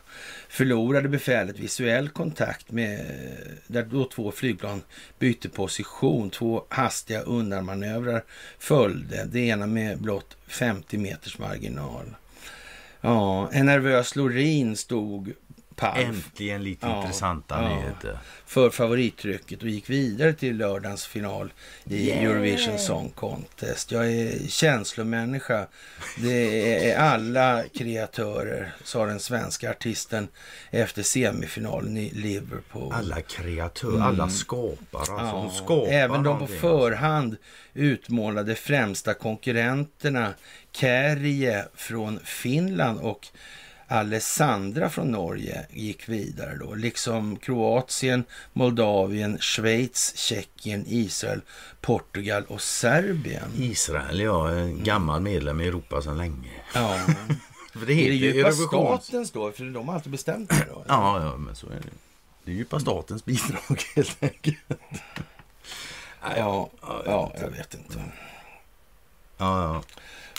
Förlorade 0.49 1.09
befälet 1.09 1.59
visuell 1.59 2.09
kontakt 2.09 2.71
med, 2.71 3.07
där 3.67 3.83
då 3.83 4.05
två 4.05 4.33
flygplan 4.33 4.83
bytte 5.19 5.49
position. 5.49 6.31
Två 6.31 6.65
hastiga 6.69 7.21
undanmanövrar 7.21 8.25
följde, 8.59 9.25
det 9.25 9.41
ena 9.41 9.67
med 9.67 9.99
blott 9.99 10.37
50 10.47 10.99
meters 10.99 11.39
marginal. 11.39 12.15
Ja, 13.05 13.49
en 13.53 13.67
nervös 13.67 14.17
Lorin 14.17 14.77
stod 14.77 15.33
pall 15.77 16.01
Äntligen 16.03 16.63
lite 16.65 16.87
Ja, 16.87 17.01
intressanta 17.03 17.63
ja. 17.63 17.69
nyheter. 17.69 18.19
för 18.47 18.71
favorittrycket 18.71 19.63
och 19.63 19.69
gick 19.69 19.91
vidare 19.91 20.33
till 20.33 20.57
lördagens 20.57 21.07
final 21.07 21.53
i 21.85 22.09
Yeah! 22.09 22.25
Eurovision 22.25 22.79
Song 22.79 23.11
Contest. 23.15 23.93
Jag 23.93 24.13
är 24.13 24.49
känslomänniska. 24.49 25.67
Det 26.23 26.91
är 26.91 26.99
alla 26.99 27.63
kreatörer, 27.75 28.75
sa 28.85 29.07
den 29.07 29.21
svenska 29.21 29.71
artisten 29.71 30.29
efter 30.71 31.03
semifinalen 31.03 31.97
i 31.97 32.11
Liverpool. 32.11 32.93
Alla 32.93 33.21
kreatörer, 33.21 34.01
alla 34.03 34.29
skapare. 34.29 34.77
Alltså, 34.93 35.13
Ja, 35.15 35.33
de 35.33 35.51
skapar 35.51 35.93
Även 35.93 36.23
de 36.23 36.25
på 36.25 36.31
någonting. 36.33 36.59
förhand 36.61 37.37
utmålade 37.75 38.55
främsta 38.55 39.15
konkurrenterna 39.15 40.35
Kärje 40.73 41.69
från 41.75 42.21
Finland 42.25 43.01
och 43.01 43.29
Alessandra 43.89 44.91
från 44.91 45.11
Norge 45.11 45.67
gick 45.71 46.09
vidare 46.09 46.57
då, 46.57 46.75
liksom 46.75 47.37
Kroatien, 47.37 48.25
Moldavien, 48.53 49.39
Schweiz, 49.41 50.17
Tjeckien, 50.17 50.85
Israel, 50.87 51.41
Portugal 51.81 52.45
och 52.49 52.61
Serbien. 52.63 53.51
Israel, 53.59 54.21
ja, 54.21 54.51
en 54.51 54.85
gammal 54.85 55.21
medlem 55.21 55.61
i 55.61 55.67
Europa 55.67 56.03
sedan 56.03 56.19
länge. 56.19 56.51
Ja. 56.75 56.99
För 57.73 57.87
det 57.87 57.93
Är 57.93 57.97
det 57.97 58.03
heter 58.03 58.13
djupa 58.15 58.49
Eurovisions- 58.51 58.99
statens 58.99 59.31
då? 59.31 59.53
För 59.53 59.65
de 59.65 59.89
har 59.89 59.95
alltid 59.95 60.13
bestämt 60.13 60.51
det 60.51 60.67
då? 60.71 60.85
Ja, 60.89 61.23
ja, 61.23 61.37
men 61.37 61.57
så 61.57 61.67
är 61.67 61.71
det. 61.75 61.89
Det 62.45 62.51
är 62.51 62.55
djupa 62.55 62.81
statens 62.81 63.25
bidrag 63.25 63.83
helt 63.97 64.23
enkelt. 64.23 64.59
ja, 66.37 66.71
Ja, 66.83 67.03
ja, 67.07 67.33
jag 67.41 67.51
vet 67.51 67.75
inte. 67.75 67.99
Ja, 69.39 69.63
ja. 69.63 69.83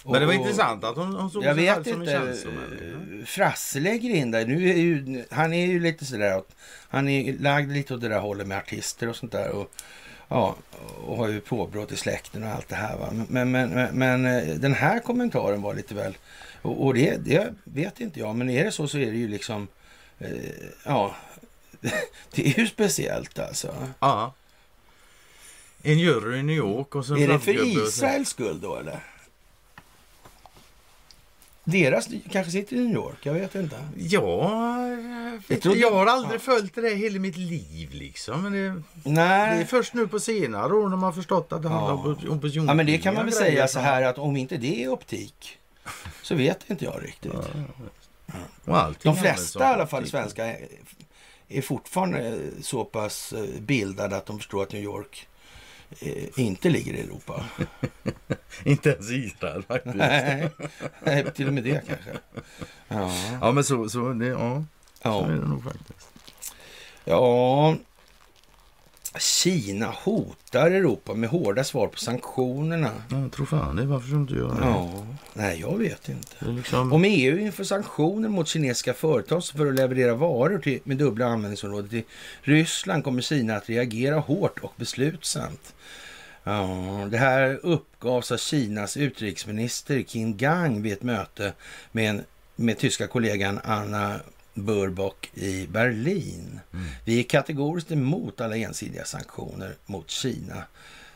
Men 0.04 0.22
det 0.22 0.26
var 0.26 0.34
intressant 0.34 0.84
att 0.84 0.96
hon, 0.96 1.16
hon 1.16 1.32
såg 1.32 1.44
Jag 1.44 1.56
vet 1.56 1.84
som 1.84 2.02
en 2.02 2.02
inte. 2.02 3.26
Frasse 3.26 3.80
lägger 3.80 4.10
in 4.10 4.32
där. 4.32 4.46
Nu 4.46 4.70
är 4.70 4.76
ju, 4.76 5.24
han 5.32 5.54
är 5.54 5.66
ju 5.66 5.80
lite 5.80 6.06
sådär. 6.06 6.38
att 6.38 6.56
Han 6.90 7.10
är 7.10 7.34
lagd 7.34 7.72
lite 7.72 7.94
åt 7.94 8.02
det 8.02 8.10
där 8.10 8.20
hållet 8.20 8.48
med 8.48 8.58
artister 8.58 9.10
och 9.10 9.16
sånt 9.16 9.32
där. 9.32 9.50
Och, 9.50 9.72
ja, 10.28 10.56
och 11.06 11.18
har 11.18 11.28
ju 11.28 11.42
påbrott 11.42 11.92
i 11.92 11.96
släkten 11.96 12.44
och 12.44 12.50
allt 12.50 12.70
det 12.70 12.76
här. 12.76 12.98
Va? 12.98 13.10
Men, 13.28 13.52
men, 13.52 13.70
men, 13.70 13.98
men 13.98 14.26
eh, 14.26 14.56
den 14.56 14.74
här 14.74 15.00
kommentaren 15.00 15.62
var 15.62 15.74
lite 15.74 15.96
väl... 15.96 16.18
Och, 16.62 16.86
och 16.86 16.94
det, 16.94 17.18
det 17.26 17.54
vet 17.64 18.00
inte 18.00 18.20
jag. 18.20 18.36
Men 18.36 18.50
är 18.50 18.64
det 18.66 18.72
så 18.72 18.88
så 18.88 18.98
är 18.98 19.12
det 19.12 19.18
ju 19.18 19.28
liksom... 19.28 19.68
Eh, 20.20 20.30
ja, 20.86 21.16
det 22.32 22.48
är 22.48 22.60
ju 22.60 22.68
speciellt 22.68 23.40
alltså. 23.40 23.76
Ja. 24.00 24.34
En 25.84 26.00
jury 26.00 26.40
i 26.40 26.44
New 26.44 26.56
York 26.56 26.96
och 26.96 27.06
så 27.06 27.16
en 27.16 27.22
Är 27.22 27.28
det 27.28 27.40
för 27.40 27.78
Israels 27.78 28.30
skull 28.30 28.62
då 28.62 28.76
eller? 28.76 29.00
Deras 31.66 32.08
kanske 32.32 32.52
sitter 32.52 32.76
i 32.76 32.80
New 32.80 32.94
York, 32.96 33.18
jag 33.26 33.34
vet 33.34 33.56
inte. 33.56 33.76
Ja, 33.98 34.78
jag, 35.48 35.76
jag 35.78 35.92
har 35.92 36.06
aldrig 36.06 36.42
följt 36.42 36.76
det 36.76 36.82
där 36.82 36.96
hela 36.96 37.20
mitt 37.20 37.38
liv 37.38 37.90
liksom. 37.94 38.42
Men 38.44 38.52
det, 38.54 38.60
det 39.04 39.10
Nej. 39.12 39.62
är 39.62 39.66
först 39.66 39.94
nu 39.94 40.08
på 40.08 40.20
senare 40.20 40.74
år 40.74 40.82
när 40.90 40.90
man 40.90 41.04
har 41.04 41.12
förstått 41.12 41.54
att 41.54 41.62
det 41.62 41.70
handlar 41.70 41.94
om 41.94 42.18
Ja. 42.26 42.30
opinion. 42.36 42.68
Ja, 42.68 42.74
men 42.74 42.86
det 42.86 42.98
kan 42.98 43.14
man 43.14 43.26
väl 43.26 43.34
säga 43.34 43.68
så 43.68 43.80
här 43.80 44.04
att 44.04 44.18
om 44.18 44.36
inte 44.36 44.58
det 44.58 44.84
är 44.84 44.90
optik 44.92 45.58
så 46.22 46.36
vet 46.36 46.70
inte 46.70 46.86
jag 46.86 47.04
riktigt. 47.04 47.34
Och 48.66 48.78
allting 48.78 49.14
De 49.14 49.22
flesta 49.22 49.60
i 49.60 49.64
alla 49.64 49.88
fall 49.88 50.00
optik. 50.00 50.12
svenskar 50.12 50.58
är- 51.48 51.62
fortfarande 51.62 52.40
så 52.62 52.86
pass 52.86 53.34
eh, 53.34 53.62
bildade 53.62 54.16
att 54.18 54.26
de 54.26 54.38
förstår 54.40 54.64
att 54.64 54.72
New 54.74 54.84
York 54.84 55.28
inte 56.36 56.70
ligger 56.70 56.94
i 56.94 57.02
Europa. 57.02 57.46
Inte 58.64 58.90
ens 58.90 59.12
Israel 59.12 59.64
faktiskt. 59.64 59.96
Nej, 59.96 60.50
nej, 61.04 61.32
till 61.32 61.48
och 61.48 61.54
med 61.54 61.64
det 61.64 61.82
kanske. 61.88 62.12
Ja, 62.88 63.12
Ja, 63.42 63.52
men 63.52 63.64
så, 63.64 63.90
så, 63.90 64.14
det, 64.14 64.28
ja, 64.28 64.64
så 65.04 65.26
är 65.26 65.32
ja. 65.32 65.40
det 65.42 65.48
nog 65.48 65.64
faktiskt. 65.64 66.08
ja. 67.06 67.76
Kina 69.20 69.86
hotar 69.86 70.72
Europa 70.72 71.14
med 71.14 71.30
hårda 71.30 71.64
svar 71.64 71.88
på 71.88 71.98
sanktionerna. 71.98 72.92
Ja, 73.10 73.20
jag 73.20 73.32
tror 73.32 73.46
fan 73.46 73.76
det. 73.76 73.86
Varför 73.86 74.08
skulle 74.08 74.22
inte 74.22 74.34
göra 74.34 74.54
det? 74.54 74.66
Ja, 74.66 75.06
nej 75.34 75.60
jag 75.60 75.78
vet 75.78 76.10
inte. 76.10 76.52
liksom, 76.52 76.94
Om 76.94 77.04
EU 77.06 77.38
inför 77.38 77.64
sanktioner 77.64 78.30
mot 78.30 78.48
kinesiska 78.48 78.94
företag 78.94 79.44
för 79.44 79.68
att 79.68 79.76
leverera 79.76 80.16
varor 80.16 80.60
till, 80.60 80.80
med 80.84 80.98
dubbla 80.98 81.26
användningsområden 81.26 81.90
till 81.90 82.04
Ryssland 82.42 83.04
kommer 83.04 83.22
Kina 83.22 83.56
att 83.56 83.70
reagera 83.70 84.20
hårt 84.20 84.60
och 84.60 84.74
beslutsamt. 84.76 85.74
Ja, 86.44 87.08
det 87.12 87.18
här 87.18 87.60
uppgavs 87.64 88.32
av 88.32 88.38
Kinas 88.38 88.98
utrikesminister 88.98 90.02
Qin 90.02 90.38
Gang 90.38 90.82
vid 90.82 90.94
ett 90.94 91.04
möte 91.04 91.54
med, 91.92 92.10
en, 92.10 92.22
med 92.56 92.78
tyska 92.78 93.08
kollegan 93.08 93.60
Anna 93.64 94.20
Burbock 94.54 95.30
i 95.34 95.68
Berlin. 95.68 96.60
Mm. 96.74 96.86
Vi 97.06 97.20
är 97.20 97.24
kategoriskt 97.24 97.92
emot 97.92 98.42
alla 98.42 98.58
ensidiga 98.58 99.06
sanktioner 99.06 99.76
mot 99.86 100.10
Kina, 100.10 100.64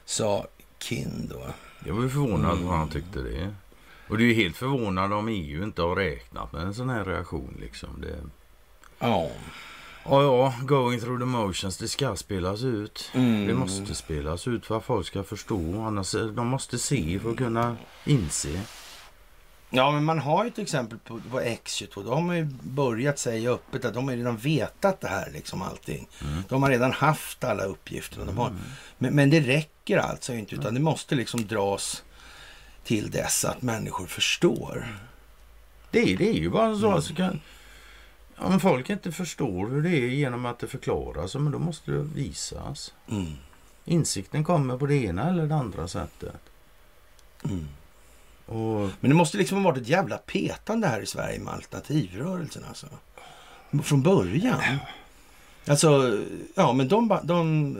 sa 0.05 0.47
Qin 0.77 1.27
då. 1.33 1.45
jag 1.85 1.93
var 1.93 2.03
ju 2.03 2.09
förvånad 2.09 2.51
Mm. 2.53 2.65
vad 2.67 2.77
han 2.77 2.89
tyckte 2.89 3.19
det. 3.19 3.53
Och 4.09 4.17
det 4.17 4.23
är 4.23 4.27
ju 4.27 4.33
helt 4.33 4.57
förvånande 4.57 5.15
om 5.15 5.27
EU 5.27 5.63
inte 5.63 5.81
har 5.81 5.95
räknat 5.95 6.51
med 6.53 6.61
en 6.61 6.73
sån 6.73 6.89
här 6.89 7.05
reaktion. 7.05 7.57
Liksom. 7.61 7.89
Det, 8.01 8.15
Ja, 8.99 9.29
ja, 10.05 10.23
ja, 10.23 10.53
going 10.65 10.99
through 10.99 11.19
the 11.19 11.25
motions, 11.25 11.77
det 11.77 11.87
ska 11.87 12.15
spelas 12.15 12.63
ut. 12.63 13.11
Mm. 13.13 13.47
Det 13.47 13.53
måste 13.53 13.95
spelas 13.95 14.47
ut 14.47 14.65
för 14.65 14.77
att 14.77 14.83
folk 14.85 15.07
ska 15.07 15.23
förstå. 15.23 15.81
Annars, 15.81 16.11
de 16.11 16.47
måste 16.47 16.79
se 16.79 17.19
för 17.19 17.31
att 17.31 17.37
kunna 17.37 17.77
inse. 18.05 18.61
Ja, 19.69 19.91
men 19.91 20.03
man 20.03 20.19
har 20.19 20.43
ju 20.43 20.47
ett 20.47 20.59
exempel 20.59 20.99
på, 20.99 21.19
på 21.31 21.39
X22. 21.41 22.03
Då 22.03 22.13
har 22.13 22.21
man 22.21 22.37
ju 22.37 22.45
börjat 22.61 23.19
säga 23.19 23.51
öppet 23.51 23.85
att 23.85 23.93
de 23.93 24.05
har 24.07 24.11
ju 24.13 24.19
redan 24.19 24.37
vetat 24.37 25.01
det 25.01 25.07
här, 25.07 25.31
liksom 25.33 25.61
allting. 25.61 26.07
De 26.49 26.63
har 26.63 26.69
redan 26.69 26.91
haft 26.91 27.43
alla 27.43 27.63
uppgifterna. 27.63 28.25
De 28.25 28.37
har, 28.37 28.55
men, 28.97 29.15
men 29.15 29.29
det 29.29 29.39
räcker 29.41 29.97
alltså 29.97 30.33
inte, 30.33 30.55
utan 30.55 30.73
det 30.73 30.79
måste 30.79 31.15
liksom 31.15 31.47
dras 31.47 32.03
till 32.83 33.11
dess 33.11 33.45
att 33.45 33.61
människor 33.61 34.05
förstår. 34.05 34.87
Det, 35.91 35.99
är- 35.99 36.17
det 36.17 36.29
är 36.29 36.33
ju 36.39 36.49
bara 36.49 36.65
Mm. 36.67 36.79
så. 36.79 36.91
Alltså, 36.91 37.13
kan, 37.15 37.41
om 38.37 38.59
folk 38.59 38.89
inte 38.89 39.11
förstår 39.11 39.69
hur 39.69 39.81
det 39.81 39.89
är 39.89 40.07
genom 40.07 40.45
att 40.45 40.59
det 40.59 40.67
förklaras, 40.67 41.35
men 41.35 41.51
då 41.51 41.59
måste 41.59 41.91
det 41.91 41.97
visas. 42.15 42.93
Mm. 43.11 43.33
Insikten 43.85 44.43
kommer 44.43 44.77
på 44.77 44.85
det 44.85 44.95
ena 44.95 45.29
eller 45.29 45.45
det 45.47 45.55
andra 45.55 45.87
sättet. 45.87 46.35
Mm. 47.43 47.67
Och 48.47 48.89
Men 48.99 49.09
det 49.09 49.13
måste 49.15 49.37
liksom 49.37 49.57
ha 49.57 49.71
varit 49.71 49.81
ett 49.81 49.87
jävla 49.89 50.17
petande 50.17 50.87
här 50.87 51.01
i 51.01 51.05
Sverige 51.05 51.39
med 51.39 51.53
alternativrörelsen 51.53 52.63
alltså. 52.67 52.87
Från 53.83 54.01
början. 54.03 54.61
Alltså, 55.69 56.19
ja 56.55 56.73
men 56.73 56.87
de, 56.87 57.19
de 57.23 57.75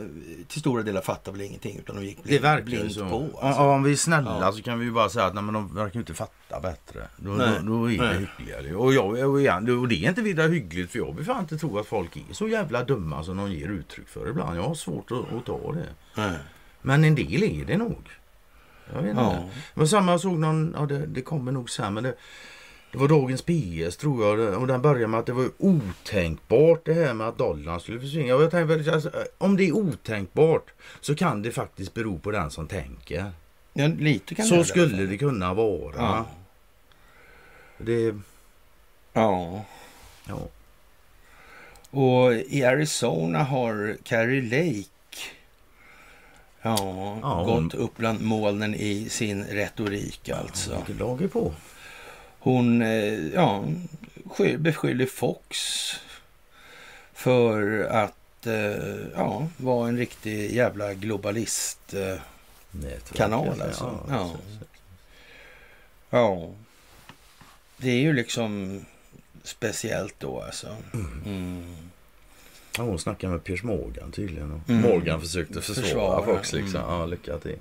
till 0.48 0.60
stora 0.60 0.82
delar 0.82 1.00
fattar 1.00 1.32
väl 1.32 1.40
ingenting 1.40 1.78
utan 1.78 1.96
de 1.96 2.04
gick 2.04 2.18
det 2.22 2.40
blind, 2.40 2.58
ju 2.58 2.62
blint 2.64 2.92
så. 2.94 3.08
på. 3.08 3.38
Alltså. 3.40 3.62
Om 3.62 3.82
vi 3.82 3.92
är 3.92 3.96
snälla 3.96 4.38
Ja. 4.40 4.52
så 4.52 4.62
kan 4.62 4.78
vi 4.78 4.84
ju 4.84 4.92
bara 4.92 5.08
säga 5.08 5.24
att 5.24 5.34
nej, 5.34 5.42
men 5.42 5.54
de 5.54 5.74
verkar 5.74 6.00
inte 6.00 6.14
fatta 6.14 6.60
bättre. 6.60 7.08
Då, 7.16 7.30
Nej. 7.30 7.58
då, 7.62 7.66
då 7.68 7.90
är 7.92 7.98
det 7.98 8.28
hyggligare. 8.38 8.74
Och, 8.76 8.94
jag, 8.94 9.30
och, 9.30 9.40
igen, 9.40 9.80
och 9.80 9.88
det 9.88 10.04
är 10.04 10.08
inte 10.08 10.22
vidare 10.22 10.52
hyggligt 10.52 10.92
för 10.92 10.98
jag 10.98 11.16
vill 11.16 11.24
fan 11.24 11.40
inte 11.40 11.58
tro 11.58 11.78
att 11.78 11.86
folk 11.86 12.16
är 12.16 12.34
så 12.34 12.48
jävla 12.48 12.84
dumma 12.84 13.24
som 13.24 13.36
de 13.36 13.52
ger 13.52 13.68
uttryck 13.68 14.08
för 14.08 14.30
ibland. 14.30 14.58
Jag 14.58 14.62
har 14.62 14.74
svårt 14.74 15.10
att, 15.10 15.32
att 15.38 15.46
ta 15.46 15.72
det. 15.72 15.86
Nej. 16.14 16.38
Men 16.82 17.04
en 17.04 17.14
del 17.14 17.42
är 17.42 17.64
det 17.64 17.76
nog. 17.76 18.08
Jag 18.94 19.02
vet 19.02 19.10
inte. 19.10 19.22
Ja. 19.22 19.44
Det 19.74 19.80
var 19.80 19.86
samma, 19.86 20.10
jag 20.12 20.20
såg 20.20 20.38
någon, 20.38 20.74
ja 20.78 20.86
det, 20.86 21.06
det 21.06 21.22
kommer 21.22 21.52
nog 21.52 21.70
sen, 21.70 21.94
men 21.94 22.02
det, 22.04 22.14
det 22.92 22.98
var 22.98 23.08
dagens 23.08 23.42
PS 23.42 23.96
tror 23.96 24.24
jag. 24.26 24.38
det- 24.38 24.56
Och 24.56 24.66
den 24.66 24.82
började 24.82 25.06
med 25.06 25.20
att 25.20 25.26
det 25.26 25.32
var 25.32 25.50
otänkbart 25.58 26.84
det 26.84 26.94
här 26.94 27.14
med 27.14 27.28
att 27.28 27.38
dollarn 27.38 27.80
skulle 27.80 28.00
försvinna. 28.00 28.34
Och 28.34 28.42
jag 28.42 28.50
tänkte, 28.50 28.92
alltså, 28.92 29.10
om 29.38 29.56
det 29.56 29.68
är 29.68 29.72
otänkbart 29.72 30.70
så 31.00 31.14
kan 31.14 31.42
det 31.42 31.50
faktiskt 31.50 31.94
bero 31.94 32.18
på 32.18 32.30
den 32.30 32.50
som 32.50 32.66
tänker. 32.68 33.32
Ja, 33.72 33.86
lite 33.98 34.34
kan 34.34 34.42
det 34.44 34.48
Så 34.48 34.54
göra. 34.54 34.64
skulle 34.64 35.06
det 35.06 35.18
kunna 35.18 35.54
vara. 35.54 35.94
Ja. 35.96 36.26
Det, 37.78 38.14
Ja. 39.12 39.64
ja. 40.28 40.38
Och 41.90 42.32
i 42.34 42.64
Arizona 42.64 43.38
har 43.42 43.96
Carrie 44.04 44.42
Lake 44.42 44.88
ja, 46.62 47.18
Ja, 47.22 47.42
hon- 47.44 47.64
gått 47.68 47.74
upp 47.74 47.96
bland 47.96 48.20
molnen 48.20 48.74
i 48.74 49.08
sin 49.08 49.44
retorik 49.44 50.28
alltså. 50.28 50.76
Vilket 50.76 50.96
lag 50.96 51.22
är 51.22 51.28
på? 51.28 51.52
Hon 52.38 52.82
eh, 52.82 53.14
ja, 53.34 53.64
sky- 54.36 54.56
beskyller 54.56 55.06
Fox 55.06 55.58
för 57.12 57.82
att 57.84 58.46
eh, 58.46 59.06
ja, 59.16 59.48
vara 59.56 59.88
en 59.88 59.96
riktig 59.96 60.54
jävla 60.54 60.94
globalist. 60.94 61.94
Eh, 61.94 62.20
Nätverk, 62.70 63.16
Kanal, 63.16 63.62
alltså. 63.62 63.98
Ja. 64.08 64.28
så- 64.28 64.66
ja. 66.10 66.48
det 67.76 67.90
är 67.90 68.00
ju 68.00 68.12
liksom 68.12 68.80
speciellt 69.44 70.14
då 70.20 70.40
alltså. 70.42 70.76
Mm. 71.24 71.76
Ja, 72.78 72.84
hon 72.84 72.98
snackade 72.98 73.32
med 73.32 73.44
Piers 73.44 73.62
Morgan 73.62 74.12
tydligen. 74.12 74.52
Och 74.52 74.70
Mm. 74.70 74.82
Morgan 74.82 75.20
försökte 75.20 75.60
försvara, 75.62 75.84
Försvara, 75.86 76.24
Fox 76.24 76.52
liksom. 76.52 76.80
mm. 76.80 76.92
Ja, 76.92 77.06
lycka 77.06 77.38
till. 77.38 77.56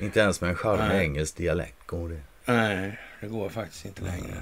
Inte 0.00 0.20
ens 0.20 0.40
med 0.40 0.50
en 0.50 0.56
charmig 0.56 1.02
engelsk 1.04 1.36
dialekt 1.36 1.86
går 1.86 2.08
det. 2.08 2.20
Nej, 2.52 2.98
det 3.20 3.26
går 3.26 3.48
faktiskt 3.48 3.84
inte 3.84 4.02
längre. 4.02 4.34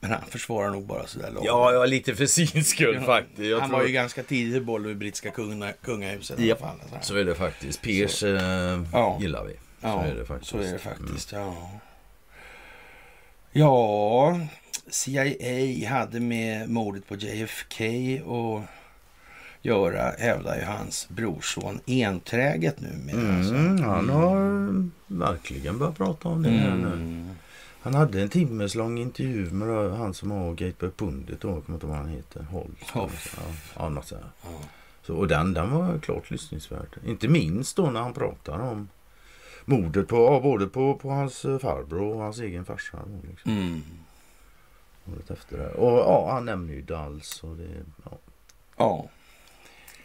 Men 0.00 0.10
han 0.10 0.20
försvarar 0.28 0.70
nog 0.70 0.86
bara 0.86 1.06
sådär 1.06 1.30
långt. 1.30 1.46
Ja, 1.46 1.72
ja, 1.72 1.84
lite 1.84 2.14
för 2.14 2.26
sin 2.26 2.64
skull 2.64 2.94
Ja, 2.94 3.02
faktiskt. 3.06 3.38
Jag 3.50 3.60
han 3.60 3.68
tror... 3.70 3.78
var 3.78 3.86
ju 3.86 3.92
ganska 3.92 4.22
tidigt 4.22 4.54
i 4.56 4.60
boll 4.60 4.82
med 4.82 4.96
brittiska 4.96 5.30
kunga, 5.30 5.72
kungahuset. 5.72 6.38
Ja. 6.38 6.56
fall, 6.56 6.76
så 7.00 7.16
är 7.16 7.24
det 7.24 7.34
faktiskt. 7.34 7.82
Piers 7.82 8.22
eh, 8.22 8.82
Ja. 8.92 9.18
gillar 9.20 9.44
vi. 9.44 9.54
Ja, 9.80 9.92
så 10.02 10.10
är 10.10 10.14
det 10.14 10.24
faktiskt. 10.26 10.50
Så 10.50 10.58
är 10.58 10.72
det 10.72 10.78
faktiskt, 10.78 11.32
ja. 11.32 11.70
Ja, 13.52 14.40
CIA 14.92 15.88
hade 15.88 16.20
med 16.20 16.70
mordet 16.70 17.08
på 17.08 17.14
JFK 17.16 17.84
att 18.26 18.62
göra, 19.62 20.10
hävdar 20.18 20.56
ju 20.56 20.62
hans 20.64 21.08
brorson 21.08 21.80
enträget 21.86 22.80
numera. 22.80 23.36
alltså. 23.36 23.54
Mm, 23.54 23.82
han 23.82 24.08
har 24.08 24.90
verkligen 25.06 25.78
börjat 25.78 25.96
prata 25.96 26.28
om 26.28 26.42
det 26.42 26.50
här 26.50 26.76
nu. 26.76 26.92
Mm. 26.92 27.28
Han 27.82 27.94
hade 27.94 28.22
en 28.22 28.28
timmeslång 28.28 28.98
intervju 28.98 29.50
med 29.50 29.90
han 29.96 30.14
som 30.14 30.30
har 30.30 30.54
Gateway 30.54 30.90
Pundit 30.96 31.40
då, 31.40 31.48
jag 31.48 31.64
kommer 31.64 31.76
inte 31.76 31.86
ihåg 31.86 31.96
vad 31.96 32.04
han 32.04 32.08
heter. 32.08 32.42
Hoff. 32.42 33.34
Ja, 33.36 33.42
ja, 33.76 33.88
något 33.88 34.06
så 34.06 34.14
här. 34.14 34.24
Ja. 34.42 34.50
Så, 35.06 35.14
och 35.14 35.28
den, 35.28 35.54
den 35.54 35.70
var 35.70 35.98
klart 35.98 36.30
lyssningsvärd. 36.30 36.98
Inte 37.06 37.28
minst 37.28 37.76
då 37.76 37.90
när 37.90 38.00
han 38.00 38.12
pratar 38.12 38.58
om 38.58 38.88
mordet 39.64 40.08
på, 40.08 40.16
ja, 40.16 40.40
både 40.40 40.66
på, 40.66 40.94
på 40.94 41.10
hans 41.10 41.40
farbror 41.42 42.14
och 42.14 42.22
hans 42.22 42.38
egen 42.40 42.64
farsa. 42.64 42.98
Liksom, 43.30 43.52
Mm. 43.52 43.82
Året 45.12 45.30
efter 45.30 45.58
det. 45.58 45.68
Och 45.70 45.98
ja, 45.98 46.30
han 46.32 46.44
nämner 46.44 46.74
ju 46.74 46.82
Dals 46.82 47.42
och 47.42 47.56
det, 47.56 47.68
ja. 48.04 48.18
Ja. 48.76 49.08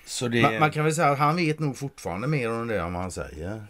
Så 0.06 0.28
det... 0.28 0.42
man, 0.42 0.60
man 0.60 0.72
kan 0.72 0.84
väl 0.84 0.96
säga 0.96 1.10
att 1.10 1.18
han 1.20 1.36
vet 1.36 1.60
nog 1.60 1.78
fortfarande 1.78 2.28
mer 2.28 2.52
om 2.52 2.68
det 2.68 2.80
än 2.82 2.94
vad 2.94 3.02
han 3.02 3.12
säger. 3.12 3.66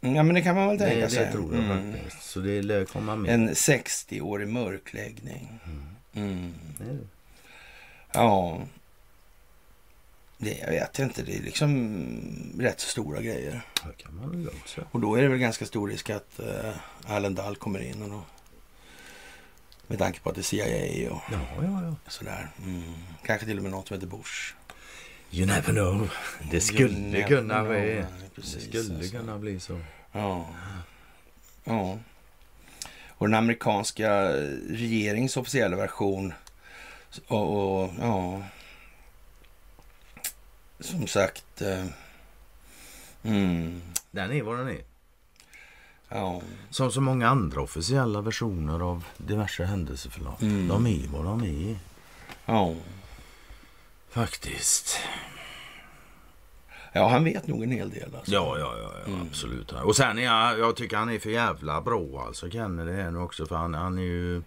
Ja, 0.00 0.22
men 0.22 0.34
det 0.34 0.42
kan 0.42 0.54
man 0.54 0.68
väl 0.68 0.78
tänka 0.78 0.96
Det, 1.00 1.08
sig. 1.10 1.24
det 1.26 1.32
tror 1.32 1.54
jag 1.54 1.64
Mm. 1.64 1.92
faktiskt. 1.92 2.22
Så 2.30 2.40
det 2.40 2.62
lär 2.62 2.84
komma 2.84 3.16
mer. 3.16 3.30
En 3.30 3.50
60-årig 3.50 4.48
mörkläggning. 4.48 5.58
Mm. 6.14 6.54
Det. 6.78 6.98
Ja. 8.12 8.60
Det, 10.38 10.58
jag 10.58 10.70
vet 10.70 10.98
inte, 10.98 11.22
det 11.22 11.36
är 11.36 11.42
liksom 11.42 11.96
rätt 12.58 12.80
så 12.80 12.88
stora 12.88 13.20
grejer. 13.20 13.62
Det 13.86 14.02
kan 14.02 14.16
man 14.16 14.32
lugnt 14.42 14.68
säga. 14.68 14.86
Och 14.90 15.00
då 15.00 15.14
är 15.14 15.22
det 15.22 15.28
väl 15.28 15.38
ganska 15.38 15.66
stor 15.66 15.88
risk 15.88 16.10
att 16.10 16.40
uh, 16.40 16.70
Alan 17.06 17.34
Dahl 17.34 17.56
kommer 17.56 17.80
in. 17.82 18.02
Och 18.02 18.10
då, 18.10 18.22
med 19.86 19.98
tanke 19.98 20.20
på 20.20 20.28
att 20.28 20.34
det 20.34 20.40
är 20.40 20.42
CIA 20.42 21.12
och 21.12 21.22
Ja, 21.32 21.38
ja, 21.62 21.82
ja. 21.82 21.94
sådär. 22.08 22.48
Mm. 22.64 22.94
Kanske 23.24 23.46
till 23.46 23.56
och 23.56 23.62
med 23.62 23.72
något 23.72 23.88
som 23.88 23.94
heter 23.94 24.06
Bush. 24.06 24.54
You 25.30 25.46
never 25.46 25.72
know. 25.72 26.10
Det 26.50 26.60
skulle 26.60 27.18
You 27.18 27.28
kunna 27.28 27.64
bli. 27.64 28.04
Det 28.34 28.42
skulle 28.42 28.96
alltså. 28.96 29.16
kunna 29.16 29.38
bli 29.38 29.60
så. 29.60 29.80
Ja. 30.12 30.46
ja. 31.64 31.98
Och 33.08 33.26
den 33.26 33.34
amerikanska 33.34 34.10
regeringens 34.68 35.36
officiella 35.36 35.76
version 35.76 36.32
och, 37.26 37.82
och 37.82 37.90
ja. 38.00 38.42
Som 40.80 41.06
sagt. 41.06 41.62
Eh, 41.62 41.86
mm, 43.22 43.82
Den 44.10 44.32
är 44.32 44.42
vad 44.42 44.58
den 44.58 44.68
är. 44.68 44.80
Ja. 46.08 46.40
Som 46.70 46.90
så 46.92 47.00
många 47.00 47.28
andra 47.28 47.60
officiella 47.62 48.20
versioner 48.20 48.80
av 48.80 49.04
diverse 49.16 49.64
händelseförlopp. 49.64 50.42
Mm. 50.42 50.68
De 50.68 50.86
är 50.86 51.08
vad 51.08 51.24
de 51.24 51.42
är. 51.42 51.76
Ja. 52.46 52.74
Faktiskt. 54.10 54.98
ja, 56.92 57.08
han 57.08 57.24
vet 57.24 57.46
nog 57.46 57.62
en 57.62 57.70
hel 57.70 57.90
del. 57.90 58.14
Alltså. 58.16 58.32
Ja, 58.32 58.58
ja, 58.58 58.74
ja, 58.82 58.90
ja 59.06 59.12
Mm. 59.12 59.26
absolut. 59.30 59.72
Och 59.72 59.96
sen 59.96 60.18
är 60.18 60.22
jag, 60.22 60.58
jag 60.58 60.76
tycker 60.76 60.96
han 60.96 61.10
är 61.10 61.18
för 61.18 61.30
jävla 61.30 61.80
bra 61.80 62.24
alltså 62.26 62.50
Kennedy 62.50 62.92
är 62.92 63.10
nu 63.10 63.18
också. 63.18 63.46
För 63.46 63.56
han, 63.56 63.74
han 63.74 63.98
är 63.98 64.02
ju... 64.02 64.42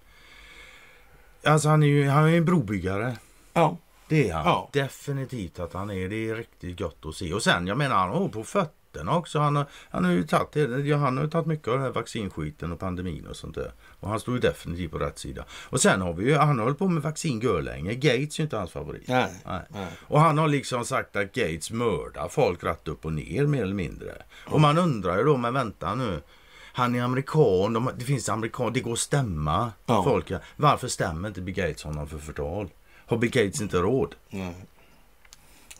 Alltså 1.43 1.69
han 1.69 1.83
är 1.83 1.87
ju 1.87 2.07
han 2.09 2.25
är 2.29 2.37
en 2.37 2.45
brobyggare. 2.45 3.17
Ja. 3.53 3.77
Det 4.07 4.29
är 4.29 4.33
han. 4.33 4.45
Ja. 4.45 4.69
Definitivt 4.73 5.59
att 5.59 5.73
han 5.73 5.89
är. 5.91 6.09
Det 6.09 6.29
är 6.29 6.35
riktigt 6.35 6.79
gott 6.79 7.05
att 7.05 7.15
se. 7.15 7.33
Och 7.33 7.43
sen 7.43 7.67
jag 7.67 7.77
menar 7.77 7.95
han 7.95 8.09
har 8.09 8.27
på 8.29 8.43
fötterna 8.43 8.75
också. 9.09 9.39
Han 9.39 9.55
har, 9.55 9.65
han 9.89 10.05
har 10.05 10.11
ju 10.11 10.23
tagit, 10.23 10.85
ja, 10.85 10.97
han 10.97 11.17
har 11.17 11.27
tagit 11.27 11.47
mycket 11.47 11.67
av 11.67 11.73
den 11.73 11.83
här 11.83 11.89
vaccinskiten 11.91 12.71
och 12.71 12.79
pandemin 12.79 13.27
och 13.27 13.35
sånt 13.35 13.55
där. 13.55 13.71
Och 13.99 14.09
han 14.09 14.19
står 14.19 14.33
ju 14.35 14.39
definitivt 14.39 14.91
på 14.91 14.97
rätt 14.99 15.19
sida. 15.19 15.45
Och 15.51 15.81
sen 15.81 16.01
har 16.01 16.13
vi 16.13 16.25
ju, 16.25 16.35
han 16.35 16.57
har 16.57 16.63
hållit 16.63 16.79
på 16.79 16.87
med 16.87 17.03
vaccin 17.03 17.39
länge. 17.63 17.93
Gates 17.93 18.35
är 18.35 18.39
ju 18.39 18.43
inte 18.43 18.57
hans 18.57 18.71
favorit. 18.71 19.07
Nej. 19.07 19.33
Nej. 19.45 19.61
Nej. 19.69 19.87
Och 20.07 20.19
han 20.19 20.37
har 20.37 20.47
liksom 20.47 20.85
sagt 20.85 21.15
att 21.15 21.33
Gates 21.33 21.71
mördar 21.71 22.27
folk 22.27 22.63
rätt 22.63 22.87
upp 22.87 23.05
och 23.05 23.13
ner 23.13 23.45
mer 23.45 23.61
eller 23.63 23.73
mindre. 23.73 24.11
Och 24.45 24.61
man 24.61 24.77
undrar 24.77 25.17
ju 25.17 25.23
då, 25.23 25.37
men 25.37 25.53
vänta 25.53 25.95
nu. 25.95 26.21
Han 26.73 26.95
är 26.95 27.01
amerikan, 27.01 27.73
de, 27.73 27.89
det 27.97 28.05
finns 28.05 28.29
amerikan, 28.29 28.73
det 28.73 28.79
går 28.79 28.93
att 28.93 28.99
stämma 28.99 29.71
Ja. 29.85 30.03
folk. 30.03 30.31
Varför 30.55 30.87
stämmer 30.87 31.27
inte 31.27 31.41
Bill 31.41 31.55
Gates 31.55 31.83
honom 31.83 32.07
för 32.07 32.17
förtal? 32.17 32.69
Har 33.05 33.17
Bill 33.17 33.31
Gates 33.31 33.61
inte 33.61 33.77
råd? 33.77 34.15
Nej. 34.29 34.55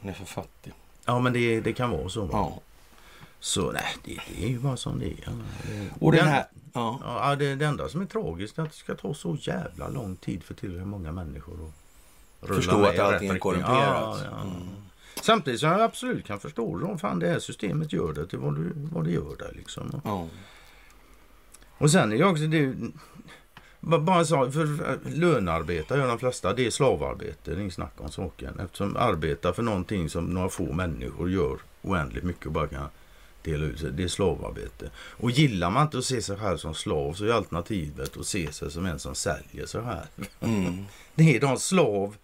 Han 0.01 0.09
är 0.09 0.13
för 0.13 0.25
fattig. 0.25 0.73
Ja 1.05 1.19
men 1.19 1.33
det, 1.33 1.61
det 1.61 1.73
kan 1.73 1.89
vara 1.89 2.09
så. 2.09 2.21
Va? 2.25 2.29
Ja. 2.31 2.61
Så 3.39 3.71
nej, 3.71 3.95
det, 4.03 4.19
det 4.27 4.45
är 4.45 4.49
ju 4.49 4.59
bara 4.59 4.77
som 4.77 4.99
det 4.99 5.05
är. 5.05 5.33
Och 5.99 6.11
den 6.11 6.27
här... 6.27 6.45
Ja. 6.73 6.99
Ja, 7.03 7.35
det, 7.35 7.55
det 7.55 7.65
enda 7.65 7.89
som 7.89 8.01
är 8.01 8.05
tragiskt 8.05 8.57
är 8.57 8.63
att 8.63 8.69
det 8.71 8.75
ska 8.77 8.95
ta 8.95 9.13
så 9.13 9.37
jävla 9.41 9.87
lång 9.87 10.15
tid 10.15 10.43
för 10.43 10.53
tillräckligt 10.53 10.87
många 10.87 11.11
människor 11.11 11.71
att 12.41 12.47
Förstå 12.47 12.85
att 12.85 12.99
allting 12.99 13.29
är 13.29 13.39
korrumperat. 13.39 13.75
Ja, 13.77 14.17
ja. 14.31 14.41
Mm. 14.41 14.55
Samtidigt 15.21 15.59
som 15.59 15.69
jag 15.69 15.81
absolut 15.81 16.25
kan 16.25 16.39
förstå 16.39 16.87
om 16.87 16.99
fan 16.99 17.19
det 17.19 17.27
här 17.27 17.39
systemet 17.39 17.93
gör 17.93 18.13
det 18.13 18.27
till 18.27 18.39
vad, 18.39 18.55
du, 18.55 18.71
vad 18.75 19.05
det 19.05 19.11
gör 19.11 19.35
där 19.39 19.51
liksom. 19.55 20.01
Ja. 20.03 20.27
Och 21.77 21.91
sen 21.91 22.13
är 22.13 22.17
det 22.17 22.25
också 22.25 22.43
det 22.43 22.75
ba- 23.79 23.99
bara 23.99 24.25
så, 24.25 24.51
för 24.51 24.99
lönearbetare 25.09 25.99
gör 25.99 26.07
de 26.07 26.19
flesta, 26.19 26.53
det 26.53 26.65
är 26.65 26.71
slavarbete, 26.71 27.37
det 27.43 27.51
är 27.51 27.59
inget 27.59 27.73
snack 27.73 27.93
om 27.97 28.11
saken. 28.11 28.59
Eftersom 28.59 28.95
arbeta 28.97 29.53
för 29.53 29.63
någonting 29.63 30.09
som 30.09 30.25
några 30.25 30.49
få 30.49 30.73
människor 30.73 31.31
gör 31.31 31.59
oändligt 31.81 32.23
mycket 32.23 32.45
och 32.45 32.51
bara 32.51 32.67
kan 32.67 32.85
dela 33.43 33.65
ut 33.65 33.79
sig, 33.79 33.91
det 33.91 34.03
är 34.03 34.07
slavarbete. 34.07 34.89
Och 34.95 35.31
gillar 35.31 35.69
man 35.69 35.83
inte 35.85 35.97
att 35.97 36.05
se 36.05 36.21
sig 36.21 36.37
själv 36.37 36.57
som 36.57 36.73
slav 36.75 37.13
så 37.13 37.25
är 37.25 37.31
alternativet 37.31 38.17
att 38.17 38.25
se 38.27 38.53
sig 38.53 38.71
som 38.71 38.85
en 38.85 38.99
som 38.99 39.15
säljer 39.15 39.65
sig 39.65 39.81
här. 39.83 40.05
Mm. 40.41 40.85
Det 41.15 41.35
är 41.35 41.39
de 41.39 41.59
slav 41.59 42.15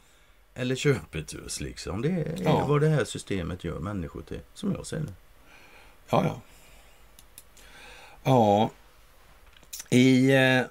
eller 0.56 0.76
köpetös 0.76 1.60
liksom. 1.62 2.02
Det 2.02 2.10
är 2.10 2.38
Ja. 2.44 2.66
vad 2.68 2.82
det 2.82 2.90
här 2.90 3.06
systemet 3.06 3.64
gör 3.64 3.80
människor 3.80 4.22
till, 4.22 4.40
som 4.54 4.72
jag 4.72 4.86
ser 4.88 5.00
det. 5.00 5.14
Ja, 6.10 6.24
ja. 6.26 6.42
Ja. 8.24 8.70
I 9.90 10.32
eh, 10.36 10.62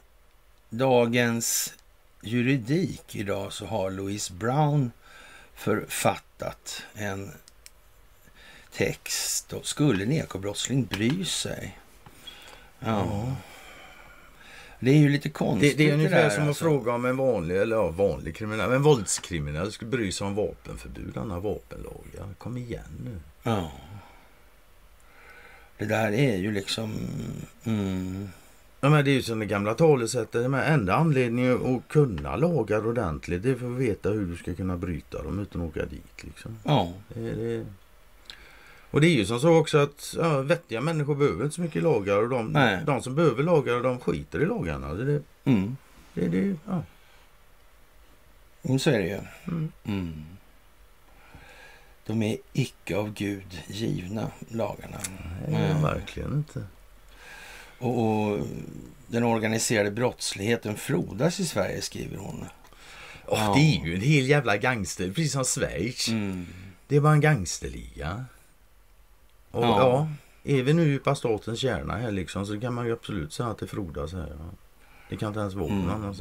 dagens 0.71 1.75
juridik 2.23 3.17
idag 3.17 3.53
så 3.53 3.67
har 3.67 3.91
Louise 3.91 4.33
Brown 4.33 4.91
författat 5.55 6.83
en 6.95 7.33
text. 8.77 9.49
Då. 9.49 9.63
Skulle 9.63 10.05
en 10.05 10.13
ekobrottsling 10.13 10.85
bry 10.85 11.25
sig? 11.25 11.79
Ja. 12.79 13.37
Det 14.81 14.91
är 14.91 14.99
ju 14.99 15.09
lite 15.09 15.29
konstigt 15.29 15.79
Det, 15.79 15.85
det 15.85 15.91
är 15.91 15.95
ungefär 15.95 16.23
där, 16.23 16.31
som 16.31 16.43
att 16.43 16.49
alltså. 16.49 16.65
fråga 16.65 16.93
om 16.93 17.05
en 17.05 17.17
vanlig, 17.17 17.57
eller 17.57 17.77
ja, 17.77 17.89
vanlig 17.89 18.37
kriminell, 18.37 18.73
en 18.73 18.83
våldskriminell 18.83 19.73
skulle 19.73 19.91
bry 19.91 20.13
sig 20.13 20.27
om 20.27 20.35
vapenförbud. 20.35 21.17
Han 21.17 21.31
har 21.31 21.41
vapenlagar. 21.41 22.35
Kom 22.39 22.57
igen 22.57 23.01
nu. 23.05 23.21
Ja. 23.43 23.71
Det 25.79 25.85
där 25.85 26.13
är 26.13 26.37
ju 26.37 26.53
liksom... 26.53 26.95
Mm, 27.65 28.29
Ja, 28.85 28.91
men 28.91 29.05
det 29.05 29.11
är 29.11 29.13
ju 29.13 29.23
som 29.23 29.39
det 29.39 29.47
gamla 29.47 29.75
talesättet. 29.75 30.51
Men 30.51 30.61
enda 30.61 30.95
anledningen 30.95 31.77
att 31.77 31.89
kunna 31.89 32.37
lagar 32.37 32.87
ordentligt 32.87 33.43
det 33.43 33.51
är 33.51 33.55
för 33.55 33.67
att 33.67 33.79
veta 33.79 34.09
hur 34.09 34.27
du 34.27 34.37
ska 34.37 34.55
kunna 34.55 34.77
bryta 34.77 35.23
dem 35.23 35.39
utan 35.39 35.63
att 35.63 35.69
åka 35.69 35.87
dit. 35.87 36.25
Liksom. 36.25 36.59
ja. 36.65 36.93
Det, 37.09 37.33
det... 37.33 37.67
Och 38.95 39.01
det 39.01 39.07
är 39.07 39.15
ju 39.15 39.27
som 39.27 39.41
så 39.41 39.55
också 39.57 39.79
att 39.79 40.15
ja, 40.19 40.43
vettiga 40.43 40.81
människor 40.81 41.15
behöver 41.15 41.45
inte 41.45 41.55
så 41.57 41.61
mycket 41.61 41.83
lagar. 41.83 42.17
Och 42.23 42.29
de, 42.29 42.47
Nej. 42.53 42.79
de 42.87 43.03
som 43.03 43.15
behöver 43.15 43.43
lagar, 43.43 43.83
de 43.83 43.99
skiter 44.01 44.41
i 44.43 44.47
lagarna. 44.47 44.95
Det, 44.95 45.05
det, 45.05 45.23
Mm. 45.45 45.77
det, 46.15 46.29
det, 46.29 46.57
ja. 46.67 46.83
Mm, 48.63 48.79
så 48.79 48.91
är 48.91 48.99
det 48.99 49.07
ju. 49.09 49.19
Mm. 49.49 49.73
Mm. 49.85 50.25
De 52.07 52.23
är 52.23 52.37
icke 52.53 52.97
av 52.97 53.13
Gud 53.15 53.63
givna, 53.67 54.31
lagarna. 54.49 54.99
Nej, 55.49 55.71
Mm. 55.71 55.83
verkligen 55.83 56.33
inte. 56.33 56.65
Och, 57.79 57.99
och 58.29 58.39
den 59.07 59.25
organiserade 59.25 59.91
brottsligheten 59.91 60.77
frodas 60.77 61.41
i 61.41 61.47
Sverige, 61.47 61.83
skriver 61.83 62.17
hon. 62.17 62.45
Åh, 63.27 63.39
Ja. 63.41 63.55
Det 63.55 63.61
är 63.61 63.87
ju 63.87 63.95
en 63.95 64.01
hel 64.01 64.27
jävla 64.29 64.57
gangster, 64.57 65.09
precis 65.09 65.33
som 65.33 65.45
Schweiz. 65.45 66.09
Mm. 66.09 66.47
Det 66.89 66.97
är 66.97 67.01
bara 67.01 67.13
en 67.13 67.21
gangsterliga. 67.21 68.25
Och 69.55 69.65
Ja. 69.65 70.09
ja. 70.45 70.53
är 70.59 70.63
vi 70.63 70.73
nu 70.73 70.85
djupa 70.85 71.15
statens 71.15 71.61
kärna 71.61 71.97
här 71.97 72.11
liksom 72.11 72.47
så 72.47 72.61
kan 72.61 72.75
man 72.75 72.87
ju 72.87 72.93
absolut 72.93 73.33
säga 73.33 73.49
att 73.49 73.59
det 73.59 73.67
frodas 73.67 74.13
här. 74.13 74.29
Ja. 74.39 74.45
Det 75.09 75.17
kan 75.17 75.29
inte 75.29 75.41
ens 75.41 75.55
vara 75.55 75.73
Mm. 75.73 75.87
någon. 75.87 76.15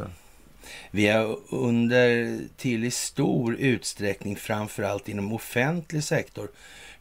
Vi 0.91 1.07
har 1.07 1.37
under 1.49 2.39
till 2.57 2.83
i 2.83 2.91
stor 2.91 3.55
utsträckning, 3.55 4.35
framförallt 4.35 5.09
inom 5.09 5.33
offentlig 5.33 6.03
sektor, 6.03 6.47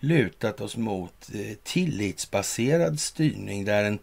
lutat 0.00 0.60
oss 0.60 0.76
mot 0.76 1.30
eh, 1.34 1.56
tillitsbaserad 1.62 3.00
styrning 3.00 3.64
där 3.64 3.84
en 3.84 3.98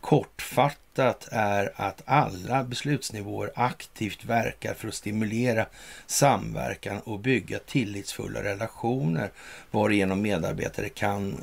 kortfattat 0.00 1.28
är 1.30 1.72
att 1.76 2.02
alla 2.04 2.64
beslutsnivåer 2.64 3.50
aktivt 3.54 4.24
verkar 4.24 4.74
för 4.74 4.88
att 4.88 4.94
stimulera 4.94 5.66
samverkan 6.06 6.98
och 7.00 7.18
bygga 7.20 7.58
tillitsfulla 7.58 8.42
relationer 8.42 9.30
varigenom 9.70 10.22
medarbetare 10.22 10.88
kan, 10.88 11.40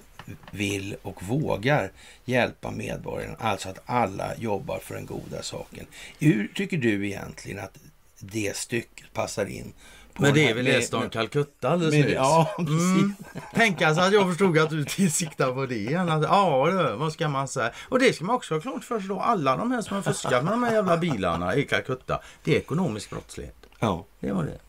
vill 0.52 0.96
och 1.02 1.24
vågar 1.24 1.92
hjälpa 2.26 2.72
medborgarna. 2.72 3.36
Alltså 3.40 3.70
att 3.70 3.80
alla 3.86 4.36
jobbar 4.36 4.80
för 4.80 4.96
den 4.96 5.06
goda 5.06 5.42
saken. 5.42 5.86
Hur 6.20 6.48
tycker 6.56 6.78
du 6.78 7.08
egentligen 7.08 7.60
att 7.60 7.78
det 8.20 8.56
stycket 8.56 9.14
passar 9.14 9.46
in? 9.46 9.74
Men 10.18 10.34
det 10.34 10.50
är 10.50 10.54
väl 10.54 10.84
om 11.04 11.10
Calcutta 11.10 11.70
alldeles 11.70 11.94
nyss? 11.94 12.14
Ja, 12.16 12.54
precis. 12.58 12.74
Mm. 12.74 13.16
Tänk 13.54 13.82
alltså 13.82 14.02
att 14.02 14.14
jag 14.14 14.30
förstod 14.30 14.58
att 14.58 14.70
du 14.70 15.10
siktar 15.10 15.54
på 15.54 15.66
det 15.66 15.84
ja, 15.84 16.96
vad 16.98 17.14
ska 17.14 17.30
man 17.30 17.48
säga? 17.48 17.72
Och 17.90 18.00
det 18.00 18.14
ska 18.14 18.26
man 18.26 18.36
också 18.36 18.54
ha 18.54 18.62
klart 18.62 18.84
för 18.84 19.00
sig 19.00 19.08
då. 19.10 19.20
Alla 19.20 19.58
de 19.58 19.72
här 19.72 19.82
som 19.82 19.96
har 19.96 20.02
fuskat 20.04 20.44
med 20.44 20.54
de 20.54 20.64
här 20.64 20.74
jävla 20.74 20.98
bilarna 20.98 21.56
i 21.56 21.64
Calcutta. 21.64 22.20
Det 22.44 22.56
är 22.56 22.60
ekonomisk 22.60 23.10
brottslighet. 23.10 23.56
Ja, 23.80 24.06
Det 24.20 24.32
var 24.32 24.44
det. 24.44 24.60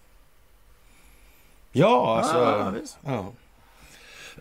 ja 1.73 2.19
alltså. 2.19 2.39
Ja, 3.05 3.13
ja. 3.13 3.33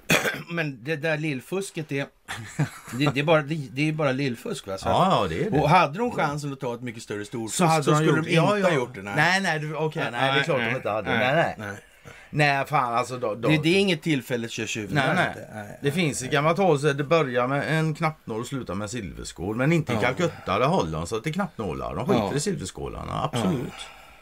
Men 0.49 0.83
det 0.83 0.95
där 0.95 1.17
lillfusket, 1.17 1.89
det, 1.89 2.09
det, 2.99 3.05
det, 3.13 3.19
är 3.19 3.23
bara, 3.23 3.41
det, 3.41 3.55
det 3.71 3.89
är 3.89 3.93
bara 3.93 4.11
lillfusk. 4.11 4.67
Va? 4.67 4.77
Så 4.77 4.87
Ja, 4.89 5.07
ja, 5.21 5.27
det 5.29 5.45
är 5.45 5.51
det. 5.51 5.59
Och 5.59 5.69
hade 5.69 5.97
de 5.99 6.11
chansen 6.11 6.53
att 6.53 6.59
ta 6.59 6.73
ett 6.75 6.81
mycket 6.81 7.03
större 7.03 7.25
storfusk 7.25 7.57
så, 7.57 7.63
de 7.65 7.83
skulle 7.83 8.03
gjort- 8.05 8.15
de 8.15 8.19
inte 8.19 8.33
ja, 8.33 8.57
ja. 8.57 8.67
ha 8.67 8.75
gjort 8.75 8.95
det. 8.95 9.01
Nej, 9.01 9.13
Nej, 9.15 9.41
nej, 9.41 9.59
du- 9.59 9.75
okej. 9.75 10.07
nej, 10.11 10.33
det 10.33 10.39
är 10.39 10.43
klart 10.43 10.59
de 10.59 10.75
inte 10.75 10.89
hade. 10.89 11.09
Nej, 11.17 11.35
nej. 11.35 11.55
nej. 11.57 11.75
Nej, 12.35 12.65
fan 12.65 12.93
alltså. 12.93 13.17
Då, 13.17 13.35
då. 13.35 13.49
Det, 13.49 13.57
det 13.63 13.69
är 13.69 13.79
inget 13.79 14.01
tillfälligt 14.01 14.51
kör 14.51 14.65
tjuven. 14.65 14.95
Nej, 14.95 15.11
nej. 15.15 15.27
inte. 15.27 15.47
nej. 15.53 15.79
Det 15.81 15.91
finns 15.91 16.21
ett 16.23 16.31
gammalt 16.31 16.57
så 16.81 16.93
det 16.93 17.03
börjar 17.03 17.47
med 17.47 17.77
en 17.77 17.95
knappnål 17.95 18.39
och 18.39 18.47
slutar 18.47 18.75
med 18.75 18.89
silverskål. 18.89 19.55
Men 19.55 19.73
inte 19.73 19.91
i 19.93 19.95
Ja. 19.95 20.01
Calcutta, 20.01 20.59
där 20.59 20.67
håller 20.67 20.91
de 20.91 21.07
sig 21.07 21.21
till 21.21 21.33
knappnålar. 21.33 21.95
De 21.95 22.05
skiter 22.05 22.19
Ja. 22.19 22.33
i 22.35 22.39
silverskålarna, 22.39 23.23
absolut. 23.23 23.73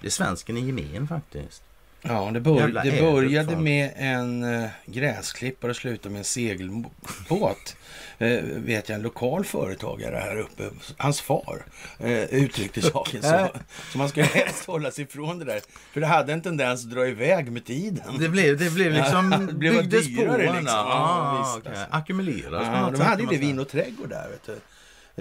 Det 0.01 0.07
är 0.07 0.11
svensken 0.11 0.57
i 0.57 0.61
gemen 0.61 1.07
faktiskt. 1.07 1.63
Ja, 2.01 2.31
det, 2.33 2.39
bör, 2.39 2.67
det 2.83 3.01
började 3.01 3.55
med 3.55 3.91
en 3.95 4.43
uh, 4.43 4.67
gräsklippare 4.85 5.71
och 5.71 5.75
slutade 5.77 6.09
med 6.09 6.19
en 6.19 6.25
segelbåt. 6.25 7.75
Eh, 8.17 8.43
vet 8.43 8.89
jag, 8.89 8.95
en 8.95 9.01
lokal 9.01 9.45
företagare 9.45 10.15
här 10.15 10.37
uppe, 10.39 10.63
hans 10.97 11.21
far, 11.21 11.65
uh, 12.03 12.23
uttryckte 12.23 12.81
saken 12.81 13.23
så. 13.23 13.49
Så 13.91 13.97
man 13.97 14.09
ska 14.09 14.23
helst 14.23 14.65
hålla 14.65 14.91
sig 14.91 15.03
ifrån 15.03 15.39
det 15.39 15.45
där. 15.45 15.61
För 15.93 16.01
det 16.01 16.07
hade 16.07 16.33
en 16.33 16.41
tendens 16.41 16.85
att 16.85 16.91
dra 16.91 17.07
iväg 17.07 17.51
med 17.51 17.65
tiden. 17.65 18.17
Det 18.19 18.29
blev, 18.29 18.57
det 18.57 18.73
blev 18.73 18.93
liksom... 18.93 19.29
Det 19.47 19.53
blev 19.53 19.73
byggdes 19.73 20.05
dyrare 20.05 20.47
på, 20.47 20.53
liksom. 20.53 20.65
Ja, 20.65 21.35
Ja, 21.35 21.41
visst, 21.43 21.57
okej. 21.57 21.81
alltså. 21.81 21.95
Ackumuleras 21.97 22.67
Ja, 22.67 22.91
de 22.97 23.01
hade 23.01 23.21
ju 23.21 23.27
det 23.29 23.37
vin 23.37 23.59
och 23.59 23.69
trädgård 23.69 24.09
där, 24.09 24.29
vet 24.29 24.45
du. 24.45 24.59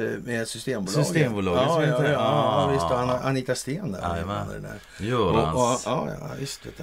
Eh, 0.00 0.18
Med 0.24 0.48
Systembolaget. 0.48 1.06
Systembolaget, 1.06 1.62
Ja, 1.68 1.82
ja, 1.82 1.88
ja, 1.88 1.98
det. 1.98 2.10
ja, 2.12 2.18
Ah. 2.20 2.72
visst. 2.72 2.84
Anna- 2.84 3.20
Anita 3.22 3.54
Sten 3.54 3.92
där. 3.92 4.00
Jajamän. 4.14 4.46
det 4.98 5.04
Görans. 5.06 5.82
ja, 5.86 6.08
ja, 6.20 6.30
visst. 6.38 6.66
Vet. 6.66 6.80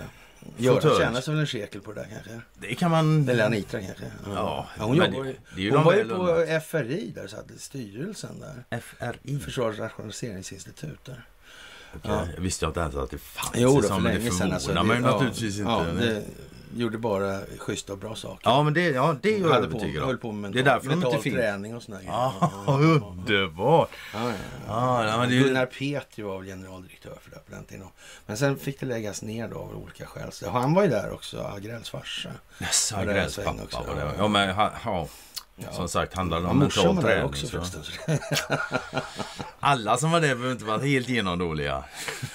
Göran 0.57 0.81
Fåtölj. 0.81 0.99
tjänar 0.99 1.21
sig 1.21 1.33
väl 1.33 1.41
en 1.41 1.47
shekel 1.47 1.81
på 1.81 1.91
det 1.93 1.99
där 2.01 2.07
kanske. 2.13 2.41
Det 2.53 2.75
kan 2.75 2.91
man... 2.91 3.29
Eller 3.29 3.45
Anita 3.45 3.81
kanske. 3.81 4.03
Ja, 4.35 4.67
hon 4.79 4.97
men 4.97 5.11
jobbar 5.13 5.23
det- 5.23 5.29
ju, 5.29 5.35
det 5.55 5.61
ju 5.61 5.71
hon 5.75 5.83
var 5.83 5.93
ju 5.93 6.09
på. 6.09 6.45
FRI 6.67 7.11
där, 7.15 7.27
satt 7.27 7.51
i 7.51 7.59
styrelsen 7.59 8.39
där. 8.69 8.79
FRI. 8.79 9.39
Försvarets 9.39 9.79
rationaliseringsinstitut 9.79 11.05
där. 11.05 11.25
Okej, 11.95 12.11
Jag 12.35 12.41
visste 12.41 12.65
jag 12.65 12.69
inte 12.69 12.79
ens 12.79 12.95
att 12.95 13.09
det 13.11 13.17
fanns 13.17 13.51
Jo, 13.55 13.75
det 13.75 13.81
då, 13.81 13.87
som, 13.87 14.03
för 14.03 14.09
länge 14.09 14.25
det 14.25 14.31
sedan. 14.31 14.53
Alltså, 14.53 14.69
det- 14.73 14.75
ja, 14.75 14.99
naturligtvis 14.99 15.59
inte. 15.59 15.71
Ja, 15.71 15.83
det 15.99 16.23
gjorde 16.75 16.97
bara 16.97 17.39
schyssta 17.57 17.93
och 17.93 17.99
bra 17.99 18.15
saker. 18.15 18.49
Ja, 18.49 18.63
men 18.63 18.73
det, 18.73 18.81
ja, 18.81 19.15
det 19.21 19.35
är 19.35 19.39
jag 19.39 19.49
hade 19.49 19.67
på, 19.67 19.77
övertygad 19.77 20.03
höll 20.03 20.15
om. 20.15 20.19
på 20.19 20.31
med 20.31 20.51
Det 20.51 20.59
är 20.59 20.63
därför 20.63 20.89
de 20.89 20.95
mental 20.95 21.15
inte 21.15 21.29
träning 21.29 21.75
och 21.75 21.83
sådana 21.83 22.01
grejer. 22.03 22.13
Ja, 22.13 22.51
underbart. 22.67 23.89
Ja, 24.13 24.19
ja, 24.29 24.35
ja. 24.67 25.07
Ja, 25.07 25.17
men 25.17 25.29
det. 25.29 25.35
Gunnar 25.35 25.65
Petri 25.65 26.23
var 26.23 26.37
väl 26.37 26.47
generaldirektör 26.47 27.17
för 27.21 27.29
det 27.29 27.39
på 27.45 27.51
den 27.55 27.63
tiden. 27.63 27.87
Men 28.25 28.37
sen 28.37 28.57
fick 28.57 28.79
det 28.79 28.85
läggas 28.85 29.21
ner 29.21 29.47
då 29.47 29.59
av 29.59 29.75
olika 29.83 30.05
skäl. 30.05 30.31
Så 30.31 30.49
han 30.49 30.73
var 30.73 30.83
ju 30.83 30.89
där 30.89 31.11
också, 31.13 31.41
Agrells 31.41 31.89
farsa. 31.89 32.29
Yes, 32.61 32.93
Agrells 32.93 33.35
pappa 33.35 33.83
var 33.87 33.95
det. 33.95 34.11
Ja, 34.17 34.27
men 34.27 34.55
ha, 34.55 34.71
ja. 34.85 35.07
Ja. 35.59 35.71
Som 35.71 35.89
sagt 35.89 36.13
handlar 36.13 36.37
det 36.37 36.43
Ja, 36.43 36.49
om 36.49 36.59
mental 36.59 36.95
där 36.95 37.01
träning. 37.01 37.25
också 37.25 37.47
så. 37.47 37.61
Alla 39.59 39.97
som 39.97 40.11
var 40.11 40.21
där 40.21 40.27
behöver 40.35 40.51
inte 40.51 40.65
vara 40.65 40.77
helt 40.81 41.09
genomdåliga. 41.09 41.83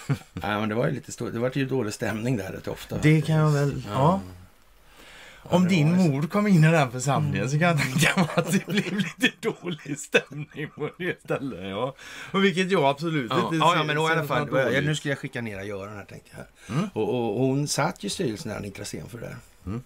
Nej, 0.32 0.60
men 0.60 0.68
det 0.68 0.74
var 0.74 0.86
ju 0.86 0.92
lite 0.94 1.12
stor, 1.12 1.30
det 1.30 1.38
var 1.38 1.50
ju 1.54 1.66
dålig 1.66 1.94
stämning 1.94 2.36
där 2.36 2.52
rätt 2.52 2.68
ofta. 2.68 2.98
Det 3.02 3.22
kan 3.22 3.34
jag 3.36 3.50
väl... 3.50 3.82
Ja. 3.88 4.20
Om 5.44 5.62
det 5.62 5.68
din 5.68 5.96
mor 5.96 6.22
kom 6.22 6.46
in 6.46 6.64
i 6.64 6.70
den 6.70 6.90
församlingen 6.92 7.50
så 7.50 7.58
kan 7.58 7.68
jag 7.68 7.78
tänka 7.78 8.20
mig 8.20 8.28
att 8.34 8.52
det 8.52 8.66
blev 8.66 8.96
lite 8.96 9.30
dålig 9.40 9.98
stämning 9.98 10.68
på 10.74 10.90
det 10.98 11.20
stället. 11.24 11.70
Ja. 11.70 11.94
Och 12.32 12.44
vilket 12.44 12.70
jag 12.70 12.84
absolut 12.84 13.30
Ja, 13.30 13.44
inte 13.44 13.56
ja, 13.56 13.76
ja, 13.76 13.84
men 13.84 13.98
i 13.98 14.00
alla 14.00 14.24
fall, 14.24 14.48
ja, 14.74 14.80
nu 14.80 14.96
ska 14.96 15.08
jag 15.08 15.18
skicka 15.18 15.40
ner 15.40 15.62
Göran 15.62 15.96
här 15.96 16.04
tänkte 16.04 16.30
jag. 16.36 16.76
Mm. 16.76 16.88
Och, 16.92 17.08
och, 17.08 17.40
och 17.40 17.46
hon 17.46 17.68
satt 17.68 18.04
ju 18.04 18.06
i 18.06 18.10
styrelsen 18.10 18.50
där, 18.50 18.56
Anita 18.58 18.84
Sten 18.84 19.08
för 19.08 19.18
det. 19.18 19.36
Mm. 19.66 19.82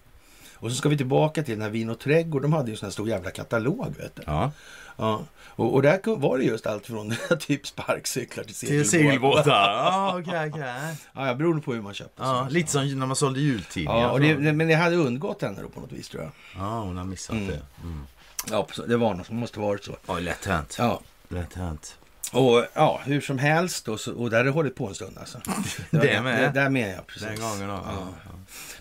Och 0.66 0.72
så 0.72 0.76
ska 0.76 0.88
vi 0.88 0.96
tillbaka 0.96 1.42
till 1.42 1.54
den 1.54 1.62
här 1.62 1.70
Vin 1.70 1.90
och 1.90 1.98
trädgård. 1.98 2.42
De 2.42 2.52
hade 2.52 2.66
ju 2.66 2.72
en 2.72 2.76
sån 2.78 2.86
här 2.86 2.90
stor 2.92 3.08
jävla 3.08 3.30
katalog. 3.30 3.94
Vet 3.98 4.16
du. 4.16 4.22
Ja. 4.26 4.50
Ja. 4.96 5.24
Och, 5.46 5.74
och 5.74 5.82
där 5.82 6.16
var 6.16 6.38
det 6.38 6.44
just 6.44 6.66
allt 6.66 6.86
från 6.86 7.14
typ 7.40 7.66
sparkcyklar 7.66 8.44
till 8.44 8.54
Till 8.54 8.88
segelbåtar. 8.90 9.42
segelbåtar. 9.42 9.50
Ja, 9.84 10.18
okej, 10.20 10.50
okej. 10.52 10.94
Ja, 11.14 11.34
beroende 11.34 11.62
på 11.62 11.72
hur 11.74 11.82
man 11.82 11.94
köpte. 11.94 12.22
Ja, 12.22 12.46
lite 12.50 12.70
som 12.72 12.98
när 12.98 13.06
man 13.06 13.16
sålde 13.16 13.40
jultidningar. 13.40 14.00
Ja, 14.02 14.10
och 14.10 14.20
det, 14.20 14.52
men 14.52 14.68
det 14.68 14.74
hade 14.74 14.96
undgått 14.96 15.42
henne 15.42 15.62
då 15.62 15.68
på 15.68 15.80
något 15.80 15.92
vis 15.92 16.08
tror 16.08 16.22
jag. 16.22 16.32
Ja, 16.62 16.80
hon 16.80 16.96
har 16.96 17.04
missat 17.04 17.36
Mm. 17.36 17.46
det. 17.46 17.60
Mm. 17.82 18.06
Ja, 18.50 18.66
det 18.88 18.96
var 18.96 19.14
något 19.14 19.26
som 19.26 19.36
måste 19.36 19.60
varit 19.60 19.84
så. 19.84 19.96
Ja, 20.06 20.18
lätt 20.18 20.44
hänt. 20.46 20.76
Ja, 20.78 21.00
Lätt 21.28 21.54
hänt. 21.54 21.96
Och 22.32 22.66
ja, 22.74 23.00
hur 23.04 23.20
som 23.20 23.38
helst 23.38 23.84
då, 23.84 23.98
så, 23.98 24.14
och 24.14 24.30
där 24.30 24.36
har 24.36 24.44
det 24.44 24.50
hållit 24.50 24.74
på 24.74 24.86
en 24.86 24.94
stund 24.94 25.18
alltså. 25.18 25.38
var 25.90 26.00
Det 26.00 26.20
med? 26.22 26.42
Det, 26.42 26.60
där 26.60 26.70
med 26.70 26.94
ja, 26.98 27.02
precis. 27.06 27.22
Den 27.22 27.40
gången 27.40 27.68
då. 27.68 27.74
Ja. 27.74 28.08
Ja. 28.24 28.30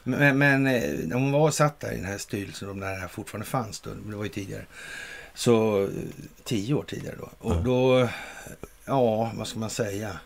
Men, 0.04 0.38
men 0.38 0.68
eh, 0.68 0.94
när 1.04 1.16
hon 1.16 1.32
var 1.32 1.40
och 1.40 1.54
satt 1.54 1.80
där 1.80 1.92
i 1.92 1.96
den 1.96 2.06
här 2.06 2.18
styrelsen, 2.18 2.70
och 2.70 2.78
när 2.78 2.92
det 2.92 3.00
här 3.00 3.08
fortfarande 3.08 3.46
fanns 3.46 3.80
då, 3.80 3.90
det 4.10 4.16
var 4.16 4.24
ju 4.24 4.30
tidigare, 4.30 4.66
så 5.34 5.84
eh, 5.84 5.90
tio 6.44 6.74
år 6.74 6.84
tidigare 6.84 7.16
då. 7.20 7.30
Och 7.40 7.64
då, 7.64 8.10
ja, 8.86 9.32
vad 9.36 9.48
ska 9.48 9.60
man 9.60 9.70
säga? 9.70 10.20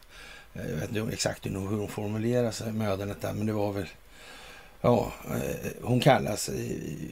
Jag 0.54 0.64
vet 0.64 0.96
inte 0.96 1.14
exakt 1.14 1.46
hur 1.46 1.52
hon 1.56 1.88
formulerar 1.88 2.52
sig, 2.52 2.72
mödandet 2.72 3.22
där, 3.22 3.34
men 3.34 3.46
det 3.46 3.54
var 3.54 3.72
väl, 3.72 3.88
ja, 4.82 5.14
eh, 5.30 5.72
hon 5.82 6.00
kallas 6.00 6.50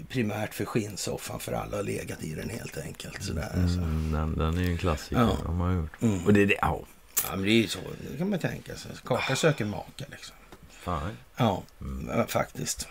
primärt 0.10 0.54
för 0.54 0.66
skinnsoffan 0.66 1.40
för 1.40 1.52
alla 1.52 1.76
har 1.78 1.84
legat 1.84 2.24
i 2.24 2.34
den 2.36 2.50
helt 2.50 2.78
enkelt. 2.78 3.24
Sådär, 3.24 3.50
alltså. 3.62 3.78
Mm, 3.78 4.12
den, 4.12 4.38
den 4.38 4.58
är 4.58 4.62
ju 4.62 4.72
en 4.72 4.78
klassiker. 4.78 5.22
Ja. 5.22 5.38
De 5.46 5.60
har 5.60 5.72
gjort. 5.74 6.02
Mm. 6.02 6.26
Och 6.26 6.34
det 6.34 6.42
är 6.42 6.46
det. 6.46 6.58
Ja, 6.62 6.80
Ja, 7.24 7.36
men 7.36 7.46
det 7.46 7.52
är 7.52 7.62
ju 7.62 7.68
så, 7.68 7.80
det 8.12 8.18
kan 8.18 8.30
man 8.30 8.40
tänka 8.40 8.76
sig. 8.76 8.92
Kaka 9.06 9.36
söker 9.36 9.66
maka 9.66 10.06
liksom. 10.12 10.36
fan. 10.70 11.18
Ja, 11.38 11.64
Mm. 11.82 12.28
faktiskt. 12.28 12.88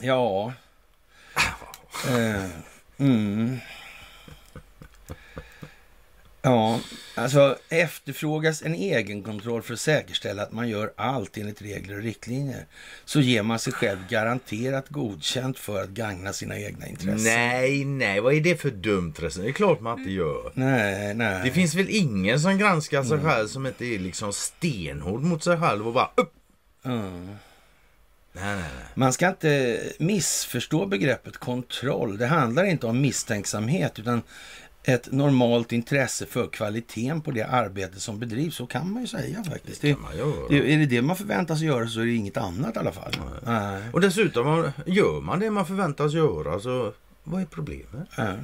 Ja. 0.00 0.52
Eh, 2.08 2.44
mm. 2.98 3.58
Ja, 6.44 6.80
alltså 7.14 7.58
efterfrågas 7.68 8.62
en 8.62 8.74
egenkontroll 8.74 9.62
för 9.62 9.74
att 9.74 9.80
säkerställa 9.80 10.42
att 10.42 10.52
man 10.52 10.68
gör 10.68 10.92
allt 10.96 11.36
enligt 11.36 11.62
regler 11.62 11.96
och 11.96 12.02
riktlinjer 12.02 12.66
så 13.04 13.20
ger 13.20 13.42
man 13.42 13.58
sig 13.58 13.72
själv 13.72 13.98
garanterat 14.08 14.88
godkänt 14.88 15.58
för 15.58 15.82
att 15.82 15.88
gagna 15.88 16.32
sina 16.32 16.58
egna 16.58 16.86
intressen. 16.86 17.24
Nej, 17.24 17.84
nej, 17.84 18.20
vad 18.20 18.34
är 18.34 18.40
det 18.40 18.60
för 18.60 18.70
dumt 18.70 19.14
resonemang? 19.18 19.46
Det 19.46 19.50
är 19.50 19.54
klart 19.54 19.80
man 19.80 19.98
inte 19.98 20.10
gör. 20.12 20.52
Nej, 20.54 21.14
nej. 21.14 21.40
Det 21.44 21.50
finns 21.50 21.74
väl 21.74 21.86
ingen 21.90 22.40
som 22.40 22.58
granskar 22.58 23.02
sig 23.02 23.18
Mm. 23.18 23.30
själv 23.30 23.48
som 23.48 23.66
inte 23.66 23.84
är 23.84 23.98
liksom 23.98 24.32
stenhård 24.32 25.22
mot 25.22 25.44
sig 25.44 25.56
själv 25.60 25.86
och 25.86 25.92
bara 25.92 26.10
upp. 26.14 26.32
Mm. 26.84 27.26
Nej, 27.26 28.44
nej, 28.44 28.56
nej. 28.56 28.86
Man 28.94 29.12
ska 29.12 29.28
inte 29.28 29.80
missförstå 29.98 30.86
begreppet 30.86 31.36
kontroll. 31.36 32.18
Det 32.18 32.26
handlar 32.26 32.64
inte 32.64 32.86
om 32.86 33.00
misstänksamhet 33.00 33.98
utan 33.98 34.22
ett 34.84 35.12
normalt 35.12 35.72
intresse 35.72 36.26
för 36.26 36.46
kvaliteten 36.46 37.20
på 37.20 37.30
det 37.30 37.42
arbete 37.46 38.00
som 38.00 38.18
bedrivs. 38.18 38.54
Så 38.56 38.66
kan 38.66 38.92
man 38.92 39.02
ju 39.02 39.08
säga 39.08 39.44
faktiskt. 39.44 39.82
Det 39.82 39.88
Det, 40.50 40.74
är 40.74 40.78
det 40.78 40.86
det 40.86 41.02
man 41.02 41.16
förväntas 41.16 41.60
göra 41.60 41.88
så 41.88 42.00
är 42.00 42.04
det 42.06 42.12
inget 42.14 42.36
annat 42.36 42.76
i 42.76 42.78
alla 42.78 42.92
fall. 42.92 43.12
Nej. 43.46 43.82
Och 43.92 44.00
dessutom, 44.00 44.46
om- 44.46 44.70
gör 44.86 45.20
man 45.20 45.40
det 45.40 45.50
man 45.50 45.66
förväntas 45.66 46.12
göra 46.12 46.60
så 46.60 46.92
vad 47.24 47.40
är 47.42 47.46
problemet? 47.46 48.08
Ja. 48.16 48.34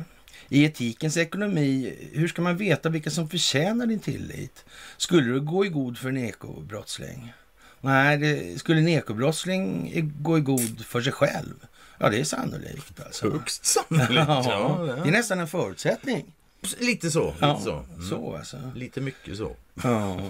I 0.49 0.65
etikens 0.65 1.17
ekonomi, 1.17 1.95
hur 2.13 2.29
ska 2.29 2.43
man 2.43 2.57
veta 2.57 2.89
vilka 2.89 3.11
som 3.11 3.29
förtjänar 3.29 3.87
din 3.87 3.99
tillit? 4.01 4.65
Skulle 4.97 5.33
du 5.33 5.41
gå 5.41 5.65
i 5.67 5.69
god 5.69 5.99
för 5.99 6.09
en 6.09 6.17
ekobrottsling? 6.17 7.33
Nej, 7.81 8.19
det, 8.19 8.59
skulle 8.61 8.81
en 8.81 8.89
ekobrottsling 8.89 9.93
gå 10.21 10.39
i 10.39 10.41
god 10.41 10.85
för 10.85 11.01
sig 11.01 11.13
själv? 11.13 11.55
Ja, 11.99 12.09
det 12.11 12.21
är 12.21 12.25
sannolikt. 12.25 13.01
Alltså. 13.07 13.31
Högst 13.31 13.65
sannolikt. 13.89 14.13
Ja, 14.29 14.45
ja. 14.87 14.95
det 15.03 15.09
är 15.09 15.13
nästan 15.13 15.41
en 15.41 15.49
förutsättning. 15.49 16.33
Lite 16.79 17.11
så. 17.11 17.27
Lite 17.27 17.37
Ja, 17.41 17.61
så. 17.65 17.85
så, 18.09 18.17
Mm. 18.29 18.35
alltså. 18.39 18.57
Lite 18.75 19.01
mycket 19.01 19.37
så. 19.37 19.57
Ja. 19.83 20.21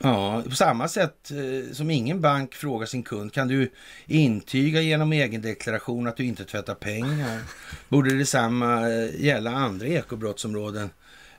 Ja, 0.00 0.42
på 0.42 0.54
samma 0.56 0.88
sätt 0.88 1.30
eh, 1.30 1.72
som 1.74 1.90
ingen 1.90 2.20
bank 2.20 2.54
frågar 2.54 2.86
sin 2.86 3.02
kund, 3.02 3.32
kan 3.32 3.48
du 3.48 3.70
intyga 4.06 4.80
genom 4.80 5.12
egendeklaration 5.12 6.06
att 6.06 6.16
du 6.16 6.24
inte 6.24 6.44
tvättar 6.44 6.74
pengar? 6.74 7.40
Borde 7.88 8.14
detsamma 8.18 8.90
eh, 8.90 9.20
gälla 9.24 9.50
andra 9.50 9.86
ekobrottsområden, 9.86 10.90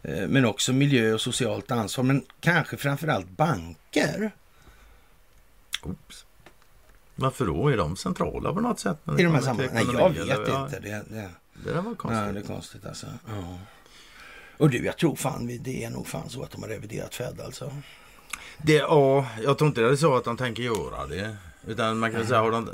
eh, 0.02 0.28
men 0.28 0.46
också 0.46 0.74
miljö 0.74 1.14
och 1.14 1.22
socialt 1.22 1.72
ansvar, 1.72 2.04
men 2.04 2.24
kanske 2.40 2.78
framförallt 2.78 3.30
banker 3.30 4.32
Oops. 5.84 6.26
Varför 7.20 7.46
då? 7.46 7.68
Är 7.68 7.78
de 7.78 7.96
centrala 7.96 8.54
på 8.54 8.60
något 8.62 8.80
sätt? 8.80 8.98
i 9.20 9.24
de 9.24 9.34
här 9.34 9.42
sammanhangen. 9.42 9.88
Nej, 9.88 9.96
jag 10.00 10.10
vet 10.10 10.40
eller? 10.40 10.64
Inte. 10.66 10.80
Det, 10.80 10.90
det, 11.10 11.30
Det 11.66 11.72
där 11.74 11.82
var 11.82 11.84
nej, 11.84 11.96
konstigt. 11.98 12.34
det 12.34 12.40
är 12.40 12.56
konstigt 12.56 12.86
alltså. 12.86 13.08
Ja. 13.28 13.58
Och 14.58 14.70
du, 14.70 14.86
jag 14.86 14.98
tror 14.98 15.16
fan 15.16 15.48
det 15.62 15.84
är 15.84 15.90
nog 15.90 16.08
fan 16.08 16.30
så 16.30 16.44
att 16.44 16.52
de 16.52 16.62
har 16.64 16.70
reviderat 16.70 17.16
Fed 17.16 17.42
alltså. 17.46 17.72
Det, 18.58 18.74
ja, 18.76 19.26
jag 19.44 19.58
tror 19.58 19.68
inte 19.68 19.82
det 19.82 19.90
är 19.90 19.96
så 19.96 20.16
att 20.16 20.24
de 20.24 20.38
tänker 20.38 20.64
göra 20.64 21.08
det. 21.08 21.36
Utan 21.68 22.00
man 22.00 22.12
kan 22.12 22.28
säga, 22.28 22.40
har 22.42 22.52
de, 22.52 22.70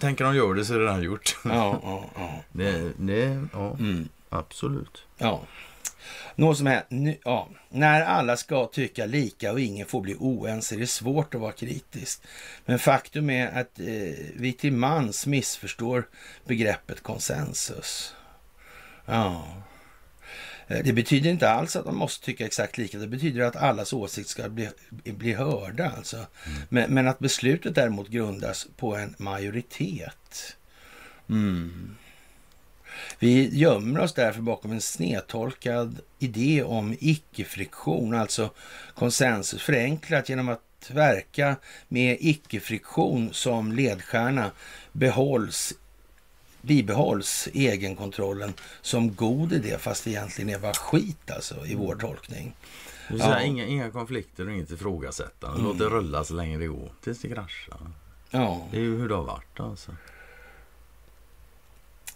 tänker 0.00 0.24
de 0.24 0.36
göra 0.36 0.54
det 0.54 0.64
så 0.64 0.74
är 0.74 0.78
det 0.78 0.84
redan 0.84 1.02
gjort. 1.02 1.36
Ja, 1.44 1.80
ja, 1.82 2.04
ja. 2.14 2.30
Det, 2.52 2.92
det, 2.98 3.46
ja, 3.52 3.76
Mm. 3.78 4.08
absolut. 4.28 5.02
Ja. 5.18 5.40
Något 6.36 6.58
som 6.58 6.66
är, 6.66 6.82
nu- 6.88 7.18
ja, 7.24 7.48
när 7.68 8.02
alla 8.02 8.36
ska 8.36 8.66
tycka 8.66 9.06
lika 9.06 9.52
och 9.52 9.60
ingen 9.60 9.86
får 9.86 10.00
bli 10.00 10.14
oense 10.18 10.74
är 10.74 10.78
det 10.78 10.86
svårt 10.86 11.34
att 11.34 11.40
vara 11.40 11.52
kritisk. 11.52 12.22
Men 12.64 12.78
faktum 12.78 13.30
är 13.30 13.46
att 13.60 13.78
eh, 13.80 13.86
vi 14.36 14.52
till 14.58 14.72
mans 14.72 15.26
missförstår 15.26 16.08
begreppet 16.46 17.02
konsensus. 17.02 18.14
Ja. 19.06 19.46
Eh, 20.68 20.84
Det 20.84 20.92
betyder 20.92 21.30
inte 21.30 21.50
alls 21.50 21.76
att 21.76 21.84
man 21.84 21.96
måste 21.96 22.24
tycka 22.24 22.46
exakt 22.46 22.78
lika. 22.78 22.98
Det 22.98 23.06
betyder 23.08 23.40
att 23.44 23.56
allas 23.56 23.92
åsikt 23.92 24.28
ska 24.28 24.48
bli, 24.48 24.68
bli 25.04 25.32
hörda. 25.32 25.92
Alltså. 25.96 26.26
Men, 26.68 26.94
men 26.94 27.08
att 27.08 27.18
beslutet 27.18 27.74
däremot 27.74 28.08
grundas 28.08 28.66
på 28.76 28.96
en 28.96 29.14
majoritet. 29.18 30.56
Mm. 31.28 31.96
Vi 33.18 33.58
gömmer 33.58 34.00
oss 34.00 34.14
därför 34.14 34.40
bakom 34.40 34.72
en 34.72 34.80
snedtolkad 34.80 36.00
idé 36.18 36.62
om 36.62 36.96
icke-friktion, 37.00 38.14
alltså 38.14 38.50
konsensus 38.94 39.62
förenklat 39.62 40.28
genom 40.28 40.48
att 40.48 40.60
verka 40.90 41.56
med 41.88 42.16
icke-friktion 42.20 43.32
som 43.32 43.72
ledstjärna 43.72 44.50
behålls, 44.92 45.72
bibehålls 46.62 47.48
egenkontrollen 47.54 48.52
som 48.82 49.14
god 49.14 49.52
idé 49.52 49.78
fast 49.78 50.04
det 50.04 50.10
egentligen 50.10 50.50
är 50.50 50.58
bara 50.58 50.72
skit 50.74 51.30
alltså 51.30 51.66
i 51.66 51.74
vår 51.74 51.94
tolkning. 51.94 52.54
Vill 53.10 53.20
säga, 53.20 53.30
Ja. 53.30 53.36
Mm. 53.38 53.50
inga, 53.50 53.66
inga 53.66 53.90
konflikter 53.90 54.46
och 54.46 54.52
inget 54.52 54.70
ifrågasättande. 54.70 55.62
Låt 55.62 55.78
det 55.78 55.84
rulla 55.84 56.24
så 56.24 56.34
länge 56.34 56.58
det 56.58 56.66
går. 56.66 56.92
Tills 57.04 57.20
det 57.20 57.28
kraschar. 57.28 57.78
Ja, 58.30 58.66
Det 58.70 58.76
är 58.76 58.80
ju 58.80 58.96
hur 58.98 59.08
det 59.08 59.14
har 59.14 59.22
varit 59.24 59.60
alltså. 59.60 59.96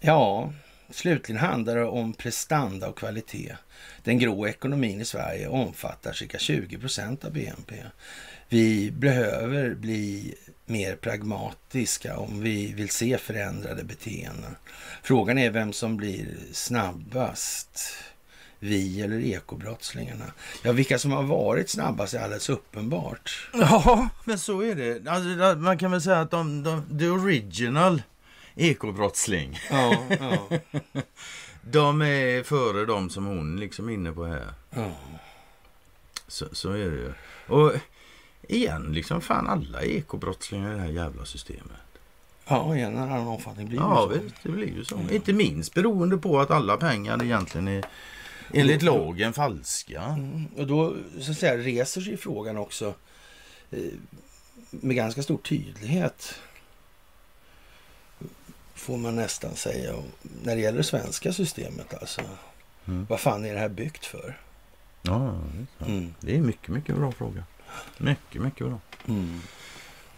ja 0.01 0.53
slutligen 0.89 1.41
handlar 1.41 1.75
det 1.75 1.85
om 1.85 2.13
prestanda 2.13 2.87
och 2.87 2.97
kvalitet. 2.97 3.55
Den 4.03 4.19
grå 4.19 4.47
ekonomin 4.47 5.01
i 5.01 5.05
Sverige 5.05 5.47
omfattar 5.47 6.13
cirka 6.13 6.37
20 6.37 6.77
procent 6.77 7.25
av 7.25 7.31
BNP. 7.31 7.75
Vi 8.49 8.91
behöver 8.91 9.75
bli 9.75 10.35
mer 10.65 10.95
pragmatiska 10.95 12.17
om 12.17 12.41
vi 12.41 12.73
vill 12.73 12.89
se 12.89 13.17
förändrade 13.17 13.83
beteenden. 13.83 14.55
Frågan 15.03 15.37
är 15.37 15.49
vem 15.49 15.73
som 15.73 15.97
blir 15.97 16.27
snabbast. 16.51 17.93
Vi 18.59 19.01
eller 19.01 19.19
ekobrottslingarna? 19.19 20.25
Ja, 20.63 20.71
vilka 20.71 20.99
som 20.99 21.11
har 21.11 21.23
varit 21.23 21.69
snabbast 21.69 22.13
är 22.13 22.19
alldeles 22.19 22.49
uppenbart. 22.49 23.49
Ja, 23.53 24.09
men 24.25 24.39
så 24.39 24.61
är 24.61 24.75
det. 24.75 25.09
Alltså, 25.09 25.59
man 25.59 25.77
kan 25.77 25.91
väl 25.91 26.01
säga 26.01 26.19
att 26.19 26.31
de, 26.31 26.63
de, 26.63 26.99
the 26.99 27.07
original 27.07 28.01
ekobrottsling. 28.57 29.59
Ja, 29.71 30.03
ja, 30.19 30.47
De 31.61 32.01
är 32.01 32.43
före 32.43 32.85
de 32.85 33.09
som 33.09 33.25
hon 33.25 33.59
liksom 33.59 33.89
är 33.89 33.93
inne 33.93 34.11
på 34.11 34.25
här. 34.25 34.53
ja. 34.69 34.91
Så, 36.27 36.45
så 36.51 36.71
är 36.71 36.77
det 36.89 36.95
ju. 36.97 37.13
Och 37.47 37.71
igen, 38.47 38.83
liksom 38.93 39.21
fan 39.21 39.47
alla 39.47 39.81
ekobrottslingar 39.81 40.71
i 40.71 40.75
det 40.75 40.81
här 40.81 40.89
jävla 40.89 41.25
systemet. 41.25 41.71
ja 42.47 42.75
i 42.75 42.81
en 42.81 42.91
eller 42.97 43.01
annan 43.01 43.27
omfattning 43.27 43.67
blir 43.67 43.77
det 43.79 43.83
Ja, 43.85 44.09
så. 44.13 44.19
visst, 44.19 44.35
det 44.43 44.49
blir 44.49 44.67
ju 44.75 44.85
så. 44.85 44.99
Inte 45.11 45.33
minst 45.33 45.73
beroende 45.73 46.17
på 46.17 46.39
att 46.39 46.51
alla 46.51 46.77
pengar 46.77 47.23
egentligen 47.23 47.67
är 47.67 47.85
enligt 48.53 48.81
Mm. 48.81 48.93
lagen 48.95 49.33
falska. 49.33 50.01
Mm, 50.01 50.45
Och 50.57 50.67
då 50.67 50.95
så 51.19 51.31
att 51.31 51.37
säga, 51.37 51.57
reser 51.57 52.01
sig 52.01 52.17
frågan 52.17 52.57
också 52.57 52.93
eh, 53.71 53.79
med 54.69 54.95
ganska 54.95 55.23
stor 55.23 55.37
tydlighet 55.37 56.35
får 58.77 58.97
man 58.97 59.15
nästan 59.15 59.55
säga 59.55 59.95
och 59.95 60.05
när 60.43 60.55
det 60.55 60.61
gäller 60.61 60.77
det 60.77 60.83
svenska 60.83 61.33
systemet 61.33 61.93
alltså. 61.93 62.21
Mm. 62.87 63.05
Vad 63.09 63.19
fan 63.19 63.45
är 63.45 63.53
det 63.53 63.59
här 63.59 63.69
byggt 63.69 64.05
för? 64.05 64.39
Ja. 65.01 65.35
Mm. 65.85 66.13
det 66.19 66.35
är 66.35 66.41
mycket, 66.41 66.67
mycket 66.67 66.95
bra 66.95 67.11
fråga. 67.11 67.43
Mycket, 67.97 68.41
mycket 68.41 68.67
bra. 68.67 68.79
Mm. 69.07 69.41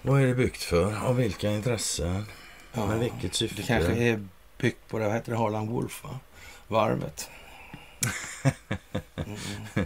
Vad 0.02 0.22
är 0.22 0.28
det 0.28 0.36
byggt 0.36 0.64
för? 0.64 1.06
Av 1.06 1.16
vilka 1.16 1.52
intressen? 1.52 2.26
Ja, 2.74 2.86
Med 2.86 3.00
vilket 3.00 3.36
syfte? 3.36 3.62
det 3.62 3.68
kanske 3.68 3.94
är 3.94 4.28
byggt 4.58 4.88
på 4.88 5.00
det, 5.00 5.06
vad 5.06 5.14
heter 5.14 5.32
det, 5.32 5.38
Harlan 5.38 5.68
Wolf 5.68 6.04
va? 6.04 6.20
Varvet. 6.68 7.30
Mm. 9.16 9.38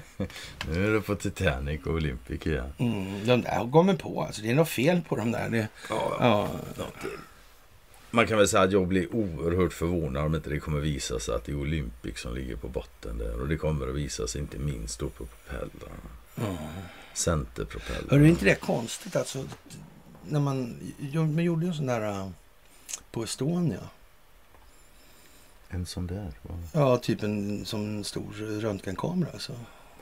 Nu 0.68 0.88
är 0.88 0.92
det 0.92 1.02
på 1.02 1.16
Titanic 1.16 1.86
och 1.86 1.94
Olympic 1.94 2.48
igen. 2.48 2.74
Mm. 2.78 3.26
De 3.26 3.42
där 3.42 3.64
går 3.64 3.84
man 3.84 3.98
på 3.98 4.24
alltså. 4.24 4.42
Det 4.42 4.50
är 4.52 4.56
något 4.56 4.70
fel 4.70 5.02
på 5.10 5.16
dem 5.16 5.32
där. 5.32 5.50
Det, 5.50 5.68
ja, 5.90 6.50
Man 8.16 8.28
kan 8.28 8.38
väl 8.38 8.48
säga 8.48 8.64
att 8.64 8.72
jag 8.72 8.88
blir 8.88 9.16
oerhört 9.16 9.74
förvånad 9.74 10.26
om 10.26 10.36
inte 10.36 10.50
det 10.50 10.60
kommer 10.60 10.80
visa 10.80 11.20
sig 11.20 11.36
att 11.36 11.44
det 11.44 11.52
är 11.52 11.56
Olympic 11.56 12.20
som 12.20 12.36
ligger 12.36 12.56
på 12.56 12.68
botten 12.68 13.18
där. 13.18 13.42
Och 13.42 13.48
det 13.48 13.58
kommer 13.58 13.88
att 13.88 13.96
visa 13.96 14.28
sig 14.28 14.42
inte 14.42 14.58
minst 14.58 15.00
då 15.00 15.10
på 15.10 15.26
propellrarna. 15.26 16.10
ja. 16.36 16.58
Centerpropellrarna. 17.14 18.08
Hörru, 18.10 18.24
är 18.24 18.30
inte 18.30 18.46
det 18.46 18.56
konstigt 18.56 19.16
alltså? 19.16 19.46
När 20.28 20.40
man, 20.40 20.76
man 21.14 21.44
gjorde 21.44 21.66
ju 21.66 21.70
en 21.70 21.76
sån 21.76 21.86
där 21.86 22.02
äh, 22.02 22.30
på 23.12 23.24
Estonia. 23.24 23.90
En 25.70 25.86
sån 25.86 26.08
där? 26.08 26.32
va? 26.42 26.56
Ja, 26.74 26.98
typ 26.98 27.24
en 27.24 27.66
som 27.66 27.82
en 27.82 28.04
stor 28.04 28.60
röntgenkamera 28.62 29.30
alltså. 29.34 29.54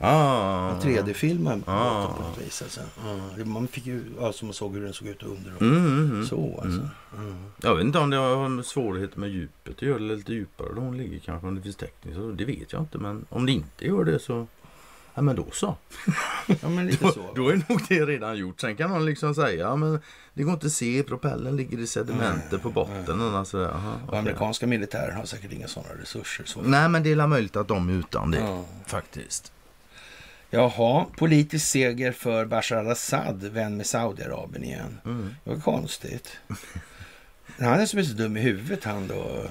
Ah, 0.02 0.70
En 0.72 0.82
3D-filmen 0.82 1.62
på 1.62 1.72
Ah. 1.72 2.14
på 2.18 2.24
något 2.24 2.42
vis. 2.42 2.62
Alltså. 2.62 2.82
Det- 3.38 3.46
man 3.46 3.68
fick 3.68 3.86
ju, 3.86 4.04
alltså 4.22 4.46
man 4.46 4.54
såg 4.54 4.74
hur 4.76 4.84
den 4.84 4.94
såg 4.94 5.08
ut 5.08 5.24
under 5.24 5.56
och 5.56 5.62
Mm, 5.62 5.78
mm, 5.86 6.12
mm. 6.12 6.26
så 6.26 6.54
alltså. 6.64 6.80
Mm. 7.18 7.28
Mm. 7.28 7.44
Jag 7.62 7.76
vet 7.76 7.86
inte 7.86 8.00
om 8.00 8.10
det 8.10 8.18
har 8.18 8.64
svårigheter 8.64 9.20
med 9.20 9.30
djupet 9.30 9.76
att 9.76 9.82
göra 9.82 10.00
det 10.00 10.16
lite 10.16 10.34
djupare 10.34 10.68
då 10.76 10.82
hon 10.82 10.98
ligger 10.98 11.20
kanske 11.20 11.48
om 11.48 11.56
det 11.56 11.62
finns 11.62 11.76
tekniskt. 11.76 12.20
Det 12.36 12.46
vet 12.46 12.74
jag 12.74 12.82
inte 12.82 12.98
men 12.98 13.26
om 13.30 13.46
det 13.46 13.52
inte 13.52 13.86
gör 13.86 14.04
det 14.04 14.20
så 14.20 14.48
Ja 15.14 15.22
men 15.22 15.36
då 15.36 15.46
så. 15.52 15.76
Ja, 16.62 16.70
men 16.70 16.88
lite 16.88 17.04
Då, 17.06 17.12
så. 17.12 17.22
då 17.36 17.50
är 17.50 17.62
nog 17.70 17.82
det 17.90 18.06
redan 18.06 18.38
gjort. 18.38 18.60
Sen 18.62 18.76
kan 18.76 18.90
man 18.90 19.06
liksom 19.06 19.36
säga 19.36 19.60
ja, 19.68 19.76
men 19.76 20.00
det 20.34 20.44
går 20.44 20.54
inte 20.54 20.66
att 20.66 20.72
se. 20.74 21.04
Propellen 21.04 21.56
ligger 21.58 21.78
i 21.80 21.88
sedimenter 21.88 22.58
på 22.58 22.70
botten. 22.70 23.22
Och 23.22 23.38
alltså, 23.38 23.66
aha, 23.66 23.94
okej. 24.08 24.20
amerikanska 24.20 24.68
militären 24.68 25.16
har 25.18 25.26
säkert 25.26 25.52
inga 25.54 25.68
sådana 25.68 25.94
resurser. 26.02 26.44
Så. 26.46 26.62
Nej 26.62 26.90
men 26.90 27.04
det 27.04 27.12
är 27.12 27.28
möjligt 27.28 27.56
att 27.56 27.68
de 27.68 27.90
är 27.90 27.94
utan 27.94 28.32
det. 28.32 28.40
Ja. 28.40 28.66
Faktiskt. 28.86 29.52
Jaha, 30.54 31.06
politisk 31.18 31.66
seger 31.66 32.12
för 32.12 32.46
Bashar 32.46 32.78
al-Assad, 32.78 33.44
vän 33.44 33.78
med 33.78 33.86
Saudiarabien 33.86 34.64
igen. 34.64 35.02
Mm. 35.06 35.36
Det 35.44 35.50
var 35.50 35.58
konstigt. 35.58 36.38
Han 37.60 37.80
är 37.80 37.86
som 37.86 38.00
är 38.00 38.04
så 38.04 38.14
dum 38.14 38.38
i 38.38 38.40
huvudet 38.40 38.84
han 38.84 39.08
då. 39.08 39.44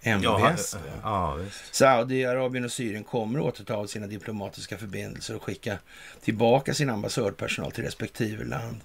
MBS. 0.00 0.76
ja, 1.02 1.38
ja. 1.38 1.38
Saudiarabien 1.70 2.64
och 2.64 2.72
Syrien 2.72 3.04
kommer 3.04 3.40
återta 3.40 3.86
sina 3.86 4.06
diplomatiska 4.06 4.78
förbindelser 4.78 5.36
och 5.36 5.42
skicka 5.42 5.78
tillbaka 6.24 6.74
sin 6.74 6.90
ambassadpersonal 6.90 7.72
till 7.72 7.84
respektive 7.84 8.44
land. 8.44 8.80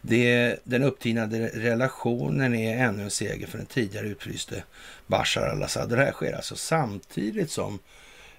Det, 0.00 0.56
den 0.64 0.82
upptinade 0.82 1.50
relationen 1.54 2.54
är 2.54 2.84
ännu 2.84 3.02
en 3.02 3.10
seger 3.10 3.46
för 3.46 3.58
den 3.58 3.66
tidigare 3.66 4.06
utfryste 4.06 4.64
Bashar 5.06 5.48
al-Assad. 5.48 5.88
Det 5.88 5.96
här 5.96 6.12
sker 6.12 6.32
alltså 6.32 6.56
samtidigt 6.56 7.50
som 7.50 7.78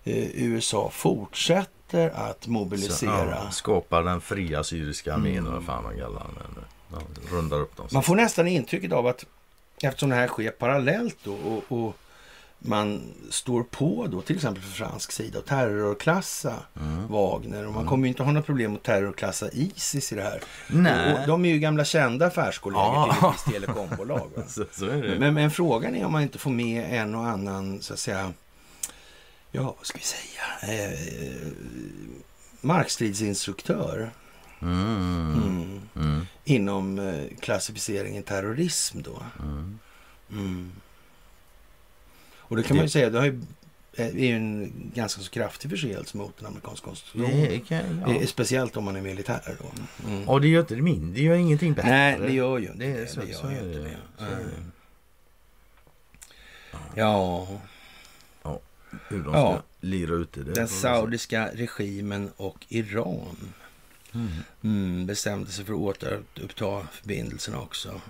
eh, 0.03 0.43
USA 0.43 0.89
fortsätter 0.93 1.76
att 1.93 2.43
Så, 2.43 2.49
mobilisera. 2.51 3.29
ja, 3.43 3.51
skapar 3.51 4.03
den 4.03 4.21
fria 4.21 4.63
syriska 4.63 5.13
armén 5.13 5.47
Mm. 5.47 5.65
fan 5.65 5.83
man 5.83 5.93
kallar 5.97 6.23
den. 6.23 6.63
Ja, 6.91 6.97
rundar 7.31 7.59
upp 7.59 7.75
dem. 7.77 7.88
Man 7.91 8.03
får 8.03 8.15
nästan 8.15 8.47
intrycket 8.47 8.91
av 8.91 9.07
att 9.07 9.25
eftersom 9.81 10.09
det 10.09 10.15
här 10.15 10.27
sker 10.27 10.51
parallellt 10.51 11.17
då, 11.23 11.33
och, 11.33 11.63
och 11.85 11.95
man 12.59 13.01
står 13.29 13.63
på 13.63 14.07
då 14.09 14.21
till 14.21 14.35
exempel 14.35 14.63
för 14.63 14.71
fransk 14.85 15.11
sida 15.11 15.39
och 15.39 15.45
terrorklassa 15.45 16.53
Mm. 16.81 17.07
Wagner. 17.07 17.67
Och 17.67 17.73
man 17.73 17.85
kommer 17.85 18.03
ju 18.03 18.09
inte 18.09 18.23
ha 18.23 18.31
några 18.31 18.45
problem 18.45 18.75
att 18.75 18.83
terrorklassa 18.83 19.49
Isis 19.51 20.11
i 20.11 20.15
det 20.15 20.21
här. 20.23 20.41
Nej. 20.67 21.13
Och, 21.13 21.19
och 21.21 21.27
de 21.27 21.45
är 21.45 21.49
ju 21.49 21.59
gamla 21.59 21.85
kända 21.85 22.25
affärskollegor 22.25 22.83
Ja. 22.85 23.15
till 23.17 23.25
ett 23.27 23.33
visst 23.33 23.45
telekombolag. 23.45 24.29
Så, 24.47 24.65
så. 24.71 24.85
Men, 24.85 25.33
men 25.33 25.51
frågan 25.51 25.95
är 25.95 26.05
om 26.05 26.11
man 26.11 26.21
inte 26.21 26.38
får 26.38 26.51
med 26.51 27.01
en 27.01 27.15
och 27.15 27.25
annan 27.27 27.81
så 27.81 27.93
att 27.93 27.99
säga 27.99 28.33
ja, 29.51 29.75
vad 29.77 29.85
ska 29.85 29.97
vi 29.97 30.03
säga? 30.03 30.87
Eh, 30.89 31.47
markstridsinstruktör 32.61 34.11
Mm. 34.61 35.33
mm. 35.33 35.81
Mm. 35.95 36.25
inom 36.45 36.99
eh, 36.99 37.23
klassificeringen 37.39 38.23
terrorism 38.23 39.01
då. 39.01 39.23
Mm. 39.39 39.79
Mm. 40.31 40.71
Och 42.37 42.55
det 42.55 42.63
kan 42.63 42.77
man 42.77 42.85
ju 42.85 42.89
säga, 42.89 43.09
det 43.09 43.19
har 43.19 43.25
ju, 43.25 43.41
eh, 43.93 44.05
är 44.07 44.11
ju 44.11 44.35
en 44.35 44.71
ganska 44.95 45.21
så 45.21 45.31
kraftig 45.31 45.71
förseelse 45.71 46.17
mot 46.17 46.37
den 46.37 46.47
amerikanska 46.47 46.85
konstitutionen. 46.85 47.31
Det 47.31 47.61
ja. 48.07 48.13
Eh, 48.13 48.25
Speciellt 48.25 48.77
om 48.77 48.83
man 48.83 48.95
är 48.95 49.01
militär 49.01 49.55
då. 49.61 49.71
Mm. 50.09 50.29
Och 50.29 50.41
det 50.41 50.47
gör 50.47 50.61
inte 50.61 50.75
det 50.75 50.81
mindre, 50.81 51.13
det 51.13 51.21
gör 51.21 51.35
ingenting 51.35 51.73
bättre. 51.73 51.89
Nej, 51.89 52.19
det 52.19 52.33
gör 52.33 52.57
ju 52.57 52.67
inte 52.67 52.79
det. 52.85 52.93
det. 52.93 53.01
är 53.01 53.05
så, 53.05 53.19
det 53.19 53.27
gör 53.27 53.39
så 53.39 53.51
ju 53.51 53.57
inte 53.57 53.79
det. 53.79 53.83
det. 53.83 53.97
Så 54.17 54.23
är 54.23 54.29
det. 54.29 54.63
Ja, 56.95 57.47
Hur 59.07 59.23
de 59.23 59.33
Ja. 59.33 59.53
ska 59.53 59.87
lira 59.87 60.13
ut 60.15 60.37
i 60.37 60.43
det. 60.43 60.53
den 60.53 60.67
saudiska 60.67 61.49
regimen 61.53 62.31
och 62.37 62.65
Iran 62.69 63.53
Mm. 64.13 64.27
mm, 64.63 65.05
bestämde 65.05 65.51
sig 65.51 65.65
för 65.65 65.73
att 65.73 65.79
återuppta 65.79 66.87
förbindelserna 66.91 67.59
också. 67.61 68.01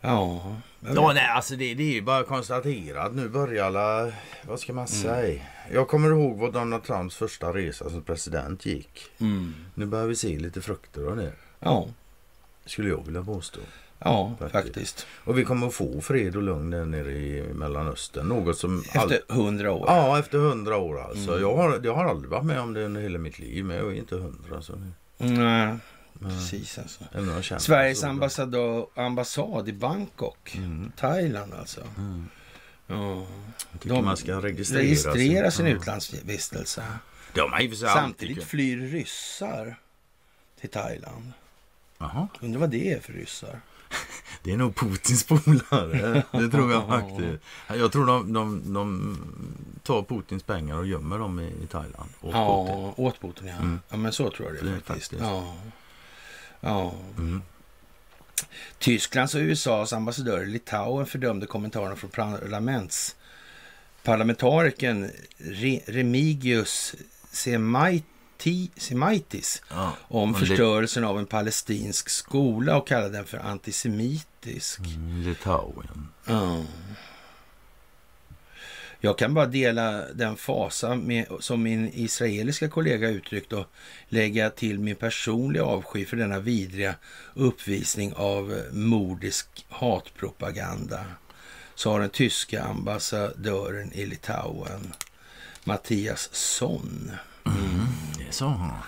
Ja, 0.00 0.56
jag 0.80 0.96
Ja, 0.96 1.06
vet. 1.06 1.14
nej, 1.14 1.26
alltså 1.26 1.56
det, 1.56 1.74
det 1.74 1.82
är 1.82 1.92
ju 1.94 2.02
bara 2.02 2.18
att 2.18 2.26
konstatera 2.28 3.02
att 3.02 3.14
nu 3.14 3.28
börjar 3.28 3.64
alla... 3.66 4.12
Vad 4.46 4.60
ska 4.60 4.72
man 4.72 4.88
säga? 4.88 5.42
Jag 5.72 5.88
kommer 5.88 6.08
ihåg 6.10 6.38
vad 6.38 6.52
Donald 6.52 6.82
Trumps 6.84 7.16
första 7.16 7.52
resa 7.54 7.90
som 7.90 8.02
president 8.02 8.66
gick. 8.66 9.00
Mm. 9.18 9.54
Nu 9.74 9.86
börjar 9.86 10.06
vi 10.06 10.16
se 10.16 10.38
lite 10.38 10.60
frukter 10.60 11.06
av 11.06 11.16
det. 11.16 11.32
ja, 11.60 11.88
Skulle 12.66 12.88
jag 12.88 13.04
vilja 13.06 13.22
påstå. 13.24 13.60
Ja 14.04 14.34
Faktiskt. 14.38 14.52
faktiskt. 14.52 15.06
Och 15.24 15.38
vi 15.38 15.44
kommer 15.44 15.66
att 15.66 15.74
få 15.74 16.00
fred 16.00 16.36
och 16.36 16.42
lugn 16.42 16.70
där 16.70 16.84
nere 16.84 17.12
i 17.12 17.42
Mellanöstern. 17.54 18.26
Något 18.28 18.58
som... 18.58 18.80
Efter 18.94 19.20
hundra 19.34 19.72
år. 19.72 19.84
Ja, 19.88 20.18
efter 20.18 20.38
hundra 20.38 20.76
år 20.76 21.00
alltså. 21.00 21.28
Mm. 21.30 21.40
Jag, 21.40 21.56
har, 21.56 21.80
jag 21.84 21.94
har 21.94 22.04
aldrig 22.04 22.30
varit 22.30 22.44
med 22.44 22.60
om 22.60 22.72
det 22.74 22.84
under 22.84 23.00
hela 23.00 23.18
mitt 23.18 23.38
liv. 23.38 23.64
Men 23.64 23.76
jag 23.76 23.86
är 23.86 23.94
inte 23.94 24.16
hundra. 24.16 24.62
Så. 24.62 24.72
Nej, 25.18 25.76
Men- 26.12 26.30
precis 26.30 26.78
alltså. 26.78 27.04
Sveriges 27.58 28.00
så. 28.00 28.06
ambassad 28.94 29.68
i 29.68 29.72
Bangkok, 29.72 30.54
Mm. 30.56 30.92
Thailand 30.96 31.54
alltså. 31.54 31.80
Mm. 31.98 32.28
Ja. 32.86 33.26
Tycker 33.80 34.02
man 34.02 34.16
ska 34.16 34.36
registrera, 34.42 34.82
registrera 34.82 35.50
sin 35.50 35.66
Ja. 35.66 35.72
utlandsvistelse. 35.72 36.84
Samtidigt 37.34 38.36
alltid- 38.36 38.42
flyr 38.42 38.76
ryssar 38.88 39.76
till 40.60 40.70
Thailand. 40.70 41.32
Jaha. 41.98 42.28
Undrar 42.40 42.60
vad 42.60 42.70
det 42.70 42.92
är 42.92 43.00
för 43.00 43.12
ryssar? 43.12 43.60
Det 44.42 44.52
är 44.52 44.56
nog 44.56 44.76
Putins 44.76 45.24
polare. 45.24 46.22
Det 46.32 46.48
tror 46.48 46.72
jag 46.72 46.86
faktiskt. 46.88 47.42
Jag 47.68 47.92
tror 47.92 48.06
de, 48.06 48.32
de, 48.32 48.72
de 48.74 49.16
tar 49.82 50.02
Putins 50.02 50.42
pengar 50.42 50.76
och 50.76 50.86
gömmer 50.86 51.18
dem 51.18 51.40
i, 51.40 51.44
i 51.64 51.66
Thailand. 51.66 52.10
Putin. 52.20 52.30
Ja, 52.36 52.94
åt 52.96 53.20
Putin 53.20 53.46
ja. 53.48 53.54
Mm. 53.56 53.80
Ja, 53.88 53.96
men 53.96 54.12
så 54.12 54.30
tror 54.30 54.48
jag 54.48 54.64
det 54.64 54.70
Det 54.70 54.80
faktiskt. 54.80 55.10
faktiskt. 55.10 55.22
Ja. 55.22 55.54
Ja. 56.60 56.94
Mm. 57.18 57.42
Tysklands 58.78 59.34
och 59.34 59.40
USAs 59.40 59.92
ambassadör 59.92 60.42
i 60.42 60.46
Litauen 60.46 61.06
fördömde 61.06 61.46
kommentarerna 61.46 61.96
från 61.96 62.10
parlaments 62.10 63.16
parlamentarikern 64.02 65.10
Re, 65.38 65.80
Remigius 65.86 66.94
Semaitis 68.76 69.62
Ja. 69.70 69.92
om 70.08 70.30
Men 70.32 70.40
det- 70.40 70.46
förstörelsen 70.46 71.04
av 71.04 71.18
en 71.18 71.26
palestinsk 71.26 72.08
skola 72.08 72.76
och 72.76 72.88
kallade 72.88 73.08
den 73.16 73.24
för 73.24 73.38
antisemitisk. 73.38 74.78
Mm, 74.78 75.22
Litauen. 75.22 76.08
Ja. 76.24 76.62
Jag 79.00 79.18
kan 79.18 79.34
bara 79.34 79.46
dela 79.46 79.90
den 80.12 80.36
fasa 80.36 80.94
med, 80.94 81.26
som 81.40 81.62
min 81.62 81.90
israeliska 81.94 82.68
kollega 82.68 83.08
uttryckt 83.08 83.52
och 83.52 83.66
lägga 84.08 84.50
till 84.50 84.78
min 84.78 84.96
personliga 84.96 85.64
avsky 85.64 86.04
för 86.04 86.16
denna 86.16 86.38
vidriga 86.38 86.94
uppvisning 87.34 88.12
av 88.14 88.52
eh, 88.52 88.72
mordisk 88.72 89.66
hatpropaganda. 89.68 91.04
Sa 91.74 91.98
den 91.98 92.10
tyska 92.10 92.62
ambassadören 92.62 93.92
i 93.92 94.06
Litauen, 94.06 94.92
Mattias 95.64 96.28
Sonn. 96.32 97.10
Det 97.44 98.13
sa 98.34 98.48
han. 98.48 98.78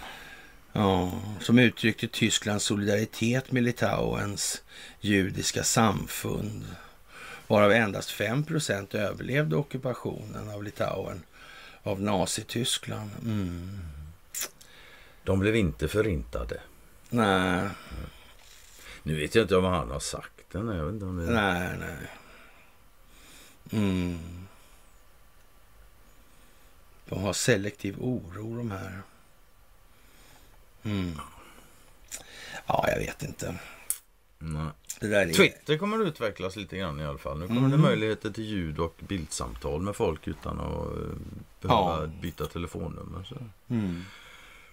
Ja, 0.72 1.12
som 1.40 1.58
uttryckte 1.58 2.08
Tysklands 2.08 2.64
solidaritet 2.64 3.52
med 3.52 3.62
Litauens 3.62 4.62
judiska 5.00 5.64
samfund. 5.64 6.64
Varav 7.46 7.72
endast 7.72 8.10
5% 8.10 8.96
överlevde 8.96 9.56
ockupationen 9.56 10.48
av 10.50 10.64
Litauen 10.64 11.22
av 11.82 12.02
Nazityskland. 12.02 13.10
Mm. 13.24 13.78
De 15.24 15.38
blev 15.38 15.56
inte 15.56 15.88
förintade. 15.88 16.60
Nej, 17.10 17.68
Nu 19.02 19.20
vet 19.20 19.34
jag 19.34 19.44
inte 19.44 19.56
vad 19.56 19.72
han 19.72 19.90
har 19.90 20.00
sagt. 20.00 20.52
Den 20.52 20.66
jag 20.68 20.84
vet 20.84 20.92
inte 20.92 21.04
om 21.04 21.16
det... 21.16 21.32
nej, 21.32 21.76
nej. 21.78 22.10
Mm. 23.72 24.46
De 27.08 27.22
har 27.22 27.32
selektiv 27.32 27.96
oro 27.98 28.56
de 28.56 28.70
här. 28.70 29.02
Mm. 30.86 31.12
Ja, 32.66 32.84
jag 32.88 32.98
vet 32.98 33.22
inte. 33.22 33.54
Är... 35.00 35.32
Twitter 35.34 35.78
kommer 35.78 36.00
att 36.00 36.06
utvecklas 36.06 36.56
lite 36.56 36.76
grann 36.76 37.00
i 37.00 37.04
alla 37.06 37.18
fall. 37.18 37.38
Nu 37.38 37.46
kommer 37.46 37.60
Mm. 37.60 37.70
det 37.70 37.76
möjligheter 37.78 38.30
till 38.30 38.44
ljud 38.44 38.78
och 38.78 38.96
bildsamtal 39.08 39.80
med 39.82 39.96
folk 39.96 40.28
utan 40.28 40.60
att 40.60 40.86
eh, 40.86 41.16
behöva 41.60 42.00
Ja. 42.02 42.06
byta 42.06 42.46
telefonnummer. 42.46 43.24
Så. 43.24 43.36
Mm. 43.74 44.04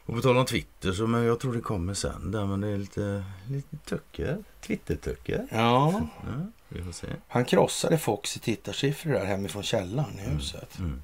Och 0.06 0.16
på 0.16 0.22
tal 0.22 0.38
om 0.38 0.46
Twitter 0.46 0.92
så 0.94 1.08
men 1.08 1.24
jag 1.24 1.40
tror 1.40 1.54
det 1.54 1.62
kommer 1.62 1.94
sen 1.94 2.32
där 2.32 2.46
men 2.46 2.62
det 2.62 2.68
är 2.68 2.78
lite, 2.78 3.24
lite 3.50 3.78
tucker. 3.78 4.44
Twitter-tucker. 4.62 5.48
Ja, 5.52 6.02
Ja, 6.26 6.46
vi 6.70 6.84
får 6.84 6.92
se. 6.92 7.08
han 7.28 7.46
krossade 7.46 7.98
Fox 7.98 8.38
i 8.38 8.40
tittarsiffror 8.40 9.12
där 9.14 9.26
hemifrån 9.26 9.64
källaren 9.64 10.20
i 10.20 10.22
huset. 10.22 10.80
Mm. 10.80 11.02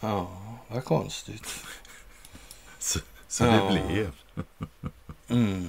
Ja, 0.00 0.42
vad 0.68 0.84
konstigt. 0.84 1.64
Så, 2.78 2.98
så 3.30 3.44
Ja. 3.44 3.50
det 3.50 3.82
blev. 3.82 4.12
Mm. 5.28 5.68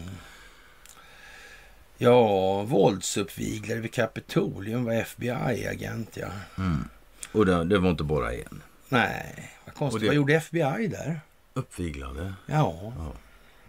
Ja, 1.97 2.61
våldsuppviglare 2.63 3.79
vid 3.79 3.93
Kapitolium 3.93 4.85
var 4.85 4.93
FBI-agent, 4.93 6.17
ja. 6.17 6.27
Mm. 6.57 6.89
Och 7.31 7.45
det, 7.45 7.63
det 7.63 7.79
var 7.79 7.89
inte 7.89 8.03
bara 8.03 8.33
en. 8.33 8.61
Nej, 8.89 9.51
vad 9.65 9.75
konstigt. 9.75 10.01
Det- 10.01 10.07
Vad 10.07 10.15
gjorde 10.15 10.33
FBI 10.33 10.87
där? 10.87 11.19
Uppviglade. 11.53 12.33
Ja, 12.45 12.93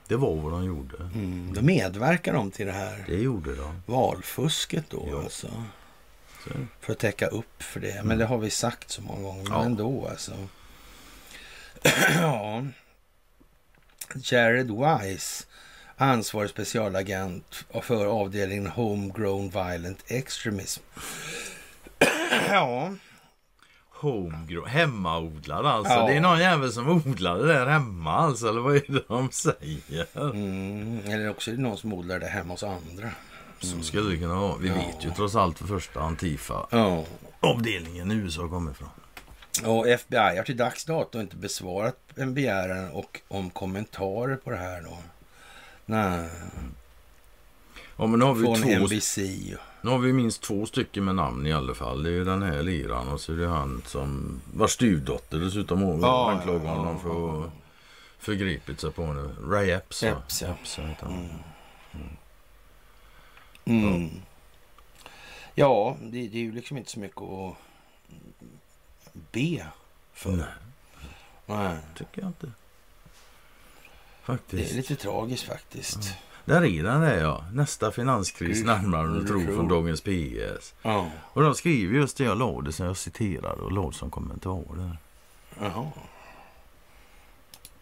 Det 0.08 0.16
var 0.16 0.36
vad 0.36 0.52
de 0.52 0.64
gjorde. 0.64 0.96
mm. 1.14 1.54
då 1.54 1.62
medverkar 1.62 2.32
de 2.32 2.50
till 2.50 2.66
det 2.66 2.72
här 2.72 3.04
Det 3.08 3.16
gjorde 3.16 3.54
de. 3.56 3.82
valfusket 3.86 4.84
då, 4.90 5.08
Ja. 5.10 5.22
alltså. 5.22 5.48
Så. 6.44 6.50
För 6.80 6.92
att 6.92 6.98
täcka 6.98 7.26
upp 7.26 7.62
för 7.62 7.80
det. 7.80 8.00
Men 8.04 8.18
det 8.18 8.24
har 8.24 8.38
vi 8.38 8.50
sagt 8.50 8.90
så 8.90 9.02
många 9.02 9.22
gånger. 9.22 9.42
Men 9.42 9.52
Ja. 9.52 9.64
ändå 9.64 10.08
alltså. 10.08 10.32
ja. 12.20 12.66
Jared 14.16 14.70
Wise, 14.70 15.44
ansvarig 15.96 16.50
specialagent 16.50 17.64
för 17.82 18.06
avdelningen 18.06 18.66
Homegrown 18.66 19.50
Violent 19.50 20.04
Extremism. 20.06 20.82
ja, 22.48 22.94
Homegrown, 23.90 24.66
hemmaodlad 24.68 25.66
alltså. 25.66 25.92
Ja. 25.92 26.06
Det 26.06 26.12
är 26.12 26.20
någon 26.20 26.38
jävel 26.40 26.72
som 26.72 26.88
odlar 26.88 27.38
det 27.38 27.46
där 27.46 27.66
hemma 27.66 28.12
alltså. 28.12 28.48
Eller 28.48 28.60
vad 28.60 28.76
är 28.76 28.82
det 28.88 29.02
de 29.08 29.30
säger? 29.32 30.06
mm, 30.16 31.00
eller 31.06 31.30
också 31.30 31.50
är 31.50 31.54
det 31.54 31.62
någon 31.62 31.78
som 31.78 31.92
odlar 31.92 32.18
det 32.18 32.26
hemma 32.26 32.54
hos 32.54 32.62
andra. 32.62 33.10
Så 33.60 33.82
skulle 33.82 34.10
det 34.10 34.16
kunna 34.16 34.34
vara. 34.34 34.56
Vi 34.58 34.68
Ja. 34.68 34.74
vet 34.74 35.04
ju 35.04 35.10
trots 35.10 35.34
allt 35.36 35.58
för 35.58 35.66
första 35.66 36.00
Antifa 36.00 36.66
Ja. 36.70 37.04
avdelningen 37.40 38.10
i 38.12 38.14
USA 38.14 38.48
kommer 38.48 38.70
ifrån. 38.70 38.88
Och 39.64 39.88
FBI 39.88 40.36
har 40.36 40.44
till 40.44 40.56
dags 40.56 40.84
dato 40.84 41.20
inte 41.20 41.36
besvarat 41.36 41.98
en 42.16 42.34
begäran 42.34 42.90
och 42.90 43.20
om 43.28 43.50
kommentarer 43.50 44.36
på 44.36 44.50
det 44.50 44.56
här 44.56 44.82
då. 44.82 44.98
Nej, 45.86 46.28
Ja 47.96 48.06
men 48.06 48.18
nu 48.18 48.24
har 48.24 48.34
vi 48.34 48.44
från 48.44 48.62
två 48.62 48.68
NBC. 48.68 49.18
Nu 49.82 49.90
har 49.90 49.98
vi 49.98 50.12
minst 50.12 50.42
två 50.42 50.66
stycken 50.66 51.04
med 51.04 51.14
namn 51.14 51.46
i 51.46 51.52
alla 51.52 51.74
fall. 51.74 52.02
Det 52.02 52.08
är 52.08 52.12
ju 52.12 52.24
den 52.24 52.42
här 52.42 52.62
liran 52.62 53.08
och 53.08 53.20
så 53.20 53.32
är 53.32 53.36
det 53.36 53.46
han 53.48 53.82
som 53.86 54.40
vars 54.54 54.70
styvdotter 54.70 55.38
dessutom 55.38 55.82
ja, 55.82 55.98
Ja, 56.00 56.30
anklagar 56.30 56.64
ja, 56.64 56.70
honom 56.70 56.94
ja, 56.94 57.02
för 57.02 57.38
ja. 57.38 57.44
att 57.44 57.52
förgripit 58.18 58.80
sig 58.80 58.92
på 58.92 59.06
henne. 59.06 59.30
Ray 59.48 59.70
Epps? 59.70 60.02
Epps, 60.02 60.42
ja. 60.42 60.48
Epps 60.48 60.78
heter 60.78 61.06
han. 61.06 61.28
Mm. 63.64 64.10
Ja, 65.54 65.96
det, 66.00 66.28
det 66.28 66.38
är 66.38 66.42
ju 66.42 66.52
liksom 66.52 66.76
inte 66.76 66.90
så 66.90 67.00
mycket 67.00 67.22
att 67.22 67.56
be 69.12 69.66
för. 70.12 70.30
Nej, 70.30 70.46
Nej. 71.46 71.76
tycker 71.94 72.20
jag 72.20 72.28
inte. 72.28 72.46
Det 72.46 72.52
Faktiskt. 74.26 74.72
är 74.72 74.76
lite 74.76 74.96
tragiskt 74.96 75.44
faktiskt. 75.44 76.14
Där 76.44 76.64
är 76.64 76.82
den 76.82 77.00
där 77.00 77.18
ja. 77.20 77.44
Nästa 77.52 77.90
finanskris 77.90 78.56
Gud, 78.56 78.66
närmare 78.66 79.06
än 79.06 79.14
du 79.14 79.26
tror 79.26 79.46
från 79.46 79.68
dagens 79.68 80.00
PS. 80.00 80.74
Ja. 80.82 81.10
Och 81.20 81.42
de 81.42 81.54
skriver 81.54 81.94
just 81.94 82.16
det 82.16 82.24
jag 82.24 82.38
la 82.38 82.60
det 82.60 82.72
som 82.72 82.86
jag 82.86 82.96
citerade 82.96 83.62
och 83.62 83.72
la 83.72 83.92
som 83.92 84.10
kommentar 84.10 84.64
där. 84.76 84.96
Jaha. 85.60 85.90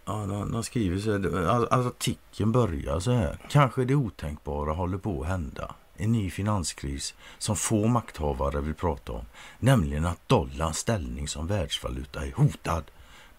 Ja, 0.04 0.12
de, 0.12 0.52
de 0.52 0.62
skriver 0.64 0.98
så 0.98 1.12
här. 1.12 1.74
Artikeln 1.88 2.52
börjar 2.52 3.00
så 3.00 3.12
här. 3.12 3.38
Kanske 3.48 3.84
det 3.84 3.94
otänkbara 3.94 4.72
håller 4.72 4.98
på 4.98 5.22
att 5.22 5.28
hända. 5.28 5.74
En 6.00 6.12
ny 6.12 6.30
finanskris 6.30 7.14
som 7.38 7.56
få 7.56 7.86
makthavare 7.86 8.60
vill 8.60 8.74
prata 8.74 9.12
om. 9.12 9.24
Nämligen 9.58 10.06
att 10.06 10.28
dollarns 10.28 10.78
ställning 10.78 11.28
som 11.28 11.46
världsvaluta 11.46 12.26
är 12.26 12.32
hotad. 12.32 12.84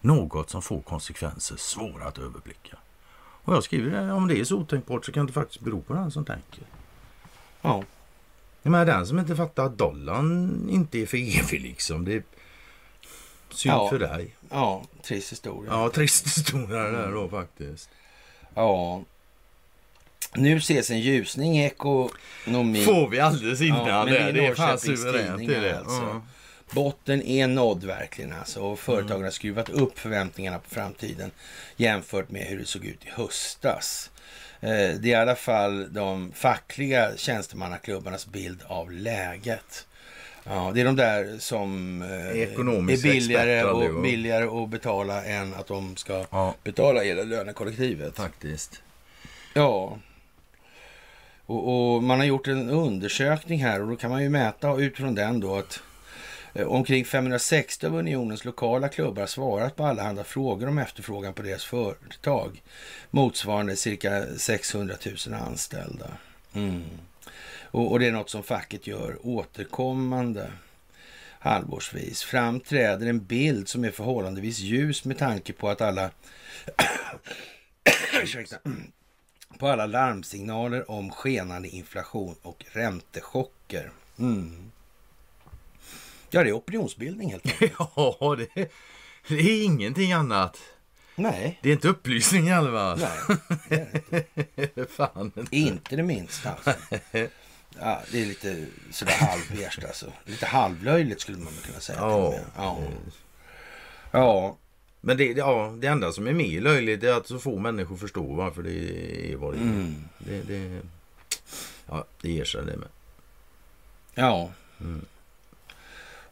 Något 0.00 0.50
som 0.50 0.62
får 0.62 0.82
konsekvenser 0.82 1.56
svåra 1.56 2.04
att 2.04 2.18
överblicka. 2.18 2.76
Och 3.44 3.54
jag 3.54 3.64
skriver 3.64 3.90
det, 3.90 4.12
om 4.12 4.28
det 4.28 4.40
är 4.40 4.44
så 4.44 4.56
otänkbart 4.56 5.04
så 5.04 5.12
kan 5.12 5.26
det 5.26 5.32
faktiskt 5.32 5.60
bero 5.60 5.82
på 5.82 5.94
den 5.94 6.10
som 6.10 6.24
tänker. 6.24 6.64
Ja. 7.62 7.84
Men 8.62 8.86
den 8.86 9.06
som 9.06 9.18
inte 9.18 9.36
fattar 9.36 9.66
att 9.66 9.78
dollarn 9.78 10.66
inte 10.70 10.98
är 10.98 11.06
för 11.06 11.16
evig 11.16 11.60
liksom. 11.60 12.04
Det 12.04 12.12
är 12.14 12.22
synd 13.50 13.74
Ja. 13.74 13.88
för 13.88 13.98
dig. 13.98 14.34
Ja, 14.50 14.84
trist 15.02 15.32
historia. 15.32 15.72
Ja, 15.72 15.90
trist 15.90 16.26
historia 16.26 16.78
det 16.82 16.90
där 16.90 17.12
då 17.12 17.28
faktiskt. 17.28 17.90
Ja. 18.54 19.02
Nu 20.34 20.56
ses 20.56 20.90
en 20.90 21.00
ljusning 21.00 21.58
i 21.58 21.64
ekonomin. 21.66 22.84
Får 22.84 23.08
vi 23.08 23.20
alldeles 23.20 23.60
innan 23.60 23.88
Ja, 23.88 24.04
det. 24.04 24.18
är 24.18 24.32
Det 24.32 24.46
är 24.46 24.54
fan 24.54 24.78
suveränt. 24.78 25.48
Det 25.48 25.60
det. 25.60 25.78
alltså. 25.78 26.02
Ja. 26.02 26.22
Botten 26.70 27.22
är 27.22 27.46
nådd 27.46 27.84
verkligen 27.84 28.32
alltså. 28.32 28.60
Och 28.62 28.78
företagen 28.78 29.10
Mm. 29.10 29.24
har 29.24 29.30
skruvat 29.30 29.68
upp 29.68 29.98
förväntningarna 29.98 30.58
på 30.58 30.70
framtiden 30.74 31.30
jämfört 31.76 32.30
med 32.30 32.42
hur 32.46 32.58
det 32.58 32.64
såg 32.66 32.84
ut 32.84 33.04
i 33.04 33.08
höstas. 33.10 34.10
Eh, 34.60 34.68
Det 34.70 35.04
är 35.04 35.06
i 35.06 35.14
alla 35.14 35.34
fall 35.34 35.92
de 35.92 36.32
fackliga 36.34 37.16
tjänstemannaklubbarnas 37.16 38.26
bild 38.26 38.62
av 38.66 38.92
läget. 38.92 39.86
Ja, 40.44 40.70
det 40.74 40.80
är 40.80 40.84
de 40.84 40.96
där 40.96 41.36
som 41.38 42.02
eh, 42.02 42.08
är 42.42 43.02
billigare, 43.02 43.62
och, 43.64 44.02
billigare 44.02 44.44
att 44.62 44.68
betala 44.68 45.24
än 45.24 45.54
att 45.54 45.66
de 45.66 45.96
ska 45.96 46.24
Ja, 46.30 46.54
betala 46.64 47.00
hela 47.02 47.22
lönekollektivet. 47.22 48.16
faktiskt. 48.16 48.82
Ja. 49.54 49.98
Och, 51.52 51.94
och 51.94 52.02
man 52.02 52.18
har 52.18 52.26
gjort 52.26 52.48
en 52.48 52.70
undersökning 52.70 53.58
här 53.58 53.82
och 53.82 53.88
då 53.88 53.96
kan 53.96 54.10
man 54.10 54.22
ju 54.22 54.28
mäta 54.28 54.76
utifrån 54.76 55.14
den 55.14 55.40
då 55.40 55.56
att 55.56 55.82
eh, 56.54 56.66
omkring 56.66 57.04
560 57.04 57.86
av 57.86 57.96
unionens 57.96 58.44
lokala 58.44 58.88
klubbar 58.88 59.22
har 59.22 59.26
svarat 59.26 59.76
på 59.76 59.84
allehanda 59.84 60.24
frågor 60.24 60.68
om 60.68 60.78
efterfrågan 60.78 61.34
på 61.34 61.42
deras 61.42 61.64
företag. 61.64 62.62
Motsvarande 63.10 63.76
cirka 63.76 64.24
600 64.36 64.94
000 65.26 65.34
anställda. 65.34 66.06
Mm. 66.54 66.84
Och, 67.62 67.92
och 67.92 67.98
det 67.98 68.06
är 68.06 68.12
något 68.12 68.30
som 68.30 68.42
facket 68.42 68.86
gör 68.86 69.18
återkommande 69.22 70.50
halvårsvis. 71.38 72.22
Framträder 72.22 73.06
en 73.06 73.24
bild 73.24 73.68
som 73.68 73.84
är 73.84 73.90
förhållandevis 73.90 74.58
ljus 74.58 75.04
med 75.04 75.18
tanke 75.18 75.52
på 75.52 75.68
att 75.68 75.80
alla. 75.80 76.10
på 79.58 79.68
alla 79.68 79.86
larmsignaler 79.86 80.90
om 80.90 81.10
skenande 81.10 81.68
inflation 81.68 82.36
och 82.42 82.64
räntechocker. 82.72 83.90
Mm. 84.18 84.70
Ja, 86.30 86.42
det 86.44 86.48
är 86.50 86.56
opinionsbildning 86.56 87.30
helt 87.30 87.46
enkelt. 87.52 87.72
Ja, 87.96 88.36
det, 88.38 88.70
det 89.28 89.34
är 89.34 89.64
ingenting 89.64 90.12
annat. 90.12 90.58
Nej, 91.14 91.58
Det 91.62 91.68
är 91.68 91.72
inte 91.72 91.88
upplysning 91.88 92.48
i 92.48 92.52
alla 92.52 92.96
fall. 92.96 93.08
nej, 93.28 93.48
det 93.68 93.74
är 93.76 94.62
inte. 94.62 94.86
Fan. 94.96 95.32
inte 95.50 95.96
det 95.96 96.02
minsta. 96.02 96.50
Alltså. 96.50 96.74
Ja, 97.80 98.02
det 98.12 98.20
är 98.22 98.26
lite 98.26 98.66
sådär 98.90 99.12
halvbeige 99.20 99.86
alltså. 99.86 100.12
Lite 100.24 100.46
halvlöjligt 100.46 101.20
skulle 101.20 101.38
man 101.38 101.52
kunna 101.64 101.80
säga. 101.80 102.04
och 102.04 102.34
Ja. 102.56 102.78
ja. 104.12 104.56
Men 105.04 105.16
det, 105.16 105.24
ja, 105.24 105.74
det 105.78 105.86
enda 105.86 106.12
som 106.12 106.26
är 106.26 106.32
mer 106.32 106.60
löjligt 106.60 107.04
är 107.04 107.12
att 107.12 107.26
så 107.26 107.38
få 107.38 107.58
människor 107.58 107.96
förstår 107.96 108.36
varför 108.36 108.62
det 108.62 109.32
är 109.32 109.36
vad 109.36 109.54
det 109.54 109.58
är. 109.58 109.62
Mm. 109.62 109.94
Det, 110.18 110.42
det, 110.42 110.80
ja, 111.86 112.04
det 112.20 112.30
ger 112.30 112.44
sig 112.44 112.60
det 112.66 112.76
med. 112.76 112.88
Ja. 114.14 114.50
Mm. 114.80 115.04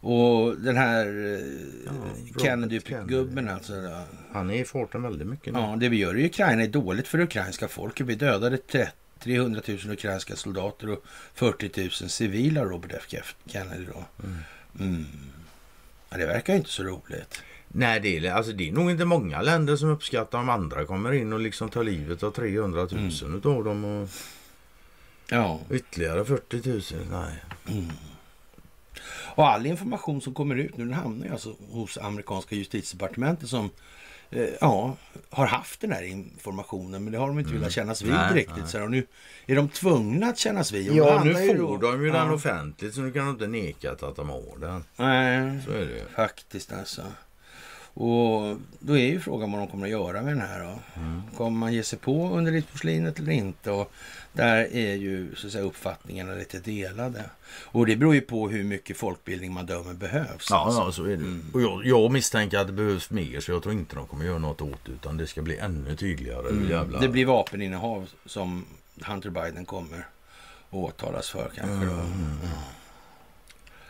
Och 0.02 0.56
den 0.56 0.76
här 0.76 1.06
eh, 1.06 1.40
Ja, 1.86 2.42
Kennedy-gubben 2.42 3.48
alltså. 3.48 4.02
Han 4.32 4.50
är 4.50 4.60
i 4.60 4.64
farten 4.64 5.02
väldigt 5.02 5.28
mycket 5.28 5.54
nu. 5.54 5.60
Ja, 5.60 5.76
det 5.80 5.88
vi 5.88 5.96
gör 5.96 6.18
i 6.18 6.26
Ukraina 6.26 6.62
är 6.62 6.68
dåligt 6.68 7.08
för 7.08 7.18
det 7.18 7.24
ukrainska 7.24 7.68
folket. 7.68 8.06
Vi 8.06 8.14
dödade 8.14 8.56
30 8.56 8.92
300 9.20 9.60
000 9.68 9.78
ukrainska 9.90 10.36
soldater 10.36 10.90
och 10.90 11.04
40 11.34 11.80
000 11.80 11.90
civila, 11.90 12.64
Robert 12.64 13.12
F. 13.12 13.34
Kennedy 13.46 13.84
då. 13.84 14.04
Mm. 14.24 14.38
Mm. 14.80 15.06
Ja, 16.10 16.16
det 16.16 16.26
verkar 16.26 16.54
inte 16.54 16.70
så 16.70 16.82
roligt. 16.82 17.42
Nej, 17.72 18.00
det 18.00 18.16
är, 18.26 18.32
alltså, 18.32 18.52
det 18.52 18.68
är 18.68 18.72
nog 18.72 18.90
inte 18.90 19.04
många 19.04 19.42
länder 19.42 19.76
som 19.76 19.88
uppskattar 19.88 20.38
om 20.38 20.48
andra 20.48 20.84
kommer 20.84 21.12
in 21.12 21.32
och 21.32 21.40
liksom 21.40 21.68
tar 21.68 21.84
livet 21.84 22.22
av 22.22 22.30
300 22.30 22.80
000 22.90 22.90
Mm. 23.22 23.36
utav 23.38 23.64
dem 23.64 23.84
och 23.84 24.08
Ja, 25.32 25.60
ytterligare 25.70 26.24
40 26.24 26.68
000. 26.68 26.82
Nej. 27.10 27.34
och 29.34 29.48
all 29.48 29.66
information 29.66 30.20
som 30.20 30.34
kommer 30.34 30.54
ut 30.54 30.76
nu 30.76 30.84
den 30.84 30.94
hamnar 30.94 31.26
ju 31.26 31.32
alltså 31.32 31.54
hos 31.70 31.98
amerikanska 31.98 32.54
justitiedepartementet 32.56 33.48
som 33.48 33.70
eh, 34.30 34.48
ja, 34.60 34.96
har 35.30 35.46
haft 35.46 35.80
den 35.80 35.92
här 35.92 36.02
informationen 36.02 37.04
men 37.04 37.12
det 37.12 37.18
har 37.18 37.26
de 37.26 37.38
inte 37.38 37.52
velat 37.52 37.72
kännas 37.72 38.02
vid 38.02 38.10
Mm. 38.12 38.22
Nej, 38.26 38.34
riktigt. 38.34 38.56
nej. 38.56 38.68
Så 38.68 38.78
här, 38.78 38.84
och 38.84 38.90
nu 38.90 39.06
är 39.46 39.56
de 39.56 39.68
tvungna 39.68 40.26
att 40.26 40.38
kännas 40.38 40.72
vid. 40.72 40.90
Och 40.90 40.96
Ja, 40.96 41.24
nu 41.24 41.34
får 41.34 41.54
då- 41.54 41.76
de 41.76 42.02
ju 42.02 42.08
ja. 42.08 42.14
den 42.14 42.30
offentligt 42.30 42.94
så 42.94 43.00
nu 43.00 43.12
kan 43.12 43.24
de 43.26 43.30
inte 43.30 43.46
neka 43.46 43.92
att 43.92 44.16
de 44.16 44.28
har 44.28 44.58
den. 44.60 44.84
Nej, 44.96 45.60
Så 45.66 45.70
är 45.72 45.78
det 45.86 45.92
ju. 45.98 46.04
Faktiskt 46.16 46.72
alltså. 46.72 47.02
Och 48.00 48.56
då 48.78 48.98
är 48.98 49.06
ju 49.06 49.20
frågan 49.20 49.52
vad 49.52 49.60
de 49.60 49.68
kommer 49.68 49.86
att 49.86 49.90
göra 49.90 50.22
med 50.22 50.32
den 50.32 50.40
här 50.40 50.60
då. 50.60 51.00
Mm. 51.00 51.22
Kommer 51.36 51.58
man 51.58 51.72
ge 51.72 51.82
sig 51.82 51.98
på 51.98 52.28
underlivsporslinet 52.28 53.18
eller 53.18 53.32
inte? 53.32 53.70
Och 53.70 53.92
där 54.32 54.76
är 54.76 54.94
ju 54.94 55.34
så 55.34 55.46
att 55.46 55.52
säga 55.52 55.64
uppfattningarna 55.64 56.34
lite 56.34 56.58
delade. 56.58 57.24
Och 57.50 57.86
det 57.86 57.96
beror 57.96 58.14
ju 58.14 58.20
på 58.20 58.48
hur 58.48 58.64
mycket 58.64 58.96
folkbildning 58.96 59.52
man 59.52 59.66
dömer 59.66 59.94
behövs. 59.94 60.46
Ja, 60.50 60.56
alltså. 60.56 60.80
ja 60.80 60.92
så 60.92 61.04
är 61.04 61.16
det. 61.16 61.40
Och 61.52 61.62
jag, 61.62 61.86
jag 61.86 62.12
misstänker 62.12 62.58
att 62.58 62.66
det 62.66 62.72
behövs 62.72 63.10
mer 63.10 63.40
så 63.40 63.52
jag 63.52 63.62
tror 63.62 63.74
inte 63.74 63.96
de 63.96 64.06
kommer 64.06 64.24
göra 64.24 64.38
något 64.38 64.60
åt 64.60 64.84
det 64.84 64.92
utan 64.92 65.16
det 65.16 65.26
ska 65.26 65.42
bli 65.42 65.58
ännu 65.58 65.96
tydligare. 65.96 66.54
hur 66.54 66.70
jävla... 66.70 66.98
Mm. 66.98 67.00
Det 67.00 67.08
blir 67.08 67.26
vapeninnehav 67.26 68.08
som 68.26 68.64
Hunter 69.06 69.30
Biden 69.30 69.64
kommer 69.64 70.06
åtalas 70.70 71.30
för 71.30 71.50
kanske. 71.56 71.86
Då. 71.86 72.02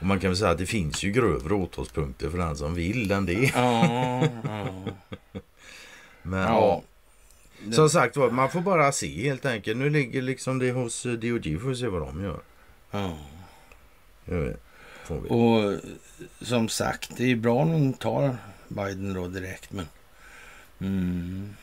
Och 0.00 0.06
man 0.06 0.20
kan 0.20 0.30
väl 0.30 0.36
säga 0.36 0.50
att 0.50 0.58
det 0.58 0.66
finns 0.66 1.02
ju 1.02 1.10
grövre 1.12 1.54
åtalspunkter 1.54 2.30
för 2.30 2.38
den 2.38 2.56
som 2.56 2.74
vill 2.74 3.10
än 3.10 3.26
det. 3.26 3.52
Ja, 3.54 4.22
ja. 4.44 4.68
Men 6.22 6.40
ja. 6.40 6.82
Som 7.72 7.90
sagt 7.90 8.16
man 8.16 8.50
får 8.50 8.60
bara 8.60 8.92
se 8.92 9.22
helt 9.22 9.46
enkelt. 9.46 9.78
Nu 9.78 9.90
ligger 9.90 10.22
liksom 10.22 10.58
det 10.58 10.72
hos 10.72 11.06
eh, 11.06 11.12
DOJ. 11.12 11.58
Får 11.58 11.68
vi 11.68 11.76
se 11.76 11.86
vad 11.86 12.02
de 12.02 12.22
gör. 12.22 12.40
ja. 12.90 13.16
Vi. 14.24 15.28
Och 15.28 15.80
som 16.40 16.68
sagt, 16.68 17.16
det 17.16 17.24
är 17.24 17.36
bra 17.36 17.54
om 17.54 17.72
de 17.72 17.92
tar 17.92 18.36
Biden 18.68 19.14
då 19.14 19.28
direkt. 19.28 19.72
Men, 19.72 19.86
mm. 20.80 21.54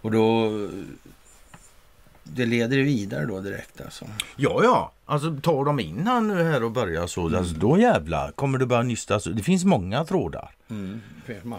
Och 0.00 0.10
då... 0.10 0.50
Det 2.34 2.46
leder 2.46 2.76
vidare 2.76 3.26
då 3.26 3.40
direkt 3.40 3.80
alltså. 3.80 4.04
Ja, 4.36 4.60
ja. 4.64 4.92
Alltså 5.06 5.36
tar 5.42 5.64
de 5.64 5.80
in 5.80 6.06
han 6.06 6.28
nu 6.28 6.42
här 6.42 6.62
och 6.62 6.70
börjar 6.70 7.06
så. 7.06 7.36
Alltså, 7.36 7.54
då 7.54 7.78
jävlar 7.78 8.32
kommer 8.32 8.58
det 8.58 8.66
börja 8.66 8.82
nystas. 8.82 9.24
Det 9.24 9.42
finns 9.42 9.64
många 9.64 10.04
trådar. 10.04 10.50
Mm. 10.70 11.00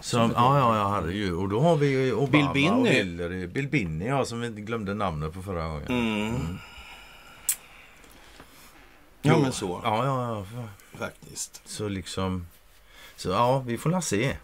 Som, 0.01 0.31
ja, 0.35 0.57
ja, 0.59 0.77
ja, 0.77 0.89
herregud. 0.89 1.33
Och 1.33 1.49
då 1.49 1.59
har 1.59 1.75
vi 1.75 2.11
Obama 2.11 2.29
Bill 2.31 2.47
Binney. 2.53 2.81
och 2.81 2.87
Hillary. 2.87 3.47
Bill 3.47 3.67
Binney, 3.67 4.07
ja, 4.07 4.25
som 4.25 4.41
vi 4.41 4.49
glömde 4.49 4.93
namnet 4.93 5.33
på 5.33 5.41
förra 5.41 5.67
gången. 5.67 5.87
Mm. 5.87 6.57
Ja, 9.21 9.33
Jo. 9.35 9.41
men 9.41 9.51
så. 9.51 9.81
Ja, 9.83 10.05
ja, 10.05 10.45
ja. 10.55 10.63
Faktiskt. 10.99 11.61
Så 11.65 11.87
liksom... 11.87 12.47
Så 13.15 13.29
ja, 13.29 13.59
vi 13.59 13.77
får 13.77 13.89
la 13.89 14.01
se. 14.01 14.35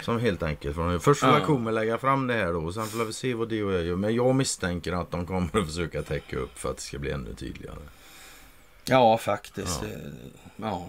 Som 0.00 0.20
helt 0.20 0.42
enkelt. 0.42 0.76
Först 1.02 1.20
får 1.20 1.28
Ja. 1.28 1.44
kommer 1.44 1.72
lägga 1.72 1.98
fram 1.98 2.26
det 2.26 2.34
här 2.34 2.52
då. 2.52 2.58
Och 2.64 2.74
sen 2.74 2.86
får 2.86 3.04
vi 3.04 3.12
se 3.12 3.34
vad 3.34 3.48
DOA 3.48 3.80
gör. 3.80 3.96
Men 3.96 4.14
jag 4.14 4.34
misstänker 4.34 4.92
att 4.92 5.10
de 5.10 5.26
kommer 5.26 5.58
att 5.60 5.66
försöka 5.66 6.02
täcka 6.02 6.36
upp 6.36 6.58
för 6.58 6.70
att 6.70 6.76
det 6.76 6.82
ska 6.82 6.98
bli 6.98 7.10
ännu 7.10 7.34
tydligare. 7.34 7.76
Ja, 8.84 9.18
faktiskt. 9.18 9.80
Ja. 9.82 9.88
Ja. 10.56 10.66
ja. 10.68 10.88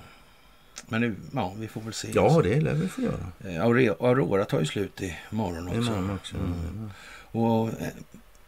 Men 0.88 1.02
nu, 1.02 1.16
ja, 1.34 1.54
vi 1.58 1.68
får 1.68 1.82
väl 1.82 1.94
se. 1.94 2.12
Ja, 2.14 2.42
det 2.44 2.62
lär 2.62 2.74
vi 2.74 2.88
få 2.88 3.02
göra. 3.02 3.32
Eh, 3.56 3.64
Aurora 4.00 4.46
tar 4.46 4.60
ju 4.60 4.66
slut 4.66 5.02
i 5.02 5.18
morgon 5.30 5.68
också. 5.68 5.80
Imorgon 5.80 6.12
också. 6.16 6.36
Mm. 6.38 6.90
Och 7.32 7.70
eh, 7.82 7.88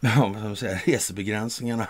ja, 0.00 0.28
man 0.28 0.56
säga, 0.56 0.78
resebegränsningarna 0.86 1.86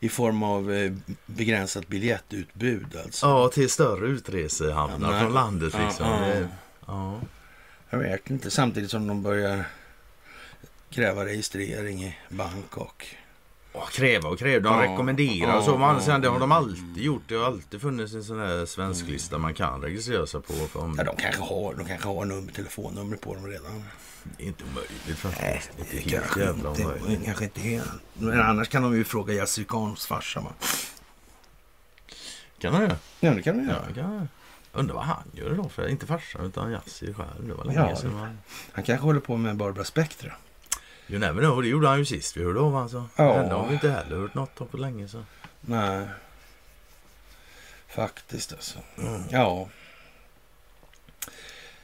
i 0.00 0.08
form 0.08 0.42
av 0.42 0.72
eh, 0.72 0.92
begränsat 1.26 1.88
biljettutbud 1.88 2.96
alltså. 3.04 3.26
Ja, 3.26 3.48
till 3.48 3.70
större 3.70 4.06
utresehamnar 4.06 5.12
Ja, 5.14 5.20
från 5.20 5.32
landet 5.32 5.74
liksom. 5.84 6.06
ja. 6.06 6.18
Det- 6.26 6.48
Ja. 6.86 7.20
Jag 7.90 7.98
vet 7.98 8.30
inte, 8.30 8.50
samtidigt 8.50 8.90
som 8.90 9.06
de 9.06 9.22
börjar 9.22 9.64
kräva 10.90 11.24
registrering 11.24 12.04
i 12.04 12.16
Bangkok. 12.28 13.16
och 13.72 13.90
kräva 13.90 14.28
och 14.28 14.38
kräva. 14.38 14.70
De 14.70 14.82
Ja. 14.84 14.92
rekommenderar 14.92 15.48
Ja, 15.54 15.62
så. 15.62 15.70
Ja, 15.70 16.00
sen, 16.00 16.20
det 16.20 16.28
har 16.28 16.40
de 16.40 16.50
ja. 16.50 16.56
alltid 16.56 16.96
gjort. 17.04 17.22
Det 17.26 17.34
har 17.34 17.44
alltid 17.46 17.80
funnits 17.80 18.14
en 18.14 18.24
sån 18.24 18.38
här 18.40 18.66
svensklista 18.66 19.38
man 19.38 19.54
kan 19.54 19.82
registrera 19.82 20.26
sig 20.26 20.40
på. 20.42 20.52
För 20.52 20.80
om, 20.80 20.94
Ja, 20.98 21.04
de 21.04 21.16
kanske 21.16 21.42
har, 21.42 21.74
de 21.74 21.84
kanske 21.86 22.08
har 22.08 22.24
nummer, 22.24 22.52
telefonnummer 22.52 23.16
på 23.16 23.34
dem 23.34 23.46
redan. 23.46 23.84
Det 24.36 24.42
är 24.44 24.46
inte 24.46 24.64
omöjligt 24.72 25.18
faktiskt. 25.18 25.42
Nej, 25.78 25.86
det 25.90 25.96
helt 25.96 26.10
kanske 26.30 26.50
inte, 26.50 26.82
omöjligt. 26.84 27.24
kanske 27.24 27.44
inte 27.44 27.60
är. 27.60 27.82
Men 28.14 28.40
annars 28.40 28.68
kan 28.68 28.82
de 28.82 28.96
ju 28.96 29.04
fråga 29.04 29.34
Yassir 29.34 29.64
Khans 29.64 30.06
farsa. 30.06 30.42
Kan 32.58 32.72
han 32.74 32.82
göra? 32.82 32.96
Ja, 33.20 33.30
det 33.34 33.42
kan 33.42 33.56
de 33.58 33.64
Ja, 33.64 33.70
göra. 33.72 33.84
det 33.88 33.94
kan. 33.94 34.28
Undrar 34.72 34.94
vad 34.94 35.04
han 35.04 35.30
gör 35.32 35.54
då. 35.54 35.68
För 35.68 35.88
inte 35.88 36.06
farsan 36.06 36.46
utan 36.46 36.72
Yassir 36.72 37.12
själv. 37.12 37.48
Det 37.48 37.54
var 37.54 37.64
länge 37.64 37.78
Ja. 37.78 37.96
sedan. 37.96 38.14
Man... 38.14 38.38
Han 38.72 38.84
kanske 38.84 39.04
håller 39.04 39.20
på 39.20 39.36
med 39.36 39.56
Barbara 39.56 39.84
Spectra. 39.84 40.32
You 41.08 41.18
never 41.18 41.40
know. 41.40 41.62
Det 41.62 41.68
gjorde 41.68 41.88
han 41.88 41.98
ju 41.98 42.04
sist 42.04 42.36
vi 42.36 42.44
hörde 42.44 42.60
av 42.60 42.76
alltså. 42.76 43.08
Ja. 43.16 43.36
Henne 43.36 43.54
har 43.54 43.66
vi 43.66 43.74
inte 43.74 43.90
heller 43.90 44.16
hört 44.16 44.34
något 44.34 44.60
om 44.60 44.66
på 44.68 44.76
länge. 44.76 45.08
Så. 45.08 45.24
Nej. 45.60 46.06
Faktiskt 47.88 48.52
alltså. 48.52 48.78
Ja. 49.30 49.68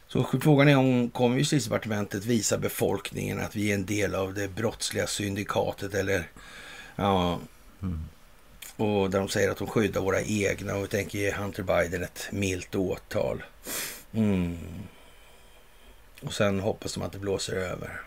Så 0.08 0.24
frågan 0.24 0.68
är 0.68 0.76
om 0.76 1.10
kommer 1.10 1.36
justitiedepartementet 1.38 2.24
visa 2.24 2.58
befolkningen 2.58 3.40
att 3.40 3.56
vi 3.56 3.70
är 3.70 3.74
en 3.74 3.86
del 3.86 4.14
av 4.14 4.34
det 4.34 4.48
brottsliga 4.48 5.06
syndikatet 5.06 5.94
eller 5.94 6.28
ja. 6.96 7.38
Mm. 7.82 8.04
Och 8.76 9.10
där 9.10 9.18
de 9.18 9.28
säger 9.28 9.50
att 9.50 9.56
de 9.56 9.66
skyddar 9.66 10.00
våra 10.00 10.22
egna 10.22 10.76
och 10.76 10.82
vi 10.82 10.88
tänker 10.88 11.18
ge 11.18 11.32
Hunter 11.32 11.62
Biden 11.62 12.02
ett 12.02 12.28
milt 12.30 12.74
åtal. 12.74 13.42
Mm. 14.12 14.58
Och 16.22 16.32
sen 16.32 16.60
hoppas 16.60 16.94
de 16.94 17.02
att 17.02 17.12
det 17.12 17.18
blåser 17.18 17.56
över. 17.56 18.00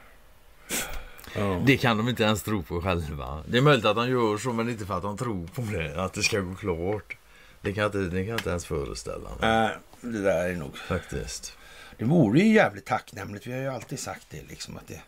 Ja. 1.36 1.62
Det 1.66 1.78
kan 1.78 1.98
de 1.98 2.10
inte 2.10 2.24
ens 2.24 2.44
tro 2.44 2.64
på 2.64 2.82
själva. 2.82 3.44
Det 3.48 3.58
är 3.58 3.62
möjligt 3.62 3.86
att 3.86 3.96
de 3.96 4.10
gör 4.10 4.38
så 4.38 4.54
men 4.54 4.70
inte 4.70 4.86
för 4.86 4.98
att 4.98 5.04
de 5.04 5.18
tror 5.18 5.48
på 5.48 5.62
det. 5.62 6.04
Att 6.04 6.14
det 6.14 6.24
ska 6.24 6.40
gå 6.40 6.56
klart. 6.56 7.18
Det 7.62 7.74
kan 7.74 7.82
jag 7.82 7.88
inte, 7.88 8.16
det 8.16 8.26
kan 8.26 8.34
inte 8.34 8.50
ens 8.50 8.66
föreställa 8.66 9.30
mig. 9.30 9.38
Nej, 9.42 9.78
det 10.02 10.22
där 10.22 10.50
är 10.50 10.56
nog 10.56 10.78
Faktiskt. 10.78 11.58
Det 11.98 12.06
vore 12.06 12.40
ju 12.40 12.54
jävligt 12.54 12.86
tacknämligt. 12.86 13.48
Vi 13.48 13.52
har 13.52 13.60
ju 13.60 13.68
alltid 13.68 14.00
sagt 14.00 14.28
det 14.30 14.42
liksom 14.50 14.78
att 14.78 14.88
det 14.88 15.02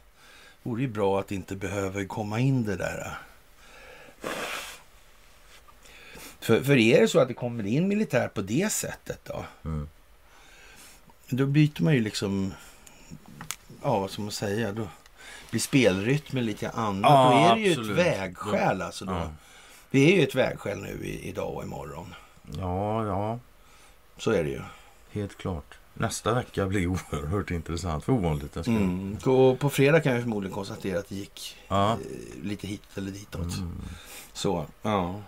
vore 0.64 0.82
ju 0.82 0.88
bra 0.88 1.20
att 1.20 1.32
inte 1.32 1.56
behöva 1.56 2.06
komma 2.06 2.40
in 2.40 2.66
det 2.66 2.76
där. 2.76 3.18
För, 6.42 6.64
för 6.64 6.78
är 6.78 7.02
det 7.02 7.08
så 7.08 7.20
att 7.20 7.28
det 7.28 7.34
kommer 7.34 7.66
in 7.66 7.88
militär 7.88 8.28
på 8.28 8.42
det 8.42 8.72
sättet 8.72 9.20
då? 9.24 9.46
Mm. 9.66 9.90
Då 11.30 11.46
byter 11.46 11.84
man 11.84 11.94
ju 11.94 12.00
liksom, 12.02 12.54
ja 13.84 14.00
vad 14.00 14.12
ska 14.12 14.22
man 14.22 14.32
säga, 14.32 14.72
då 14.72 14.88
blir 15.52 15.62
spelrytmen 15.62 16.46
lite 16.46 16.70
annat. 16.70 17.12
Ja, 17.12 17.32
då 17.32 17.38
är 17.38 17.56
det 17.56 17.62
ju 17.62 17.70
absolut. 17.72 17.92
ett 17.92 17.98
vägskäl 18.06 18.82
alltså. 18.82 19.06
Då. 19.06 19.14
Ja. 19.14 19.30
Det 19.92 20.14
är 20.14 20.18
ju 20.18 20.24
ett 20.24 20.36
vägskäl 20.36 20.78
nu 20.80 21.06
i, 21.06 21.30
idag 21.30 21.54
och 21.56 21.64
imorgon. 21.64 22.14
ja, 22.58 23.06
ja. 23.06 23.40
Så 24.18 24.32
är 24.32 24.44
det 24.44 24.50
ju. 24.50 24.62
Helt 25.12 25.38
klart. 25.38 25.78
Nästa 25.94 26.34
vecka 26.34 26.66
blir 26.66 26.88
oerhört 26.88 27.52
intressant. 27.52 28.04
För 28.04 28.14
ovanligt. 28.14 28.56
Mm. 28.68 28.84
Mm. 28.84 29.18
Och 29.26 29.60
på 29.60 29.70
fredag 29.70 30.00
kan 30.00 30.16
vi 30.16 30.22
förmodligen 30.22 30.56
konstatera 30.56 31.00
att 31.00 31.10
det 31.10 31.16
gick 31.16 31.58
Ja. 31.68 31.92
eh, 31.92 31.98
lite 32.44 32.68
hit 32.68 32.82
eller 32.96 33.12
ditåt. 33.12 33.58
Mm. 33.58 33.82
Så, 34.34 34.66
ja. 34.82 35.22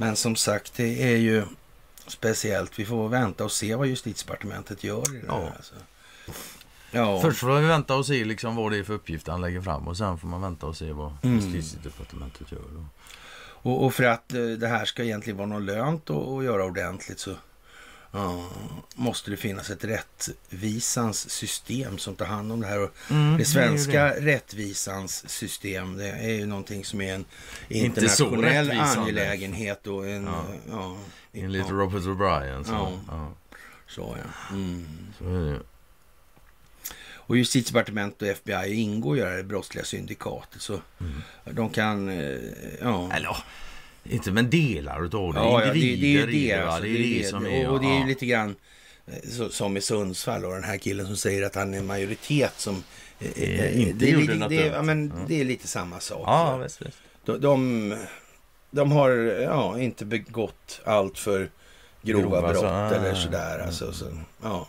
Men 0.00 0.16
som 0.16 0.36
sagt, 0.36 0.72
det 0.76 1.02
är 1.12 1.16
ju 1.16 1.42
speciellt. 2.06 2.78
Vi 2.78 2.84
får 2.84 3.08
vänta 3.08 3.44
och 3.44 3.52
se 3.52 3.74
vad 3.74 3.86
justitiedepartementet 3.86 4.84
gör 4.84 5.14
i 5.16 5.20
det 5.20 5.26
Ja. 5.26 5.38
här. 5.40 5.52
Alltså. 5.56 5.74
Ja, 6.90 7.20
Först 7.20 7.38
får 7.38 7.60
vi 7.60 7.66
vänta 7.66 7.94
och 7.96 8.06
se 8.06 8.24
liksom 8.24 8.56
vad 8.56 8.72
det 8.72 8.78
är 8.78 8.84
för 8.84 8.94
uppgifter 8.94 9.32
han 9.32 9.40
lägger 9.40 9.60
fram 9.60 9.88
och 9.88 9.96
sen 9.96 10.18
får 10.18 10.28
man 10.28 10.40
vänta 10.42 10.66
och 10.66 10.76
se 10.76 10.92
vad 10.92 11.12
Mm. 11.22 11.36
justitiedepartementet 11.38 12.52
gör. 12.52 12.60
Och, 13.62 13.84
och 13.84 13.94
för 13.94 14.04
att 14.04 14.34
eh, 14.34 14.42
det 14.44 14.68
här 14.68 14.84
ska 14.84 15.02
egentligen 15.04 15.36
vara 15.36 15.46
något 15.48 15.62
lönt 15.62 16.10
att 16.10 16.44
göra 16.44 16.64
ordentligt 16.64 17.18
så 17.20 17.30
måste 18.94 19.30
det 19.30 19.36
finnas 19.36 19.70
ett 19.70 19.84
rättvisans 19.84 21.30
system 21.30 21.98
som 21.98 22.16
tar 22.16 22.26
hand 22.26 22.52
om 22.52 22.60
det 22.60 22.66
här. 22.66 22.82
Och 22.82 22.90
Mm, 23.10 23.38
det 23.38 23.44
svenska 23.44 24.10
rättvisans 24.20 25.28
system, 25.30 25.96
det 25.96 26.08
är 26.10 26.30
ju 26.32 26.46
någonting 26.46 26.84
som 26.84 27.00
är 27.00 27.14
en 27.14 27.24
internationell 27.68 28.70
angelägenhet 28.70 29.86
och 29.86 30.08
en... 30.08 30.24
Ja. 30.24 30.44
Ja, 30.48 30.54
ja, 30.70 30.96
Enligt 31.32 31.66
ja, 31.68 31.72
Robert 31.74 32.02
O'Brien. 32.02 32.64
Så, 32.64 32.72
Ja. 32.72 32.92
ja. 33.08 33.32
så 33.88 34.16
ja. 34.24 34.54
Mm. 34.54 34.86
så 35.18 35.24
är 35.24 35.52
det. 35.52 35.60
Och 37.12 37.36
justitiedepartementet 37.36 38.22
och 38.22 38.28
FBI 38.28 38.74
ingår 38.74 39.16
ju 39.16 39.32
i 39.32 39.36
det 39.36 39.42
brottsliga 39.44 39.84
syndikatet. 39.84 40.62
Så 40.62 40.80
Mm. 41.00 41.22
de 41.50 41.70
kan, 41.70 42.08
eh, 42.08 42.38
ja. 42.80 43.12
Eller 43.12 43.36
inte 44.04 44.32
men 44.32 44.50
delar 44.50 45.04
utav 45.04 45.32
det. 45.34 45.40
ja, 45.40 45.64
ja, 45.66 45.74
Individer 45.74 46.26
det, 46.26 46.32
det 46.32 46.38
är 46.38 46.42
ju 46.42 46.48
det. 46.48 46.54
Alltså, 46.66 46.82
det 46.82 46.88
är 46.88 47.18
det, 47.22 47.28
som 47.28 47.46
är... 47.46 47.68
och 47.68 47.80
det 47.80 47.86
är 47.86 48.00
ju 48.00 48.06
lite 48.06 48.26
grann 48.26 48.54
eh, 49.06 49.14
så, 49.30 49.48
som 49.48 49.76
i 49.76 49.80
Sundsvall 49.80 50.44
och 50.44 50.52
den 50.54 50.64
här 50.64 50.78
killen 50.78 51.06
som 51.06 51.16
säger 51.16 51.46
att 51.46 51.54
han 51.54 51.74
är 51.74 51.78
en 51.78 51.86
majoritet 51.86 52.52
som... 52.56 52.74
eh, 53.20 53.42
Eh, 53.42 53.80
inte 53.80 54.04
det, 54.04 54.10
gjorde 54.10 54.20
lite, 54.26 54.34
något 54.34 54.48
det, 54.48 54.66
ja, 54.66 54.82
men 54.82 55.12
Ja. 55.16 55.24
det 55.28 55.40
är 55.40 55.44
lite 55.44 55.68
samma 55.68 56.00
sak. 56.00 56.22
Ja, 56.26 56.56
visst, 56.56 56.82
visst. 56.82 56.98
De, 57.24 57.40
de, 57.40 57.96
de 58.70 58.92
har 58.92 59.10
ja, 59.42 59.78
inte 59.80 60.04
begått 60.04 60.80
allt 60.84 61.18
för 61.18 61.50
grova, 62.02 62.22
Grova, 62.22 62.40
brott 62.42 62.56
så- 62.60 62.66
ah, 62.66 62.90
eller 62.94 63.14
sådär. 63.14 63.58
Alltså, 63.58 63.92
så, 63.92 64.04
ja. 64.42 64.68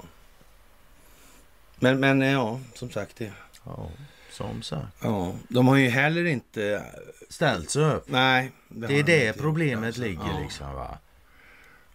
Men, 1.80 2.00
men 2.00 2.22
ja, 2.22 2.60
som 2.74 2.90
sagt. 2.92 3.16
Det, 3.18 3.32
Ja, 3.66 3.90
som 4.32 4.62
sagt. 4.62 4.88
ja, 5.02 5.34
de 5.48 5.68
har 5.68 5.76
ju 5.78 5.90
heller 5.90 6.26
inte... 6.26 6.84
Ställt 7.30 7.70
sig 7.70 7.84
upp. 7.86 8.04
Nej. 8.08 8.52
Det 8.76 8.86
har 8.88 8.94
är 8.94 9.04
det 9.04 9.28
inte 9.28 9.40
problemet 9.40 9.86
alltså. 9.88 10.02
ligger 10.02 10.22
Ja. 10.34 10.40
liksom 10.44 10.76
va. 10.76 10.98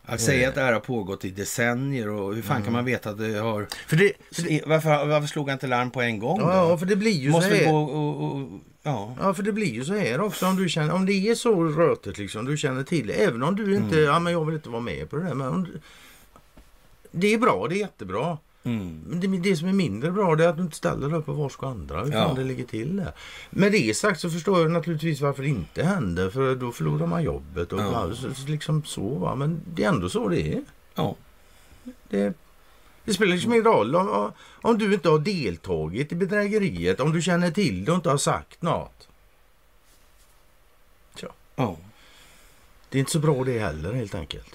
Att 0.08 0.20
säga 0.20 0.48
att 0.48 0.54
det 0.54 0.60
här 0.60 0.72
har 0.72 0.80
pågått 0.80 1.24
i 1.24 1.30
decennier 1.30 2.08
och 2.08 2.34
hur 2.34 2.42
fan 2.42 2.56
kan 2.56 2.62
Mm. 2.62 2.72
man 2.72 2.84
veta 2.84 3.10
att 3.10 3.18
det 3.18 3.38
har... 3.38 3.66
För 3.86 3.96
det, 3.96 4.12
för 4.32 4.42
det, 4.42 4.62
Varför, 4.66 5.06
varför 5.06 5.26
slog 5.28 5.48
han 5.48 5.54
inte 5.56 5.66
larm 5.66 5.90
på 5.90 6.02
en 6.02 6.18
gång 6.18 6.38
då? 6.38 6.44
ja, 6.44 6.78
för 6.78 6.86
det 6.86 6.96
blir 6.96 7.10
ju 7.12 7.30
Måste 7.30 7.50
så 7.50 7.54
här. 7.56 7.70
gå 7.72 7.76
och, 7.78 8.36
och, 8.36 8.48
ja. 8.82 9.16
Ja, 9.20 9.34
för 9.34 9.42
det 9.42 9.52
blir 9.52 9.74
ju 9.74 9.84
så 9.84 9.94
här 9.94 10.20
också 10.20 10.46
om 10.46 10.56
du 10.56 10.68
känner, 10.68 10.94
om 10.94 11.06
det 11.06 11.12
är 11.12 11.34
så 11.34 11.64
rötet 11.64 12.18
liksom, 12.18 12.44
du 12.44 12.56
känner 12.56 12.82
till 12.82 13.06
det. 13.06 13.12
Även 13.12 13.42
om 13.42 13.56
du 13.56 13.76
inte, 13.76 13.96
Mm. 13.96 14.04
ja 14.04 14.18
men 14.18 14.32
jag 14.32 14.44
vill 14.44 14.54
inte 14.54 14.68
vara 14.68 14.80
med 14.82 15.10
på 15.10 15.16
det 15.16 15.22
där. 15.22 15.34
Men 15.34 15.80
det 17.10 17.34
är 17.34 17.38
bra, 17.38 17.66
det 17.68 17.74
är 17.74 17.78
jättebra. 17.78 18.38
Mm. 18.66 19.20
Det, 19.20 19.26
det 19.50 19.56
som 19.56 19.68
är 19.68 19.72
mindre 19.72 20.10
bra 20.12 20.34
det 20.36 20.44
är 20.44 20.48
att 20.48 20.56
du 20.56 20.62
inte 20.62 20.76
ställer 20.76 21.14
upp 21.14 21.26
på 21.26 21.32
var 21.32 21.48
ska 21.48 21.66
andra, 21.68 22.04
hur 22.04 22.12
Ja. 22.12 22.32
det 22.36 22.44
ligger 22.44 22.64
till 22.64 22.96
där. 22.96 23.12
Med 23.50 23.72
det 23.72 23.96
sagt 23.96 24.20
så 24.20 24.30
förstår 24.30 24.60
jag 24.60 24.70
naturligtvis 24.70 25.20
varför 25.20 25.42
det 25.42 25.48
inte 25.48 25.82
händer. 25.84 26.30
För 26.30 26.54
då 26.54 26.72
förlorar 26.72 27.06
man 27.06 27.22
jobbet 27.22 27.72
och 27.72 27.80
Ja. 27.80 28.10
liksom 28.46 28.84
så 28.84 29.08
va. 29.08 29.34
Men 29.34 29.60
det 29.74 29.84
är 29.84 29.88
ändå 29.88 30.08
så 30.08 30.28
det 30.28 30.40
är. 30.40 30.62
Ja. 30.94 31.14
Det, 32.08 32.34
det 33.04 33.14
spelar 33.14 33.32
liksom 33.32 33.52
ingen 33.52 33.64
roll 33.64 33.96
om, 33.96 34.32
om 34.62 34.78
du 34.78 34.94
inte 34.94 35.08
har 35.08 35.18
deltagit 35.18 36.12
i 36.12 36.14
bedrägeriet, 36.14 37.00
om 37.00 37.12
du 37.12 37.22
känner 37.22 37.50
till 37.50 37.84
det 37.84 37.90
och 37.92 37.96
inte 37.96 38.10
har 38.10 38.18
sagt 38.18 38.62
något. 38.62 39.08
ja. 41.56 41.76
Det 42.88 42.98
är 42.98 43.00
inte 43.00 43.12
så 43.12 43.18
bra 43.18 43.44
det 43.44 43.58
heller 43.58 43.92
helt 43.92 44.14
enkelt. 44.14 44.54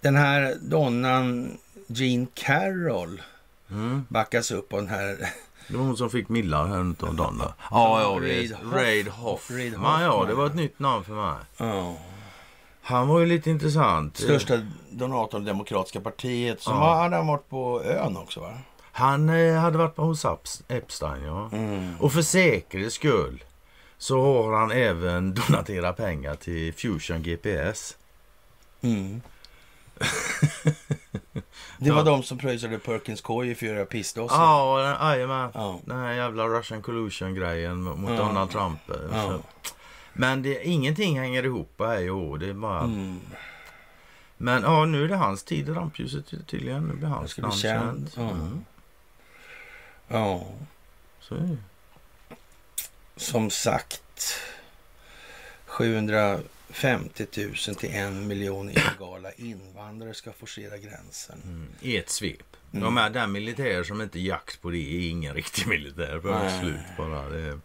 Den 0.00 0.16
här 0.16 0.56
donnan 0.62 1.58
Jean 1.88 2.26
Carroll 2.34 3.22
Mm. 3.70 4.04
backas 4.08 4.50
upp 4.50 4.72
av 4.72 4.78
den 4.78 4.88
här... 4.88 5.32
Det 5.68 5.76
var 5.76 5.84
hon 5.84 5.96
som 5.96 6.10
fick 6.10 6.28
Milla 6.28 6.66
här 6.66 6.90
utav 6.90 7.14
Donna. 7.14 7.54
Ja, 7.70 8.00
ja, 8.02 8.18
Reid 8.26 8.52
Hoff-. 8.52 8.72
Reid 8.74 9.08
Hoff. 9.08 9.50
Reid 9.50 9.78
Man, 9.78 10.02
ja, 10.02 10.08
Hoffman. 10.10 10.28
det 10.28 10.34
var 10.34 10.46
ett 10.46 10.54
nytt 10.54 10.78
namn 10.78 11.04
för 11.04 11.12
mig. 11.12 11.36
Ja. 11.56 11.96
Han 12.82 13.08
var 13.08 13.20
ju 13.20 13.26
lite 13.26 13.50
intressant. 13.50 14.16
Största 14.16 14.60
donatorn 14.90 15.42
i 15.42 15.44
Demokratiska 15.46 16.00
partiet. 16.00 16.60
Som 16.62 16.74
Ja. 16.74 16.80
var, 16.80 16.94
hade 16.96 17.16
han 17.16 17.26
varit 17.26 17.48
på 17.48 17.82
ön 17.84 18.16
också 18.16 18.40
va? 18.40 18.58
Han 18.92 19.28
eh, 19.28 19.54
hade 19.54 19.78
varit 19.78 19.94
på 19.94 20.02
hos 20.02 20.24
Epstein, 20.68 21.22
ja. 21.24 21.48
Mm. 21.52 21.94
Och 22.00 22.12
för 22.12 22.22
säkerhets 22.22 22.94
skull 22.94 23.44
så 23.98 24.22
har 24.42 24.52
han 24.58 24.70
även 24.70 25.34
donaterat 25.48 25.96
pengar 25.96 26.34
till 26.34 26.74
Fusion 26.74 27.22
GPS. 27.22 27.96
Mm. 28.80 29.20
Det 31.78 31.90
var 31.90 31.98
Ja. 31.98 32.04
de 32.04 32.22
som 32.22 32.38
pröjsade 32.38 32.78
Perkins 32.78 33.20
för 33.22 33.42
att 33.42 33.62
göra 33.62 33.84
pissdossor. 33.84 34.38
Ja, 34.38 35.10
jajamän. 35.14 35.50
Ja. 35.54 35.80
Den 35.84 35.98
här 35.98 36.12
jävla 36.12 36.48
Russian 36.48 36.82
collusion-grejen 36.82 37.82
mot 37.82 38.10
Ja. 38.10 38.16
Donald 38.16 38.50
Trump. 38.50 38.80
Ja. 39.12 39.22
Så. 39.22 39.42
Men 40.12 40.42
det, 40.42 40.64
ingenting 40.68 41.18
hänger 41.18 41.42
ihop 41.44 41.74
här 41.78 41.98
i 42.00 42.10
år. 42.10 42.38
Det 42.38 42.48
är 42.48 42.52
bara... 42.54 42.80
Mm. 42.80 43.20
Men 44.36 44.62
ja, 44.62 44.84
nu 44.84 45.04
är 45.04 45.08
det 45.08 45.16
hans 45.16 45.42
tid 45.44 45.68
i 45.68 45.72
rampljuset 45.72 46.26
ty- 46.26 46.42
tydligen. 46.46 46.82
Nu 46.84 46.94
blir 46.94 47.08
hans 47.08 47.36
bli 47.36 47.42
namn 47.42 47.54
känt. 47.56 48.12
Ja. 48.16 48.22
Mm. 48.30 48.64
ja. 50.08 50.44
Så 51.20 51.34
är 51.34 51.38
det. 51.38 51.56
Som 53.16 53.50
sagt. 53.50 54.34
750 56.70 57.26
000 57.68 57.76
till 57.76 57.94
en 57.94 58.26
miljon 58.26 58.70
illegala 58.70 59.32
invandrare 59.32 60.14
ska 60.14 60.32
forcera 60.32 60.78
gränsen. 60.78 61.42
Mm. 61.44 61.68
I 61.80 61.96
ett 61.96 62.10
svep. 62.10 62.56
Mm. 62.72 62.84
De 62.84 62.98
är 62.98 63.10
den 63.10 63.32
militär 63.32 63.82
som 63.82 64.00
inte 64.00 64.18
jakt 64.18 64.62
på 64.62 64.70
det 64.70 64.78
är 64.78 65.10
ingen 65.10 65.34
riktig 65.34 65.66
militär. 65.66 66.20
För 66.20 66.60
slut 66.60 66.96
bara. 66.96 67.28
Det 67.28 67.40
är, 67.40 67.60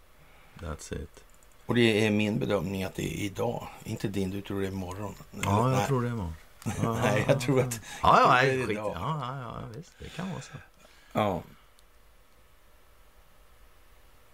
that's 0.59 1.03
it. 1.03 1.23
Och 1.65 1.75
det 1.75 2.05
är 2.05 2.11
min 2.11 2.39
bedömning 2.39 2.83
att 2.83 2.95
det 2.95 3.03
är 3.03 3.25
idag. 3.25 3.67
Inte 3.83 4.07
din, 4.07 4.29
du 4.29 4.41
tror 4.41 4.61
det 4.61 4.67
är 4.67 4.71
imorgon. 4.71 5.15
Ja, 5.31 5.69
jag 5.69 5.77
nej. 5.77 5.87
tror 5.87 6.01
det 6.01 6.07
är 6.07 6.11
imorgon. 6.11 6.35
Ja, 6.83 6.99
Nej, 7.01 7.25
jag 7.27 7.41
tror 7.41 7.61
att... 7.61 7.81
Ja, 8.01 8.19
ja, 8.19 8.41
det 8.41 8.51
är 8.51 8.71
idag. 8.71 8.91
Ja, 8.95 9.19
ja, 9.21 9.59
ja, 9.61 9.67
visst. 9.75 9.91
Det 9.99 10.09
kan 10.09 10.29
vara 10.29 10.41
så. 10.41 10.51
Ja. 11.13 11.43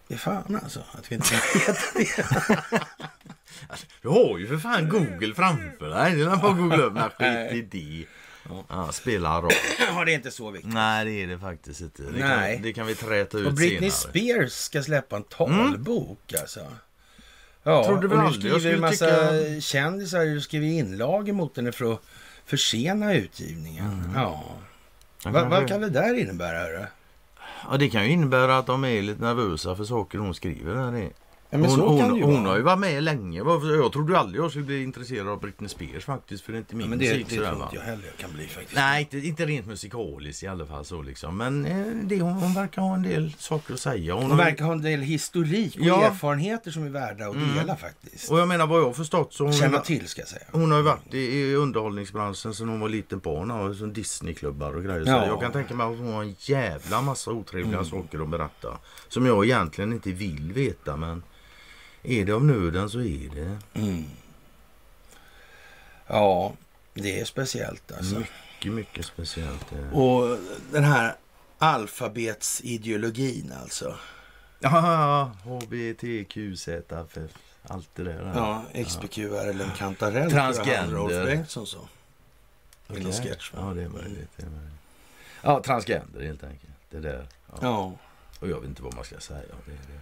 Det 0.08 0.14
är 0.14 0.18
fan 0.18 0.60
alltså 0.64 0.84
att 0.92 1.12
vi 1.12 1.16
inte 1.16 1.34
vet 1.34 1.94
det. 1.94 2.80
Du 4.02 4.08
har 4.08 4.38
ju 4.38 4.48
för 4.48 4.58
fan 4.58 4.90
Google 4.90 5.34
framför 5.36 5.90
dig. 5.90 6.16
Det 6.16 6.26
bara 6.26 6.52
att 6.52 6.58
googla 6.58 6.78
upp. 6.84 6.94
Nej, 7.20 7.50
skit 7.52 7.76
i 7.76 7.98
det. 8.00 8.06
Ja, 8.70 8.92
spelar 8.92 9.42
roll. 9.42 9.52
Ja, 9.96 10.06
det 10.06 10.12
är 10.12 10.16
inte 10.16 10.32
så 10.32 10.52
viktigt. 10.52 10.74
Nej, 10.74 11.06
det 11.06 11.12
är 11.24 11.28
det 11.28 11.40
faktiskt 11.40 11.82
inte. 11.82 12.04
Det, 12.04 12.20
Nej. 12.28 12.56
Kan, 12.56 12.64
det 12.64 12.74
kan 12.74 12.88
vi 12.88 12.96
träta 12.96 13.38
ut 13.38 13.48
Och 13.48 13.54
Britney 13.54 13.90
senare. 13.92 14.12
Spears 14.12 14.52
ska 14.52 14.84
släppa 14.84 15.16
en 15.16 15.24
talbok 15.24 16.34
alltså. 16.42 16.60
Ja, 17.64 17.86
Trodde 17.86 18.08
och 18.08 18.12
väl 18.12 18.20
nu 18.20 18.26
aldrig 18.26 18.54
jag 18.54 18.60
skriver 18.60 18.76
en 18.76 18.82
massa 18.82 19.06
tycka- 19.06 19.62
kändisar 19.62 20.36
och 20.36 20.44
skriver 20.44 20.68
inlagor 20.68 21.34
mot 21.34 21.58
henne 21.58 21.72
för 21.72 21.94
att 21.94 22.02
försena 22.46 23.14
utgivningen. 23.14 24.12
Ja. 24.16 24.44
Jag 25.24 25.32
Va, 25.32 25.46
vad 25.50 25.68
kan 25.68 25.82
det 25.82 25.90
där 25.90 26.14
innebära? 26.20 26.58
Hörru? 26.60 26.86
Ja, 27.72 27.78
det 27.78 27.90
kan 27.90 28.06
ju 28.06 28.12
innebära 28.12 28.58
att 28.58 28.68
de 28.68 28.86
är 28.86 29.02
lite 29.02 29.22
nervösa 29.22 29.76
för 29.76 29.84
saker 29.84 30.18
hon 30.18 30.34
skriver. 30.34 30.74
Där. 30.76 31.10
Det- 31.52 31.58
men 31.58 31.70
hon 31.70 31.80
så 31.80 31.86
kan 31.86 32.00
hon, 32.00 32.14
det 32.14 32.20
ju 32.20 32.26
hon 32.26 32.34
vara. 32.44 32.48
har 32.50 32.58
ju 32.58 32.64
varit 32.64 32.80
med 32.80 33.04
länge. 33.04 33.40
Jag 33.80 33.92
trodde 33.94 34.20
aldrig 34.20 34.44
jag 34.44 34.50
skulle 34.52 34.66
bli 34.66 34.84
intresserad 34.84 35.28
av 35.28 35.40
Britney 35.40 35.70
Spears 35.70 36.06
faktiskt. 36.06 36.44
För 36.44 36.52
det 36.52 36.58
är 36.58 36.60
inte 36.60 36.76
min 36.76 36.86
Ja, 36.86 36.90
men 36.90 37.00
det, 37.00 37.06
det 37.06 37.14
musik 37.14 37.28
tror 37.40 37.48
inte 37.64 37.76
jag 37.76 37.82
heller 37.82 38.04
jag 38.06 38.18
kan 38.18 38.34
bli 38.34 38.48
faktiskt. 38.48 38.76
Nej, 38.76 39.02
inte, 39.02 39.18
inte 39.28 39.46
rent 39.46 39.68
musikaliskt 39.68 40.44
i 40.44 40.48
alla 40.48 40.66
fall 40.66 40.86
så 40.86 41.02
liksom. 41.02 41.38
Men 41.38 41.66
eh, 41.66 41.86
det, 42.04 42.22
hon, 42.22 42.34
hon 42.34 42.54
verkar 42.54 42.82
ha 42.82 42.96
en 42.96 43.02
del 43.04 43.34
saker 43.38 43.74
att 43.74 43.80
säga. 43.80 44.14
Hon 44.14 44.24
Hon 44.24 44.38
verkar 44.38 44.66
ha 44.66 44.72
en 44.72 44.82
del 44.82 45.00
historik 45.02 45.76
och 45.76 45.86
Ja. 45.86 46.04
erfarenheter 46.04 46.72
som 46.72 46.84
är 46.86 46.90
värda 46.90 47.28
att 47.28 47.36
dela 47.56 47.76
faktiskt. 47.76 48.32
och 48.32 48.40
jag 48.40 48.48
menar 48.48 48.68
vad 48.68 48.80
jag 48.80 48.86
har 48.86 48.94
förstått 48.94 49.34
så 49.34 49.44
hon, 49.44 49.54
Känna 49.54 49.80
till 49.80 50.08
ska 50.08 50.22
jag 50.22 50.28
säga. 50.30 50.44
hon 50.52 50.72
har 50.72 50.78
ju 50.78 50.84
varit 50.84 51.14
i, 51.14 51.18
i 51.18 51.56
underhållningsbranschen 51.56 52.54
sedan 52.54 52.70
hon 52.70 52.80
var 52.80 52.90
liten 52.90 53.20
barn. 53.20 53.52
Och 53.52 53.76
som 53.76 53.94
Disneyklubbar 53.94 54.76
och 54.76 54.84
grejer. 54.84 55.06
Så 55.06 55.12
Ja. 55.12 55.26
Jag 55.26 55.42
kan 55.42 55.52
tänka 55.52 55.74
mig 55.74 55.88
att 55.94 55.98
hon 56.00 56.14
har 56.14 56.24
en 56.24 56.36
jävla 56.40 57.02
massa 57.02 57.32
otrevliga 57.32 57.84
saker 57.84 58.20
att 58.24 58.30
berätta. 58.30 58.78
Som 59.08 59.26
jag 59.26 59.46
egentligen 59.46 59.94
inte 59.94 60.12
vill 60.12 60.52
veta 60.54 60.96
men 60.98 61.24
är 62.04 62.26
det 62.26 62.32
av 62.32 62.46
nöden 62.46 62.90
så 62.90 63.00
är 63.02 63.30
det. 63.36 63.58
Mm. 63.80 64.06
Ja, 66.08 66.54
det 66.94 67.20
är 67.20 67.26
speciellt 67.26 67.92
alltså. 67.92 68.16
Mycket, 68.20 68.72
mycket 68.74 69.06
speciellt. 69.06 69.72
eh. 69.72 69.94
Och 70.00 70.38
den 70.72 70.84
här 70.84 71.16
alfabetsideologin 71.58 73.54
alltså. 73.62 73.96
Ja, 74.60 75.32
HBTQZFF. 75.44 77.18
Allt 77.64 77.90
det 77.96 78.04
där. 78.04 78.32
Ja, 78.36 78.64
XBQR 78.86 79.50
eller 79.50 79.66
en 79.66 79.72
kantarell. 79.72 80.32
Transgender. 80.32 80.96
Rolf 80.96 81.12
Bengtsson 81.26 81.68
så. 81.68 81.80
En 82.88 82.96
Okej. 82.96 83.12
sketch. 83.14 83.52
Ja, 83.56 83.62
det 83.76 83.84
är 83.84 83.90
möjligt. 83.90 84.30
Det 84.38 84.44
är 84.44 84.50
möjligt. 84.50 84.74
Ja, 85.42 85.62
transgender 85.64 86.22
helt 86.22 86.44
enkelt. 86.44 86.74
Det 86.90 87.00
där. 87.00 87.28
Ja. 87.48 87.58
Ja. 87.62 87.94
Och 88.40 88.50
jag 88.50 88.60
vet 88.60 88.70
inte 88.70 88.82
vad 88.84 88.96
man 88.96 89.04
ska 89.04 89.20
säga. 89.20 89.42
Det, 89.66 89.72
det. 89.72 90.00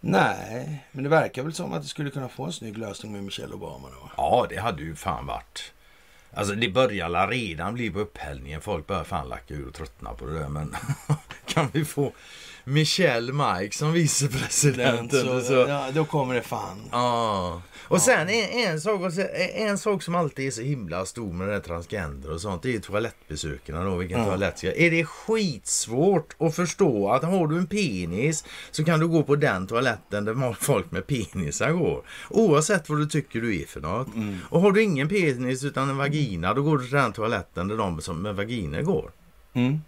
Nej, 0.00 0.84
men 0.92 1.04
det 1.04 1.10
verkar 1.10 1.42
väl 1.42 1.52
som 1.52 1.72
att 1.72 1.82
det 1.82 1.88
skulle 1.88 2.10
kunna 2.10 2.28
få 2.28 2.44
en 2.44 2.52
snygg 2.52 2.78
lösning 2.78 3.12
med 3.12 3.24
Michelle 3.24 3.54
Obama 3.54 3.88
då. 3.88 4.10
Ja, 4.16 4.46
det 4.48 4.56
hade 4.56 4.82
ju 4.82 4.94
fan 4.96 5.26
varit. 5.26 5.72
Alltså 6.34 6.54
det 6.54 6.68
börjar 6.68 7.08
la 7.08 7.26
redan 7.26 7.74
bli 7.74 7.90
på 7.90 7.98
upphällningen. 7.98 8.60
Folk 8.60 8.86
börjar 8.86 9.04
fan 9.04 9.28
lacka 9.28 9.54
ur 9.54 9.68
och 9.68 9.74
tröttna 9.74 10.14
på 10.14 10.26
det 10.26 10.38
där. 10.38 10.48
Men 10.48 10.76
kan 11.46 11.68
vi 11.72 11.84
få 11.84 12.12
Michelle 12.70 13.32
Mike 13.32 13.76
som 13.76 13.92
vicepresident? 13.92 15.12
Så, 15.12 15.40
så? 15.40 15.52
ja, 15.52 15.86
då 15.94 16.04
kommer 16.04 16.34
det 16.34 16.42
fan. 16.42 16.88
Ja. 16.92 17.62
Och 17.90 18.00
sen 18.00 18.28
en, 18.28 18.68
en, 18.68 18.80
sak, 18.80 19.00
en 19.54 19.78
sak 19.78 20.02
som 20.02 20.14
alltid 20.14 20.46
är 20.46 20.50
så 20.50 20.62
himla 20.62 21.06
stor 21.06 21.32
med 21.32 21.48
det 21.48 21.52
där 21.54 21.60
transgender 21.60 22.32
och 22.32 22.40
sånt. 22.40 22.62
Det 22.62 22.68
är 22.68 22.72
ju 22.72 22.80
toalettbesökarna 22.80 23.84
då. 23.84 23.96
Vilken 23.96 24.18
Ja. 24.18 24.24
toalett 24.24 24.58
ska 24.58 24.72
Är 24.72 24.90
det 24.90 25.04
skitsvårt 25.04 26.36
att 26.38 26.56
förstå 26.56 27.10
att 27.10 27.22
har 27.22 27.46
du 27.46 27.58
en 27.58 27.66
penis 27.66 28.44
så 28.70 28.84
kan 28.84 29.00
du 29.00 29.08
gå 29.08 29.22
på 29.22 29.36
den 29.36 29.66
toaletten 29.66 30.24
där 30.24 30.52
folk 30.52 30.90
med 30.90 31.06
penisar 31.06 31.72
går. 31.72 32.02
Oavsett 32.30 32.88
vad 32.88 32.98
du 32.98 33.06
tycker 33.06 33.40
du 33.40 33.60
är 33.62 33.66
för 33.66 33.80
något. 33.80 34.08
Och 34.48 34.60
har 34.60 34.72
du 34.72 34.82
ingen 34.82 35.08
penis 35.08 35.64
utan 35.64 35.90
en 35.90 35.96
vagina 35.96 36.54
då 36.54 36.62
går 36.62 36.78
du 36.78 36.84
till 36.84 36.96
den 36.96 37.12
toaletten 37.12 37.68
där 37.68 37.76
de 37.76 38.00
som 38.00 38.22
med 38.22 38.36
vaginer 38.36 38.82
går. 38.82 39.10
Mm. 39.54 39.80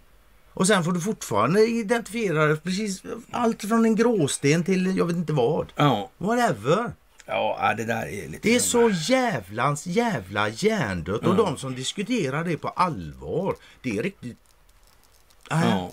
Och 0.55 0.67
sen 0.67 0.83
får 0.83 0.91
du 0.91 1.01
fortfarande 1.01 1.61
identifiera 1.67 2.55
precis 2.55 3.03
allt 3.31 3.61
från 3.61 3.85
en 3.85 3.95
gråsten 3.95 4.63
till 4.63 4.97
jag 4.97 5.05
vet 5.05 5.15
inte 5.15 5.33
vad. 5.33 5.73
Ja. 5.75 6.09
Whatever. 6.17 6.91
ja, 7.25 7.73
det 7.77 7.83
där 7.85 8.05
är 8.07 8.27
lite... 8.27 8.39
Det 8.47 8.55
är 8.55 8.59
så 8.59 8.89
jävlans 8.89 9.87
jävla 9.87 10.49
hjärndött. 10.49 11.25
Och 11.25 11.35
de 11.35 11.57
som 11.57 11.75
diskuterar 11.75 12.43
det 12.43 12.57
på 12.57 12.67
allvar, 12.67 13.55
det 13.81 13.97
är 13.97 14.03
riktigt... 14.03 14.37
Nej, 15.51 15.69
Ja. 15.69 15.91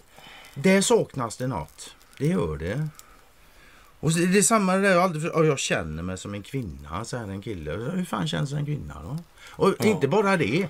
Det 0.55 0.83
saknas 0.83 1.37
det 1.37 1.47
något. 1.47 1.95
Det 2.19 2.27
gör 2.27 2.57
det. 2.57 2.89
Och 4.01 4.13
det 4.13 4.39
är 4.39 4.43
samma 4.43 4.77
där, 4.77 4.91
jag, 4.91 5.03
aldrig, 5.03 5.25
jag 5.35 5.59
känner 5.59 6.03
mig 6.03 6.19
som 6.19 6.35
en 6.35 6.43
kvinna, 6.43 7.05
säger 7.05 7.25
en 7.29 7.43
kille. 7.43 7.71
Hur 7.71 8.05
fan 8.05 8.29
känns 8.29 8.53
en 8.53 8.65
kvinna 8.67 9.03
då? 9.03 9.19
Och 9.51 9.75
Ja. 9.79 9.85
inte 9.87 10.09
bara 10.09 10.37
det. 10.37 10.69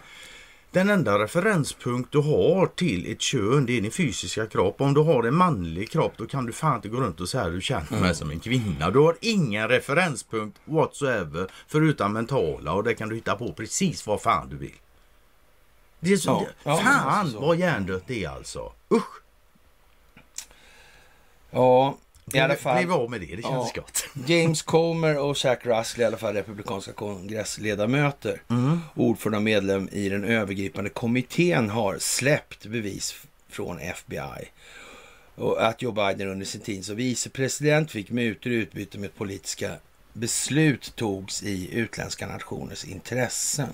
Den 0.73 0.91
enda 0.91 1.19
referenspunkt 1.19 2.13
du 2.13 2.19
har 2.19 2.67
till 2.67 3.13
ett 3.13 3.21
kön, 3.21 3.67
det 3.67 3.77
är 3.77 3.81
din 3.81 3.91
fysiska 3.91 4.47
kropp. 4.47 4.81
Om 4.81 4.95
du 4.95 5.01
har 5.01 5.23
en 5.25 5.35
manlig 5.35 5.91
kropp, 5.91 6.13
då 6.17 6.27
kan 6.27 6.47
du 6.47 6.53
fan 6.53 6.77
inte 6.77 6.89
gå 6.89 7.01
runt 7.01 7.21
och 7.21 7.29
säga 7.29 7.45
att 7.45 7.53
du 7.53 7.61
känner 7.61 8.01
mig 8.01 8.15
som 8.15 8.31
en 8.31 8.41
kvinna. 8.41 8.91
Du 8.91 8.99
har 8.99 9.17
ingen 9.21 9.69
referenspunkt 9.69 10.59
whatsoever, 10.65 11.51
förutom 11.69 12.13
mentala. 12.13 12.73
Och 12.73 12.85
det 12.85 12.95
kan 12.95 13.09
du 13.09 13.15
hitta 13.15 13.37
på 13.37 13.53
precis 13.53 14.07
vad 14.07 14.23
fan 14.23 14.49
du 14.49 14.57
vill. 14.57 14.75
Det 16.01 16.13
är 16.13 16.17
så, 16.17 16.31
Ja. 16.31 16.71
Ja, 16.71 16.77
fan 16.77 17.09
alltså 17.09 17.35
så. 17.35 17.47
vad 17.47 17.57
hjärndött 17.57 18.05
det 18.07 18.25
är 18.25 18.29
alltså. 18.29 18.73
Usch! 18.95 19.23
Ja, 21.51 21.99
i 22.35 22.39
alla 22.39 22.49
Blev- 22.55 22.63
Blev 22.77 22.87
fall. 22.89 22.91
av 23.01 23.11
med 23.11 23.21
det, 23.21 23.37
det 23.37 23.43
känns 23.43 23.73
gott. 23.73 24.05
James 24.27 24.63
Comer 24.63 25.19
och 25.19 25.37
Jack 25.45 25.67
Russell, 25.67 26.01
i 26.01 26.05
alla 26.05 26.17
fall 26.17 26.35
republikanska 26.35 26.93
kongressledamöter, 26.93 28.43
ordförande 28.95 29.37
och 29.37 29.43
medlem 29.43 29.89
i 29.93 30.09
den 30.09 30.25
övergripande 30.25 30.91
kommittén, 30.91 31.71
har 31.71 31.99
släppt 31.99 32.67
bevis 32.67 33.15
från 33.49 33.79
FBI. 33.79 34.49
Och 35.35 35.67
att 35.67 35.83
Joe 35.83 35.93
Biden 35.93 36.29
under 36.29 36.47
sin 36.47 36.61
tid 36.61 36.85
som 36.85 36.97
vicepresident 36.97 37.91
fick 37.91 38.11
mutor 38.11 38.53
i 38.53 38.55
utbyte 38.57 38.99
med 38.99 39.15
politiska 39.15 39.71
beslut 40.13 40.93
togs 40.97 41.43
i 41.43 41.75
utländska 41.75 42.27
nationers 42.27 42.85
intressen. 42.85 43.69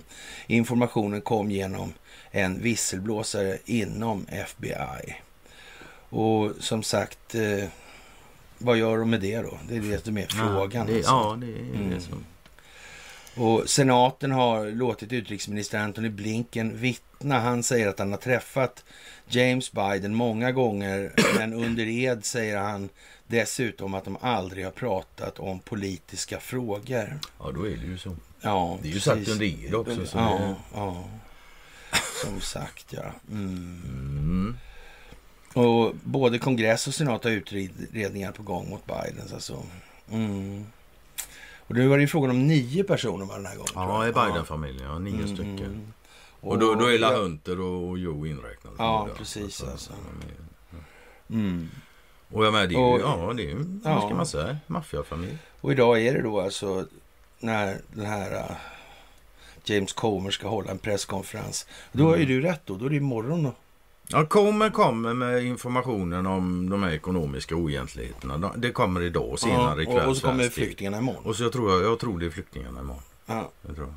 Informationen 0.46 1.20
kom 1.20 1.50
genom 1.50 1.92
en 2.30 2.62
visselblåsare 2.62 3.58
inom 3.64 4.26
FBI. 4.28 5.16
Och 6.08 6.52
som 6.60 6.82
sagt, 6.82 7.34
eh, 7.34 7.64
vad 8.58 8.76
gör 8.76 8.98
de 8.98 9.10
med 9.10 9.20
det 9.20 9.36
då? 9.42 9.58
Det 9.68 9.76
är 9.76 9.80
det 9.80 10.04
som 10.04 10.18
är 10.18 10.26
frågan. 10.26 10.86
Ja, 10.88 10.92
det, 10.92 10.96
alltså. 10.96 11.10
ja, 11.12 11.36
det 11.40 11.46
är 11.46 11.58
Mm. 11.74 11.90
det 11.90 12.00
som... 12.00 12.24
Och 13.44 13.68
senaten 13.70 14.30
har 14.30 14.66
låtit 14.70 15.12
utrikesminister 15.12 15.78
Antony 15.78 16.08
Blinken 16.08 16.76
vittna. 16.78 17.40
Han 17.40 17.62
säger 17.62 17.88
att 17.88 17.98
han 17.98 18.10
har 18.10 18.18
träffat 18.18 18.84
James 19.28 19.72
Biden 19.72 20.14
många 20.14 20.52
gånger, 20.52 21.12
men 21.38 21.52
under 21.54 21.86
ed 21.88 22.24
säger 22.24 22.58
han 22.58 22.88
dessutom 23.26 23.94
att 23.94 24.04
de 24.04 24.16
aldrig 24.20 24.64
har 24.64 24.72
pratat 24.72 25.38
om 25.38 25.58
politiska 25.60 26.40
frågor. 26.40 27.18
Ja, 27.38 27.50
då 27.54 27.66
är 27.66 27.76
det 27.76 27.86
ju 27.86 27.98
så. 27.98 28.16
Ja, 28.40 28.78
Det 28.82 28.88
är 28.88 28.92
ju 28.92 28.94
precis. 28.94 29.04
sagt 29.04 29.28
under 29.28 29.46
ed 29.66 29.74
också. 29.74 30.06
Så 30.06 30.18
Ja, 30.18 30.38
det... 30.38 30.54
ja. 30.74 31.04
Som 32.24 32.40
sagt, 32.40 32.86
ja. 32.92 33.04
Mm. 33.30 33.82
mm. 33.88 34.56
Och 35.56 35.94
både 36.04 36.38
kongress 36.38 36.86
och 36.86 36.94
senat 36.94 37.24
har 37.24 37.30
utredningar 37.30 38.32
på 38.32 38.42
gång 38.42 38.70
mot 38.70 38.82
Bidens. 38.86 39.32
Alltså. 39.32 39.62
Mm. 40.12 40.66
Och 41.68 41.74
nu 41.74 41.88
var 41.88 41.96
det 41.96 42.00
ju 42.00 42.08
frågan 42.08 42.30
om 42.30 42.46
nio 42.46 42.84
personer 42.84 43.24
var 43.26 43.36
den 43.36 43.46
här 43.46 43.56
gången. 43.56 43.70
Ja, 43.74 44.08
i 44.08 44.12
Biden-familjen. 44.12 44.86
Ja, 44.90 44.98
nio 44.98 45.14
Mm. 45.14 45.26
stycken. 45.36 45.92
Och 46.40 46.58
då, 46.58 46.74
då 46.74 46.86
är 46.92 46.98
La 46.98 47.16
Hunter 47.16 47.60
och, 47.60 47.88
och 47.88 47.98
Joe 47.98 48.26
inräknade. 48.26 48.76
Ja, 48.78 49.08
precis, 49.16 49.62
alltså. 49.64 49.92
Mm. 51.30 51.68
Och 52.32 52.44
jag 52.46 52.52
med, 52.52 52.68
det 52.68 52.74
är 52.74 52.78
Och- 52.78 52.98
ju, 52.98 53.04
ja, 53.04 53.32
det 53.36 53.42
är 53.42 53.46
ju, 53.46 53.80
Ja. 53.84 53.94
vad 53.94 54.02
ska 54.04 54.14
man 54.14 54.26
säga, 54.26 54.56
maffiafamilj. 54.66 55.38
Och 55.60 55.72
idag 55.72 56.00
är 56.02 56.14
det 56.14 56.22
då 56.22 56.40
alltså 56.40 56.86
när 57.38 57.80
den 57.92 58.06
här 58.06 58.32
uh, 58.34 58.56
James 59.64 59.92
Comer 59.92 60.30
ska 60.30 60.48
hålla 60.48 60.70
en 60.70 60.78
presskonferens. 60.78 61.66
Då 61.92 62.04
har 62.04 62.16
ju 62.16 62.22
Mm. 62.24 62.28
du 62.36 62.40
rätt 62.48 62.60
då. 62.64 62.74
Då 62.76 62.86
är 62.86 62.90
det 62.90 62.96
imorgon 62.96 63.42
då. 63.42 63.52
Ja, 64.08 64.26
kommer 64.26 64.70
kommer 64.70 65.14
med 65.14 65.44
informationen 65.44 66.26
om 66.26 66.70
de 66.70 66.82
här 66.82 66.90
ekonomiska 66.90 67.56
oegentligheterna. 67.56 68.38
De- 68.38 68.52
Det 68.60 68.70
kommer 68.72 69.00
idag 69.02 69.38
senare 69.38 69.74
Ja, 69.76 69.82
ikväll. 69.82 70.04
och, 70.04 70.08
och 70.10 70.16
så 70.16 70.26
kommer 70.26 70.48
flyktingarna 70.48 70.98
imorgon. 70.98 71.24
Och 71.24 71.36
så 71.36 71.42
jag 71.42 71.52
tror 71.52 71.72
jag, 71.72 71.82
jag 71.92 71.98
tror 71.98 72.18
det 72.18 72.26
är 72.26 72.30
flyktingarna 72.30 72.80
imorgon. 72.80 73.02
Ja. 73.26 73.50
Jag 73.66 73.76
tror. 73.76 73.94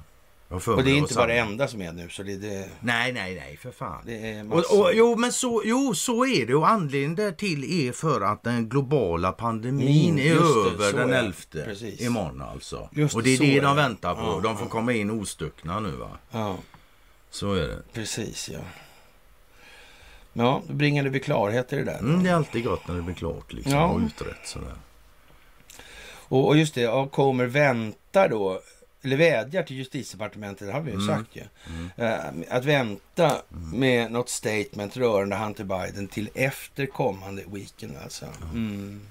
Jag 0.52 0.68
Och 0.68 0.84
det 0.84 0.91
är 0.91 0.95
inte 0.95 1.14
bara 1.14 1.27
det 1.27 1.38
enda 1.38 1.68
som 1.68 1.81
är 1.81 1.91
nu, 1.91 2.10
så 2.10 2.23
det, 2.23 2.36
det, 2.38 2.69
Nej, 2.80 3.14
nej, 3.14 3.36
nej, 3.36 3.57
för 3.57 3.72
fan. 3.72 4.02
det 4.06 4.31
är 4.31 4.53
Och, 4.53 4.80
och, 4.80 4.90
jo, 4.94 5.15
men 5.15 5.31
så, 5.31 5.61
jo, 5.65 5.94
så 5.95 6.26
är 6.26 6.45
det. 6.45 6.56
Och 6.56 6.69
anledningen 6.69 7.15
därtill 7.15 7.88
är 7.88 7.91
för 7.91 8.22
att 8.22 8.44
den 8.44 8.69
globala 8.69 9.31
pandemin 9.31 10.10
Mm, 10.19 10.27
är 10.31 10.36
över 10.68 10.94
den 10.98 11.10
är 11.10 11.14
det. 11.14 11.18
11 11.18 11.34
Precis. 11.65 12.02
imorgon 12.02 12.41
alltså. 12.41 12.90
Just 12.91 13.15
och 13.15 13.23
det, 13.23 13.34
är 13.36 13.40
det 13.40 13.57
är 13.57 13.61
de 13.61 13.76
väntar 13.76 14.15
på. 14.15 14.22
Ja, 14.22 14.40
de 14.44 14.57
får 14.57 14.65
ja. 14.68 14.72
komma 14.72 14.94
in 14.94 15.11
ostuckna 15.11 15.80
nu 15.80 15.91
va. 15.91 16.10
Ja, 16.31 16.57
Så 17.30 17.53
är 17.53 17.68
det. 17.68 17.81
precis 17.94 18.49
ja. 18.53 18.60
Ja, 20.40 20.61
då 20.68 20.74
bringade 20.74 21.10
vi 21.10 21.20
klarhet 21.20 21.74
i 21.74 21.76
det 21.76 21.84
där. 21.84 21.99
Mm, 21.99 22.24
det 22.24 22.30
är 22.30 22.34
alltid 22.34 22.64
gott 22.64 22.88
när 22.88 22.95
det 22.95 23.02
blir 23.02 23.16
klart 23.16 23.53
liksom. 23.53 23.74
Ja. 23.74 23.86
Och 23.88 23.99
utrett 24.02 24.48
sådär. 24.48 24.74
Och, 26.11 26.48
och 26.48 26.57
just 26.57 26.76
det, 26.76 26.82
ja, 26.82 27.07
kommer 27.07 27.45
vänta 27.45 28.28
då, 28.28 28.60
eller 29.02 29.18
vädjar 29.18 29.64
till 29.64 29.76
justitiedepartementet, 29.78 30.68
det 30.68 30.74
har 30.74 30.82
vi 30.82 30.91
ju 30.91 30.98
Mm. 30.98 31.07
sagt 31.07 31.36
ju. 31.36 31.44
Eh, 32.06 32.20
att 32.49 32.66
vänta 32.66 33.41
med 33.74 34.11
något 34.11 34.30
statement 34.30 34.98
rörande 34.98 35.36
Hunter 35.36 35.64
Biden 35.64 36.07
till 36.07 36.30
efter 36.36 36.86
kommande 36.86 37.44
weekend 37.48 37.98
alltså. 38.03 38.26
Mm. 38.53 39.02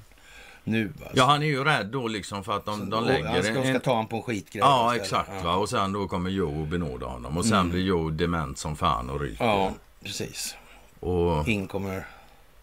Nu 0.65 0.93
alltså. 1.01 1.17
Ja, 1.17 1.25
han 1.25 1.43
är 1.43 1.47
ju 1.47 1.65
rädd 1.65 1.87
då 1.87 2.09
liksom 2.09 2.45
för 2.45 2.57
att 2.57 2.65
de, 2.65 2.91
de 2.91 2.97
Och 3.01 3.07
lägger 3.07 3.27
han 3.29 3.43
ska, 3.43 3.53
de 3.53 3.61
ska 3.63 3.69
en... 3.75 3.81
ta 3.81 3.91
honom 3.91 4.07
på 4.07 4.17
en 4.17 4.23
skitgrej. 4.23 4.61
Ja, 4.61 4.97
exakt. 4.97 5.31
Ja. 5.37 5.43
Va? 5.43 5.57
Och 5.57 5.69
sen 5.69 5.93
då 5.93 6.09
kommer 6.09 6.31
Joe 6.31 6.61
och 6.61 6.67
benåda 6.67 7.07
honom. 7.07 7.37
Och 7.39 7.47
sen 7.47 7.71
blir 7.71 7.83
Joe 7.83 8.11
dement 8.11 8.59
som 8.59 8.77
fan 8.77 9.11
och 9.11 9.21
ryker. 9.21 9.45
Ja, 9.45 9.73
precis. 10.05 10.55
Och 11.01 11.49
In 11.49 11.69
kommer... 11.69 12.07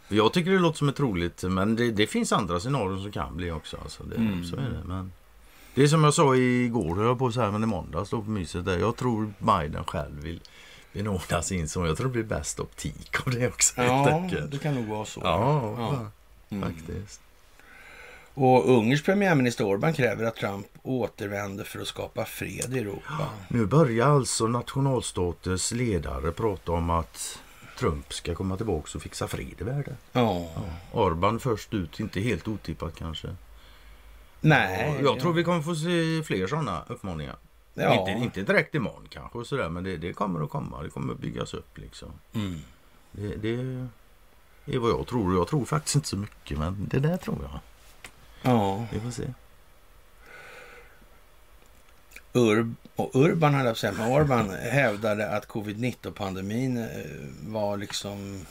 jag 0.07 0.33
tycker 0.33 0.51
det 0.51 0.59
låter 0.59 0.77
som 0.77 0.89
ett 0.89 0.95
troligt, 0.95 1.43
men 1.43 1.75
det, 1.75 1.91
det 1.91 2.07
finns 2.07 2.31
andra 2.31 2.59
scenarier 2.59 3.01
som 3.01 3.11
kan 3.11 3.37
bli 3.37 3.51
också. 3.51 3.77
Alltså 3.83 4.03
det, 4.03 4.15
Mm. 4.15 4.45
Så 4.45 4.55
är 4.55 4.61
det. 4.61 4.83
Men 4.85 5.11
det 5.75 5.83
är 5.83 5.87
som 5.87 6.03
jag 6.03 6.13
sa 6.13 6.35
igår, 6.35 6.95
höll 6.95 7.05
jag 7.05 7.19
på 7.19 7.31
så 7.31 7.41
här, 7.41 7.51
men 7.51 7.63
i 7.63 7.65
måndags 7.65 8.09
då 8.09 8.21
på 8.21 8.29
myset 8.29 8.65
där. 8.65 8.77
Jag 8.77 8.95
tror 8.95 9.33
Biden 9.39 9.83
själv 9.83 10.21
vill 10.21 10.41
benådas 10.93 11.51
in 11.51 11.67
som 11.69 11.85
jag 11.85 11.97
tror 11.97 12.07
det 12.07 12.13
blir 12.13 12.23
bäst 12.23 12.59
optik 12.59 13.27
av 13.27 13.33
det 13.33 13.47
också. 13.47 13.81
Ja, 13.81 14.29
det 14.51 14.57
kan 14.57 14.75
nog 14.75 14.85
vara 14.85 15.05
så. 15.05 15.21
Ja, 15.23 15.75
Ja. 15.77 16.05
Mm. 16.49 16.69
faktiskt. 16.69 17.21
Och 18.33 18.69
Ungerns 18.77 19.03
premiärminister 19.03 19.65
Orban 19.65 19.93
kräver 19.93 20.23
att 20.25 20.35
Trump 20.35 20.67
återvänder 20.83 21.63
för 21.63 21.79
att 21.79 21.87
skapa 21.87 22.25
fred 22.25 22.75
i 22.75 22.79
Europa. 22.79 23.29
Nu 23.47 23.65
börjar 23.65 24.07
alltså 24.07 24.47
nationalstatens 24.47 25.71
ledare 25.71 26.31
prata 26.31 26.71
om 26.71 26.89
att 26.89 27.39
Trump 27.77 28.13
ska 28.13 28.35
komma 28.35 28.57
tillbaka 28.57 28.89
och 28.95 29.01
fixa 29.01 29.27
fred 29.27 29.55
i 29.59 29.63
världen. 29.63 29.97
Ja. 30.11 30.49
Orban 30.91 31.39
först 31.39 31.73
ut, 31.73 31.99
inte 31.99 32.19
helt 32.19 32.47
otippat 32.47 32.95
kanske. 32.95 33.35
Nej. 34.41 34.99
jag 35.03 35.19
tror 35.19 35.33
vi 35.33 35.43
kommer 35.43 35.61
få 35.61 35.75
se 35.75 36.23
fler 36.23 36.47
sådana 36.47 36.83
uppmaningar. 36.87 37.35
Ja. 37.73 37.99
Inte, 37.99 38.11
inte 38.11 38.53
direkt 38.53 38.75
imorgon 38.75 39.07
kanske, 39.09 39.37
och 39.37 39.47
sådär, 39.47 39.69
men 39.69 39.83
det, 39.83 39.97
det 39.97 40.13
kommer 40.13 40.43
att 40.43 40.49
komma. 40.49 40.83
Det 40.83 40.89
kommer 40.89 41.13
att 41.13 41.19
byggas 41.19 41.53
upp. 41.53 41.77
Liksom. 41.77 42.11
Mm. 42.33 42.59
Det, 43.11 43.35
det 43.35 44.75
är 44.75 44.79
vad 44.79 44.91
jag 44.91 45.07
tror. 45.07 45.35
Jag 45.35 45.47
tror 45.47 45.65
faktiskt 45.65 45.95
inte 45.95 46.07
så 46.07 46.17
mycket, 46.17 46.57
men 46.57 46.87
det 46.91 46.99
där 46.99 47.17
tror 47.17 47.37
jag. 47.41 47.59
Ja. 48.41 48.85
Vi 48.91 48.99
får 48.99 49.11
se. 49.11 49.33
Urb 52.35 52.75
och 52.95 53.15
Urban 53.15 53.53
hade 53.53 53.67
jag 53.69 53.77
men 53.97 54.11
Orban 54.11 54.49
hävdade 54.71 55.29
att 55.29 55.47
covid-19-pandemin 55.47 56.77
eh, 56.77 56.87
var 57.47 57.77
liksom 57.77 58.45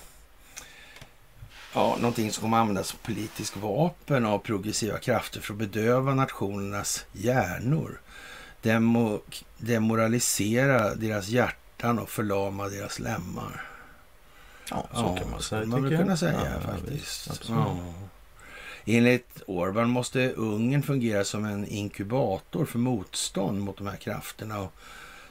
ja, 1.75 1.97
någonting 2.01 2.33
som 2.33 2.43
kommer 2.43 2.57
användas 2.57 2.87
som 2.87 2.99
politisk 3.03 3.57
vapen 3.57 4.27
av 4.27 4.39
progressiva 4.39 4.99
krafter 4.99 5.41
för 5.41 5.53
att 5.55 5.59
bedöva 5.59 6.15
nationernas 6.15 7.05
hjärnor. 7.13 8.01
Demo, 8.63 9.21
demoralisera 9.59 10.95
deras 10.95 11.29
hjärtan 11.29 11.99
och 11.99 12.09
förlama 12.11 12.69
deras 12.69 12.99
lemmar. 12.99 13.65
Ja, 14.71 14.87
så 14.93 15.01
Ja, 15.01 15.17
kan 15.17 15.31
man 15.31 15.43
säga. 15.43 15.65
man 15.67 15.83
jag. 15.91 16.01
kunna 16.01 16.17
säga 16.17 16.33
Ja, 16.55 16.61
faktiskt. 16.73 17.31
Ja. 17.49 17.77
Enligt 18.87 19.43
Orban 19.47 19.91
måste 19.91 20.33
Ungern 20.33 20.83
fungera 20.83 21.25
som 21.25 21.45
en 21.45 21.67
inkubator 21.67 22.65
för 22.67 22.79
motstånd 22.79 23.61
mot 23.61 23.77
de 23.77 23.87
här 23.87 23.97
krafterna 23.97 24.69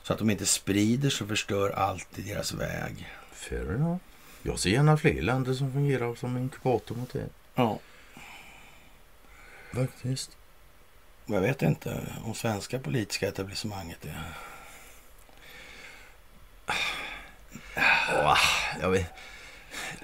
så 0.03 0.13
att 0.13 0.19
de 0.19 0.30
inte 0.30 0.45
sprider 0.45 1.09
sig 1.09 1.25
och 1.25 1.30
förstör 1.30 1.69
allt 1.69 2.19
i 2.19 2.21
deras 2.21 2.53
väg. 2.53 3.09
Fair 3.31 3.75
enough. 3.75 3.99
Jag 4.41 4.59
ser 4.59 4.69
gärna 4.69 4.97
fler 4.97 5.21
länder 5.21 5.53
som 5.53 5.73
fungerar 5.73 6.15
som 6.15 6.38
inkubator 6.38 6.95
mot 6.95 7.13
det. 7.13 7.25
Ja, 7.55 7.80
Faktiskt. 9.73 10.38
jag 11.25 11.41
vet 11.41 11.61
inte 11.61 12.01
om 12.25 12.34
svenska 12.34 12.80
politiska 12.80 13.27
etablissemanget 13.27 14.05
är... 14.05 14.38
Åh, 18.23 18.38
jag 18.81 18.89
vet. 18.89 19.13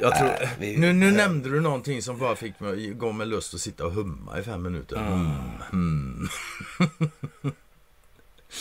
Jag 0.02 0.16
tror, 0.16 0.28
Nej, 0.28 0.50
vi- 0.60 0.78
nu 0.78 0.94
nu 0.94 1.12
nämnde 1.12 1.50
du 1.50 1.62
någonting 1.62 2.02
som 2.02 2.18
bara 2.18 2.36
fick 2.36 2.60
mig, 2.60 2.90
gav 2.94 3.16
mig 3.16 3.28
lust 3.28 3.54
att 3.54 3.60
sitta 3.62 3.86
och 3.86 3.92
humma 3.94 4.40
i 4.40 4.44
fem 4.44 4.62
minuter. 4.62 4.96
Mm. 4.98 5.32
Mm. 5.74 6.30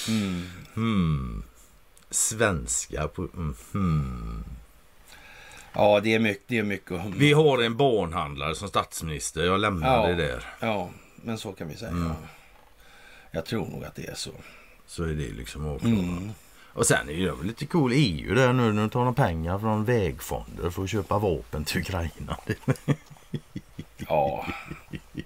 Mm. 0.08 0.42
Hmm. 0.74 1.42
Svenska 2.10 3.08
på... 3.08 3.22
Mm. 3.22 3.54
Hmm. 3.72 4.44
Ja, 5.72 6.00
det 6.00 6.14
är 6.14 6.18
mycket, 6.18 6.44
det 6.46 6.58
är 6.58 6.62
mycket 6.62 6.92
att 6.92 7.00
humma. 7.02 7.14
Vi 7.18 7.32
har 7.32 7.62
en 7.62 7.76
barnhandlare 7.76 8.54
som 8.54 8.68
statsminister. 8.68 9.44
Jag 9.44 9.60
lämnar 9.60 9.96
Ja. 9.96 10.06
det 10.08 10.14
där. 10.14 10.44
Ja, 10.60 10.90
men 11.16 11.38
så 11.38 11.52
kan 11.52 11.68
vi 11.68 11.76
säga. 11.76 11.90
Mm. 11.90 12.12
Jag 13.30 13.46
tror 13.46 13.66
nog 13.66 13.84
att 13.84 13.94
det 13.94 14.06
är 14.06 14.14
så. 14.14 14.30
Så 14.86 15.02
är 15.02 15.08
det 15.14 15.32
liksom 15.32 15.66
avklarat. 15.66 16.34
Mm. 16.78 16.80
Och 16.80 16.86
sen 16.86 17.10
är 17.10 17.26
det 17.26 17.32
väl 17.32 17.46
lite 17.46 17.66
cool 17.66 17.92
EU 17.94 18.34
där 18.34 18.52
nu 18.52 18.72
när 18.72 18.80
de 18.80 18.90
tar 18.90 19.04
de 19.04 19.14
pengar 19.14 19.58
från 19.58 19.84
vägfonder 19.84 20.70
för 20.70 20.82
att 20.84 20.90
köpa 20.90 21.18
vapen 21.18 21.64
till 21.64 21.80
Ukraina. 21.80 22.38
Ja, 24.08 24.46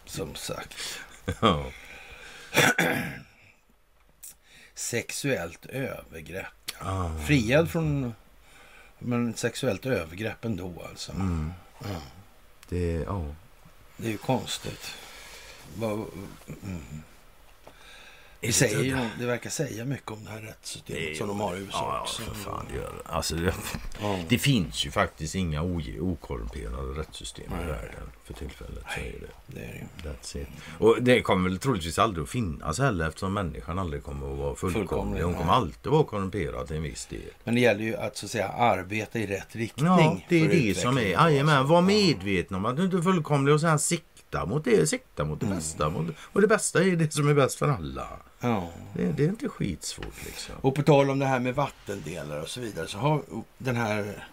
som 0.05 0.35
sagt. 0.35 0.75
Ja. 1.41 1.65
Sexuellt 4.75 5.67
övergrepp. 5.67 6.47
Ah. 6.79 7.19
Friad 7.27 7.71
från 7.71 8.15
men 8.99 9.35
sexuellt 9.35 9.87
övergrepp 9.87 10.45
ändå 10.45 10.83
alltså. 10.91 11.13
Mm. 11.13 11.53
Ja, 11.79 12.01
Det, 12.69 12.93
ja. 12.93 13.35
det 13.97 14.07
är 14.07 14.11
ju 14.11 14.19
konstigt. 14.19 14.95
Mm. 15.77 17.03
Det, 18.47 18.53
säger, 18.53 18.83
ju 18.83 18.97
det 19.19 19.27
verkar 19.27 19.51
säga 19.51 19.85
mycket 19.85 20.11
om 20.11 20.25
det 20.25 20.31
här 20.31 20.41
rättssystemet 20.41 21.03
Det- 21.13 21.19
som 21.19 21.29
de 21.29 21.41
har 21.41 21.57
i 21.57 21.59
USA 21.59 21.79
Ja, 21.95 22.01
också. 22.01 22.23
för 22.23 22.35
fan. 22.35 22.67
Det, 22.71 22.77
gör. 22.77 22.93
Alltså, 23.05 23.35
det, 23.35 23.55
Ja. 24.01 24.19
det 24.29 24.39
finns 24.39 24.87
ju 24.87 24.91
faktiskt 24.91 25.35
inga 25.35 25.63
okorrumperade 25.63 27.01
rättssystem 27.01 27.45
Nej. 27.51 27.65
i 27.65 27.67
världen 27.67 28.11
för 28.25 28.35
tillfället. 28.35 28.85
Så 28.95 29.01
är 29.01 29.05
det. 29.05 29.27
Det 29.47 29.61
är 29.61 29.87
det. 30.03 30.09
That's 30.09 30.39
it. 30.43 30.49
Och 30.79 31.03
det 31.03 31.23
kommer 31.23 31.49
väl 31.51 31.59
troligtvis 31.59 31.99
aldrig 31.99 32.23
att 32.25 32.31
finnas 32.31 32.79
heller 32.79 33.09
eftersom 33.09 33.35
människan 33.35 33.79
aldrig 33.79 34.03
kommer 34.05 34.33
att 34.33 34.39
vara 34.39 34.55
fullkomlig. 34.55 34.89
Fullkomlig, 34.89 35.23
Hon 35.23 35.35
kommer 35.35 35.53
alltid 35.53 35.93
vara 35.93 36.05
korrumperad 36.05 36.67
till 36.67 36.77
en 36.77 36.83
viss 36.83 37.07
del. 37.07 37.21
Men 37.45 37.55
det 37.55 37.61
gäller 37.61 37.85
ju 37.85 37.97
att 37.97 38.17
så 38.17 38.27
att 38.27 38.31
säga 38.33 38.49
arbeta 38.49 39.19
i 39.19 39.27
rätt 39.27 39.57
riktning. 39.57 39.87
Ja, 39.87 40.21
det 40.29 40.41
är 40.45 40.49
det 40.49 40.75
som 40.79 40.99
är. 40.99 41.03
Jajamän, 41.03 41.57
alltså. 41.57 41.73
var 41.73 41.83
medveten 41.83 42.57
om 42.57 42.65
att 42.65 42.77
du 42.77 42.85
inte 42.85 42.97
är 42.97 43.03
fullkomlig 43.03 43.55
och 43.55 43.61
sen 43.61 43.79
sikta 43.79 44.47
mot 44.47 44.65
det. 44.65 44.87
Sikta 44.89 45.25
mot 45.25 45.41
det 45.41 45.47
Mm. 45.47 45.59
bästa. 45.59 45.89
Mot, 45.91 46.07
och 46.21 46.41
det 46.41 46.47
bästa 46.49 46.83
är 46.85 46.97
det 46.97 47.13
som 47.13 47.29
är 47.29 47.35
bäst 47.35 47.59
för 47.59 47.69
alla. 47.69 48.09
Ja. 48.43 48.69
Det, 48.95 49.13
det 49.13 49.25
är 49.25 49.29
inte 49.29 49.49
skitsvårt 49.49 50.25
liksom. 50.25 50.55
Och 50.61 50.75
på 50.75 50.83
tal 50.83 51.11
om 51.11 51.19
det 51.19 51.27
här 51.27 51.41
med 51.41 51.55
vattendelar 51.55 52.41
och 52.41 52.49
så 52.49 52.61
vidare 52.61 52.87
så 52.87 52.99
har 52.99 53.23
den 53.59 53.77
här 53.77 54.27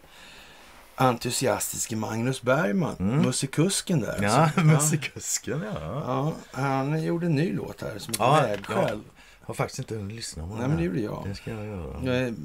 entusiastiske 0.96 1.96
Magnus 1.96 2.42
Bergman, 2.42 2.96
Mm. 3.00 3.22
mussikusken 3.22 4.00
där. 4.00 4.20
Ja, 4.22 4.30
alltså. 4.30 4.60
musikusken 4.64 5.64
ja. 5.74 6.04
ja. 6.08 6.34
Han 6.62 7.04
gjorde 7.04 7.26
en 7.26 7.36
ny 7.36 7.54
låt 7.54 7.82
här 7.82 7.98
som 8.00 8.12
heter 8.12 8.24
Ja, 8.26 8.42
Vägskäl. 8.42 9.02
Har 9.42 9.54
faktiskt 9.54 9.80
inte 9.80 9.96
hunnit 9.96 10.16
lyssna 10.16 10.44
på 10.44 10.50
Nej, 10.50 10.60
den 10.62 10.70
men 10.70 10.78
det 10.78 10.84
gjorde 10.84 11.00
jag. 11.02 11.24
Det 11.28 11.36
ska 11.36 11.52
jag 11.52 11.66
göra. 11.66 12.16
Jag 12.18 12.36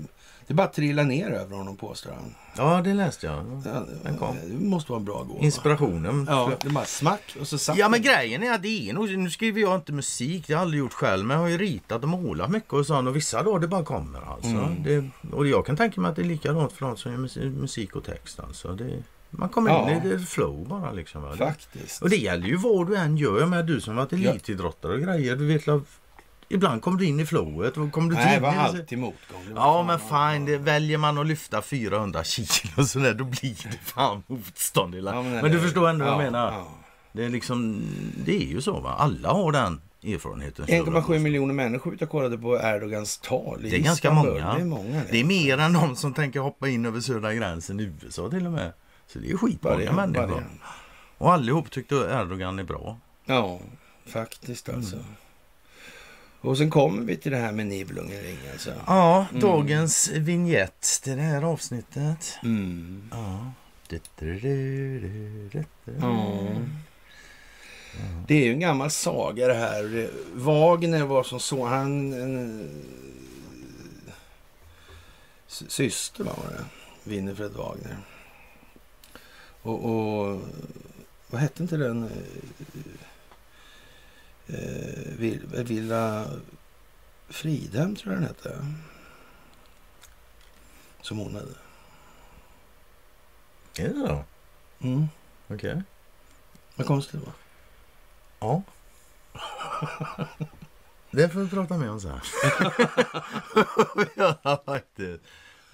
Det 0.47 0.55
bara 0.55 0.67
trillar 0.67 1.05
ner 1.05 1.31
över 1.31 1.57
honom 1.57 1.77
påstår 1.77 2.11
han. 2.11 2.35
Ja, 2.57 2.81
det 2.85 2.95
läste 2.95 3.27
jag. 3.27 3.63
Ja, 3.65 3.85
Den 4.03 4.19
kom. 4.19 4.37
Det 4.47 4.65
måste 4.65 4.93
vara 4.93 4.99
en 4.99 5.05
bra 5.05 5.23
gåva. 5.23 5.41
Inspirationen. 5.41 6.27
Ja, 6.31 6.51
det 6.63 6.71
bara 6.71 6.85
smack 6.85 7.37
och 7.41 7.47
så 7.49 7.59
satt 7.59 7.77
Ja 7.77 7.89
men 7.89 8.03
grejen 8.03 8.43
är 8.43 8.53
att 8.55 8.63
det 8.63 8.89
är 8.89 8.93
nog, 8.93 9.19
nu 9.19 9.31
skriver 9.31 9.61
jag 9.61 9.75
inte 9.75 9.93
musik, 9.93 10.47
det 10.47 10.53
har 10.53 10.59
jag 10.61 10.63
aldrig 10.63 10.79
gjort 10.79 10.93
själv, 10.93 11.27
men 11.27 11.35
jag 11.37 11.43
har 11.45 11.49
ju 11.49 11.59
ritat 11.59 12.03
och 12.03 12.09
målat 12.09 12.51
mycket 12.51 12.73
och 12.73 12.87
sånt 12.87 13.09
och 13.09 13.17
vissa 13.17 13.43
dagar 13.43 13.61
det 13.61 13.69
bara 13.69 13.85
kommer 13.85 14.33
alltså. 14.33 14.49
Mm. 14.49 14.83
Det, 14.83 15.11
och 15.33 15.47
jag 15.47 15.67
kan 15.67 15.77
tänka 15.77 16.01
mig 16.01 16.11
att 16.11 16.17
det 16.17 16.23
är 16.23 16.27
likadant 16.27 16.73
för 16.73 16.87
de 16.87 16.97
som 16.97 17.13
gör 17.13 17.19
musik, 17.51 17.97
och 17.97 18.05
text 18.05 18.41
alltså. 18.41 18.73
Det, 18.73 19.03
man 19.31 19.49
kommer 19.49 19.71
Ja. 19.71 19.91
in 19.91 19.97
i 20.03 20.09
det 20.09 20.19
flow 20.19 20.69
bara 20.69 20.93
liksom. 20.93 21.23
Va? 21.23 21.37
Faktiskt. 21.37 22.03
Och 22.03 22.11
det 22.11 22.17
gäller 22.17 22.47
ju 22.47 22.57
vad 22.57 22.87
du 22.87 22.97
än 22.97 23.17
gör. 23.17 23.41
Jag 23.41 23.49
menar 23.49 23.63
du 23.63 23.81
som 23.81 23.97
varit 23.97 24.13
elitidrottare 24.13 24.93
och 24.93 25.01
grejer, 25.01 25.37
du 25.37 25.47
vet 25.47 25.67
Ibland 26.49 26.83
kommer 26.83 26.99
du 26.99 27.07
in 27.07 27.21
i 27.21 27.27
flowet 27.27 27.77
och 27.77 27.93
kommer 27.93 28.11
du 28.11 28.15
Nej, 28.17 28.35
det 28.35 28.41
var 28.43 28.53
alltid 28.53 28.99
motgång. 28.99 29.43
Ja 29.55 29.83
men 29.83 29.99
fine, 29.99 30.45
det, 30.45 30.59
väljer 30.59 30.99
man 30.99 31.19
att 31.19 31.27
lyfta 31.27 31.63
400 31.63 32.25
kilo 32.25 32.87
så 32.87 32.99
där, 32.99 33.15
då 33.15 33.25
blir 33.25 33.69
det 33.71 33.79
fan 33.83 34.23
motstånd. 34.27 34.95
Ja, 34.95 35.23
men, 35.23 35.45
det- 35.45 35.49
du 35.49 35.61
förstår 35.61 35.89
ändå 35.89 36.05
vad 36.05 36.15
ja, 36.15 36.23
jag 36.23 36.33
menar. 36.33 36.53
ja. 36.53 36.69
Det 37.13 37.25
är 37.25 37.29
liksom, 37.29 37.83
det 38.25 38.37
är 38.37 38.47
ju 38.47 38.61
så 38.61 38.81
va. 38.81 38.95
Alla 38.99 39.33
har 39.33 39.53
den 39.53 39.81
erfarenheten. 40.05 40.67
1,7 40.67 41.19
miljoner 41.19 41.55
människor 41.55 41.97
och 42.01 42.09
kollade 42.09 42.39
på 42.39 42.57
Erdogans 42.57 43.19
tal 43.19 43.67
i 43.67 43.71
Det 43.71 43.77
är 43.77 43.81
ganska 43.81 44.11
många. 44.11 44.55
Det 44.55 44.61
är 44.61 44.65
många. 44.65 45.03
Det 45.11 45.21
är 45.21 45.25
mer 45.25 45.59
än 45.59 45.73
de 45.73 45.97
som 45.97 46.15
tänker 46.15 46.41
hoppa 46.41 46.69
in 46.69 46.87
över 46.87 47.01
södra 47.01 47.35
gränsen 47.35 47.81
i 47.81 47.93
USA 48.03 48.31
till 48.31 48.47
och 48.47 48.53
med. 48.53 48.73
Så 49.07 49.19
det 49.19 49.31
är 49.31 49.37
skitmånga 49.37 49.93
människor. 49.93 50.45
Och 51.19 51.33
allihop 51.33 51.71
tyckte 51.71 51.95
Erdogan 51.95 52.59
är 52.59 52.65
bra. 52.65 52.99
Ja, 53.25 53.61
faktiskt 54.07 54.69
alltså. 54.69 54.97
Mm. 54.97 55.07
Och 56.45 56.59
sen 56.59 56.71
kommer 56.71 57.03
vi 57.03 57.17
till 57.17 57.33
det 57.33 57.39
här 57.39 57.53
med 57.53 57.67
Nibelungenring 57.67 58.39
alltså. 58.53 58.73
Ja, 58.87 59.27
dagens 59.33 60.09
vignett 60.09 61.01
till 61.03 61.17
det 61.17 61.23
här 61.23 61.43
avsnittet. 61.43 62.35
Mm. 62.43 63.09
Ja. 63.11 63.53
Det 68.27 68.35
är 68.35 68.45
ju 68.45 68.53
en 68.53 68.61
gammal 68.61 68.91
saga 68.91 69.49
det 69.49 69.55
här. 69.55 70.11
Wagner 70.35 71.05
var 71.05 71.23
som 71.23 71.41
så, 71.41 71.67
han... 71.67 72.13
En, 72.13 72.69
sy- 75.47 75.69
syster 75.69 76.25
var 76.25 76.35
det, 76.51 76.65
Winifred 77.11 77.53
Wagner. 77.53 77.97
Och, 79.63 79.85
och 79.85 80.41
vad 81.31 81.41
hette 81.41 81.63
inte 81.63 81.77
den? 81.77 82.11
Eh, 84.47 84.55
eh, 84.59 85.13
Vill- 85.19 85.47
Villa 85.65 86.27
Fridhem 87.29 87.97
tror 87.97 88.15
jag 88.15 88.23
den 88.23 88.29
hette. 88.29 88.67
Som 91.01 91.19
hon 91.19 91.35
hade. 91.35 91.55
Är 93.79 93.89
det 93.89 93.95
så? 94.07 94.25
Mm. 94.87 95.07
Okej. 95.49 95.83
Vad 96.77 96.87
konstigt 96.87 97.21
va? 97.27 97.33
Ja. 98.41 98.63
Det 101.11 101.29
får 101.29 101.41
vi 101.41 101.49
prata 101.51 101.79
mer 101.79 101.91
om 101.91 102.01
sen. 102.01 102.21
ja, 104.43 104.63
faktiskt. 104.67 105.23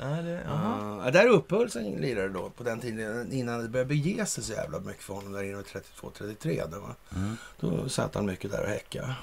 Ja, 0.02 0.06
det. 0.06 0.42
Ja, 0.46 1.10
där 1.10 1.26
uppehöll 1.26 1.70
sig 1.70 1.86
en 1.86 2.00
lirare 2.00 2.28
då 2.28 2.50
på 2.50 2.62
den 2.62 2.80
tiden 2.80 3.32
innan 3.32 3.62
det 3.62 3.68
började 3.68 3.88
bege 3.88 4.26
sig 4.26 4.44
så 4.44 4.52
jävla 4.52 4.80
mycket 4.80 5.02
för 5.02 5.14
honom 5.14 5.32
där 5.32 5.42
inne 5.42 5.62
32-33. 5.62 6.70
Då? 6.70 7.16
Mm. 7.16 7.36
då 7.60 7.88
satt 7.88 8.14
han 8.14 8.26
mycket 8.26 8.50
där 8.50 8.62
och 8.62 8.68
häckade. 8.68 9.14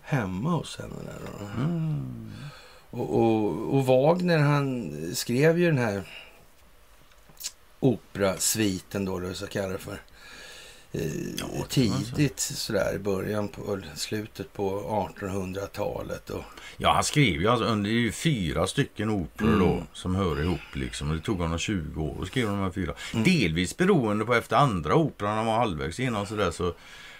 Hemma 0.00 0.50
hos 0.50 0.78
henne 0.78 0.94
där 1.04 1.18
då. 1.26 1.44
Mm. 1.44 2.32
Och, 2.90 3.18
och, 3.18 3.74
och 3.74 3.86
Wagner 3.86 4.38
han 4.38 4.92
skrev 5.14 5.58
ju 5.58 5.66
den 5.66 5.78
här 5.78 6.02
operasviten 7.80 9.04
då, 9.04 9.18
det 9.18 9.34
så 9.34 9.46
kallar 9.46 9.76
för. 9.76 10.02
Eh, 10.92 11.00
Ja, 11.38 11.46
kan 11.46 11.88
man 11.88 12.04
tidigt 12.04 12.40
sådär 12.40 12.94
i 12.94 12.98
början 12.98 13.48
på 13.48 13.78
slutet 13.94 14.52
på 14.52 14.80
1800-talet. 15.20 16.30
Och, 16.30 16.44
Ja, 16.76 16.92
han 16.94 17.04
skrev 17.04 17.40
ju 17.40 17.48
alltså 17.48 17.66
under 17.66 17.90
det 17.90 17.96
är 17.96 18.00
ju 18.00 18.12
fyra 18.12 18.66
stycken 18.66 19.10
operor 19.10 19.48
Mm. 19.48 19.58
då 19.60 19.82
som 19.92 20.14
hör 20.14 20.40
ihop 20.42 20.60
liksom. 20.72 21.08
Och 21.10 21.16
det 21.16 21.22
tog 21.22 21.38
honom 21.38 21.58
20 21.58 22.02
år 22.02 22.22
att 22.22 22.28
skriva 22.28 22.50
de 22.50 22.58
här 22.60 22.70
fyra. 22.70 22.94
Mm. 23.12 23.24
Delvis 23.24 23.76
beroende 23.76 24.24
på 24.24 24.34
efter 24.34 24.56
andra 24.56 24.94
operan, 24.94 25.36
han 25.36 25.46
var 25.46 25.56
halvvägs 25.58 26.00
igenom 26.00 26.26
sådär 26.26 26.50
så 26.50 26.64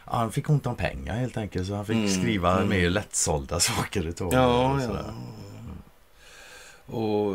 ja, 0.06 0.16
han 0.16 0.32
fick 0.32 0.50
ont 0.50 0.66
om 0.66 0.76
pengar 0.76 1.14
helt 1.16 1.36
enkelt 1.36 1.66
så 1.68 1.74
han 1.74 1.86
fick 1.86 1.96
Mm, 1.96 2.08
skriva 2.10 2.56
mm. 2.56 2.68
mer 2.68 2.90
lättsålda 2.90 3.60
saker 3.60 4.06
i 4.08 4.12
taget. 4.12 4.34
Ja, 4.34 4.72
och 4.72 4.80
ja. 4.80 4.86
sådär. 4.86 5.04
Och 6.86 7.34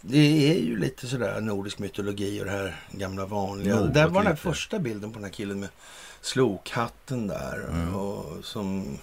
det 0.00 0.50
är 0.50 0.58
ju 0.58 0.78
lite 0.78 1.06
sådär 1.06 1.40
nordisk 1.40 1.78
mytologi 1.78 2.40
och 2.40 2.44
det 2.44 2.50
här 2.50 2.80
gamla 2.92 3.26
vanliga. 3.26 3.76
Något 3.76 3.94
där 3.94 4.08
var 4.08 4.20
den 4.22 4.26
här 4.26 4.36
första 4.36 4.78
bilden 4.78 5.12
på 5.12 5.18
den 5.18 5.24
här 5.24 5.32
killen 5.32 5.60
med 5.60 5.68
slokhatten 6.20 7.26
där. 7.26 7.68
Mm. 7.72 7.94
Och 7.94 8.44
som 8.44 8.98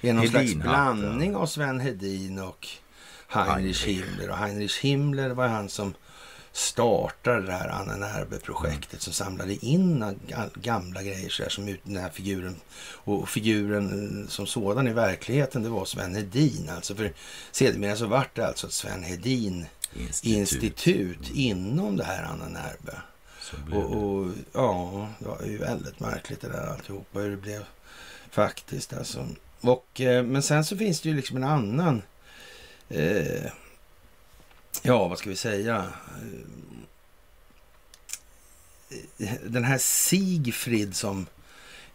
är 0.00 0.12
någon 0.12 0.28
slags 0.28 0.54
blandning 0.54 1.36
av 1.36 1.46
Sven 1.46 1.80
Hedin 1.80 2.38
och 2.38 2.68
Heinrich. 3.28 3.86
Himmler. 3.86 4.30
Och 4.30 4.36
Heinrich 4.36 4.80
Himmler 4.80 5.30
var 5.30 5.48
han 5.48 5.68
som 5.68 5.94
startade 6.52 7.46
det 7.46 7.52
här 7.52 7.68
Anna 7.68 7.96
Nerbe-projektet 7.96 9.02
som 9.02 9.12
samlade 9.12 9.66
in 9.66 10.04
ga- 10.28 10.50
gamla 10.54 11.02
grejer 11.02 11.28
så 11.28 11.42
här, 11.42 11.50
som 11.50 11.68
ut 11.68 11.80
den 11.84 11.96
här 11.96 12.10
figuren. 12.10 12.56
Och 12.92 13.28
figuren 13.28 14.26
som 14.28 14.46
sådan 14.46 14.88
i 14.88 14.92
verkligheten 14.92 15.62
det 15.62 15.68
var 15.68 15.84
Sven 15.84 16.14
Hedin. 16.14 16.70
Alltså 16.76 16.94
för 16.94 17.12
sedermera 17.52 17.96
så 17.96 18.06
vart 18.06 18.36
det 18.36 18.46
alltså 18.46 18.66
ett 18.66 18.72
Sven 18.72 19.02
Hedin 19.02 19.66
institut 20.22 21.30
inom 21.34 21.96
det 21.96 22.04
här 22.04 22.22
Anna 22.24 22.48
blev 23.66 23.78
Och, 23.78 23.96
och 23.96 24.32
ja, 24.52 25.08
det 25.18 25.28
var 25.28 25.42
ju 25.42 25.58
väldigt 25.58 26.00
märkligt 26.00 26.40
det 26.40 26.48
där 26.48 26.66
alltihopa 26.66 27.18
hur 27.18 27.30
det 27.30 27.36
blev 27.36 27.64
faktiskt 28.30 28.92
alltså. 28.92 29.28
Och, 29.60 30.00
eh, 30.00 30.24
men 30.24 30.42
sen 30.42 30.64
så 30.64 30.76
finns 30.76 31.00
det 31.00 31.08
ju 31.08 31.16
liksom 31.16 31.36
en 31.36 31.44
annan, 31.44 32.02
eh, 32.88 33.50
ja 34.82 35.08
vad 35.08 35.18
ska 35.18 35.30
vi 35.30 35.36
säga, 35.36 35.92
eh, 39.18 39.34
den 39.46 39.64
här 39.64 39.78
Sigfrid 39.78 40.96
som 40.96 41.26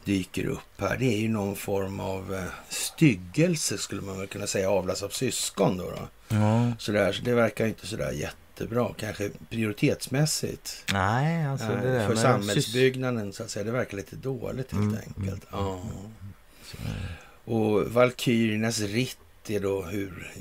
dyker 0.05 0.45
upp 0.45 0.59
här, 0.77 0.97
det 0.97 1.05
är 1.05 1.17
ju 1.17 1.27
någon 1.29 1.55
form 1.55 1.99
av 1.99 2.33
eh, 2.35 2.43
styggelse 2.69 3.77
skulle 3.77 4.01
man 4.01 4.17
väl 4.19 4.27
kunna 4.27 4.47
säga, 4.47 4.69
avlas 4.69 5.03
av 5.03 5.09
syskon 5.09 5.77
då. 5.77 5.83
då. 5.91 6.07
Ja. 6.35 6.71
Sådär, 6.79 7.11
så 7.13 7.21
det 7.23 7.33
verkar 7.33 7.65
inte 7.67 7.87
sådär 7.87 8.11
jättebra, 8.11 8.93
kanske 8.97 9.29
prioritetsmässigt. 9.49 10.83
Nej, 10.93 11.45
alltså 11.45 11.67
Nej, 11.67 11.75
det 11.85 11.91
där 11.91 12.07
för 12.07 12.15
samhällsbyggnaden 12.15 13.33
så 13.33 13.43
att 13.43 13.49
säga. 13.49 13.63
Det 13.63 13.71
verkar 13.71 13.97
lite 13.97 14.15
dåligt 14.15 14.71
helt 14.71 14.83
Mm, 14.83 14.95
enkelt. 14.95 15.53
mm, 15.53 15.65
Ja. 15.65 15.81
Är 16.71 16.77
det. 17.45 17.51
Och 17.51 17.91
Valkyriernas 17.91 18.79
ritt 18.79 19.17
är 19.47 19.59
då 19.59 19.81
hur 19.83 20.31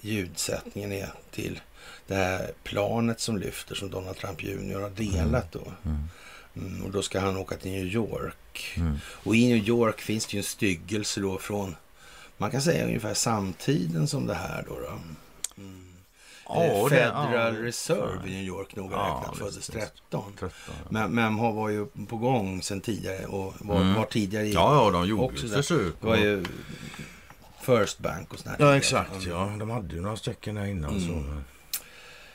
ljudsättningen 0.00 0.92
är 0.92 1.12
till 1.30 1.60
det 2.06 2.14
här 2.14 2.50
planet 2.64 3.20
som 3.20 3.38
lyfter 3.38 3.74
som 3.74 3.90
Donald 3.90 4.16
Trump 4.16 4.42
Jr 4.42 4.80
har 4.80 4.90
delat 4.90 5.52
då. 5.52 5.72
Mm. 5.84 6.08
Mm, 6.56 6.84
och 6.84 6.90
då 6.90 7.02
ska 7.02 7.20
han 7.20 7.36
åka 7.36 7.56
till 7.56 7.70
New 7.70 7.86
York. 7.86 8.74
Mm. 8.76 8.98
Och 9.06 9.36
i 9.36 9.46
New 9.54 9.68
York 9.68 10.00
finns 10.00 10.26
det 10.26 10.32
ju 10.32 10.38
en 10.38 10.44
styggelse 10.44 11.20
då 11.20 11.38
från, 11.38 11.76
man 12.36 12.50
kan 12.50 12.62
säga 12.62 12.84
ungefär 12.84 13.14
samtiden 13.14 14.08
som 14.08 14.26
det 14.26 14.34
här 14.34 14.64
då. 14.68 14.78
då. 14.80 14.88
Mm. 15.62 15.82
Ja, 16.48 16.64
Eh, 16.64 16.84
det- 16.84 16.90
Federal 16.90 17.32
ja, 17.56 17.62
Reserve 17.62 18.28
i 18.28 18.30
New 18.30 18.42
York 18.44 18.76
noga 18.76 18.96
Ja, 18.96 19.18
räknat 19.20 19.38
föddes 19.38 19.56
visst. 19.58 19.72
13. 19.72 20.32
13. 20.38 20.50
Men, 20.90 21.10
men 21.10 21.34
har 21.34 21.52
var 21.52 21.68
ju 21.68 21.86
på 22.08 22.16
gång 22.16 22.62
sen 22.62 22.80
tidigare 22.80 23.26
och 23.26 23.54
var, 23.58 23.76
Mm. 23.80 23.94
var 23.94 24.04
tidigare 24.04 24.46
i... 24.46 24.52
Ja, 24.52 24.74
ja, 24.84 24.90
de 24.90 25.06
gjorde 25.08 25.22
också 25.22 25.46
ju 25.46 25.52
försök. 25.52 25.94
Det 26.00 26.06
var 26.06 26.16
ju 26.16 26.44
First 27.60 27.98
Bank 27.98 28.32
och 28.32 28.38
sådär. 28.38 28.56
Ja, 28.58 28.76
exakt. 28.76 29.26
Ja, 29.26 29.56
de 29.58 29.70
hade 29.70 29.94
ju 29.94 30.00
några 30.00 30.16
stycken 30.16 30.54
där 30.54 30.66
innan. 30.66 30.90
Mm. 30.90 31.06
Så. 31.06 31.12
men- 31.12 31.44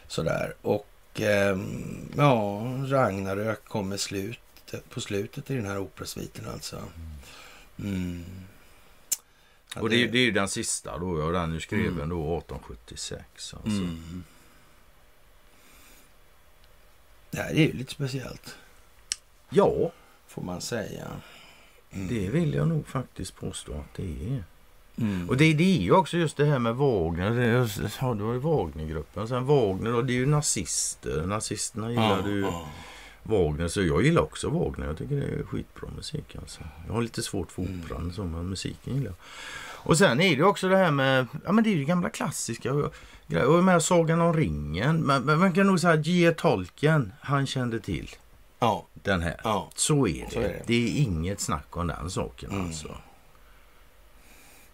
Sådär. 0.07 0.55
Och 0.61 0.87
ehm, 1.21 2.11
ja, 2.17 2.61
Ragnarök 2.87 3.65
kommer 3.65 3.97
slut, 3.97 4.39
på 4.89 5.01
slutet 5.01 5.51
i 5.51 5.55
den 5.55 5.65
här 5.65 5.77
operasviten 5.77 6.45
alltså. 6.53 6.83
Mm. 7.79 8.23
Ja, 9.75 9.81
Och 9.81 9.89
det, 9.89 10.03
är- 10.03 10.07
det 10.11 10.17
är 10.17 10.25
ju 10.25 10.31
den 10.31 10.49
sista 10.49 10.97
då, 10.97 11.07
och 11.09 11.33
den 11.33 11.55
är 11.55 11.59
skriven 11.59 11.93
Mm. 11.93 12.09
då 12.09 12.37
1876. 12.37 13.53
Alltså. 13.53 13.69
Mm. 13.69 14.23
Det 17.31 17.37
här 17.37 17.49
är 17.51 17.55
ju 17.67 17.73
lite 17.73 17.91
speciellt, 17.91 18.55
Ja, 19.49 19.91
får 20.27 20.41
man 20.41 20.61
säga. 20.61 21.07
Mm. 21.91 22.07
det 22.07 22.29
vill 22.29 22.53
jag 22.53 22.67
nog 22.67 22.87
faktiskt 22.87 23.35
påstå 23.35 23.73
att 23.73 23.93
det 23.95 24.03
är. 24.35 24.43
Mm. 25.01 25.29
Och 25.29 25.37
det, 25.37 25.53
det 25.53 25.77
är 25.77 25.81
ju 25.81 25.91
också 25.91 26.17
just 26.17 26.37
det 26.37 26.45
här 26.45 26.59
med 26.59 26.75
Wagner. 26.75 27.31
Det, 27.31 27.69
ja, 28.01 28.13
det 28.13 28.23
var 28.23 28.33
ju 28.33 28.39
Wagnergruppen. 28.39 29.27
Sen 29.27 29.45
Wagner 29.45 29.91
då, 29.91 30.01
det 30.01 30.13
är 30.13 30.15
ju 30.15 30.25
nazister. 30.25 31.25
Nazisterna 31.25 31.89
gillade 31.89 32.29
ju 32.29 32.41
ja. 32.41 32.65
Wagner. 33.23 33.67
Så 33.67 33.81
jag 33.83 34.03
gillar 34.05 34.21
också 34.21 34.49
Wagner. 34.49 34.85
Jag 34.87 34.97
tycker 34.97 35.15
det 35.15 35.25
är 35.39 35.43
skitbra 35.43 35.89
musik 35.95 36.35
alltså. 36.39 36.61
Jag 36.87 36.93
har 36.93 37.01
lite 37.01 37.21
svårt 37.23 37.51
för 37.51 37.61
Mm. 37.61 37.81
operan 37.85 38.13
så, 38.13 38.23
men 38.23 38.49
musiken 38.49 38.93
gillar 38.95 39.05
jag. 39.07 39.15
Och 39.89 39.97
sen 39.97 40.21
är 40.21 40.29
det 40.29 40.35
ju 40.35 40.43
också 40.43 40.67
det 40.69 40.77
här 40.77 40.91
med, 40.91 41.27
ja 41.45 41.51
men 41.51 41.63
det 41.63 41.69
är 41.69 41.75
ju 41.75 41.85
gamla 41.85 42.09
klassiska 42.09 42.73
grejer. 43.27 43.45
Och 43.47 43.63
med 43.63 43.83
Sagan 43.83 44.21
om 44.21 44.33
ringen. 44.33 44.99
Men, 45.01 45.23
men 45.23 45.39
man 45.39 45.53
kan 45.53 45.67
nog 45.67 45.79
säga 45.79 45.93
att 45.93 46.05
J. 46.05 46.31
Tolkien, 46.31 47.13
han 47.21 47.47
kände 47.47 47.79
till 47.79 48.09
Ja, 48.59 48.87
den 48.93 49.21
här. 49.21 49.41
ja. 49.43 49.69
Så 49.75 50.07
är 50.07 50.25
det. 50.25 50.31
Så 50.33 50.39
är 50.39 50.43
det. 50.43 50.61
det. 50.67 50.73
är 50.87 51.01
inget 51.01 51.39
snack 51.39 51.77
om 51.77 51.87
den 51.87 52.09
saken 52.09 52.49
Mm. 52.51 52.65
alltså. 52.65 52.87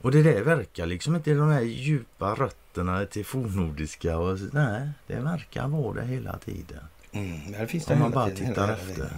Och 0.03 0.11
det 0.11 0.23
där 0.23 0.41
verkar 0.41 0.85
liksom 0.85 1.15
inte 1.15 1.33
de 1.33 1.49
här 1.49 1.61
djupa 1.61 2.35
rötterna 2.35 3.05
till 3.05 3.25
fornnordiska. 3.25 4.17
Och, 4.17 4.39
nej, 4.51 4.89
det 5.07 5.15
verkar 5.15 5.67
vara 5.67 5.93
det 5.93 6.05
hela 6.07 6.37
tiden. 6.37 6.83
Mm. 7.11 7.51
Där 7.51 7.65
finns 7.65 7.85
det 7.85 7.93
Om 7.93 7.99
man 7.99 8.11
bara 8.11 8.29
tiden, 8.29 8.47
tittar 8.47 8.73
efter. 8.73 8.93
tiden. 8.93 9.09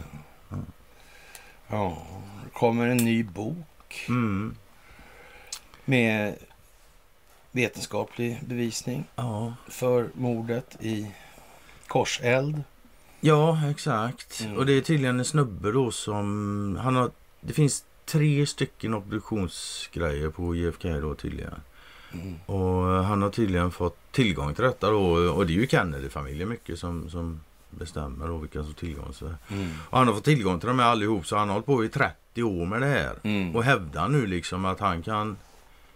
Ja, 1.68 2.07
det 2.44 2.49
kommer 2.53 2.88
en 2.88 2.98
ny 2.98 3.24
bok 3.24 4.06
Mm. 4.10 4.56
med 5.86 6.36
vetenskaplig 7.52 8.40
bevisning 8.45 9.06
Ja. 9.16 9.53
för 9.68 10.10
mordet 10.14 10.78
i 10.80 11.12
Korseld. 11.88 12.64
ja, 13.22 13.70
exakt. 13.72 14.41
Mm. 14.41 14.57
Och 14.57 14.66
det 14.66 14.74
är 14.74 14.82
tydligen 14.82 15.20
en 15.20 15.26
snubbe 15.26 15.72
då 15.72 15.91
som... 15.91 16.80
Han 16.84 16.95
har, 16.95 17.12
det 17.41 17.53
finns 17.53 17.86
tre 18.06 18.45
stycken 18.45 18.94
obduktionsgrejer 18.94 20.30
på 20.30 20.56
JFK 20.56 20.99
då 20.99 21.15
tydligen. 21.15 21.53
Mm. 22.14 22.36
Och 22.45 22.84
han 23.06 23.22
har 23.22 23.30
tydligen 23.30 23.72
fått 23.72 24.11
tillgång 24.11 24.53
till 24.53 24.64
detta 24.64 24.90
då. 24.90 25.02
Och 25.32 25.45
det 25.45 25.53
är 25.53 25.56
ju 25.56 25.68
Kennedy-familjen 25.68 26.49
mycket 26.49 26.80
som, 26.80 27.10
som 27.10 27.40
bestämmer 27.69 28.27
då 28.27 28.38
vilka 28.38 28.64
som 28.64 28.73
tillgång 28.73 29.14
till 29.14 29.27
mm. 29.49 29.69
Och 29.90 29.98
han 29.98 30.07
har 30.07 30.15
fått 30.15 30.23
tillgång 30.23 30.60
till 30.60 30.68
dem 30.68 30.80
allihop 30.80 31.27
så 31.27 31.36
han 31.36 31.48
har 31.48 31.53
hållit 31.53 31.65
på 31.65 31.86
i 31.86 31.90
30 31.90 32.44
år 32.44 32.65
med 32.65 32.82
det 32.82 32.88
här. 32.88 33.15
Mm. 33.23 33.56
Och 33.56 33.64
hävdar 33.64 34.07
nu 34.10 34.26
liksom 34.26 34.65
att 34.65 34.80
han 34.80 35.02
kan 35.02 35.38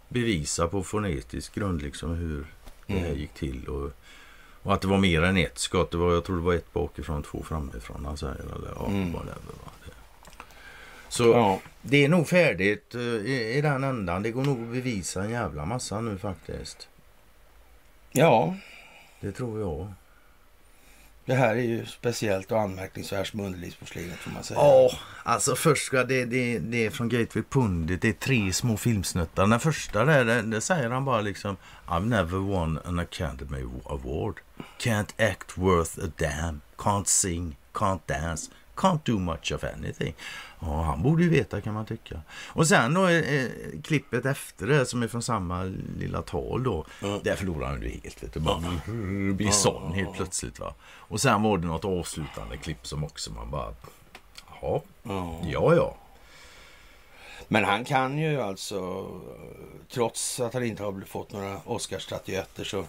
bevisa 0.09 0.67
på 0.67 0.83
fonetisk 0.83 1.55
grund 1.55 1.81
liksom 1.81 2.09
hur 2.15 2.45
det 2.87 2.93
här 2.93 3.05
mm. 3.05 3.19
gick 3.19 3.33
till. 3.33 3.67
Och, 3.67 3.91
och 4.63 4.73
att 4.73 4.81
det 4.81 4.87
var 4.87 4.97
mer 4.97 5.21
än 5.21 5.37
ett 5.37 5.59
skott. 5.59 5.91
Det 5.91 5.97
var, 5.97 6.13
jag 6.13 6.23
tror 6.23 6.35
det 6.35 6.41
var 6.41 6.53
ett 6.53 6.73
bakifrån, 6.73 7.23
två 7.23 7.43
framifrån. 7.43 8.05
Han 8.05 8.17
säger. 8.17 8.33
Eller, 8.55 8.71
ja, 8.75 8.87
mm. 8.87 9.13
whatever, 9.13 9.53
va. 9.65 9.71
Så 11.09 11.23
ja. 11.23 11.59
det 11.81 12.05
är 12.05 12.09
nog 12.09 12.27
färdigt 12.27 12.95
uh, 12.95 13.01
i, 13.01 13.57
i 13.57 13.61
den 13.61 13.83
ändan. 13.83 14.23
Det 14.23 14.31
går 14.31 14.43
nog 14.43 14.63
att 14.63 14.71
bevisa 14.73 15.23
en 15.23 15.29
jävla 15.29 15.65
massa 15.65 16.01
nu 16.01 16.17
faktiskt. 16.17 16.87
Ja. 18.11 18.55
Det 19.21 19.31
tror 19.31 19.59
jag. 19.59 19.93
Det 21.25 21.35
här 21.35 21.55
är 21.55 21.61
ju 21.61 21.85
speciellt 21.85 22.51
och 22.51 22.61
anmärkningsvärt 22.61 23.33
med 23.33 23.45
underlivsporslinet 23.45 24.17
får 24.17 24.31
man 24.31 24.43
säga. 24.43 24.59
Ja, 24.59 24.91
alltså 25.23 25.55
först 25.55 25.85
ska 25.85 26.03
det, 26.03 26.25
det, 26.25 26.59
det 26.59 26.85
är 26.85 26.89
från 26.89 27.09
Gateway 27.09 27.43
Pundit. 27.49 28.01
Det 28.01 28.09
är 28.09 28.13
tre 28.13 28.53
små 28.53 28.77
filmsnuttar. 28.77 29.47
Den 29.47 29.59
första 29.59 30.05
där, 30.05 30.25
det, 30.25 30.41
det 30.41 30.61
säger 30.61 30.89
han 30.89 31.05
bara 31.05 31.21
liksom 31.21 31.57
I've 31.87 32.05
never 32.05 32.37
won 32.37 32.79
an 32.85 32.99
Academy 32.99 33.63
Award. 33.85 34.39
Can't 34.79 35.29
act 35.31 35.57
worth 35.57 35.99
a 35.99 36.11
damn. 36.17 36.61
Can't 36.77 37.07
sing. 37.07 37.57
Can't 37.73 37.99
dance. 38.05 38.51
Can't 38.79 38.99
do 39.03 39.19
much 39.19 39.51
of 39.51 39.63
anything. 39.63 40.13
Ja, 40.59 40.81
han 40.81 41.03
borde 41.03 41.23
ju 41.23 41.29
veta 41.29 41.61
kan 41.61 41.73
man 41.73 41.85
tycka. 41.85 42.21
Och 42.47 42.67
sen 42.67 42.93
då 42.93 43.07
eh, 43.07 43.47
klippet 43.83 44.25
efter 44.25 44.67
det 44.67 44.85
som 44.85 45.03
är 45.03 45.07
från 45.07 45.21
samma 45.21 45.63
lilla 45.99 46.21
tal 46.21 46.63
då. 46.63 46.85
Mm. 47.01 47.19
Där 47.23 47.35
förlorar 47.35 47.67
han 47.67 47.81
ju 47.81 47.89
helt. 47.89 48.23
Vet 48.23 48.33
du, 48.33 48.39
bara 48.39 48.57
mm. 48.87 49.35
blir 49.35 49.51
sån 49.51 49.93
helt 49.93 50.13
plötsligt. 50.13 50.59
va. 50.59 50.73
Och 50.83 51.21
sen 51.21 51.43
var 51.43 51.57
det 51.57 51.67
något 51.67 51.85
avslutande 51.85 52.57
klipp 52.57 52.87
som 52.87 53.03
också 53.03 53.31
man 53.31 53.51
bara... 53.51 53.73
Ja, 54.61 54.81
ja, 55.43 55.75
ja. 55.75 55.97
Men 57.47 57.63
han 57.63 57.85
kan 57.85 58.17
ju 58.17 58.41
alltså, 58.41 59.07
trots 59.91 60.39
att 60.39 60.53
han 60.53 60.63
inte 60.63 60.83
har 60.83 61.01
fått 61.05 61.31
några 61.31 61.57
Oscarsstatyetter 61.65 62.63
så 62.63 62.85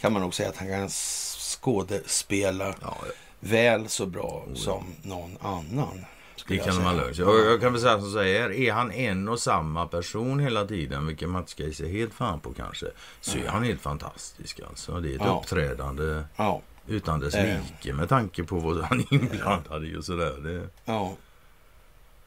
kan 0.00 0.12
man 0.12 0.22
nog 0.22 0.34
säga 0.34 0.48
att 0.48 0.56
han 0.56 0.68
kan 0.68 0.88
skådespela 0.88 2.74
ja. 2.80 2.96
Väl 3.44 3.88
så 3.88 4.06
bra 4.06 4.44
oh, 4.46 4.54
som 4.54 4.84
någon 5.02 5.36
annan. 5.40 6.04
Det 6.48 6.58
kan 6.58 6.82
man 6.82 6.96
lösa. 6.96 7.22
Jag, 7.22 7.46
jag 7.46 7.60
kan 7.60 7.72
väl 7.72 7.80
säga 7.80 8.00
som 8.00 8.14
här, 8.14 8.52
är 8.52 8.72
han 8.72 8.92
en 8.92 9.28
och 9.28 9.40
samma 9.40 9.86
person 9.86 10.40
hela 10.40 10.66
tiden, 10.66 11.06
vilket 11.06 11.48
ska 11.48 11.72
se 11.72 11.88
helt 11.88 12.14
fan 12.14 12.40
på 12.40 12.52
kanske, 12.52 12.86
så 13.20 13.38
är 13.38 13.48
han 13.48 13.62
helt 13.62 13.80
fantastisk 13.80 14.60
alltså. 14.68 15.00
Det 15.00 15.10
är 15.10 15.14
ett 15.14 15.20
ja. 15.24 15.40
uppträdande 15.42 16.22
ja. 16.36 16.60
utan 16.86 17.20
dess 17.20 17.34
like 17.34 17.92
med 17.92 18.08
tanke 18.08 18.44
på 18.44 18.58
vad 18.58 18.80
han 18.80 19.00
är 19.10 19.14
inblandad 19.14 19.84
i 19.84 19.96
och 19.96 20.04
sådär. 20.04 20.36
Det... 20.42 20.68
Ja. 20.84 21.14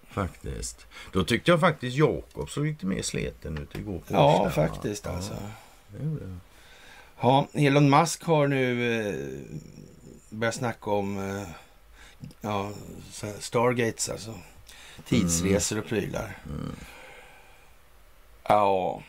Faktiskt. 0.09 0.87
Då 1.11 1.23
tyckte 1.23 1.51
jag 1.51 1.59
faktiskt 1.59 1.97
Jakob 1.97 2.49
såg 2.49 2.65
lite 2.65 2.85
mer 2.85 3.01
sleten 3.01 3.57
ut 3.57 3.75
igår. 3.75 3.99
På 3.99 4.13
ja, 4.13 4.49
faktiskt 4.49 5.07
alltså. 5.07 5.33
Ja, 7.21 7.47
Elon 7.53 7.89
Musk 7.89 8.23
har 8.23 8.47
nu 8.47 9.47
börjat 10.29 10.55
snacka 10.55 10.91
om 10.91 11.17
eh, 11.17 11.47
ja, 12.41 12.71
Stargates 13.39 14.09
alltså. 14.09 14.33
Tidsresor 15.05 15.79
och 15.79 15.85
prylar. 15.85 16.37
Mm. 16.45 16.71
Ja. 18.47 19.01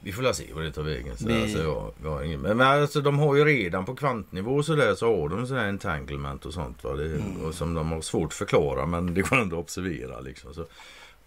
Vi 0.00 0.12
får 0.12 0.32
se 0.32 0.52
vad 0.52 0.64
det 0.64 0.72
tar 0.72 0.82
vägen. 0.82 1.16
Så 1.16 1.26
Vi... 1.26 1.42
alltså, 1.42 1.62
jag, 1.62 1.92
jag 2.02 2.10
har 2.10 2.22
ingen... 2.22 2.40
Men 2.40 2.60
alltså, 2.60 3.00
de 3.00 3.18
har 3.18 3.36
ju 3.36 3.44
redan 3.44 3.84
på 3.84 3.94
kvantnivå 3.94 4.62
så 4.62 4.74
där 4.74 4.94
så 4.94 5.20
har 5.20 5.28
de 5.28 5.46
sådär 5.46 5.68
entanglement 5.68 6.46
och 6.46 6.54
sånt. 6.54 6.84
Va? 6.84 6.92
Det, 6.92 7.04
mm. 7.04 7.44
och 7.44 7.54
som 7.54 7.74
de 7.74 7.92
har 7.92 8.00
svårt 8.00 8.26
att 8.26 8.34
förklara 8.34 8.86
men 8.86 9.14
det 9.14 9.22
går 9.22 9.40
ändå 9.40 9.56
att 9.56 9.62
observera. 9.62 10.20
Liksom. 10.20 10.54
Så, 10.54 10.66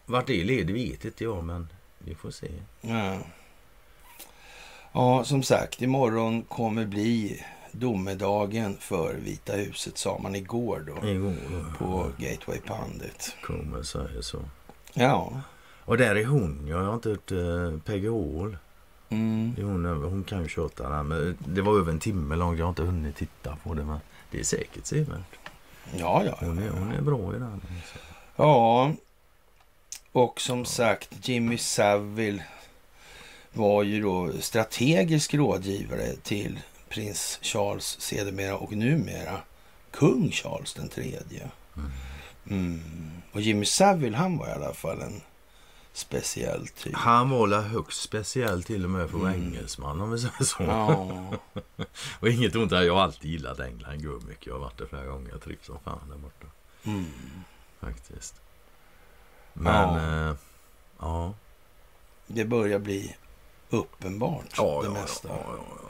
vart 0.05 0.27
det 0.27 0.43
leder 0.43 0.73
vet 0.73 1.05
inte 1.05 1.23
jag 1.23 1.43
men 1.43 1.67
vi 1.99 2.15
får 2.15 2.31
se. 2.31 2.51
Ja. 2.81 3.17
ja, 4.91 5.23
som 5.23 5.43
sagt 5.43 5.81
imorgon 5.81 6.41
kommer 6.41 6.85
bli 6.85 7.43
domedagen 7.71 8.77
för 8.79 9.15
Vita 9.15 9.53
huset 9.53 9.97
sa 9.97 10.19
man 10.23 10.35
igår 10.35 10.83
då. 10.87 11.07
Igår, 11.07 11.35
På 11.77 12.11
Gateway 12.17 12.59
Pundit. 12.59 13.35
Kommer 13.43 13.83
säga 13.83 14.21
så. 14.21 14.39
Ja. 14.93 15.41
Och 15.85 15.97
där 15.97 16.15
är 16.15 16.25
hon. 16.25 16.67
Jag 16.67 16.83
har 16.83 16.93
inte 16.93 17.09
hört 17.09 17.31
uh, 17.31 17.79
Peggy 17.79 18.09
Hall. 18.09 18.57
Mm. 19.09 19.55
Hon, 19.57 19.85
hon 19.85 20.23
kan 20.23 20.43
ju. 20.43 20.69
Men 21.03 21.37
det 21.39 21.61
var 21.61 21.79
över 21.79 21.91
en 21.91 21.99
timme 21.99 22.35
långt. 22.35 22.59
Jag 22.59 22.65
har 22.65 22.69
inte 22.69 22.83
hunnit 22.83 23.15
titta 23.15 23.57
på 23.63 23.73
det. 23.73 23.83
Men 23.83 23.99
det 24.31 24.39
är 24.39 24.43
säkert 24.43 24.85
sevärt. 24.85 25.39
Ja, 25.97 26.23
ja, 26.25 26.37
hon, 26.39 26.59
är, 26.59 26.69
hon 26.69 26.91
är 26.91 27.01
bra 27.01 27.35
i 27.35 27.39
den. 27.39 27.61
Ja. 28.35 28.91
Och 30.11 30.41
som 30.41 30.65
sagt, 30.65 31.27
Jimmy 31.27 31.57
Savile 31.57 32.43
var 33.53 33.83
ju 33.83 34.01
då 34.01 34.31
strategisk 34.39 35.33
rådgivare 35.33 36.15
till 36.23 36.59
prins 36.91 37.39
Charles 37.41 37.99
sedermera 37.99 38.57
och 38.57 38.71
numera 38.71 39.41
kung 39.91 40.31
Charles 40.31 40.73
den 40.73 40.89
tredje. 40.89 41.51
Mm. 41.77 41.91
Mm. 42.49 43.21
Och 43.31 43.41
Jimmy 43.41 43.65
Savile 43.65 44.17
han 44.17 44.37
var 44.37 44.47
i 44.47 44.51
alla 44.51 44.73
fall 44.73 45.01
en 45.01 45.21
speciell 45.93 46.67
typ. 46.67 46.95
Han 46.95 47.29
var 47.29 47.61
högst 47.61 48.01
speciell 48.01 48.63
till 48.63 48.83
och 48.83 48.89
med 48.89 49.09
för 49.09 49.17
mm. 49.17 49.33
engelsman 49.33 50.01
om 50.01 50.11
vi 50.11 50.19
säger 50.19 50.43
så. 50.43 50.63
Ja. 50.63 51.33
och 52.19 52.29
inget 52.29 52.55
ont. 52.55 52.71
Jag 52.71 52.93
har 52.93 53.01
alltid 53.01 53.31
gillat 53.31 53.59
England 53.59 54.01
gud 54.01 54.23
mycket. 54.27 54.45
Jag 54.45 54.53
har 54.53 54.59
varit 54.59 54.77
där 54.77 54.85
flera 54.85 55.05
gånger. 55.05 55.29
Jag 55.31 55.41
trivs 55.41 55.65
som 55.65 55.79
fan 55.79 56.09
där 56.09 56.17
borta. 56.17 56.47
Mm. 56.83 57.05
Faktiskt. 57.79 58.41
Men 59.53 59.93
ja. 59.93 60.29
Eh, 60.29 60.35
ja. 60.99 61.33
Det 62.27 62.45
börjar 62.45 62.79
bli 62.79 63.15
uppenbart 63.69 64.53
ja, 64.57 64.81
det 64.81 64.87
ja, 64.87 64.93
mesta. 64.93 65.27
Ja, 65.27 65.43
ja, 65.57 65.81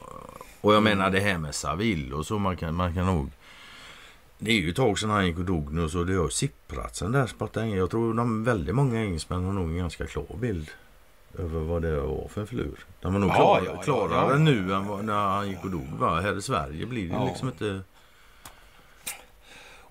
och 0.62 0.74
jag 0.74 0.84
menar 0.84 1.10
det 1.10 1.20
här 1.20 1.38
med 1.38 1.56
Saville 1.56 2.16
och 2.16 2.26
så 2.26 2.40
man 2.40 2.58
kan, 2.58 2.76
man 2.76 2.94
kan 2.94 3.06
nog... 3.06 3.32
Det 4.38 4.52
är 4.52 4.56
ju 4.56 4.70
ett 4.70 4.76
tag 4.76 5.00
sedan 5.00 5.10
han 5.10 5.28
gick 5.28 5.38
och 5.38 5.46
dog 5.46 5.74
nu 5.74 5.90
så 5.90 6.04
det 6.04 6.14
har 6.14 6.30
sipprat 6.30 6.96
sen 6.96 7.12
dess. 7.12 7.36
Jag 7.54 7.90
tror 7.90 8.14
de 8.14 8.44
väldigt 8.44 8.76
många 8.76 9.04
engelsmän 9.04 9.44
har 9.44 9.54
nog 9.54 9.70
en 9.70 9.78
ganska 9.78 10.06
klar 10.06 10.38
bild 10.40 10.70
över 11.38 11.60
vad 11.60 11.82
det 11.82 12.02
var 12.02 12.28
för 12.28 12.42
en 12.42 12.48
flur. 12.48 12.86
De 13.02 13.14
var 13.14 13.20
nog 13.20 13.36
klar, 13.36 13.62
ja, 13.66 13.82
klarare 13.82 14.32
ja, 14.32 14.38
nu 14.38 14.74
än 14.74 15.06
när 15.06 15.28
han 15.30 15.50
gick 15.50 15.64
och 15.64 15.72
dog. 15.72 15.88
Va? 16.00 16.22
Här 16.22 16.38
i 16.38 16.42
Sverige 16.42 16.86
blir 16.86 17.10
det 17.10 17.26
liksom 17.26 17.48
inte... 17.48 17.82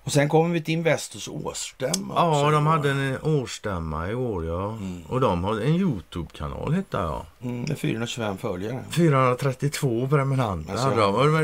Och 0.03 0.11
sen 0.11 0.29
kommer 0.29 0.53
vi 0.53 0.61
till 0.61 0.73
Investors 0.73 1.27
årsstämma. 1.27 2.13
Ja, 2.15 2.41
också, 2.41 2.51
de 2.51 2.67
hade 2.67 2.91
en 2.91 3.17
årsstämma 3.21 4.09
i 4.09 4.15
år 4.15 4.45
ja. 4.45 4.71
Mm. 4.71 5.03
Och 5.05 5.21
de 5.21 5.43
har 5.43 5.59
en 5.59 5.75
Youtube-kanal 5.75 6.73
hittar 6.73 7.03
jag. 7.03 7.25
Mm, 7.41 7.61
med 7.61 7.79
425 7.79 8.37
följare. 8.37 8.83
432 8.91 10.07
prenumeranter 10.07 10.71
alltså. 10.71 10.89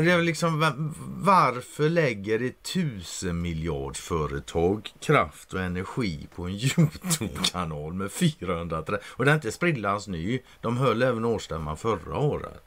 Det 0.00 0.12
är 0.12 0.22
liksom, 0.22 0.92
varför 1.16 1.88
lägger 1.88 2.46
ett 2.46 2.62
tusen 2.62 3.42
miljardsföretag 3.42 4.90
kraft 5.00 5.54
och 5.54 5.60
energi 5.60 6.26
på 6.36 6.44
en 6.44 6.50
Youtube-kanal 6.78 7.92
med 7.92 8.12
430? 8.12 9.04
Och 9.08 9.24
den 9.24 9.32
är 9.32 9.36
inte 9.36 9.52
sprillans 9.52 10.08
ny. 10.08 10.40
De 10.60 10.76
höll 10.76 11.02
även 11.02 11.24
årsstämman 11.24 11.76
förra 11.76 12.18
året. 12.18 12.64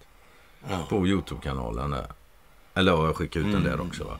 Ja. 0.69 0.85
På 0.89 1.07
Youtube-kanalen. 1.07 1.95
Eller 2.73 2.91
jag 2.91 3.15
skickade 3.15 3.45
ut 3.45 3.51
den 3.51 3.61
mm. 3.61 3.77
där 3.77 3.81
också 3.87 4.03
va. 4.03 4.17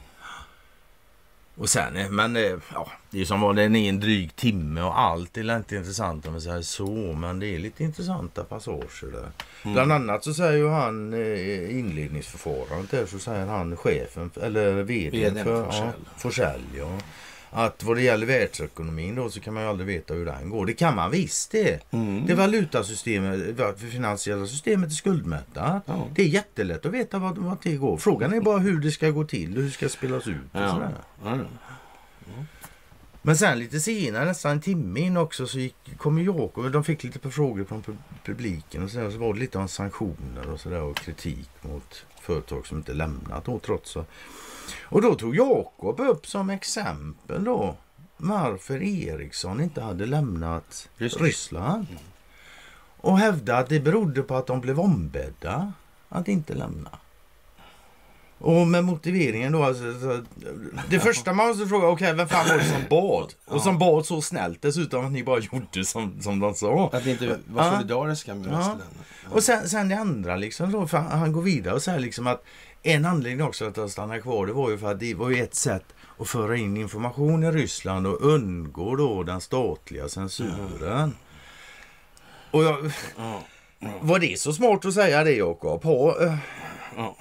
Och 1.62 1.70
sen, 1.70 1.96
eh, 1.96 2.10
men 2.10 2.36
eh, 2.36 2.54
ja, 2.74 2.88
det 3.10 3.22
är 3.22 3.26
som 3.26 3.42
var 3.42 3.54
den 3.54 3.76
är 3.76 3.90
en 3.90 4.00
dryg 4.00 4.36
timme 4.36 4.82
och 4.82 5.00
allt 5.00 5.38
är 5.38 5.58
inte 5.58 5.76
intressant 5.76 6.26
om 6.26 6.32
man 6.32 6.42
säger 6.42 6.62
så. 6.62 6.92
Men 7.14 7.40
det 7.40 7.56
är 7.56 7.60
lite 7.60 7.84
intressanta 7.84 8.44
passager 8.44 9.12
där. 9.12 9.32
Mm. 9.64 9.74
Bland 9.74 9.92
annat 9.92 10.24
så 10.24 10.34
säger 10.34 10.58
ju 10.58 10.70
han 10.70 11.14
eh, 11.14 11.80
inledningsförfarandet 11.80 12.92
där 12.92 13.06
så 13.06 13.20
säger 13.20 13.46
han 13.46 13.78
chefen 13.78 14.32
eller 14.42 14.84
vd 14.84 15.44
för 15.44 15.66
Forsell. 15.66 15.86
Ja, 15.86 16.12
Forsell 16.18 16.62
ja 16.78 16.98
att 17.52 17.84
vad 17.84 17.98
det 17.98 18.02
gäller 18.02 18.26
världsekonomin 18.26 19.15
då 19.15 19.30
så 19.30 19.40
kan 19.40 19.53
man 19.53 19.64
ju 19.64 19.69
aldrig 19.69 19.88
veta 19.88 20.14
hur 20.14 20.26
den 20.26 20.49
går. 20.49 20.65
Det 20.65 20.73
kan 20.73 20.95
man 20.95 21.11
visst 21.11 21.52
det. 21.52 21.91
Mm. 21.91 22.26
Det 22.26 22.34
valutasystemet, 22.34 23.57
det 23.57 23.88
finansiella 23.91 24.48
systemet 24.48 24.90
är 24.90 24.94
skuldmättat. 24.94 25.84
Ja. 25.86 26.07
Det 26.15 26.22
är 26.22 26.28
jättelätt 26.28 26.86
att 26.86 26.91
veta 26.91 27.19
vad, 27.19 27.38
vad 27.38 27.57
det 27.64 27.76
går. 27.76 27.98
Frågan 27.98 28.34
är 28.34 28.41
bara 28.41 28.60
hur 28.60 28.80
det 28.80 28.91
ska 28.91 29.10
gå 29.10 29.23
till, 29.23 29.56
hur 29.56 29.64
det 29.64 29.72
ska 29.72 29.90
spelas 29.90 30.28
ut 30.28 30.36
och 30.52 30.61
ja. 30.61 30.69
sådär. 30.69 30.95
Ja. 31.23 31.38
Men 33.22 33.38
sen 33.38 33.60
lite 33.60 33.80
senare, 33.80 34.26
nästan 34.26 34.52
en 34.52 34.61
timme 34.61 34.99
in 34.99 35.18
också, 35.18 35.48
så 35.48 35.60
gick, 35.60 35.98
kom 35.98 36.23
Jakob. 36.23 36.72
De 36.72 36.84
fick 36.84 37.03
lite 37.03 37.32
frågor 37.32 37.64
från 37.64 37.84
publiken 38.26 38.84
och 38.84 38.90
så, 38.91 38.98
där, 38.98 39.11
så 39.11 39.18
var 39.18 39.34
det 39.34 39.40
lite 39.40 39.57
om 39.57 39.68
sanktioner 39.68 40.52
och 40.53 40.60
sådär 40.60 40.82
och 40.82 40.98
kritik 40.98 41.49
mot 41.61 42.06
företag 42.22 42.68
som 42.68 42.78
inte 42.78 42.94
lämnat 42.94 43.45
då 43.45 43.60
trots. 43.60 43.98
Och 44.84 45.02
då 45.02 45.15
tog 45.15 45.35
Jakob 45.35 45.99
upp 45.99 46.27
som 46.27 46.49
exempel 46.49 47.43
då 47.43 47.76
varför 48.18 48.84
Ericsson 48.84 49.61
inte 49.61 49.81
hade 49.81 50.06
lämnat 50.06 50.89
Ryssland. 50.98 51.88
Och 53.02 53.18
hävdade 53.19 53.60
att 53.60 53.69
det 53.69 53.80
berodde 53.80 54.22
på 54.23 54.35
att 54.35 54.48
de 54.48 54.61
blev 54.61 54.80
ombedda 54.80 55.73
att 56.10 56.27
inte 56.27 56.53
lämna. 56.53 56.89
Och 58.38 58.68
med 58.68 58.84
motiveringen 58.84 59.52
då, 59.52 59.64
alltså, 59.64 59.99
så, 59.99 60.22
det 60.89 60.99
första 60.99 61.34
man 61.34 61.48
måste 61.48 61.65
fråga, 61.68 61.88
okej 61.88 62.14
vem 62.14 62.27
fan 62.27 62.48
var 62.49 62.57
det 62.57 62.64
som 62.64 62.81
bad? 62.89 63.34
Och 63.48 63.61
som 63.61 63.77
bad 63.80 64.06
så 64.06 64.22
snällt 64.22 64.61
dessutom 64.61 65.06
att 65.06 65.11
ni 65.11 65.23
bara 65.23 65.39
gjorde 65.39 65.85
som, 65.85 66.22
som 66.22 66.39
de 66.39 66.53
sa. 66.53 66.89
Att 66.93 67.06
vi 67.06 67.11
inte 67.11 67.27
var 67.48 67.65
Ja. 67.65 67.72
solidariska 67.76 68.35
med 68.35 68.45
Ja. 68.48 68.57
västländerna. 68.57 68.89
Och 69.30 69.43
sen, 69.43 69.69
sen 69.69 69.89
det 69.89 69.95
andra 69.95 70.35
liksom 70.35 70.72
då, 70.72 70.88
för 70.88 70.98
han, 70.98 71.19
han 71.19 71.31
går 71.31 71.41
vidare 71.41 71.73
och 71.76 71.81
säger 71.81 71.99
liksom 71.99 72.27
att 72.27 72.43
en 72.84 73.06
anledning 73.06 73.48
också 73.48 73.66
att 73.68 73.78
han 73.78 73.90
stannar 73.90 74.20
kvar 74.20 74.45
det 74.45 74.53
var 74.53 74.70
ju 74.70 74.78
för 74.78 74.91
att 74.91 74.99
det 74.99 75.14
var 75.14 75.30
ju 75.30 75.44
ett 75.44 75.56
sätt 75.56 75.86
att 76.20 76.28
föra 76.28 76.58
in 76.58 76.78
information 76.78 77.44
i 77.44 77.52
Ryssland 77.52 78.08
och 78.08 78.22
undgå 78.22 78.95
då 78.95 79.24
den 79.24 79.41
statliga 79.41 80.10
censuren. 80.10 81.16
Och 82.52 82.64
jag, 82.64 82.91
Ja. 83.18 83.41
var 84.02 84.20
det 84.20 84.40
så 84.40 84.53
smart 84.53 84.86
att 84.86 84.94
säga 84.94 85.24
det 85.24 85.32
Jakob? 85.32 85.86
Eh, 85.86 86.36
Ja. 86.98 87.16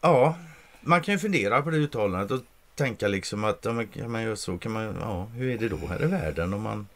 ja, 0.00 0.34
man 0.80 1.00
kan 1.02 1.14
ju 1.14 1.18
fundera 1.18 1.62
på 1.62 1.70
det 1.70 1.76
uttalandet 1.76 2.30
och 2.30 2.40
tänka 2.74 3.08
liksom 3.08 3.44
att 3.44 3.64
ja, 3.64 3.72
men, 3.72 3.86
kan 3.86 4.10
man 4.10 4.22
göra 4.22 4.36
så? 4.36 4.58
Kan 4.58 4.72
man, 4.72 4.96
ja, 5.00 5.24
hur 5.24 5.50
är 5.54 5.58
det 5.58 5.68
då 5.68 5.76
här 5.88 6.02
i 6.02 6.06
världen 6.06 6.54
om 6.54 6.62
man 6.62 6.88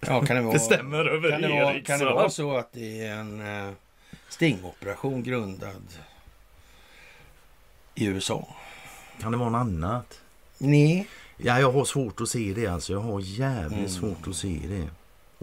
Ja, 0.00 0.24
kan 0.24 0.36
det 0.36 0.42
vara, 0.42 0.52
bestämmer 0.52 1.04
över 1.04 1.30
kan 1.30 1.42
det 1.42 1.48
vara, 1.48 1.80
kan 1.80 1.98
det 1.98 2.04
vara 2.04 2.30
så 2.30 2.56
att 2.56 2.72
det 2.72 3.00
är 3.06 3.14
en 3.14 3.40
eh, 3.66 3.72
stingoperation 4.28 5.22
grundad 5.22 5.82
i 8.02 8.06
USA? 8.06 8.48
Kan 9.20 9.32
det 9.32 9.38
vara 9.38 9.50
något 9.50 9.58
annat? 9.60 10.20
Nej. 10.58 11.08
Ja, 11.36 11.60
jag 11.60 11.72
har 11.72 11.84
svårt 11.84 12.20
att 12.20 12.28
se 12.28 12.52
det 12.56 12.66
alltså. 12.66 12.92
Jag 12.92 13.00
har 13.00 13.20
jävligt 13.20 13.78
Mm. 13.78 13.88
svårt 13.90 14.28
att 14.28 14.36
se 14.36 14.60
det. 14.68 14.88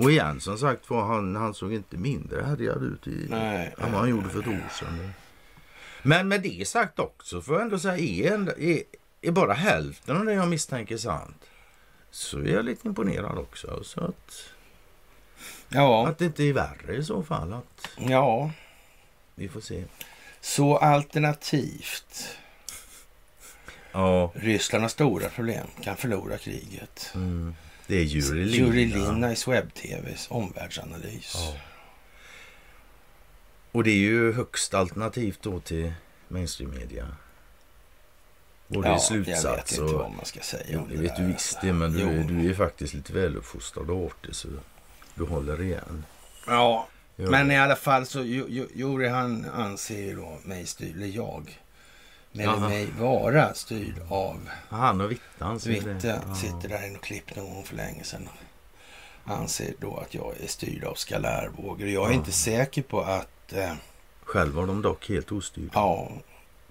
Och 0.03 0.11
igen, 0.11 0.41
som 0.41 0.57
sagt 0.57 0.89
var, 0.89 1.05
han, 1.07 1.35
han 1.35 1.53
såg 1.53 1.73
inte 1.73 1.97
mindre 1.97 2.43
härjad 2.43 2.83
ut 2.83 3.07
i, 3.07 3.27
Nej. 3.29 3.73
än 3.77 3.91
vad 3.91 4.01
han 4.01 4.09
gjorde 4.09 4.29
för 4.29 4.39
ett 4.39 4.47
år 4.47 4.69
sedan. 4.79 5.11
Men 6.03 6.27
med 6.27 6.41
det 6.41 6.67
sagt 6.67 6.99
också, 6.99 7.41
får 7.41 7.55
jag 7.55 7.61
ändå 7.63 7.79
säga, 7.79 7.97
är, 8.33 8.59
är, 8.61 8.81
är 9.21 9.31
bara 9.31 9.53
hälften 9.53 10.17
av 10.17 10.25
det 10.25 10.33
jag 10.33 10.47
misstänker 10.47 10.97
sant, 10.97 11.43
så 12.11 12.39
är 12.39 12.47
jag 12.47 12.65
lite 12.65 12.87
imponerad 12.87 13.37
också. 13.37 13.83
Så 13.83 14.01
att, 14.03 14.31
Ja. 15.69 16.07
att 16.07 16.17
det 16.17 16.25
inte 16.25 16.43
är 16.43 16.53
värre 16.53 16.95
i 16.95 17.03
så 17.03 17.23
fall. 17.23 17.53
Att 17.53 17.87
Ja. 17.97 18.51
vi 19.35 19.47
får 19.47 19.61
se. 19.61 19.83
Så 20.41 20.77
alternativt. 20.77 22.27
Ja, 23.97 24.31
Ryssland 24.35 24.81
har 24.83 24.89
stora 24.89 25.29
problem. 25.29 25.67
Kan 25.83 25.97
förlora 25.97 26.37
kriget. 26.37 27.11
mm, 27.15 27.55
det 27.87 27.95
är 27.95 28.01
Juri 28.03 28.45
Lina. 28.45 28.67
Juri 28.67 28.85
Linnas 28.85 29.47
webb-tvs 29.47 30.27
omvärldsanalys. 30.29 31.33
Ja. 31.35 31.53
Och 33.71 33.83
det 33.83 33.91
är 33.91 33.95
ju 33.95 34.33
högst 34.33 34.73
alternativt 34.73 35.39
då 35.41 35.59
till 35.59 35.93
mainstream-media. 36.27 37.07
Både 38.67 38.87
i 38.87 38.91
jag 38.91 39.01
slutsats 39.01 39.45
vet 39.57 39.71
inte 39.71 39.83
och... 39.83 39.99
vad 39.99 40.11
man 40.11 40.25
ska 40.25 40.39
säga 40.39 40.63
Jo, 40.69 40.79
om 40.79 40.89
det 40.89 40.95
det 40.95 41.01
vet 41.01 41.15
där. 41.15 41.23
du 41.23 41.33
visst 41.33 41.61
det, 41.61 41.73
men 41.73 41.93
du, 41.93 41.99
Jo. 41.99 42.23
du 42.27 42.49
är 42.49 42.53
faktiskt 42.53 42.93
lite 42.93 43.13
väluppfostrad 43.13 43.89
och 43.89 44.05
artig 44.05 44.35
så 44.35 44.47
du 45.15 45.23
håller 45.23 45.61
igen. 45.61 46.05
Ja, 46.47 46.87
Gör 47.15 47.29
men 47.29 47.51
i 47.51 47.57
alla 47.57 47.75
fall 47.75 48.05
så 48.05 48.23
Jo- 48.23 48.45
Jo- 48.49 48.67
Juri 48.75 49.07
han 49.07 49.45
anser 49.53 49.97
ju 50.01 50.15
då 50.15 50.37
mig 50.43 50.65
styrd, 50.65 50.95
eller 50.95 51.07
jag, 51.07 51.59
med 52.35 52.45
Jaha. 52.45 52.59
mig 52.69 52.87
vara 52.99 53.53
styrd 53.53 53.95
av 54.09 54.49
Han 54.69 55.01
och 55.01 55.11
Vittan. 55.11 55.59
ja. 56.03 56.35
Sitter 56.35 56.69
där 56.69 56.87
i 56.87 56.89
något 56.91 57.01
klipp 57.01 57.35
någon 57.35 57.53
gång 57.53 57.63
för 57.63 57.75
länge 57.75 58.03
sedan. 58.03 58.29
Anser 59.25 59.73
då 59.79 59.97
att 59.97 60.13
jag 60.13 60.33
är 60.43 60.47
styrd 60.47 60.83
av 60.83 60.93
skalärvågor. 60.95 61.87
Jag 61.87 62.05
är 62.05 62.09
Ja. 62.09 62.13
inte 62.13 62.31
säker 62.31 62.81
på 62.81 63.01
att... 63.01 63.53
Eh, 63.53 63.73
Själv 64.23 64.53
var 64.53 64.67
de 64.67 64.81
dock 64.81 65.09
helt 65.09 65.31
ostyrda. 65.31 65.69
ja, 65.73 66.11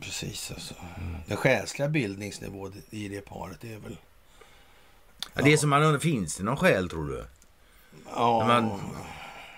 precis 0.00 0.50
alltså. 0.50 0.74
Mm. 1.00 1.16
Den 1.26 1.36
själsliga 1.36 1.88
bildningsnivån 1.88 2.82
i 2.90 3.08
det 3.08 3.20
paret 3.20 3.64
är 3.64 3.78
väl... 3.78 3.96
Ja, 5.34 5.42
det 5.42 5.52
är 5.52 5.56
som 5.56 5.70
man 5.70 5.82
undrar, 5.82 5.98
finns 6.00 6.36
det 6.36 6.44
någon 6.44 6.56
skäl 6.56 6.88
tror 6.90 7.08
du? 7.08 7.24
Ja, 8.14 8.44
Men- 8.46 8.80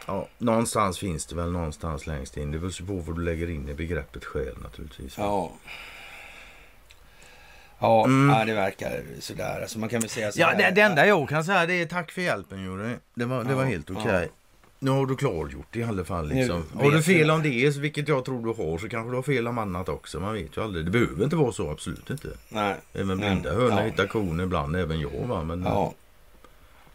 Ja, 0.09 0.29
någonstans 0.39 0.99
finns 0.99 1.27
det 1.27 1.35
väl 1.37 1.53
någonstans 1.53 2.07
längst 2.07 2.37
in. 2.37 2.51
Det 2.51 2.59
beror 2.59 2.87
på 2.87 2.93
vad 2.95 3.17
du 3.19 3.23
lägger 3.25 3.51
in 3.51 3.69
i 3.69 3.75
begreppet 3.75 4.25
skäl 4.25 4.57
naturligtvis. 4.63 5.19
Ja. 5.19 5.53
Ja, 7.79 8.05
Mm. 8.05 8.37
ja, 8.39 8.45
det 8.45 8.55
verkar 8.55 9.03
sådär. 9.21 9.61
Alltså 9.61 9.79
man 9.79 9.89
kan 9.89 10.01
väl 10.01 10.11
säga 10.11 10.33
så 10.33 10.41
Ja, 10.41 10.55
det, 10.59 10.71
det 10.71 10.81
enda 10.81 11.07
jag 11.07 11.29
kan 11.29 11.45
säga 11.45 11.67
det 11.67 11.75
är 11.83 11.87
tack 11.87 12.11
för 12.13 12.23
hjälpen 12.23 12.63
Juri. 12.63 12.95
Det 13.15 13.25
var, 13.25 13.45
det 13.45 13.55
var 13.55 13.63
Ja, 13.63 13.69
helt 13.69 13.91
okej. 13.91 14.29
Nu 14.79 14.91
har 14.91 15.07
du 15.07 15.17
klargjort 15.17 15.67
det 15.71 15.79
i 15.79 15.83
alla 15.85 16.05
fall. 16.05 16.29
Liksom. 16.29 16.63
Har 16.75 16.91
du 16.91 17.03
fel 17.03 17.31
om 17.31 17.43
det, 17.43 17.77
vilket 17.77 18.09
jag 18.09 18.25
tror 18.25 18.43
du 18.47 18.63
har, 18.63 18.79
så 18.79 18.89
kanske 18.89 19.11
du 19.11 19.15
har 19.17 19.23
fel 19.23 19.49
om 19.49 19.59
annat 19.59 19.89
också. 19.89 20.21
Man 20.21 20.35
vet 20.35 20.57
ju 20.57 20.63
aldrig. 20.65 20.85
Det 20.85 20.91
behöver 20.91 21.25
inte 21.25 21.37
vara 21.37 21.53
så, 21.53 21.71
absolut 21.71 22.11
inte. 22.11 22.29
Nej. 22.49 22.75
Även 22.93 23.19
blinda 23.19 23.53
hönor 23.53 23.71
ja. 23.71 23.81
hittar 23.81 24.07
kon 24.07 24.41
ibland, 24.41 24.77
även 24.77 25.01
jag. 25.01 25.27
Va? 25.29 25.43
Men, 25.45 25.63
Ja. 25.63 25.95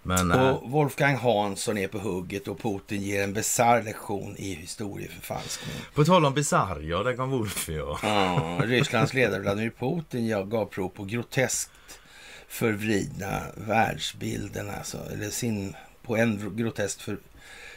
Men 0.04 0.32
Och 0.32 0.70
Wolfgang 0.72 1.16
Hansson 1.16 1.78
är 1.78 1.88
på 1.88 2.00
hugget 2.00 2.48
och 2.48 2.60
Putin 2.60 3.02
ger 3.02 3.24
en 3.24 3.34
bisarr 3.34 3.84
lektion 3.84 4.36
i 4.38 4.54
historieförfalskning. 4.56 5.76
på 5.94 6.04
tal 6.06 6.26
om 6.26 6.34
bisarr, 6.34 6.80
ja, 6.82 7.04
där 7.04 7.16
kom 7.16 7.30
Wolf 7.30 7.70
ja. 7.70 8.00
Ja, 8.04 8.62
Rysslands 8.64 9.14
ledare 9.14 9.40
Vladimir 9.42 9.70
Putin 9.80 10.28
ja, 10.28 10.44
gav 10.44 10.66
prov 10.66 10.90
på 10.90 11.04
groteskt 11.06 11.72
förvridna 12.48 13.42
världsbilden. 13.58 14.70
Alltså, 14.70 14.98
eller 15.14 15.30
sin, 15.30 15.76
på 16.04 16.18
en 16.18 16.56
groteskt 16.56 17.02
för, 17.02 17.18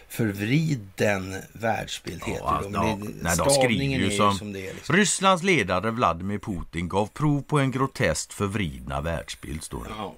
förvriden 0.08 1.36
världsbild 1.52 2.22
Ja, 2.26 2.32
heter 2.32 2.46
alltså, 2.46 2.70
det. 2.70 2.78
Men 2.78 2.88
ja. 2.88 2.96
det. 3.06 3.12
Nej, 3.22 3.36
de 3.36 3.50
skriver 3.50 4.04
ju 4.04 4.10
som- 4.10 4.34
som 4.34 4.52
det 4.52 4.68
är. 4.68 4.74
Liksom. 4.74 4.96
Rysslands 4.96 5.42
ledare 5.42 5.90
Vladimir 5.90 6.38
Putin 6.38 6.88
gav 6.88 7.06
prov 7.06 7.42
på 7.42 7.58
en 7.58 7.70
groteskt 7.70 8.32
förvridna 8.32 9.00
världsbild, 9.00 9.62
står 9.64 9.84
det. 9.84 9.90
Ja. 9.98 10.14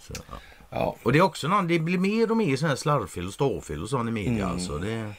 Så, 0.00 0.12
ja. 0.30 0.36
Ja, 0.74 0.96
Och 1.02 1.12
det 1.12 1.18
är 1.18 1.22
också 1.22 1.48
någon, 1.48 1.66
det 1.68 1.78
blir 1.78 1.98
mer 1.98 2.30
och 2.30 2.36
mer 2.36 2.56
sån 2.56 2.68
här 2.68 2.76
slarvfel 2.76 3.26
och 3.26 3.34
stavfel 3.34 3.82
och 3.82 3.88
sånt 3.88 4.08
i 4.08 4.12
media 4.12 4.30
Mm. 4.32 4.50
alltså. 4.50 4.78
Det, 4.78 5.12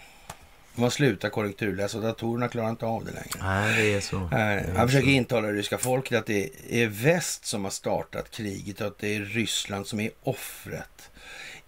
man 0.76 0.92
slutar 0.92 1.30
korrekturläsa 1.30 1.98
och 1.98 2.04
datorerna 2.04 2.48
klarar 2.48 2.70
inte 2.70 2.86
av 2.86 3.06
det 3.06 3.12
längre. 3.12 3.40
nej, 3.42 3.82
det 3.84 3.94
är 3.94 4.02
så. 4.02 4.30
Nej, 4.32 4.70
Han 4.78 4.88
försöker 4.88 5.08
intala 5.10 5.48
det 5.48 5.54
ryska 5.54 5.78
folket 5.78 6.18
att 6.20 6.26
det 6.26 6.50
är 6.70 6.88
väst 6.88 7.46
som 7.46 7.64
har 7.64 7.72
startat 7.72 8.32
kriget 8.32 8.82
och 8.82 8.88
att 8.88 8.98
det 9.00 9.16
är 9.16 9.20
Ryssland 9.22 9.88
som 9.88 10.00
är 10.00 10.10
offret. 10.24 11.10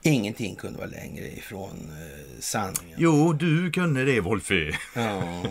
Ingenting 0.02 0.56
kunde 0.56 0.78
vara 0.78 0.90
längre 0.90 1.28
ifrån 1.28 1.92
eh, 1.92 2.40
sanningen. 2.40 2.98
Jo, 2.98 3.34
du 3.34 3.72
kunde 3.72 4.06
det 4.06 4.22
Wolfie. 4.22 4.78
Ja. 4.96 5.44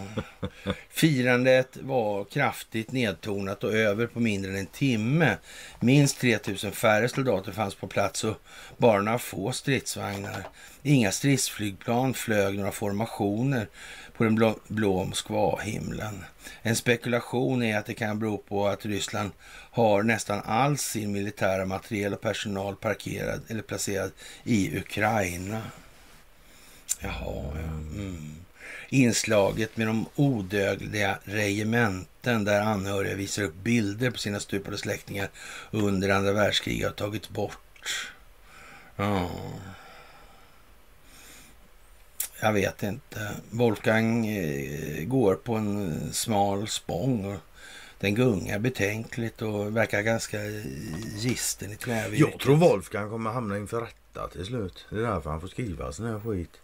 Firandet 0.88 1.76
var 1.80 2.24
kraftigt 2.24 2.92
nedtonat 2.92 3.64
och 3.64 3.72
över 3.72 4.06
på 4.06 4.20
mindre 4.20 4.50
än 4.50 4.56
en 4.56 4.66
timme. 4.66 5.36
Minst 5.80 6.20
3000 6.20 6.72
färre 6.72 7.08
soldater 7.08 7.52
fanns 7.52 7.74
på 7.74 7.86
plats 7.86 8.24
och 8.24 8.36
bara 8.76 9.02
några 9.02 9.18
få 9.18 9.52
stridsvagnar. 9.52 10.48
Inga 10.82 11.12
stridsflygplan 11.12 12.14
flög 12.14 12.58
några 12.58 12.72
formationer 12.72 13.68
på 14.16 14.24
den 14.24 14.34
blå, 14.34 14.58
blå 14.68 15.04
Moskva-himlen. 15.04 16.24
En 16.62 16.76
spekulation 16.76 17.62
är 17.62 17.78
att 17.78 17.86
det 17.86 17.94
kan 17.94 18.18
bero 18.18 18.38
på 18.38 18.68
att 18.68 18.86
Ryssland 18.86 19.30
har 19.76 20.02
nästan 20.02 20.42
all 20.44 20.78
sin 20.78 21.12
militära 21.12 21.64
materiel 21.64 22.14
och 22.14 22.20
personal 22.20 22.76
parkerad 22.76 23.40
eller 23.48 23.62
placerad 23.62 24.12
i 24.44 24.78
Ukraina. 24.78 25.62
Jaha, 27.00 27.52
ja. 27.54 27.66
Mm. 27.94 28.34
Inslaget 28.88 29.76
med 29.76 29.86
de 29.86 30.06
odödliga 30.14 31.18
regementen 31.24 32.44
där 32.44 32.60
anhöriga 32.60 33.14
visar 33.14 33.42
upp 33.42 33.54
bilder 33.54 34.10
på 34.10 34.18
sina 34.18 34.40
stupade 34.40 34.78
släktingar 34.78 35.28
under 35.70 36.08
andra 36.08 36.32
världskriget 36.32 36.86
har 36.86 36.94
tagits 36.94 37.28
bort. 37.28 38.12
Ja. 38.96 39.30
Jag 42.40 42.52
vet 42.52 42.82
inte. 42.82 43.30
Wolfgang 43.50 44.26
eh, 44.26 45.04
går 45.04 45.34
på 45.34 45.54
en 45.54 46.12
smal 46.12 46.68
spång 46.68 47.24
och 47.24 47.40
den 48.00 48.14
gungar 48.14 48.58
betänkligt 48.58 49.42
och 49.42 49.76
verkar 49.76 50.02
ganska 50.02 50.38
gisten 51.16 51.72
i 51.72 51.76
knävirket. 51.76 52.28
Jag 52.30 52.40
tror 52.40 52.56
Wolfgang 52.56 53.10
kommer 53.10 53.30
hamna 53.30 53.56
inför 53.56 53.80
rätta 53.80 54.28
till 54.28 54.44
slut. 54.44 54.86
Det 54.90 54.96
är 54.96 55.02
därför 55.02 55.30
han 55.30 55.40
får 55.40 55.48
skriva 55.48 55.92
sån 55.92 56.06
här 56.06 56.20
skit. 56.20 56.60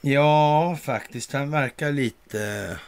Ja, 0.00 0.78
faktiskt. 0.82 1.32
Han 1.32 1.50
verkar 1.50 1.92
lite... 1.92 2.78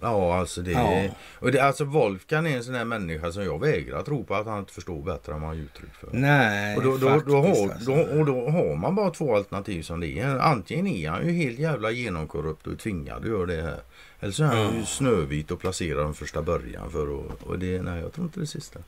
Ja, 0.00 0.38
alltså 0.38 0.62
det... 0.62 0.70
Ja. 0.70 1.08
Och 1.38 1.52
det, 1.52 1.60
alltså 1.60 1.84
Wolfgang 1.84 2.46
är 2.46 2.56
en 2.56 2.64
sån 2.64 2.74
här 2.74 2.84
människa 2.84 3.32
som 3.32 3.44
jag 3.44 3.60
vägrar 3.60 4.02
tro 4.02 4.24
på 4.24 4.34
att 4.34 4.46
han 4.46 4.58
inte 4.58 4.72
förstår 4.72 5.02
bättre 5.02 5.32
än 5.34 5.40
vad 5.40 5.50
han 5.50 5.58
uttryck 5.58 5.94
för. 5.94 6.08
Nej, 6.12 6.76
Och 6.76 6.82
då, 6.82 6.96
då, 6.96 7.08
faktiskt. 7.08 7.26
då, 7.26 7.36
har, 7.36 7.48
alltså. 7.72 7.90
då, 7.94 8.18
och 8.18 8.26
då 8.26 8.50
har 8.50 8.76
man 8.76 8.94
bara 8.94 9.10
två 9.10 9.36
alternativ 9.36 9.82
som 9.82 10.00
det 10.00 10.18
är. 10.18 10.38
Antingen 10.38 10.86
är 10.86 11.10
han 11.10 11.26
ju 11.26 11.32
helt 11.32 11.58
jävla 11.58 11.90
genomkorrupt 11.90 12.66
och 12.66 12.78
tvingad 12.78 13.18
att 13.22 13.28
göra 13.28 13.46
det 13.46 13.62
här. 13.62 13.80
Eller 14.20 14.32
så 14.32 14.42
är 14.44 14.46
han 14.46 14.72
ju 14.74 14.78
Ja. 14.80 14.86
snövit 14.86 15.50
och 15.50 15.60
placerar 15.60 16.04
den 16.04 16.14
första 16.14 16.42
början 16.42 16.90
för 16.90 17.02
att... 17.20 17.42
Och 17.42 17.58
det, 17.58 17.82
nej, 17.82 18.00
jag 18.00 18.12
tror 18.12 18.26
inte 18.26 18.40
det 18.40 18.46
sista. 18.46 18.78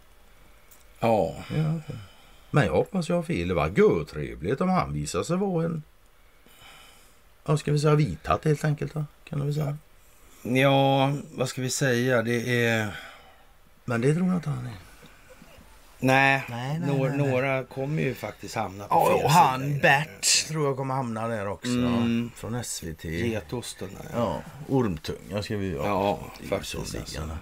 Ja, 1.00 1.34
Ja. 1.56 1.94
Men 2.50 2.66
jag 2.66 2.72
hoppas 2.72 3.08
jag 3.08 3.16
har 3.16 3.22
fel. 3.22 3.48
Det 3.48 3.54
var 3.54 3.68
görtrevligt 3.68 4.60
om 4.60 4.68
han 4.68 4.92
visar 4.92 5.22
sig 5.22 5.36
vara 5.36 5.64
en... 5.64 5.82
Ja, 7.46 7.56
ska 7.56 7.72
vi 7.72 7.78
säga 7.78 7.94
vithatt 7.94 8.44
helt 8.44 8.64
enkelt 8.64 8.94
då? 8.94 9.04
Kan 9.24 9.46
vi 9.46 9.54
säga. 9.54 9.76
Ja, 10.42 11.12
vad 11.34 11.48
ska 11.48 11.62
vi 11.62 11.70
säga? 11.70 12.22
Det 12.22 12.64
är... 12.66 12.96
Men 13.84 14.00
det 14.00 14.14
tror 14.14 14.26
jag 14.26 14.36
inte 14.36 14.50
han 14.50 14.66
är. 14.66 14.72
Nej, 16.00 16.44
Nej, 16.48 16.78
nej, 16.80 16.88
några, 16.96 17.12
nej, 17.16 17.30
några 17.30 17.64
kommer 17.64 18.02
ju 18.02 18.14
faktiskt 18.14 18.54
hamna 18.54 18.84
på 18.84 18.94
Ja, 18.94 19.04
fel 19.06 19.14
och 19.14 19.20
sida 19.20 19.28
han 19.42 19.62
här. 19.72 19.80
Bert 19.80 20.46
tror 20.48 20.66
jag 20.66 20.76
kommer 20.76 20.94
hamna 20.94 21.28
där 21.28 21.48
också. 21.48 21.68
Mm. 21.68 22.30
Från 22.36 22.64
SVT. 22.64 23.04
Getosten. 23.04 23.88
där, 24.02 24.10
Ja, 24.14 24.40
ormtunga 24.68 25.42
ska 25.42 25.56
vi 25.56 25.66
Ja, 25.86 26.18
är 26.38 26.42
ju 26.42 26.48
faktiskt. 26.48 26.72
så 26.72 26.78
Alltså. 26.78 27.38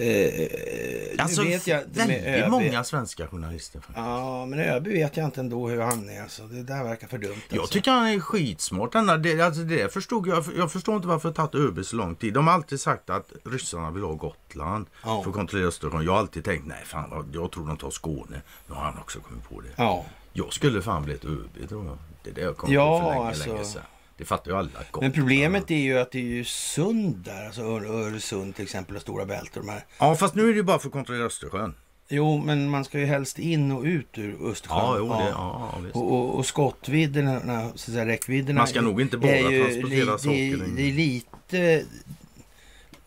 Eh, 0.00 1.22
Alltså, 1.24 1.42
vet 1.42 1.66
jag 1.66 1.80
inte 1.82 1.98
väldigt 1.98 2.24
ÖB. 2.26 2.50
många 2.50 2.84
svenska 2.84 3.26
journalister. 3.26 3.78
faktiskt. 3.80 3.98
Ja, 3.98 4.46
men 4.46 4.58
ÖB 4.60 4.86
vet 4.86 5.16
jag 5.16 5.24
inte 5.26 5.40
ändå 5.40 5.68
hur 5.68 5.80
han 5.80 6.08
är. 6.08 6.22
Alltså. 6.22 6.42
Det 6.42 6.62
där 6.62 6.84
verkar 6.84 7.08
för 7.08 7.18
dumt. 7.18 7.34
Jag 7.48 7.58
alltså. 7.60 7.72
tycker 7.72 7.90
han 7.90 8.06
är 8.06 8.20
skitsmart. 8.20 8.92
Den 8.92 9.06
där, 9.06 9.18
det, 9.18 9.40
alltså 9.40 9.62
det 9.62 9.92
förstod 9.92 10.26
jag, 10.28 10.44
jag 10.56 10.72
förstår 10.72 10.96
inte 10.96 11.08
varför 11.08 11.28
det 11.28 11.34
tagit 11.34 11.54
ÖB 11.54 11.84
så 11.84 11.96
lång 11.96 12.14
tid. 12.14 12.34
De 12.34 12.46
har 12.46 12.54
alltid 12.54 12.80
sagt 12.80 13.10
att 13.10 13.32
ryssarna 13.44 13.90
vill 13.90 14.02
ha 14.02 14.12
Gotland 14.12 14.86
Ja. 15.04 15.22
för 15.22 15.30
att 15.30 15.36
kontrollera 15.36 15.68
Östersjön. 15.68 16.04
Jag 16.04 16.12
har 16.12 16.18
alltid 16.18 16.44
tänkt, 16.44 16.66
nej 16.66 16.82
fan, 16.84 17.30
jag 17.34 17.50
tror 17.52 17.66
de 17.66 17.76
tar 17.76 17.90
Skåne. 17.90 18.42
Nu 18.66 18.74
har 18.74 18.82
han 18.84 18.98
också 18.98 19.20
kommit 19.20 19.48
på 19.48 19.60
det. 19.60 19.68
Ja, 19.76 20.04
Jag 20.32 20.52
skulle 20.52 20.82
fan 20.82 21.04
bli 21.04 21.14
ett 21.14 21.24
ÖB 21.24 21.68
tror 21.68 21.86
jag. 21.86 21.98
Det 22.22 22.30
är 22.30 22.34
det 22.34 22.40
jag 22.40 22.56
kom 22.56 22.72
Ja, 22.72 23.00
för 23.00 23.10
länge, 23.14 23.28
alltså. 23.28 23.48
länge 23.52 23.64
sedan. 23.64 23.82
Det 24.18 24.24
fattar 24.24 24.50
ju 24.50 24.56
alla. 24.56 24.70
Gott. 24.90 25.02
men 25.02 25.12
problemet 25.12 25.70
är 25.70 25.74
ju 25.76 25.98
att 25.98 26.10
det 26.12 26.18
är 26.18 26.22
ju 26.22 26.44
sund 26.44 27.16
där. 27.16 27.46
Alltså 27.46 27.62
Ör- 27.62 28.06
Öresund 28.06 28.54
till 28.56 28.64
exempel 28.64 28.96
och 28.96 29.02
Stora 29.02 29.24
Bält 29.24 29.56
och 29.56 29.64
de 29.64 29.70
här. 29.70 29.84
Ja, 29.98 30.14
fast 30.16 30.34
nu 30.34 30.42
är 30.42 30.48
det 30.48 30.56
ju 30.56 30.62
bara 30.62 30.78
för 30.78 30.88
att 30.88 30.92
kontrollera 30.92 31.24
Östersjön. 31.26 31.74
Jo, 32.08 32.42
men 32.44 32.70
man 32.70 32.84
ska 32.84 32.98
ju 32.98 33.04
helst 33.06 33.38
in 33.38 33.72
och 33.72 33.82
ut 33.82 34.18
ur 34.18 34.50
Östersjön. 34.50 34.78
Ja, 34.78 34.94
jo, 34.98 35.08
det, 35.08 35.28
ja, 35.30 35.70
ja, 35.74 35.78
visst. 35.82 35.96
Och, 35.96 36.12
och, 36.12 36.34
och 36.34 36.46
skottvidderna, 36.46 37.40
så 37.68 37.72
att 37.74 37.80
säga, 37.80 38.06
räckvidderna. 38.06 38.60
Man 38.60 38.66
ska 38.68 38.80
nog 38.80 39.00
inte 39.00 39.18
bara 39.18 39.30
transportera 39.30 40.18
saker 40.18 40.76
det 40.76 40.82
är 40.88 40.92
lite... 40.92 41.84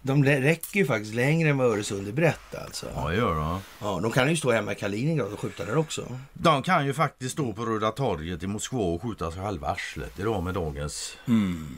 De 0.01 0.23
räcker 0.25 0.79
ju 0.79 0.85
faktiskt 0.85 1.13
längre 1.13 1.49
än 1.49 1.57
vad 1.57 1.67
Öresund 1.67 2.07
är 2.07 2.11
brett 2.11 2.55
alltså. 2.55 2.85
Ja, 2.95 3.09
det 3.09 3.15
gör 3.15 3.35
det. 3.35 3.59
Ja, 3.81 3.99
de 4.03 4.11
kan 4.11 4.29
ju 4.29 4.35
stå 4.35 4.51
hemma 4.51 4.71
i 4.71 4.75
Kaliningrad 4.75 5.33
och 5.33 5.39
skjuta 5.39 5.65
där 5.65 5.77
också. 5.77 6.17
De 6.33 6.63
kan 6.63 6.85
ju 6.85 6.93
faktiskt 6.93 7.31
stå 7.31 7.53
på 7.53 7.65
Röda 7.65 7.91
torget 7.91 8.43
i 8.43 8.47
Moskva 8.47 8.79
och 8.79 9.01
skjuta 9.01 9.31
sig 9.31 9.41
halva 9.41 9.67
arslet 9.67 10.19
idag 10.19 10.43
med 10.43 10.53
dagens... 10.53 11.17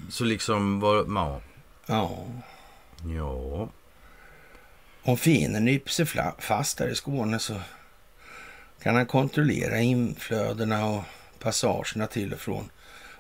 Så 0.10 0.24
liksom, 0.24 0.80
var, 0.80 1.06
ja. 1.16 1.42
Ja. 1.86 2.26
ja. 3.16 3.70
Om 5.04 5.18
fienden 5.18 5.66
nyper 5.66 5.92
sig 5.92 6.06
fast 6.40 6.78
där 6.78 6.88
i 6.88 6.96
Skåne 6.96 7.40
så 7.40 7.54
kan 8.84 8.96
han 8.96 9.06
kontrollera 9.06 9.80
inflödena 9.80 10.86
och 10.86 11.04
passagerna 11.40 12.08
till 12.08 12.34
och 12.34 12.40
från 12.40 12.70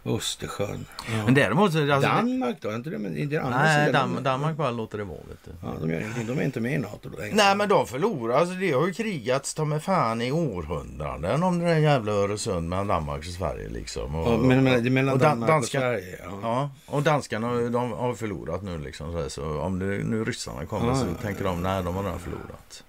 Östersjön. 0.05 0.85
Men 1.25 1.33
däremot... 1.33 1.73
så- 1.73 1.79
Alltså, 1.93 2.09
Danmark 2.09 2.57
då? 2.61 2.69
Är 2.69 2.75
inte 2.75 2.89
det, 2.89 2.97
men 2.97 3.29
det 3.29 3.37
andra 3.37 3.59
nej, 3.63 3.87
sidan? 3.87 4.13
Dam, 4.13 4.23
Danmark 4.23 4.57
bara 4.57 4.71
låter 4.71 4.97
det 4.97 5.03
vara. 5.03 5.17
Vet 5.17 5.37
du. 5.45 5.51
Ja, 5.63 5.73
de 5.81 5.89
gör 5.91 5.99
ingenting. 6.01 6.27
De 6.27 6.39
är 6.39 6.43
inte 6.43 6.59
med 6.59 6.73
i 6.73 6.77
NATO 6.77 7.09
då 7.09 7.17
längre. 7.17 7.35
Nej 7.35 7.55
men 7.55 7.69
de 7.69 7.87
förlorar, 7.87 8.37
alltså 8.37 8.55
det 8.55 8.71
har 8.71 8.87
ju 8.87 8.93
krigats 8.93 9.53
ta 9.53 9.65
med 9.65 9.83
fan 9.83 10.21
i 10.21 10.31
århundraden 10.31 11.43
om 11.43 11.59
det 11.59 11.65
där 11.65 11.75
jävla 11.77 12.11
Öresund 12.11 12.69
mellan 12.69 12.87
Danmark 12.87 13.19
och 13.19 13.25
Sverige 13.25 13.69
liksom. 13.69 14.15
Och, 14.15 14.33
Ja, 14.33 14.37
men, 14.37 14.63
men 14.63 14.93
mellan 14.93 15.13
och 15.13 15.19
dan- 15.19 15.29
Danmark 15.39 15.49
danska- 15.51 15.77
och 15.77 15.81
Sverige. 15.81 16.19
Ja. 16.23 16.39
Ja, 16.41 16.69
och 16.85 17.03
danskarna 17.03 17.53
de 17.53 17.91
har 17.91 18.13
förlorat 18.13 18.63
nu 18.63 18.77
liksom. 18.77 19.11
Så, 19.11 19.21
här, 19.21 19.29
så 19.29 19.59
om 19.59 19.79
det, 19.79 19.85
nu 19.85 20.23
ryssarna 20.25 20.65
kommer 20.65 20.87
Ja, 20.87 20.95
så 20.95 21.05
ja, 21.07 21.21
tänker 21.21 21.43
de 21.43 21.61
nej 21.63 21.83
de 21.83 21.95
har 21.95 22.03
redan 22.03 22.19
förlorat. 22.19 22.83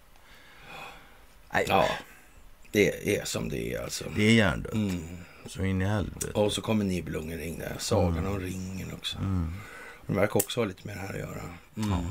Nej, 1.52 1.64
ja, 1.68 1.84
det 2.70 3.16
är 3.18 3.24
som 3.24 3.48
det 3.48 3.74
är 3.74 3.82
alltså. 3.82 4.04
det 4.16 4.22
är 4.22 4.32
hjärndött. 4.32 4.72
Mm. 4.74 5.00
Så 5.46 5.64
in 5.64 5.82
i 5.82 5.84
helvete. 5.84 6.26
Och 6.34 6.52
så 6.52 6.60
kommer 6.60 6.84
Nibelungen 6.84 7.58
där. 7.58 7.76
Sagan 7.78 8.18
Mm. 8.18 8.32
om 8.32 8.40
ringen 8.40 8.92
också. 8.92 9.18
De 10.06 10.16
verkar 10.16 10.36
också 10.36 10.60
ha 10.60 10.64
lite 10.64 10.86
med 10.86 10.96
det 10.96 11.00
här 11.00 11.08
att 11.14 11.18
göra. 11.18 11.42
Mm. 11.76 12.04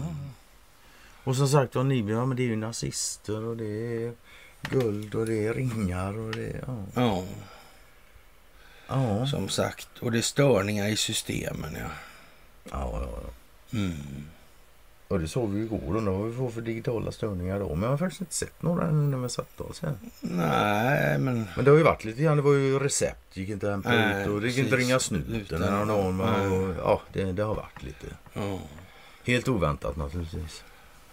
Och 1.23 1.35
som 1.35 1.47
sagt 1.47 1.75
var, 1.75 1.83
Nibelungen, 1.83 2.19
ja, 2.19 2.25
men 2.25 2.37
det 2.37 2.43
är 2.43 2.47
ju 2.47 2.55
nazister 2.55 3.43
och 3.43 3.57
det 3.57 3.65
är 4.05 4.13
guld 4.61 5.15
och 5.15 5.25
det 5.25 5.45
är 5.47 5.53
ringar 5.53 6.17
och 6.17 6.31
det 6.35 6.45
är... 6.47 6.63
Ja. 6.67 6.83
Ja, 6.93 7.23
Ja. 8.87 9.27
som 9.27 9.49
sagt. 9.49 9.87
Och 9.99 10.11
det 10.11 10.17
är 10.17 10.21
störningar 10.21 10.87
i 10.87 10.97
systemen. 10.97 11.75
Ja. 11.79 11.87
Ja, 12.71 12.89
ja, 13.01 13.09
ja. 13.23 13.29
Mm. 13.79 13.93
Och 15.13 15.19
det 15.19 15.27
såg 15.27 15.49
vi 15.49 15.61
igår. 15.61 15.97
Undrar 15.97 16.13
vad 16.13 16.29
vi 16.29 16.37
får 16.37 16.49
för 16.49 16.61
digitala 16.61 17.11
störningar 17.11 17.59
då. 17.59 17.69
Men 17.75 17.83
jag 17.83 17.89
har 17.89 17.97
faktiskt 17.97 18.21
inte 18.21 18.33
sett 18.33 18.61
några 18.61 18.91
när 18.91 19.17
vi 19.17 19.29
satt 19.29 19.61
oss 19.61 19.81
här. 19.81 19.93
Nej, 20.21 21.17
men... 21.19 21.47
Men 21.55 21.65
det 21.65 21.71
har 21.71 21.77
ju 21.77 21.83
varit 21.83 22.05
lite 22.05 22.21
grann. 22.23 22.37
Det 22.37 22.43
var 22.43 22.53
ju 22.53 22.79
recept. 22.79 23.37
Gick 23.37 23.49
inte 23.49 23.69
hämta 23.69 24.21
ut 24.21 24.27
och 24.27 24.41
det 24.41 24.47
gick 24.47 24.57
inte 24.57 24.75
ringa 24.75 24.99
snuten 24.99 25.35
Utan- 25.35 25.63
eller 25.63 25.85
någon. 25.85 26.17
Nej. 26.17 26.47
Och, 26.47 26.75
ja, 26.77 27.01
det, 27.13 27.31
det 27.31 27.43
har 27.43 27.55
varit 27.55 27.83
lite. 27.83 28.05
Ja, 28.33 28.59
Helt 29.25 29.47
oväntat 29.47 29.95
naturligtvis. 29.95 30.63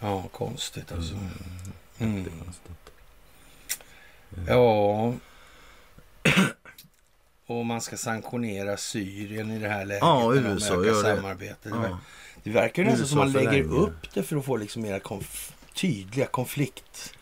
ja 0.00 0.28
konstigt 0.32 0.92
alltså. 0.92 1.14
Mm. 1.14 1.28
Mm. 1.98 2.18
Jättekonstigt. 2.18 2.90
Ja. 4.48 5.12
Och 7.46 7.66
man 7.66 7.80
ska 7.80 7.96
sanktionera 7.96 8.76
Syrien 8.76 9.50
i 9.50 9.58
det 9.58 9.68
här 9.68 9.84
läget. 9.84 10.02
Ja, 10.02 10.34
USA 10.34 10.74
gör 10.74 11.02
det. 11.02 11.16
samarbete. 11.16 11.68
Ja. 11.68 11.98
Det 12.42 12.50
verkar 12.50 12.82
ju 12.82 12.88
nästan 12.88 13.06
som 13.06 13.18
man 13.18 13.32
lägger 13.32 13.50
förlänger. 13.50 13.80
upp 13.82 14.14
det 14.14 14.22
för 14.22 14.36
att 14.36 14.44
få 14.44 14.56
liksom 14.56 14.82
mer 14.82 14.98
konf- 14.98 15.52
tydliga 15.74 16.26
konflikt. 16.26 17.14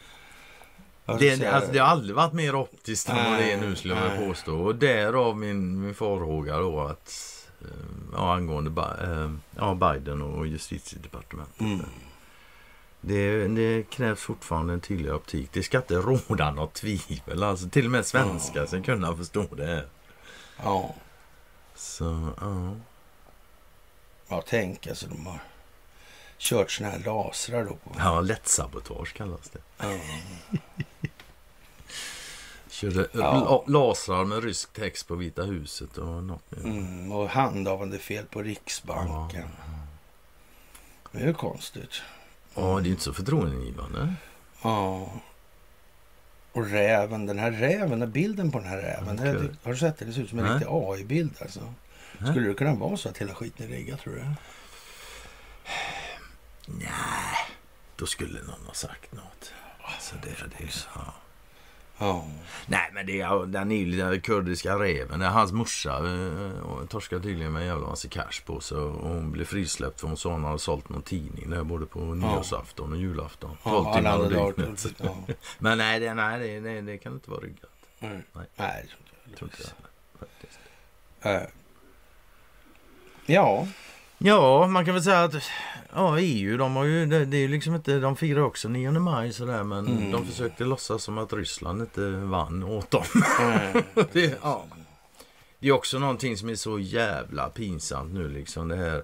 Det, 1.18 1.44
alltså, 1.46 1.72
det 1.72 1.78
har 1.78 1.86
aldrig 1.86 2.16
varit 2.16 2.32
mer 2.32 2.54
optiskt 2.54 3.08
än 3.08 3.16
vad 3.16 3.38
det 3.38 3.52
är 3.52 3.56
nu 3.60 3.76
skulle 3.76 3.94
jag 3.94 4.18
Nej. 4.18 4.28
påstå. 4.28 4.54
Och 4.60 4.74
därav 4.74 5.36
min, 5.36 5.80
min 5.80 5.94
farhåga 5.94 6.58
då 6.58 6.80
att 6.80 7.14
eh, 7.60 7.66
ja, 8.12 8.34
angående 8.34 8.70
eh, 9.02 9.30
ja, 9.56 9.74
Biden 9.74 10.22
och 10.22 10.46
justitiedepartementet. 10.46 11.60
Mm. 11.60 11.80
Det, 13.00 13.48
det 13.48 13.90
krävs 13.90 14.20
fortfarande 14.20 14.72
en 14.72 14.80
tydlig 14.80 15.12
optik. 15.14 15.48
Det 15.52 15.62
ska 15.62 15.76
inte 15.78 15.94
råda 15.94 16.50
något 16.50 16.74
tvivel. 16.74 17.42
Alltså 17.42 17.68
till 17.68 17.84
och 17.84 17.90
med 17.90 18.06
svenskar 18.06 18.66
ska 18.66 18.82
kunna 18.82 19.16
förstå 19.16 19.46
det. 19.56 19.84
Ja, 20.62 20.94
Så, 21.74 22.28
ja. 22.40 22.74
Ja, 24.28 24.42
tänk 24.48 24.86
alltså 24.86 25.06
de 25.06 25.26
har 25.26 25.38
kört 26.38 26.70
såna 26.70 26.90
här 26.90 26.98
lasrar 26.98 27.64
då. 27.64 27.70
På. 27.74 27.90
Ja, 27.98 28.20
lättsabotage 28.20 29.14
kallas 29.14 29.50
det. 29.50 29.60
Ja. 29.78 29.98
Körde 32.70 33.08
Ja. 33.12 33.20
la- 33.20 33.64
lasrar 33.78 34.24
med 34.24 34.44
rysk 34.44 34.72
text 34.72 35.08
på 35.08 35.14
Vita 35.14 35.42
huset 35.42 35.98
och 35.98 36.22
något 36.24 36.50
mer. 36.50 36.58
Mm, 36.64 37.12
och 37.12 37.28
handhavande 37.28 37.98
fel 37.98 38.24
på 38.26 38.42
Riksbanken. 38.42 39.48
Det 41.12 41.18
är 41.18 41.26
ju 41.26 41.34
konstigt. 41.34 42.02
Ja, 42.54 42.60
det 42.74 42.80
är 42.82 42.84
ju 42.84 42.90
inte 42.90 43.02
så 43.02 43.12
förtroendeingivande. 43.14 44.14
Ja. 44.62 45.12
Och 46.52 46.66
räven, 46.66 47.26
den 47.26 47.38
här 47.38 47.50
räven, 47.50 47.98
den 48.00 48.10
bilden 48.12 48.50
på 48.50 48.58
den 48.58 48.68
här 48.68 48.76
räven. 48.78 49.18
Okej. 49.18 49.50
har 49.62 49.72
du 49.72 49.78
sett 49.78 49.98
det? 49.98 50.04
Det 50.04 50.12
ser 50.12 50.20
ut 50.22 50.30
som 50.30 50.38
en 50.38 50.52
riktig 50.54 50.66
AI-bild 50.70 51.34
alltså. 51.42 51.60
Nej. 52.18 52.30
Skulle 52.32 52.48
det 52.48 52.54
kunna 52.54 52.74
vara 52.74 52.96
så 52.96 53.08
att 53.08 53.18
hela 53.18 53.34
skiten 53.34 53.66
är 53.66 53.70
riggad 53.76 53.98
tror 54.00 54.14
du? 54.14 54.24
Nej, 56.66 57.36
då 57.96 58.06
skulle 58.06 58.42
någon 58.42 58.66
ha 58.66 58.74
sagt 58.74 59.12
något. 59.12 59.52
Så 60.00 60.14
det, 60.22 60.30
det, 60.58 60.86
ja. 60.94 61.14
Ja. 62.00 62.26
Nej, 62.66 62.90
men 62.94 63.06
det 63.06 63.20
är 63.20 63.46
den 63.46 63.68
lilla 63.68 64.20
kurdiska 64.20 64.78
är 65.22 65.28
hans 65.30 65.52
morsa 65.52 65.96
eh, 65.98 66.58
och 66.60 66.88
torskade 66.90 67.22
tydligen 67.22 67.52
med 67.52 67.62
en 67.62 67.68
jävla 67.68 67.86
massa 67.86 68.08
cash 68.08 68.42
på 68.46 68.60
sig. 68.60 68.78
Och 68.78 69.08
hon 69.08 69.30
blev 69.32 69.44
frisläppt 69.44 70.00
för 70.00 70.06
hon 70.08 70.16
sa 70.16 70.30
hon 70.32 70.44
hade 70.44 70.58
sålt 70.58 70.88
någon 70.88 71.02
tidning 71.02 71.50
där 71.50 71.62
både 71.64 71.86
på 71.86 71.98
nyårsafton 72.00 72.92
och 72.92 72.98
julafton. 72.98 73.56
12 73.62 73.74
Ja, 73.74 73.80
alla 73.86 73.96
timmar 73.96 74.10
andra 74.10 74.26
om 74.26 74.32
dagar. 74.32 74.66
dygnet. 74.66 74.86
Ja. 74.98 75.16
Men 75.58 75.78
nej, 75.78 76.00
det, 76.00 76.14
nej 76.14 76.38
det, 76.38 76.60
det, 76.60 76.80
det 76.80 76.98
kan 76.98 77.12
inte 77.12 77.30
vara 77.30 77.40
ryggat. 77.40 77.70
Nej, 77.98 78.22
Nej. 78.32 78.46
Nej 78.56 78.82
det 78.84 78.88
tror 78.88 79.00
inte 79.00 79.12
jag 79.30 79.38
Tror 79.38 79.50
inte 79.50 79.62
jag 79.62 79.68
heller, 79.68 79.90
faktiskt. 80.18 80.58
heller. 81.20 81.40
Eh. 81.40 81.46
Ja, 83.28 83.66
Ja, 84.20 84.66
man 84.66 84.84
kan 84.84 84.94
väl 84.94 85.02
säga 85.02 85.22
att 85.24 85.34
ja, 85.94 86.18
EU, 86.20 86.56
de 86.56 86.76
har 86.76 86.84
ju, 86.84 87.06
det, 87.06 87.24
det 87.24 87.36
är 87.36 87.40
ju 87.40 87.48
liksom 87.48 87.74
inte, 87.74 87.98
de 87.98 88.16
firar 88.16 88.40
också 88.40 88.68
9 88.68 88.90
maj 88.90 89.32
sådär, 89.32 89.64
men 89.64 89.86
Mm. 89.86 90.12
de 90.12 90.26
försökte 90.26 90.64
låtsas 90.64 91.02
som 91.02 91.18
att 91.18 91.32
Ryssland 91.32 91.80
inte 91.80 92.00
vann 92.10 92.62
åt 92.62 92.90
dem. 92.90 93.04
Eh. 93.40 93.82
det, 94.12 94.38
ja. 94.42 94.64
det 95.58 95.68
är 95.68 95.72
också 95.72 95.98
någonting 95.98 96.36
som 96.36 96.48
är 96.48 96.54
så 96.54 96.78
jävla 96.78 97.48
pinsamt 97.48 98.14
nu 98.14 98.28
liksom 98.28 98.68
det 98.68 98.76
här 98.76 99.02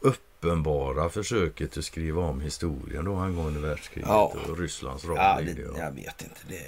uppenbara 0.00 1.08
försöket 1.08 1.76
att 1.78 1.84
skriva 1.84 2.22
om 2.22 2.40
historien 2.40 3.04
då 3.04 3.16
angående 3.16 3.60
världskriget 3.60 4.08
Ja. 4.08 4.32
och 4.48 4.58
Rysslands 4.58 5.04
roll 5.04 5.16
ja 5.16 5.38
det, 5.42 5.78
jag 5.78 5.92
vet 5.92 6.22
inte. 6.22 6.40
Det, 6.48 6.62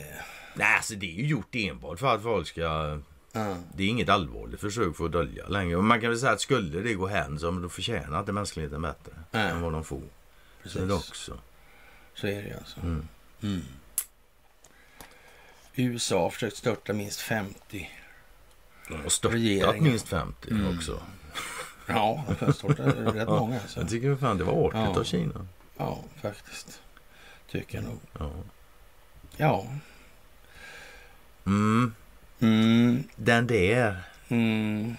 Nej, 0.55 0.77
alltså 0.77 0.95
det 0.95 1.07
är 1.07 1.15
ju 1.21 1.27
gjort 1.27 1.55
enbart 1.55 1.99
för 1.99 2.15
att 2.15 2.23
folk 2.23 2.47
ska 2.49 2.99
ja. 3.33 3.57
det 3.75 3.83
är 3.83 3.89
inget 3.89 4.09
allvarligt 4.09 4.61
försök 4.61 4.97
för 4.97 5.05
att 5.05 5.13
dölja 5.13 5.49
längre. 5.49 5.77
Och 5.77 5.85
man 5.85 6.01
kan 6.01 6.11
väl 6.11 6.19
säga 6.19 6.33
att 6.33 6.41
skulle 6.41 6.81
det 6.81 6.95
gå 6.95 7.07
hem 7.07 7.39
så 7.39 7.51
då 7.51 7.69
förtjänar 7.69 8.21
inte 8.21 8.33
mänskligheten 8.33 8.83
bättre 8.83 9.13
Nej. 9.31 9.51
än 9.51 9.61
vad 9.63 9.73
de 9.73 9.85
får. 9.85 10.03
Så 10.65 10.79
är 10.79 10.83
det 10.83 10.89
Precis. 10.89 11.11
också. 11.11 11.39
Så 12.15 12.27
är 12.27 12.43
det 12.43 12.57
alltså. 12.59 12.81
Mm. 12.81 13.09
Mm. 13.43 13.63
USA 15.75 16.23
har 16.23 16.31
försökt 16.31 16.57
störta 16.57 16.93
minst 16.93 17.21
50. 17.21 17.91
Och 19.05 19.13
störtat 19.13 19.35
Regeringen. 19.37 19.85
minst 19.85 20.09
50 20.09 20.51
Mm. 20.51 20.77
också. 20.77 21.03
Ja, 21.87 22.25
de 22.39 22.45
har 22.45 22.53
störtat 22.53 22.87
rätt 23.15 23.29
många. 23.29 23.61
Så. 23.61 23.81
Jag 23.81 23.89
tycker 23.89 24.17
fan 24.17 24.39
det 24.39 24.45
var 24.45 24.67
artigt 24.69 24.95
Ja. 24.95 25.01
av 25.01 25.05
Kina. 25.05 25.47
Ja, 25.77 26.05
faktiskt. 26.23 26.83
Tycker 27.51 27.75
jag 27.79 27.85
nog. 27.85 28.01
Ja. 28.19 28.31
Ja. 29.37 29.67
Mm. 31.47 31.95
Mm, 32.43 33.05
Den 33.17 33.47
där 33.47 33.97
mm, 34.29 34.97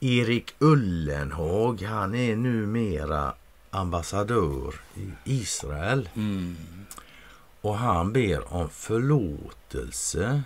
Erik 0.00 0.54
Ullenhag, 0.58 1.82
han 1.82 2.14
är 2.14 2.36
numera 2.36 3.34
ambassadör 3.70 4.74
i 4.94 5.10
Israel. 5.24 6.08
mm. 6.14 6.56
Och 7.60 7.78
han 7.78 8.12
ber 8.12 8.54
om 8.54 8.68
förlåtelse 8.70 10.42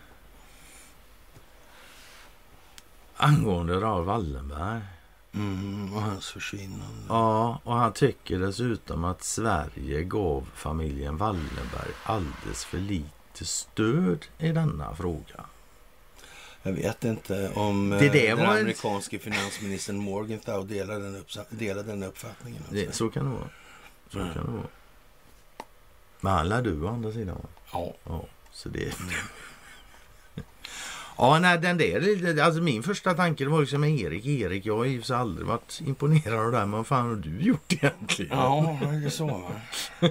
angående 3.16 3.81
Raoul 3.81 4.05
Wallenberg. 4.05 4.83
Mm, 5.35 5.95
och 5.95 6.03
hans 6.03 6.31
försvinnande. 6.31 7.03
Ja, 7.09 7.61
och 7.65 7.74
han 7.74 7.93
tycker 7.93 8.39
dessutom 8.39 9.05
att 9.05 9.23
Sverige 9.24 10.03
gav 10.03 10.49
familjen 10.55 11.16
Wallenberg 11.16 11.91
alldeles 12.05 12.65
för 12.65 12.79
lite 12.79 13.09
stöd 13.44 14.27
i 14.39 14.52
denna 14.52 14.94
fråga. 14.94 15.44
Jag 16.62 16.73
vet 16.73 17.05
inte 17.05 17.51
om 17.55 17.90
Det 17.90 18.06
eh, 18.06 18.12
där 18.12 18.36
den 18.36 18.47
amerikanske 18.47 19.19
finansministern 19.19 19.97
Morgenthau 19.98 20.64
delar 20.64 21.01
den, 21.01 21.16
uppsa- 21.16 21.44
delar 21.51 21.82
den 21.82 22.02
uppfattningen. 22.02 22.62
Alltså. 22.69 22.74
Det, 22.74 22.93
så 22.94 23.09
kan 23.09 23.24
det 23.24 23.31
vara. 23.31 23.48
Så 24.12 24.19
Mm. 24.19 24.35
kan 24.35 24.47
det 24.47 24.52
vara. 24.52 24.66
Men 26.20 26.32
han 26.32 26.48
lär 26.48 26.62
du 26.62 26.82
å 26.82 26.89
andra 26.89 27.12
sidan. 27.12 27.36
va? 27.36 27.48
Ja. 27.73 27.94
Ja, 28.05 28.24
så 28.52 28.69
det... 28.69 28.93
Ja, 31.19 31.39
nej, 31.39 31.59
den 31.59 31.77
där, 31.78 32.40
alltså 32.43 32.60
min 32.60 32.82
första 32.82 33.14
tanke 33.14 33.47
var 33.47 33.60
liksom 33.60 33.85
Erik, 33.85 34.27
Erik, 34.27 34.66
jag 34.66 34.77
har 34.77 34.85
ju 34.85 35.02
så 35.02 35.14
aldrig 35.14 35.47
varit 35.47 35.81
imponerad 35.86 36.39
av 36.47 36.52
det 36.52 36.59
här, 36.59 36.66
men 36.66 36.77
vad 36.77 36.86
fan 36.86 37.09
har 37.09 37.16
du 37.16 37.40
gjort 37.40 37.73
egentligen? 37.73 38.39
Ja, 38.39 38.78
det 38.82 39.06
är 39.06 39.10
så 39.10 39.27
va? 39.27 39.51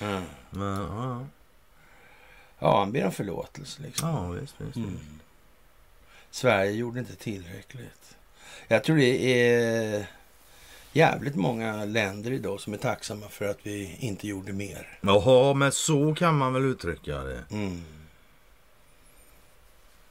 Mm. 0.00 0.22
Men, 0.50 0.80
ja, 0.80 1.26
Ja, 2.64 2.78
han 2.78 2.92
ber 2.92 3.04
om 3.04 3.12
förlåtelse 3.12 3.82
liksom. 3.82 4.08
ja, 4.08 4.28
visst, 4.30 4.54
visst. 4.58 4.76
Mm. 4.76 4.98
Sverige 6.30 6.70
gjorde 6.70 7.00
inte 7.00 7.16
tillräckligt. 7.16 8.16
Jag 8.68 8.84
tror 8.84 8.96
det 8.96 9.42
är 9.42 10.06
jävligt 10.92 11.34
många 11.34 11.84
länder 11.84 12.30
idag 12.30 12.60
som 12.60 12.72
är 12.72 12.76
tacksamma 12.76 13.28
för 13.28 13.48
att 13.48 13.58
vi 13.62 13.96
inte 14.00 14.28
gjorde 14.28 14.52
mer. 14.52 14.98
Jaha, 15.00 15.54
men 15.54 15.72
så 15.72 16.14
kan 16.14 16.38
man 16.38 16.52
väl 16.52 16.64
uttrycka 16.64 17.18
det. 17.18 17.44
Mm. 17.50 17.82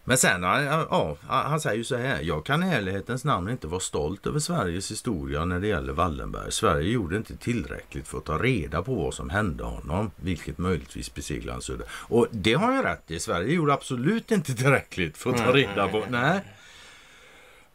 Men 0.05 0.17
sen, 0.17 0.43
ja, 0.43 1.17
han 1.27 1.59
säger 1.59 1.77
ju 1.77 1.83
så 1.83 1.97
här. 1.97 2.21
Jag 2.21 2.45
kan 2.45 2.63
i 2.63 2.67
ärlighetens 2.73 3.23
namn 3.23 3.49
inte 3.49 3.67
vara 3.67 3.79
stolt 3.79 4.27
över 4.27 4.39
Sveriges 4.39 4.91
historia 4.91 5.45
när 5.45 5.59
det 5.59 5.67
gäller 5.67 5.93
Wallenberg. 5.93 6.51
Sverige 6.51 6.91
gjorde 6.91 7.17
inte 7.17 7.37
tillräckligt 7.37 8.07
för 8.07 8.17
att 8.17 8.25
ta 8.25 8.37
reda 8.37 8.83
på 8.83 8.95
vad 8.95 9.13
som 9.13 9.29
hände 9.29 9.63
honom, 9.63 10.11
vilket 10.15 10.57
möjligtvis 10.57 11.13
beseglade 11.13 11.51
hans 11.51 11.69
öde. 11.69 11.83
Och 11.89 12.27
det 12.31 12.53
har 12.53 12.73
jag 12.73 12.85
rätt 12.85 13.11
i. 13.11 13.19
Sverige 13.19 13.53
gjorde 13.53 13.73
absolut 13.73 14.31
inte 14.31 14.55
tillräckligt 14.55 15.17
för 15.17 15.29
att 15.29 15.37
ta 15.37 15.51
reda 15.53 15.87
på. 15.87 16.03
Nej, 16.09 16.39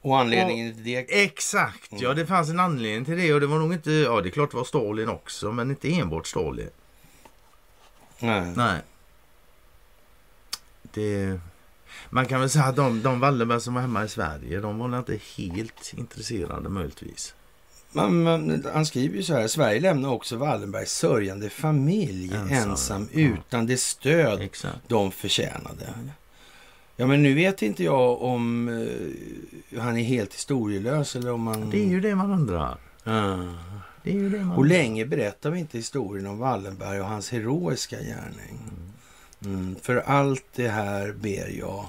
Och 0.00 0.18
anledningen 0.18 0.74
till 0.74 0.84
det... 0.84 1.24
exakt. 1.24 1.90
Ja, 1.90 2.14
det 2.14 2.26
fanns 2.26 2.50
en 2.50 2.60
anledning 2.60 3.04
till 3.04 3.16
det 3.16 3.34
och 3.34 3.40
det 3.40 3.46
var 3.46 3.58
nog 3.58 3.72
inte, 3.72 3.90
ja 3.90 4.20
det 4.20 4.28
är 4.28 4.30
klart 4.30 4.50
det 4.50 4.56
var 4.56 4.64
Stalin 4.64 5.08
också, 5.08 5.52
men 5.52 5.70
inte 5.70 5.92
enbart 5.94 6.26
Stalin. 6.26 6.70
Nej. 8.20 8.52
Nej. 8.56 8.80
Det... 10.82 11.40
Man 12.10 12.26
kan 12.26 12.40
väl 12.40 12.50
säga 12.50 12.64
att 12.64 12.76
de, 12.76 13.02
de 13.02 13.20
Wallenberg 13.20 13.60
som 13.60 13.74
var 13.74 13.80
hemma 13.80 14.04
i 14.04 14.08
Sverige, 14.08 14.60
de 14.60 14.78
var 14.78 14.98
inte 14.98 15.18
helt 15.36 15.92
intresserade 15.96 16.68
möjligtvis. 16.68 17.34
Man, 17.92 18.22
man, 18.22 18.64
han 18.72 18.86
skriver 18.86 19.16
ju 19.16 19.22
så 19.22 19.34
här. 19.34 19.48
Sverige 19.48 19.80
lämnar 19.80 20.08
också 20.08 20.36
Wallenbergs 20.36 20.92
sörjande 20.92 21.50
familj 21.50 22.34
Ensam. 22.34 22.70
ensam, 22.70 23.08
Ja. 23.12 23.20
utan 23.20 23.66
det 23.66 23.76
stöd 23.80 24.40
Exakt. 24.40 24.76
de 24.88 25.12
förtjänade. 25.12 25.94
Ja, 26.96 27.06
men 27.06 27.22
nu 27.22 27.34
vet 27.34 27.62
inte 27.62 27.84
jag 27.84 28.22
om 28.22 28.68
eh, 28.68 29.80
han 29.80 29.96
är 29.96 30.02
helt 30.04 30.34
historielös 30.34 31.16
eller 31.16 31.32
om 31.32 31.46
han... 31.46 31.70
Det 31.70 31.80
är 31.82 31.86
ju 31.88 32.00
det 32.00 32.14
man 32.14 32.32
undrar. 32.32 32.78
Ja. 33.04 33.38
Det 34.02 34.10
är 34.10 34.14
ju 34.14 34.30
det 34.30 34.44
man 34.44 34.56
Och 34.56 34.66
länge 34.66 35.06
berättar 35.06 35.50
vi 35.50 35.58
inte 35.58 35.78
historien 35.78 36.26
om 36.26 36.38
Wallenberg 36.38 37.00
och 37.00 37.06
hans 37.06 37.30
heroiska 37.30 37.96
gärning. 37.96 38.58
Mm, 39.44 39.76
för 39.82 39.96
allt 39.96 40.44
det 40.54 40.68
här 40.68 41.12
ber 41.12 41.58
jag 41.58 41.86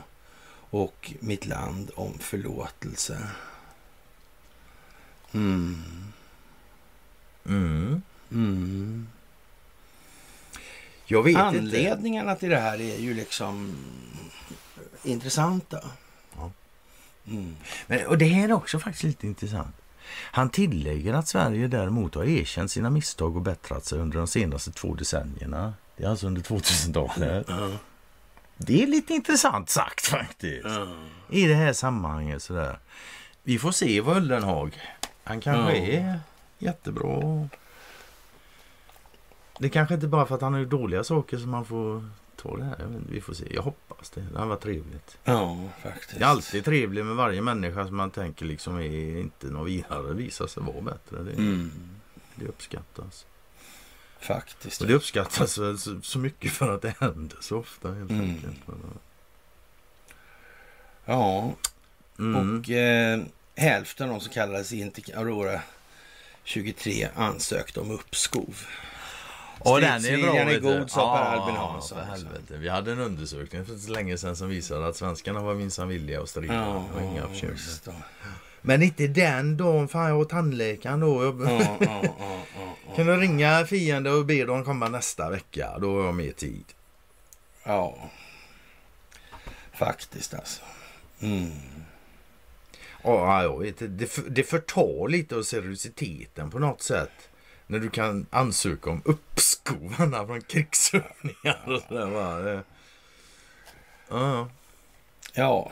och 0.70 1.14
mitt 1.20 1.46
land 1.46 1.92
om 1.96 2.14
förlåtelse. 2.20 3.18
Mm. 5.32 5.84
Mm. 7.46 8.02
Mm. 8.32 9.08
Jag 11.06 11.24
vet 11.24 11.30
inte. 11.30 11.44
Anledningarna 11.44 12.36
till 12.36 12.50
det 12.50 12.60
här 12.60 12.82
är 12.82 13.00
ju 13.00 13.14
liksom 13.14 13.76
intressanta. 15.04 15.80
Ja. 16.36 16.52
Mm. 17.28 17.56
Men, 17.88 18.08
och 18.08 18.18
det 18.18 18.26
här 18.26 18.50
är 18.50 18.54
också 18.54 18.80
faktiskt 18.80 19.04
lite 19.04 19.28
intressant. 19.28 19.76
Han 20.12 20.50
tillägger 20.50 21.14
att 21.14 21.28
Sverige 21.28 21.68
däremot 21.68 22.16
har 22.16 22.24
erkänt 22.26 22.72
sina 22.72 22.90
misstag 22.90 23.36
och 23.36 23.42
bättrat 23.42 23.86
sig 23.86 24.00
under 24.00 24.18
de 24.18 24.28
senaste 24.28 24.72
två 24.72 24.96
decennierna. 24.96 25.74
Det 25.98 26.04
är 26.04 26.10
alltså 26.10 26.28
under 26.28 26.42
2000-talet. 26.42 27.46
Ja. 27.50 27.72
Det 28.62 28.84
är 28.84 28.88
lite 28.88 29.14
intressant 29.14 29.70
sagt 29.70 30.06
faktiskt. 30.08 30.66
Ja. 30.66 30.88
i 31.30 31.46
det 31.48 31.56
här 31.56 31.74
sammanhanget. 31.74 32.44
Sådär. 32.44 32.80
Vi 33.44 33.60
får 33.60 33.72
se 33.72 34.02
vad 34.02 34.18
Ullenhag. 34.18 34.78
Han 35.24 35.42
kanske 35.42 35.78
Ja. 35.78 35.86
är 35.86 36.20
jättebra. 36.58 37.48
Det 39.60 39.70
kanske 39.70 39.94
inte 39.96 40.08
bara 40.08 40.26
för 40.26 40.36
att 40.36 40.42
han 40.42 40.54
har 40.54 40.60
gjort 40.60 40.70
dåliga 40.70 41.04
saker 41.04 41.38
som 41.38 41.50
man 41.50 41.66
får 41.66 42.10
ta 42.36 42.58
det 42.58 42.64
här. 42.64 43.00
Vi 43.10 43.22
får 43.22 43.34
se. 43.34 43.54
Jag 43.56 43.62
hoppas 43.62 44.10
det. 44.10 44.22
Det 44.22 44.40
har 44.40 44.46
varit 44.46 44.62
trevligt. 44.62 45.18
ja, 45.24 45.58
faktiskt. 45.84 46.20
Det 46.20 46.26
är 46.26 46.28
alltid 46.30 46.66
trevligt 46.66 47.06
med 47.06 47.16
varje 47.16 47.42
människa 47.42 47.88
som 47.88 47.96
man 47.98 48.12
tänker 48.12 48.46
liksom 48.46 48.78
är 48.80 49.18
inte 49.20 49.48
något 49.48 49.68
vidare. 49.68 50.14
Visar 50.14 50.48
sig 50.48 50.64
vara 50.64 50.82
bättre. 50.82 51.24
Det, 51.24 51.32
Mm. 51.34 51.72
det 52.36 52.46
uppskattas. 52.48 53.26
Faktiskt. 54.20 54.82
Och 54.82 54.88
det 54.88 54.94
uppskattas 54.94 55.58
väl 55.58 55.80
så, 55.80 56.00
så 56.04 56.20
mycket 56.20 56.52
för 56.52 56.76
att 56.76 56.82
det 56.82 56.94
händer 57.00 57.38
så 57.42 57.58
ofta 57.58 57.88
helt 57.94 58.12
Mm. 58.12 58.30
enkelt. 58.30 58.58
Ja, 61.06 61.54
Mm. 62.20 62.60
och 62.60 62.70
eh, 62.70 63.20
hälften 63.56 64.10
av 64.10 64.16
de 64.16 64.22
som 64.22 64.34
kallades 64.34 64.72
in 64.74 64.92
till 64.92 65.16
Aurora 65.16 65.62
23 66.44 67.08
ansökte 67.16 67.80
om 67.80 67.92
uppskov. 67.92 68.58
Ja, 69.66 69.80
den 69.80 70.06
är 70.06 70.22
bra. 70.22 70.36
Är 70.36 70.60
god, 70.60 70.92
sa 70.92 71.18
Per 71.18 71.24
Albin 71.26 71.56
Hansson. 71.56 72.00
helvete. 72.00 72.58
Vi 72.58 72.70
hade 72.70 72.92
en 72.92 73.00
undersökning 73.00 73.66
för 73.66 73.92
länge 73.92 74.18
sedan 74.18 74.36
som 74.36 74.50
visade 74.50 74.88
att 74.88 74.96
svenskarna 74.96 75.42
var 75.42 75.54
minsann 75.56 75.88
villiga 75.88 76.22
att 76.22 76.30
strida. 76.30 76.54
Ja, 76.54 76.84
och 76.96 77.02
inga. 77.02 77.28
Men 78.62 78.84
inte 78.84 79.08
den 79.08 79.58
dagen. 79.58 79.88
Fan, 79.88 80.10
jag 80.10 80.18
var 80.18 80.26
tandläkaren 80.26 81.00
då. 81.00 81.24
Jag 81.24 81.42
Ja, 81.42 81.78
ja, 81.80 82.04
ja, 82.56 82.96
kan 82.96 83.06
du 83.06 83.18
ringa 83.18 83.66
fienden 83.66 84.14
och 84.14 84.26
be 84.26 84.46
dem 84.46 84.64
komma 84.64 84.90
nästa 84.90 85.30
vecka. 85.30 85.78
Då 85.80 85.98
har 86.00 86.06
jag 86.06 86.16
mer 86.16 86.32
tid. 86.32 86.66
ja. 87.64 88.10
Faktiskt 89.74 90.34
alltså. 90.34 90.62
Mm. 91.22 91.52
Ja, 93.04 93.44
jag 93.44 93.60
vet. 93.60 93.78
Det, 93.80 94.36
det 94.36 94.44
förtar 94.44 95.08
lite 95.08 95.36
av 95.36 95.44
seriositeten 95.44 96.52
på 96.52 96.60
något 96.60 96.82
sätt. 96.82 97.30
När 97.68 97.80
du 97.80 97.90
kan 97.90 98.26
ansöka 98.30 98.90
om 98.90 99.02
uppskov 99.06 99.94
från 100.28 100.42
krigsövningar 100.42 101.64
och 101.66 101.82
sådär. 101.82 102.64
Ja, 104.10 104.50
ja. 105.34 105.72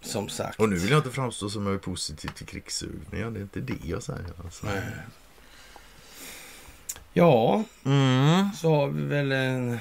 Som 0.00 0.28
sagt. 0.28 0.60
Och 0.60 0.68
nu 0.68 0.76
vill 0.76 0.90
jag 0.90 0.98
inte 0.98 1.10
framstå 1.10 1.48
som 1.50 1.66
jag 1.66 1.74
är 1.74 1.78
positiv 1.78 2.28
till 2.28 2.46
krigsövningar. 2.46 3.30
Det 3.30 3.38
är 3.38 3.42
inte 3.42 3.60
det 3.60 3.78
jag 3.84 4.02
säger. 4.02 4.24
Alltså. 4.44 4.66
Ja, 7.12 7.62
Mm. 7.84 8.52
så 8.52 8.74
har 8.74 8.86
vi 8.88 9.02
väl 9.02 9.32
en... 9.32 9.78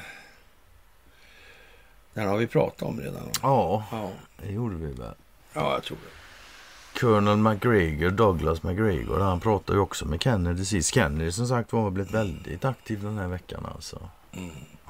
Den 2.13 2.27
har 2.27 2.37
vi 2.37 2.47
pratat 2.47 2.81
om 2.81 2.99
redan. 2.99 3.29
Ja, 3.41 3.83
Ja, 3.91 4.11
det 4.43 4.51
gjorde 4.51 4.75
vi 4.75 4.93
väl. 4.93 5.13
ja 5.53 5.73
jag 5.73 5.83
tror 5.83 5.97
det. 5.97 6.99
Colonel 6.99 7.37
McGregor, 7.37 8.09
Douglas 8.11 8.63
McGregor, 8.63 9.19
han 9.19 9.39
pratar 9.39 9.73
ju 9.73 9.79
också 9.79 10.05
med 10.05 10.21
Kennedy 10.23 10.65
sist. 10.65 10.93
Kennedy 10.93 11.31
som 11.31 11.47
sagt 11.47 11.73
var 11.73 11.81
har 11.81 11.89
blivit 11.91 12.13
väldigt 12.13 12.65
aktiv 12.65 13.03
den 13.03 13.17
här 13.17 13.27
veckan 13.27 13.65
alltså. 13.75 14.09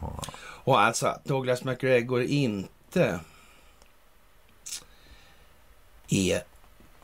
Ja. 0.01 0.21
Och 0.41 0.81
alltså 0.81 1.19
Douglas 1.23 1.63
McGregor 1.63 2.21
inte 2.21 3.19
är 6.09 6.43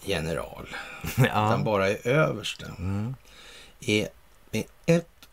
general, 0.02 0.68
utan 1.18 1.64
bara 1.64 1.90
är 1.90 2.08
överste, 2.08 2.72
Mm. 2.78 3.16
är 3.80 4.10
med 4.52 4.64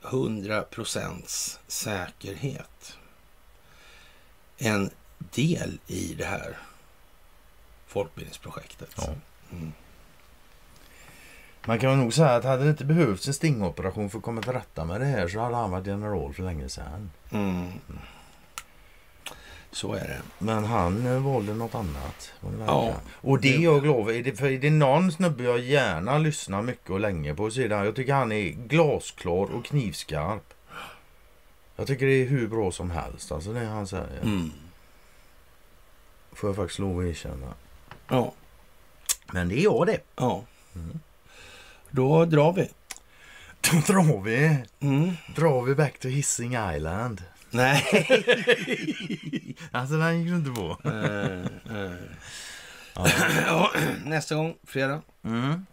100 0.02 0.62
procents 0.62 1.60
säkerhet 1.66 2.96
en 4.58 4.90
del 5.18 5.78
i 5.86 6.14
det 6.14 6.24
här 6.24 6.56
folkbildningsprojektet. 7.86 8.90
Ja. 8.96 9.08
Mm. 9.52 9.72
Man 11.66 11.78
kan 11.78 11.98
nog 11.98 12.14
säga 12.14 12.34
att 12.34 12.44
hade 12.44 12.64
det 12.64 12.70
inte 12.70 12.84
behövts 12.84 13.28
en 13.28 13.34
stingoperation 13.34 14.10
för 14.10 14.18
att 14.18 14.24
komma 14.24 14.42
till 14.42 14.52
rätta 14.52 14.84
med 14.84 15.00
det 15.00 15.06
här 15.06 15.28
så 15.28 15.40
hade 15.40 15.56
han 15.56 15.70
varit 15.70 15.86
general 15.86 16.34
för 16.34 16.42
länge 16.42 16.68
sedan. 16.68 17.10
Mm. 17.30 17.72
Så 19.72 19.92
är 19.94 20.00
det. 20.08 20.22
Men 20.38 20.64
han 20.64 21.06
eh, 21.06 21.18
valde 21.22 21.54
något 21.54 21.74
annat. 21.74 22.32
Ja, 22.66 22.94
och 23.20 23.40
det 23.40 23.54
är 23.54 23.60
jag 23.60 23.82
glad 23.82 24.06
för. 24.06 24.12
Är 24.12 24.22
det, 24.22 24.32
för 24.32 24.46
är 24.46 24.58
det 24.58 24.70
någon 24.70 25.12
snubbe 25.12 25.44
jag 25.44 25.58
gärna 25.60 26.18
lyssnar 26.18 26.62
mycket 26.62 26.90
och 26.90 27.00
länge 27.00 27.34
på 27.34 27.50
så 27.50 27.60
är. 27.60 27.68
Jag 27.68 27.96
tycker 27.96 28.14
han 28.14 28.32
är 28.32 28.48
glasklar 28.50 29.54
och 29.54 29.64
knivskarp. 29.64 30.54
Jag 31.76 31.86
tycker 31.86 32.06
det 32.06 32.12
är 32.22 32.26
hur 32.26 32.48
bra 32.48 32.72
som 32.72 32.90
helst. 32.90 33.32
Alltså 33.32 33.52
det 33.52 33.64
han 33.64 33.86
säger. 33.86 34.20
Mm. 34.22 34.50
Får 36.32 36.48
jag 36.48 36.56
faktiskt 36.56 36.78
lov 36.78 36.98
att 36.98 37.04
erkänna. 37.06 37.54
Ja, 38.08 38.32
Men 39.32 39.48
det 39.48 39.60
är 39.60 39.62
jag 39.64 39.86
det. 39.86 40.00
ja. 40.16 40.44
Mm. 40.74 41.00
Då 41.90 42.24
drar 42.24 42.52
vi. 42.52 42.70
Då 43.60 43.92
drar 43.92 44.20
vi. 44.20 44.58
Mm. 44.80 45.12
Drar 45.36 45.62
vi 45.62 45.74
back 45.74 45.98
to 45.98 46.08
Hissing 46.08 46.56
Island. 46.74 47.22
Nej. 47.52 47.84
Alltså 49.72 49.96
den 49.98 50.18
gick 50.20 50.28
du 50.30 50.36
inte 50.36 50.50
på. 50.50 50.76
Eh, 50.84 51.82
eh. 51.82 51.92
Ja. 52.94 53.06
ja, 53.46 53.70
nästa 54.04 54.34
gång, 54.34 54.54
fredag, 54.66 55.02
Mm. 55.24 55.66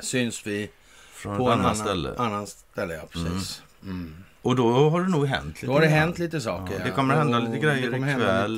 syns 0.00 0.46
vi 0.46 0.70
Från 1.12 1.36
på 1.36 1.50
ett 1.50 1.58
annat 1.58 1.78
ställe. 1.78 2.14
annan 2.18 2.46
ställe. 2.46 2.94
Ja, 2.94 3.02
precis. 3.10 3.62
Mm. 3.82 4.24
Och 4.42 4.56
då 4.56 4.90
har 4.90 5.00
det 5.00 5.08
nog 5.08 5.26
hänt 5.26 5.54
lite 5.54 5.66
Då 5.66 5.72
har 5.72 5.80
det 5.80 5.86
hänt 5.86 6.18
lite 6.18 6.40
saker. 6.40 6.74
Ja, 6.78 6.84
det 6.84 6.90
kommer 6.90 7.14
hända 7.14 7.38
Och 7.38 7.44
lite 7.44 7.58
grejer 7.58 7.86
Det 7.86 7.92
kommer 7.92 8.06
hända 8.06 8.24
ikväll 8.38 8.52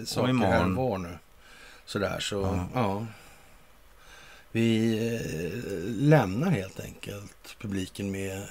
lite 0.00 0.06
saker 0.06 0.32
här 0.34 0.68
var 0.68 0.98
nu. 0.98 1.18
Sådär, 1.84 2.20
så 2.20 2.40
Ja. 2.40 2.68
ja. 2.74 3.06
Vi 4.52 4.96
eh, 5.14 6.00
lämnar 6.08 6.50
helt 6.50 6.80
enkelt 6.80 7.56
publiken 7.60 8.10
med 8.10 8.42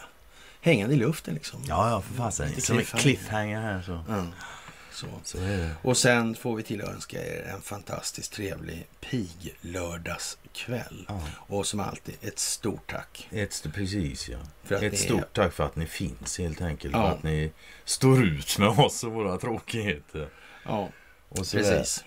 hängande 0.67 0.95
i 0.95 0.97
luften 0.97 1.33
liksom. 1.33 1.59
Ja, 1.67 1.89
ja, 1.89 2.01
för 2.01 2.13
fasen. 2.13 2.61
Som 2.61 2.77
en 2.79 2.85
cliffhanger. 2.85 3.61
här 3.61 3.81
så. 3.81 4.03
Ja, 4.09 4.25
så. 4.91 5.07
Så 5.23 5.37
är. 5.37 5.69
Och 5.81 5.97
sen 5.97 6.35
får 6.35 6.55
vi 6.55 6.63
tillönska 6.63 7.25
er 7.25 7.43
en 7.53 7.61
fantastiskt 7.61 8.33
trevlig 8.33 8.87
pig-lördagskväll. 9.01 11.05
Ja. 11.07 11.21
Och 11.47 11.65
som 11.65 11.79
alltid, 11.79 12.15
ett 12.21 12.39
stort 12.39 12.91
tack. 12.91 13.27
Ett, 13.31 13.65
precis 13.73 14.29
ja. 14.29 14.37
För 14.63 14.75
att 14.75 14.83
Ett 14.83 14.99
stort 14.99 15.33
tack 15.33 15.53
för 15.53 15.65
att 15.65 15.75
ni 15.75 15.85
finns 15.85 16.37
helt 16.39 16.61
enkelt. 16.61 16.93
Ja. 16.93 17.09
För 17.09 17.17
att 17.17 17.23
ni 17.23 17.51
står 17.85 18.23
ut 18.23 18.59
med 18.59 18.67
oss 18.69 19.03
och 19.03 19.11
våra 19.11 19.37
tråkigheter. 19.37 20.29
Ja, 20.65 20.89
Och, 21.29 21.45
så 21.47 21.57
där. 21.57 21.63
precis. 21.63 22.03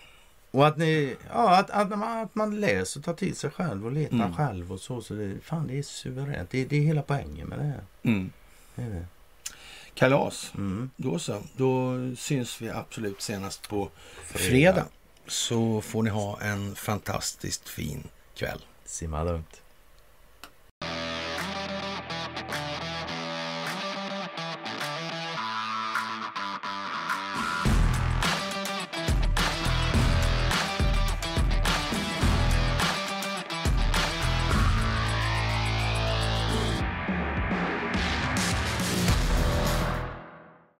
och 0.50 0.66
att 0.66 0.76
ni, 0.76 1.16
ja 1.30 1.56
att, 1.58 1.70
att, 1.70 1.88
man, 1.88 2.18
att 2.22 2.34
man 2.34 2.60
läser 2.60 3.00
och 3.00 3.04
tar 3.04 3.14
till 3.14 3.36
sig 3.36 3.50
själv 3.50 3.86
och 3.86 3.92
letar 3.92 4.16
Mm. 4.16 4.34
själv 4.36 4.72
och 4.72 4.80
så. 4.80 5.00
så 5.00 5.14
det, 5.14 5.36
fan 5.42 5.66
det 5.66 5.78
är 5.78 5.82
suveränt. 5.82 6.50
Det, 6.50 6.64
det 6.64 6.76
är 6.76 6.80
hela 6.82 7.02
poängen 7.02 7.48
med 7.48 7.58
det 7.58 7.64
här. 7.64 7.80
Mm. 8.02 8.32
Det. 8.88 9.06
Kalas. 9.94 10.52
Mm. 10.54 10.90
Då 10.96 11.18
så. 11.18 11.42
Då 11.56 11.94
syns 12.16 12.60
vi 12.62 12.70
absolut 12.70 13.22
senast 13.22 13.68
på 13.68 13.90
fredag. 14.24 14.86
Så 15.26 15.80
får 15.80 16.02
ni 16.02 16.10
ha 16.10 16.40
en 16.40 16.74
fantastiskt 16.74 17.68
fin 17.68 18.08
kväll. 18.34 18.64
Simma 18.84 19.24
lugnt. 19.24 19.59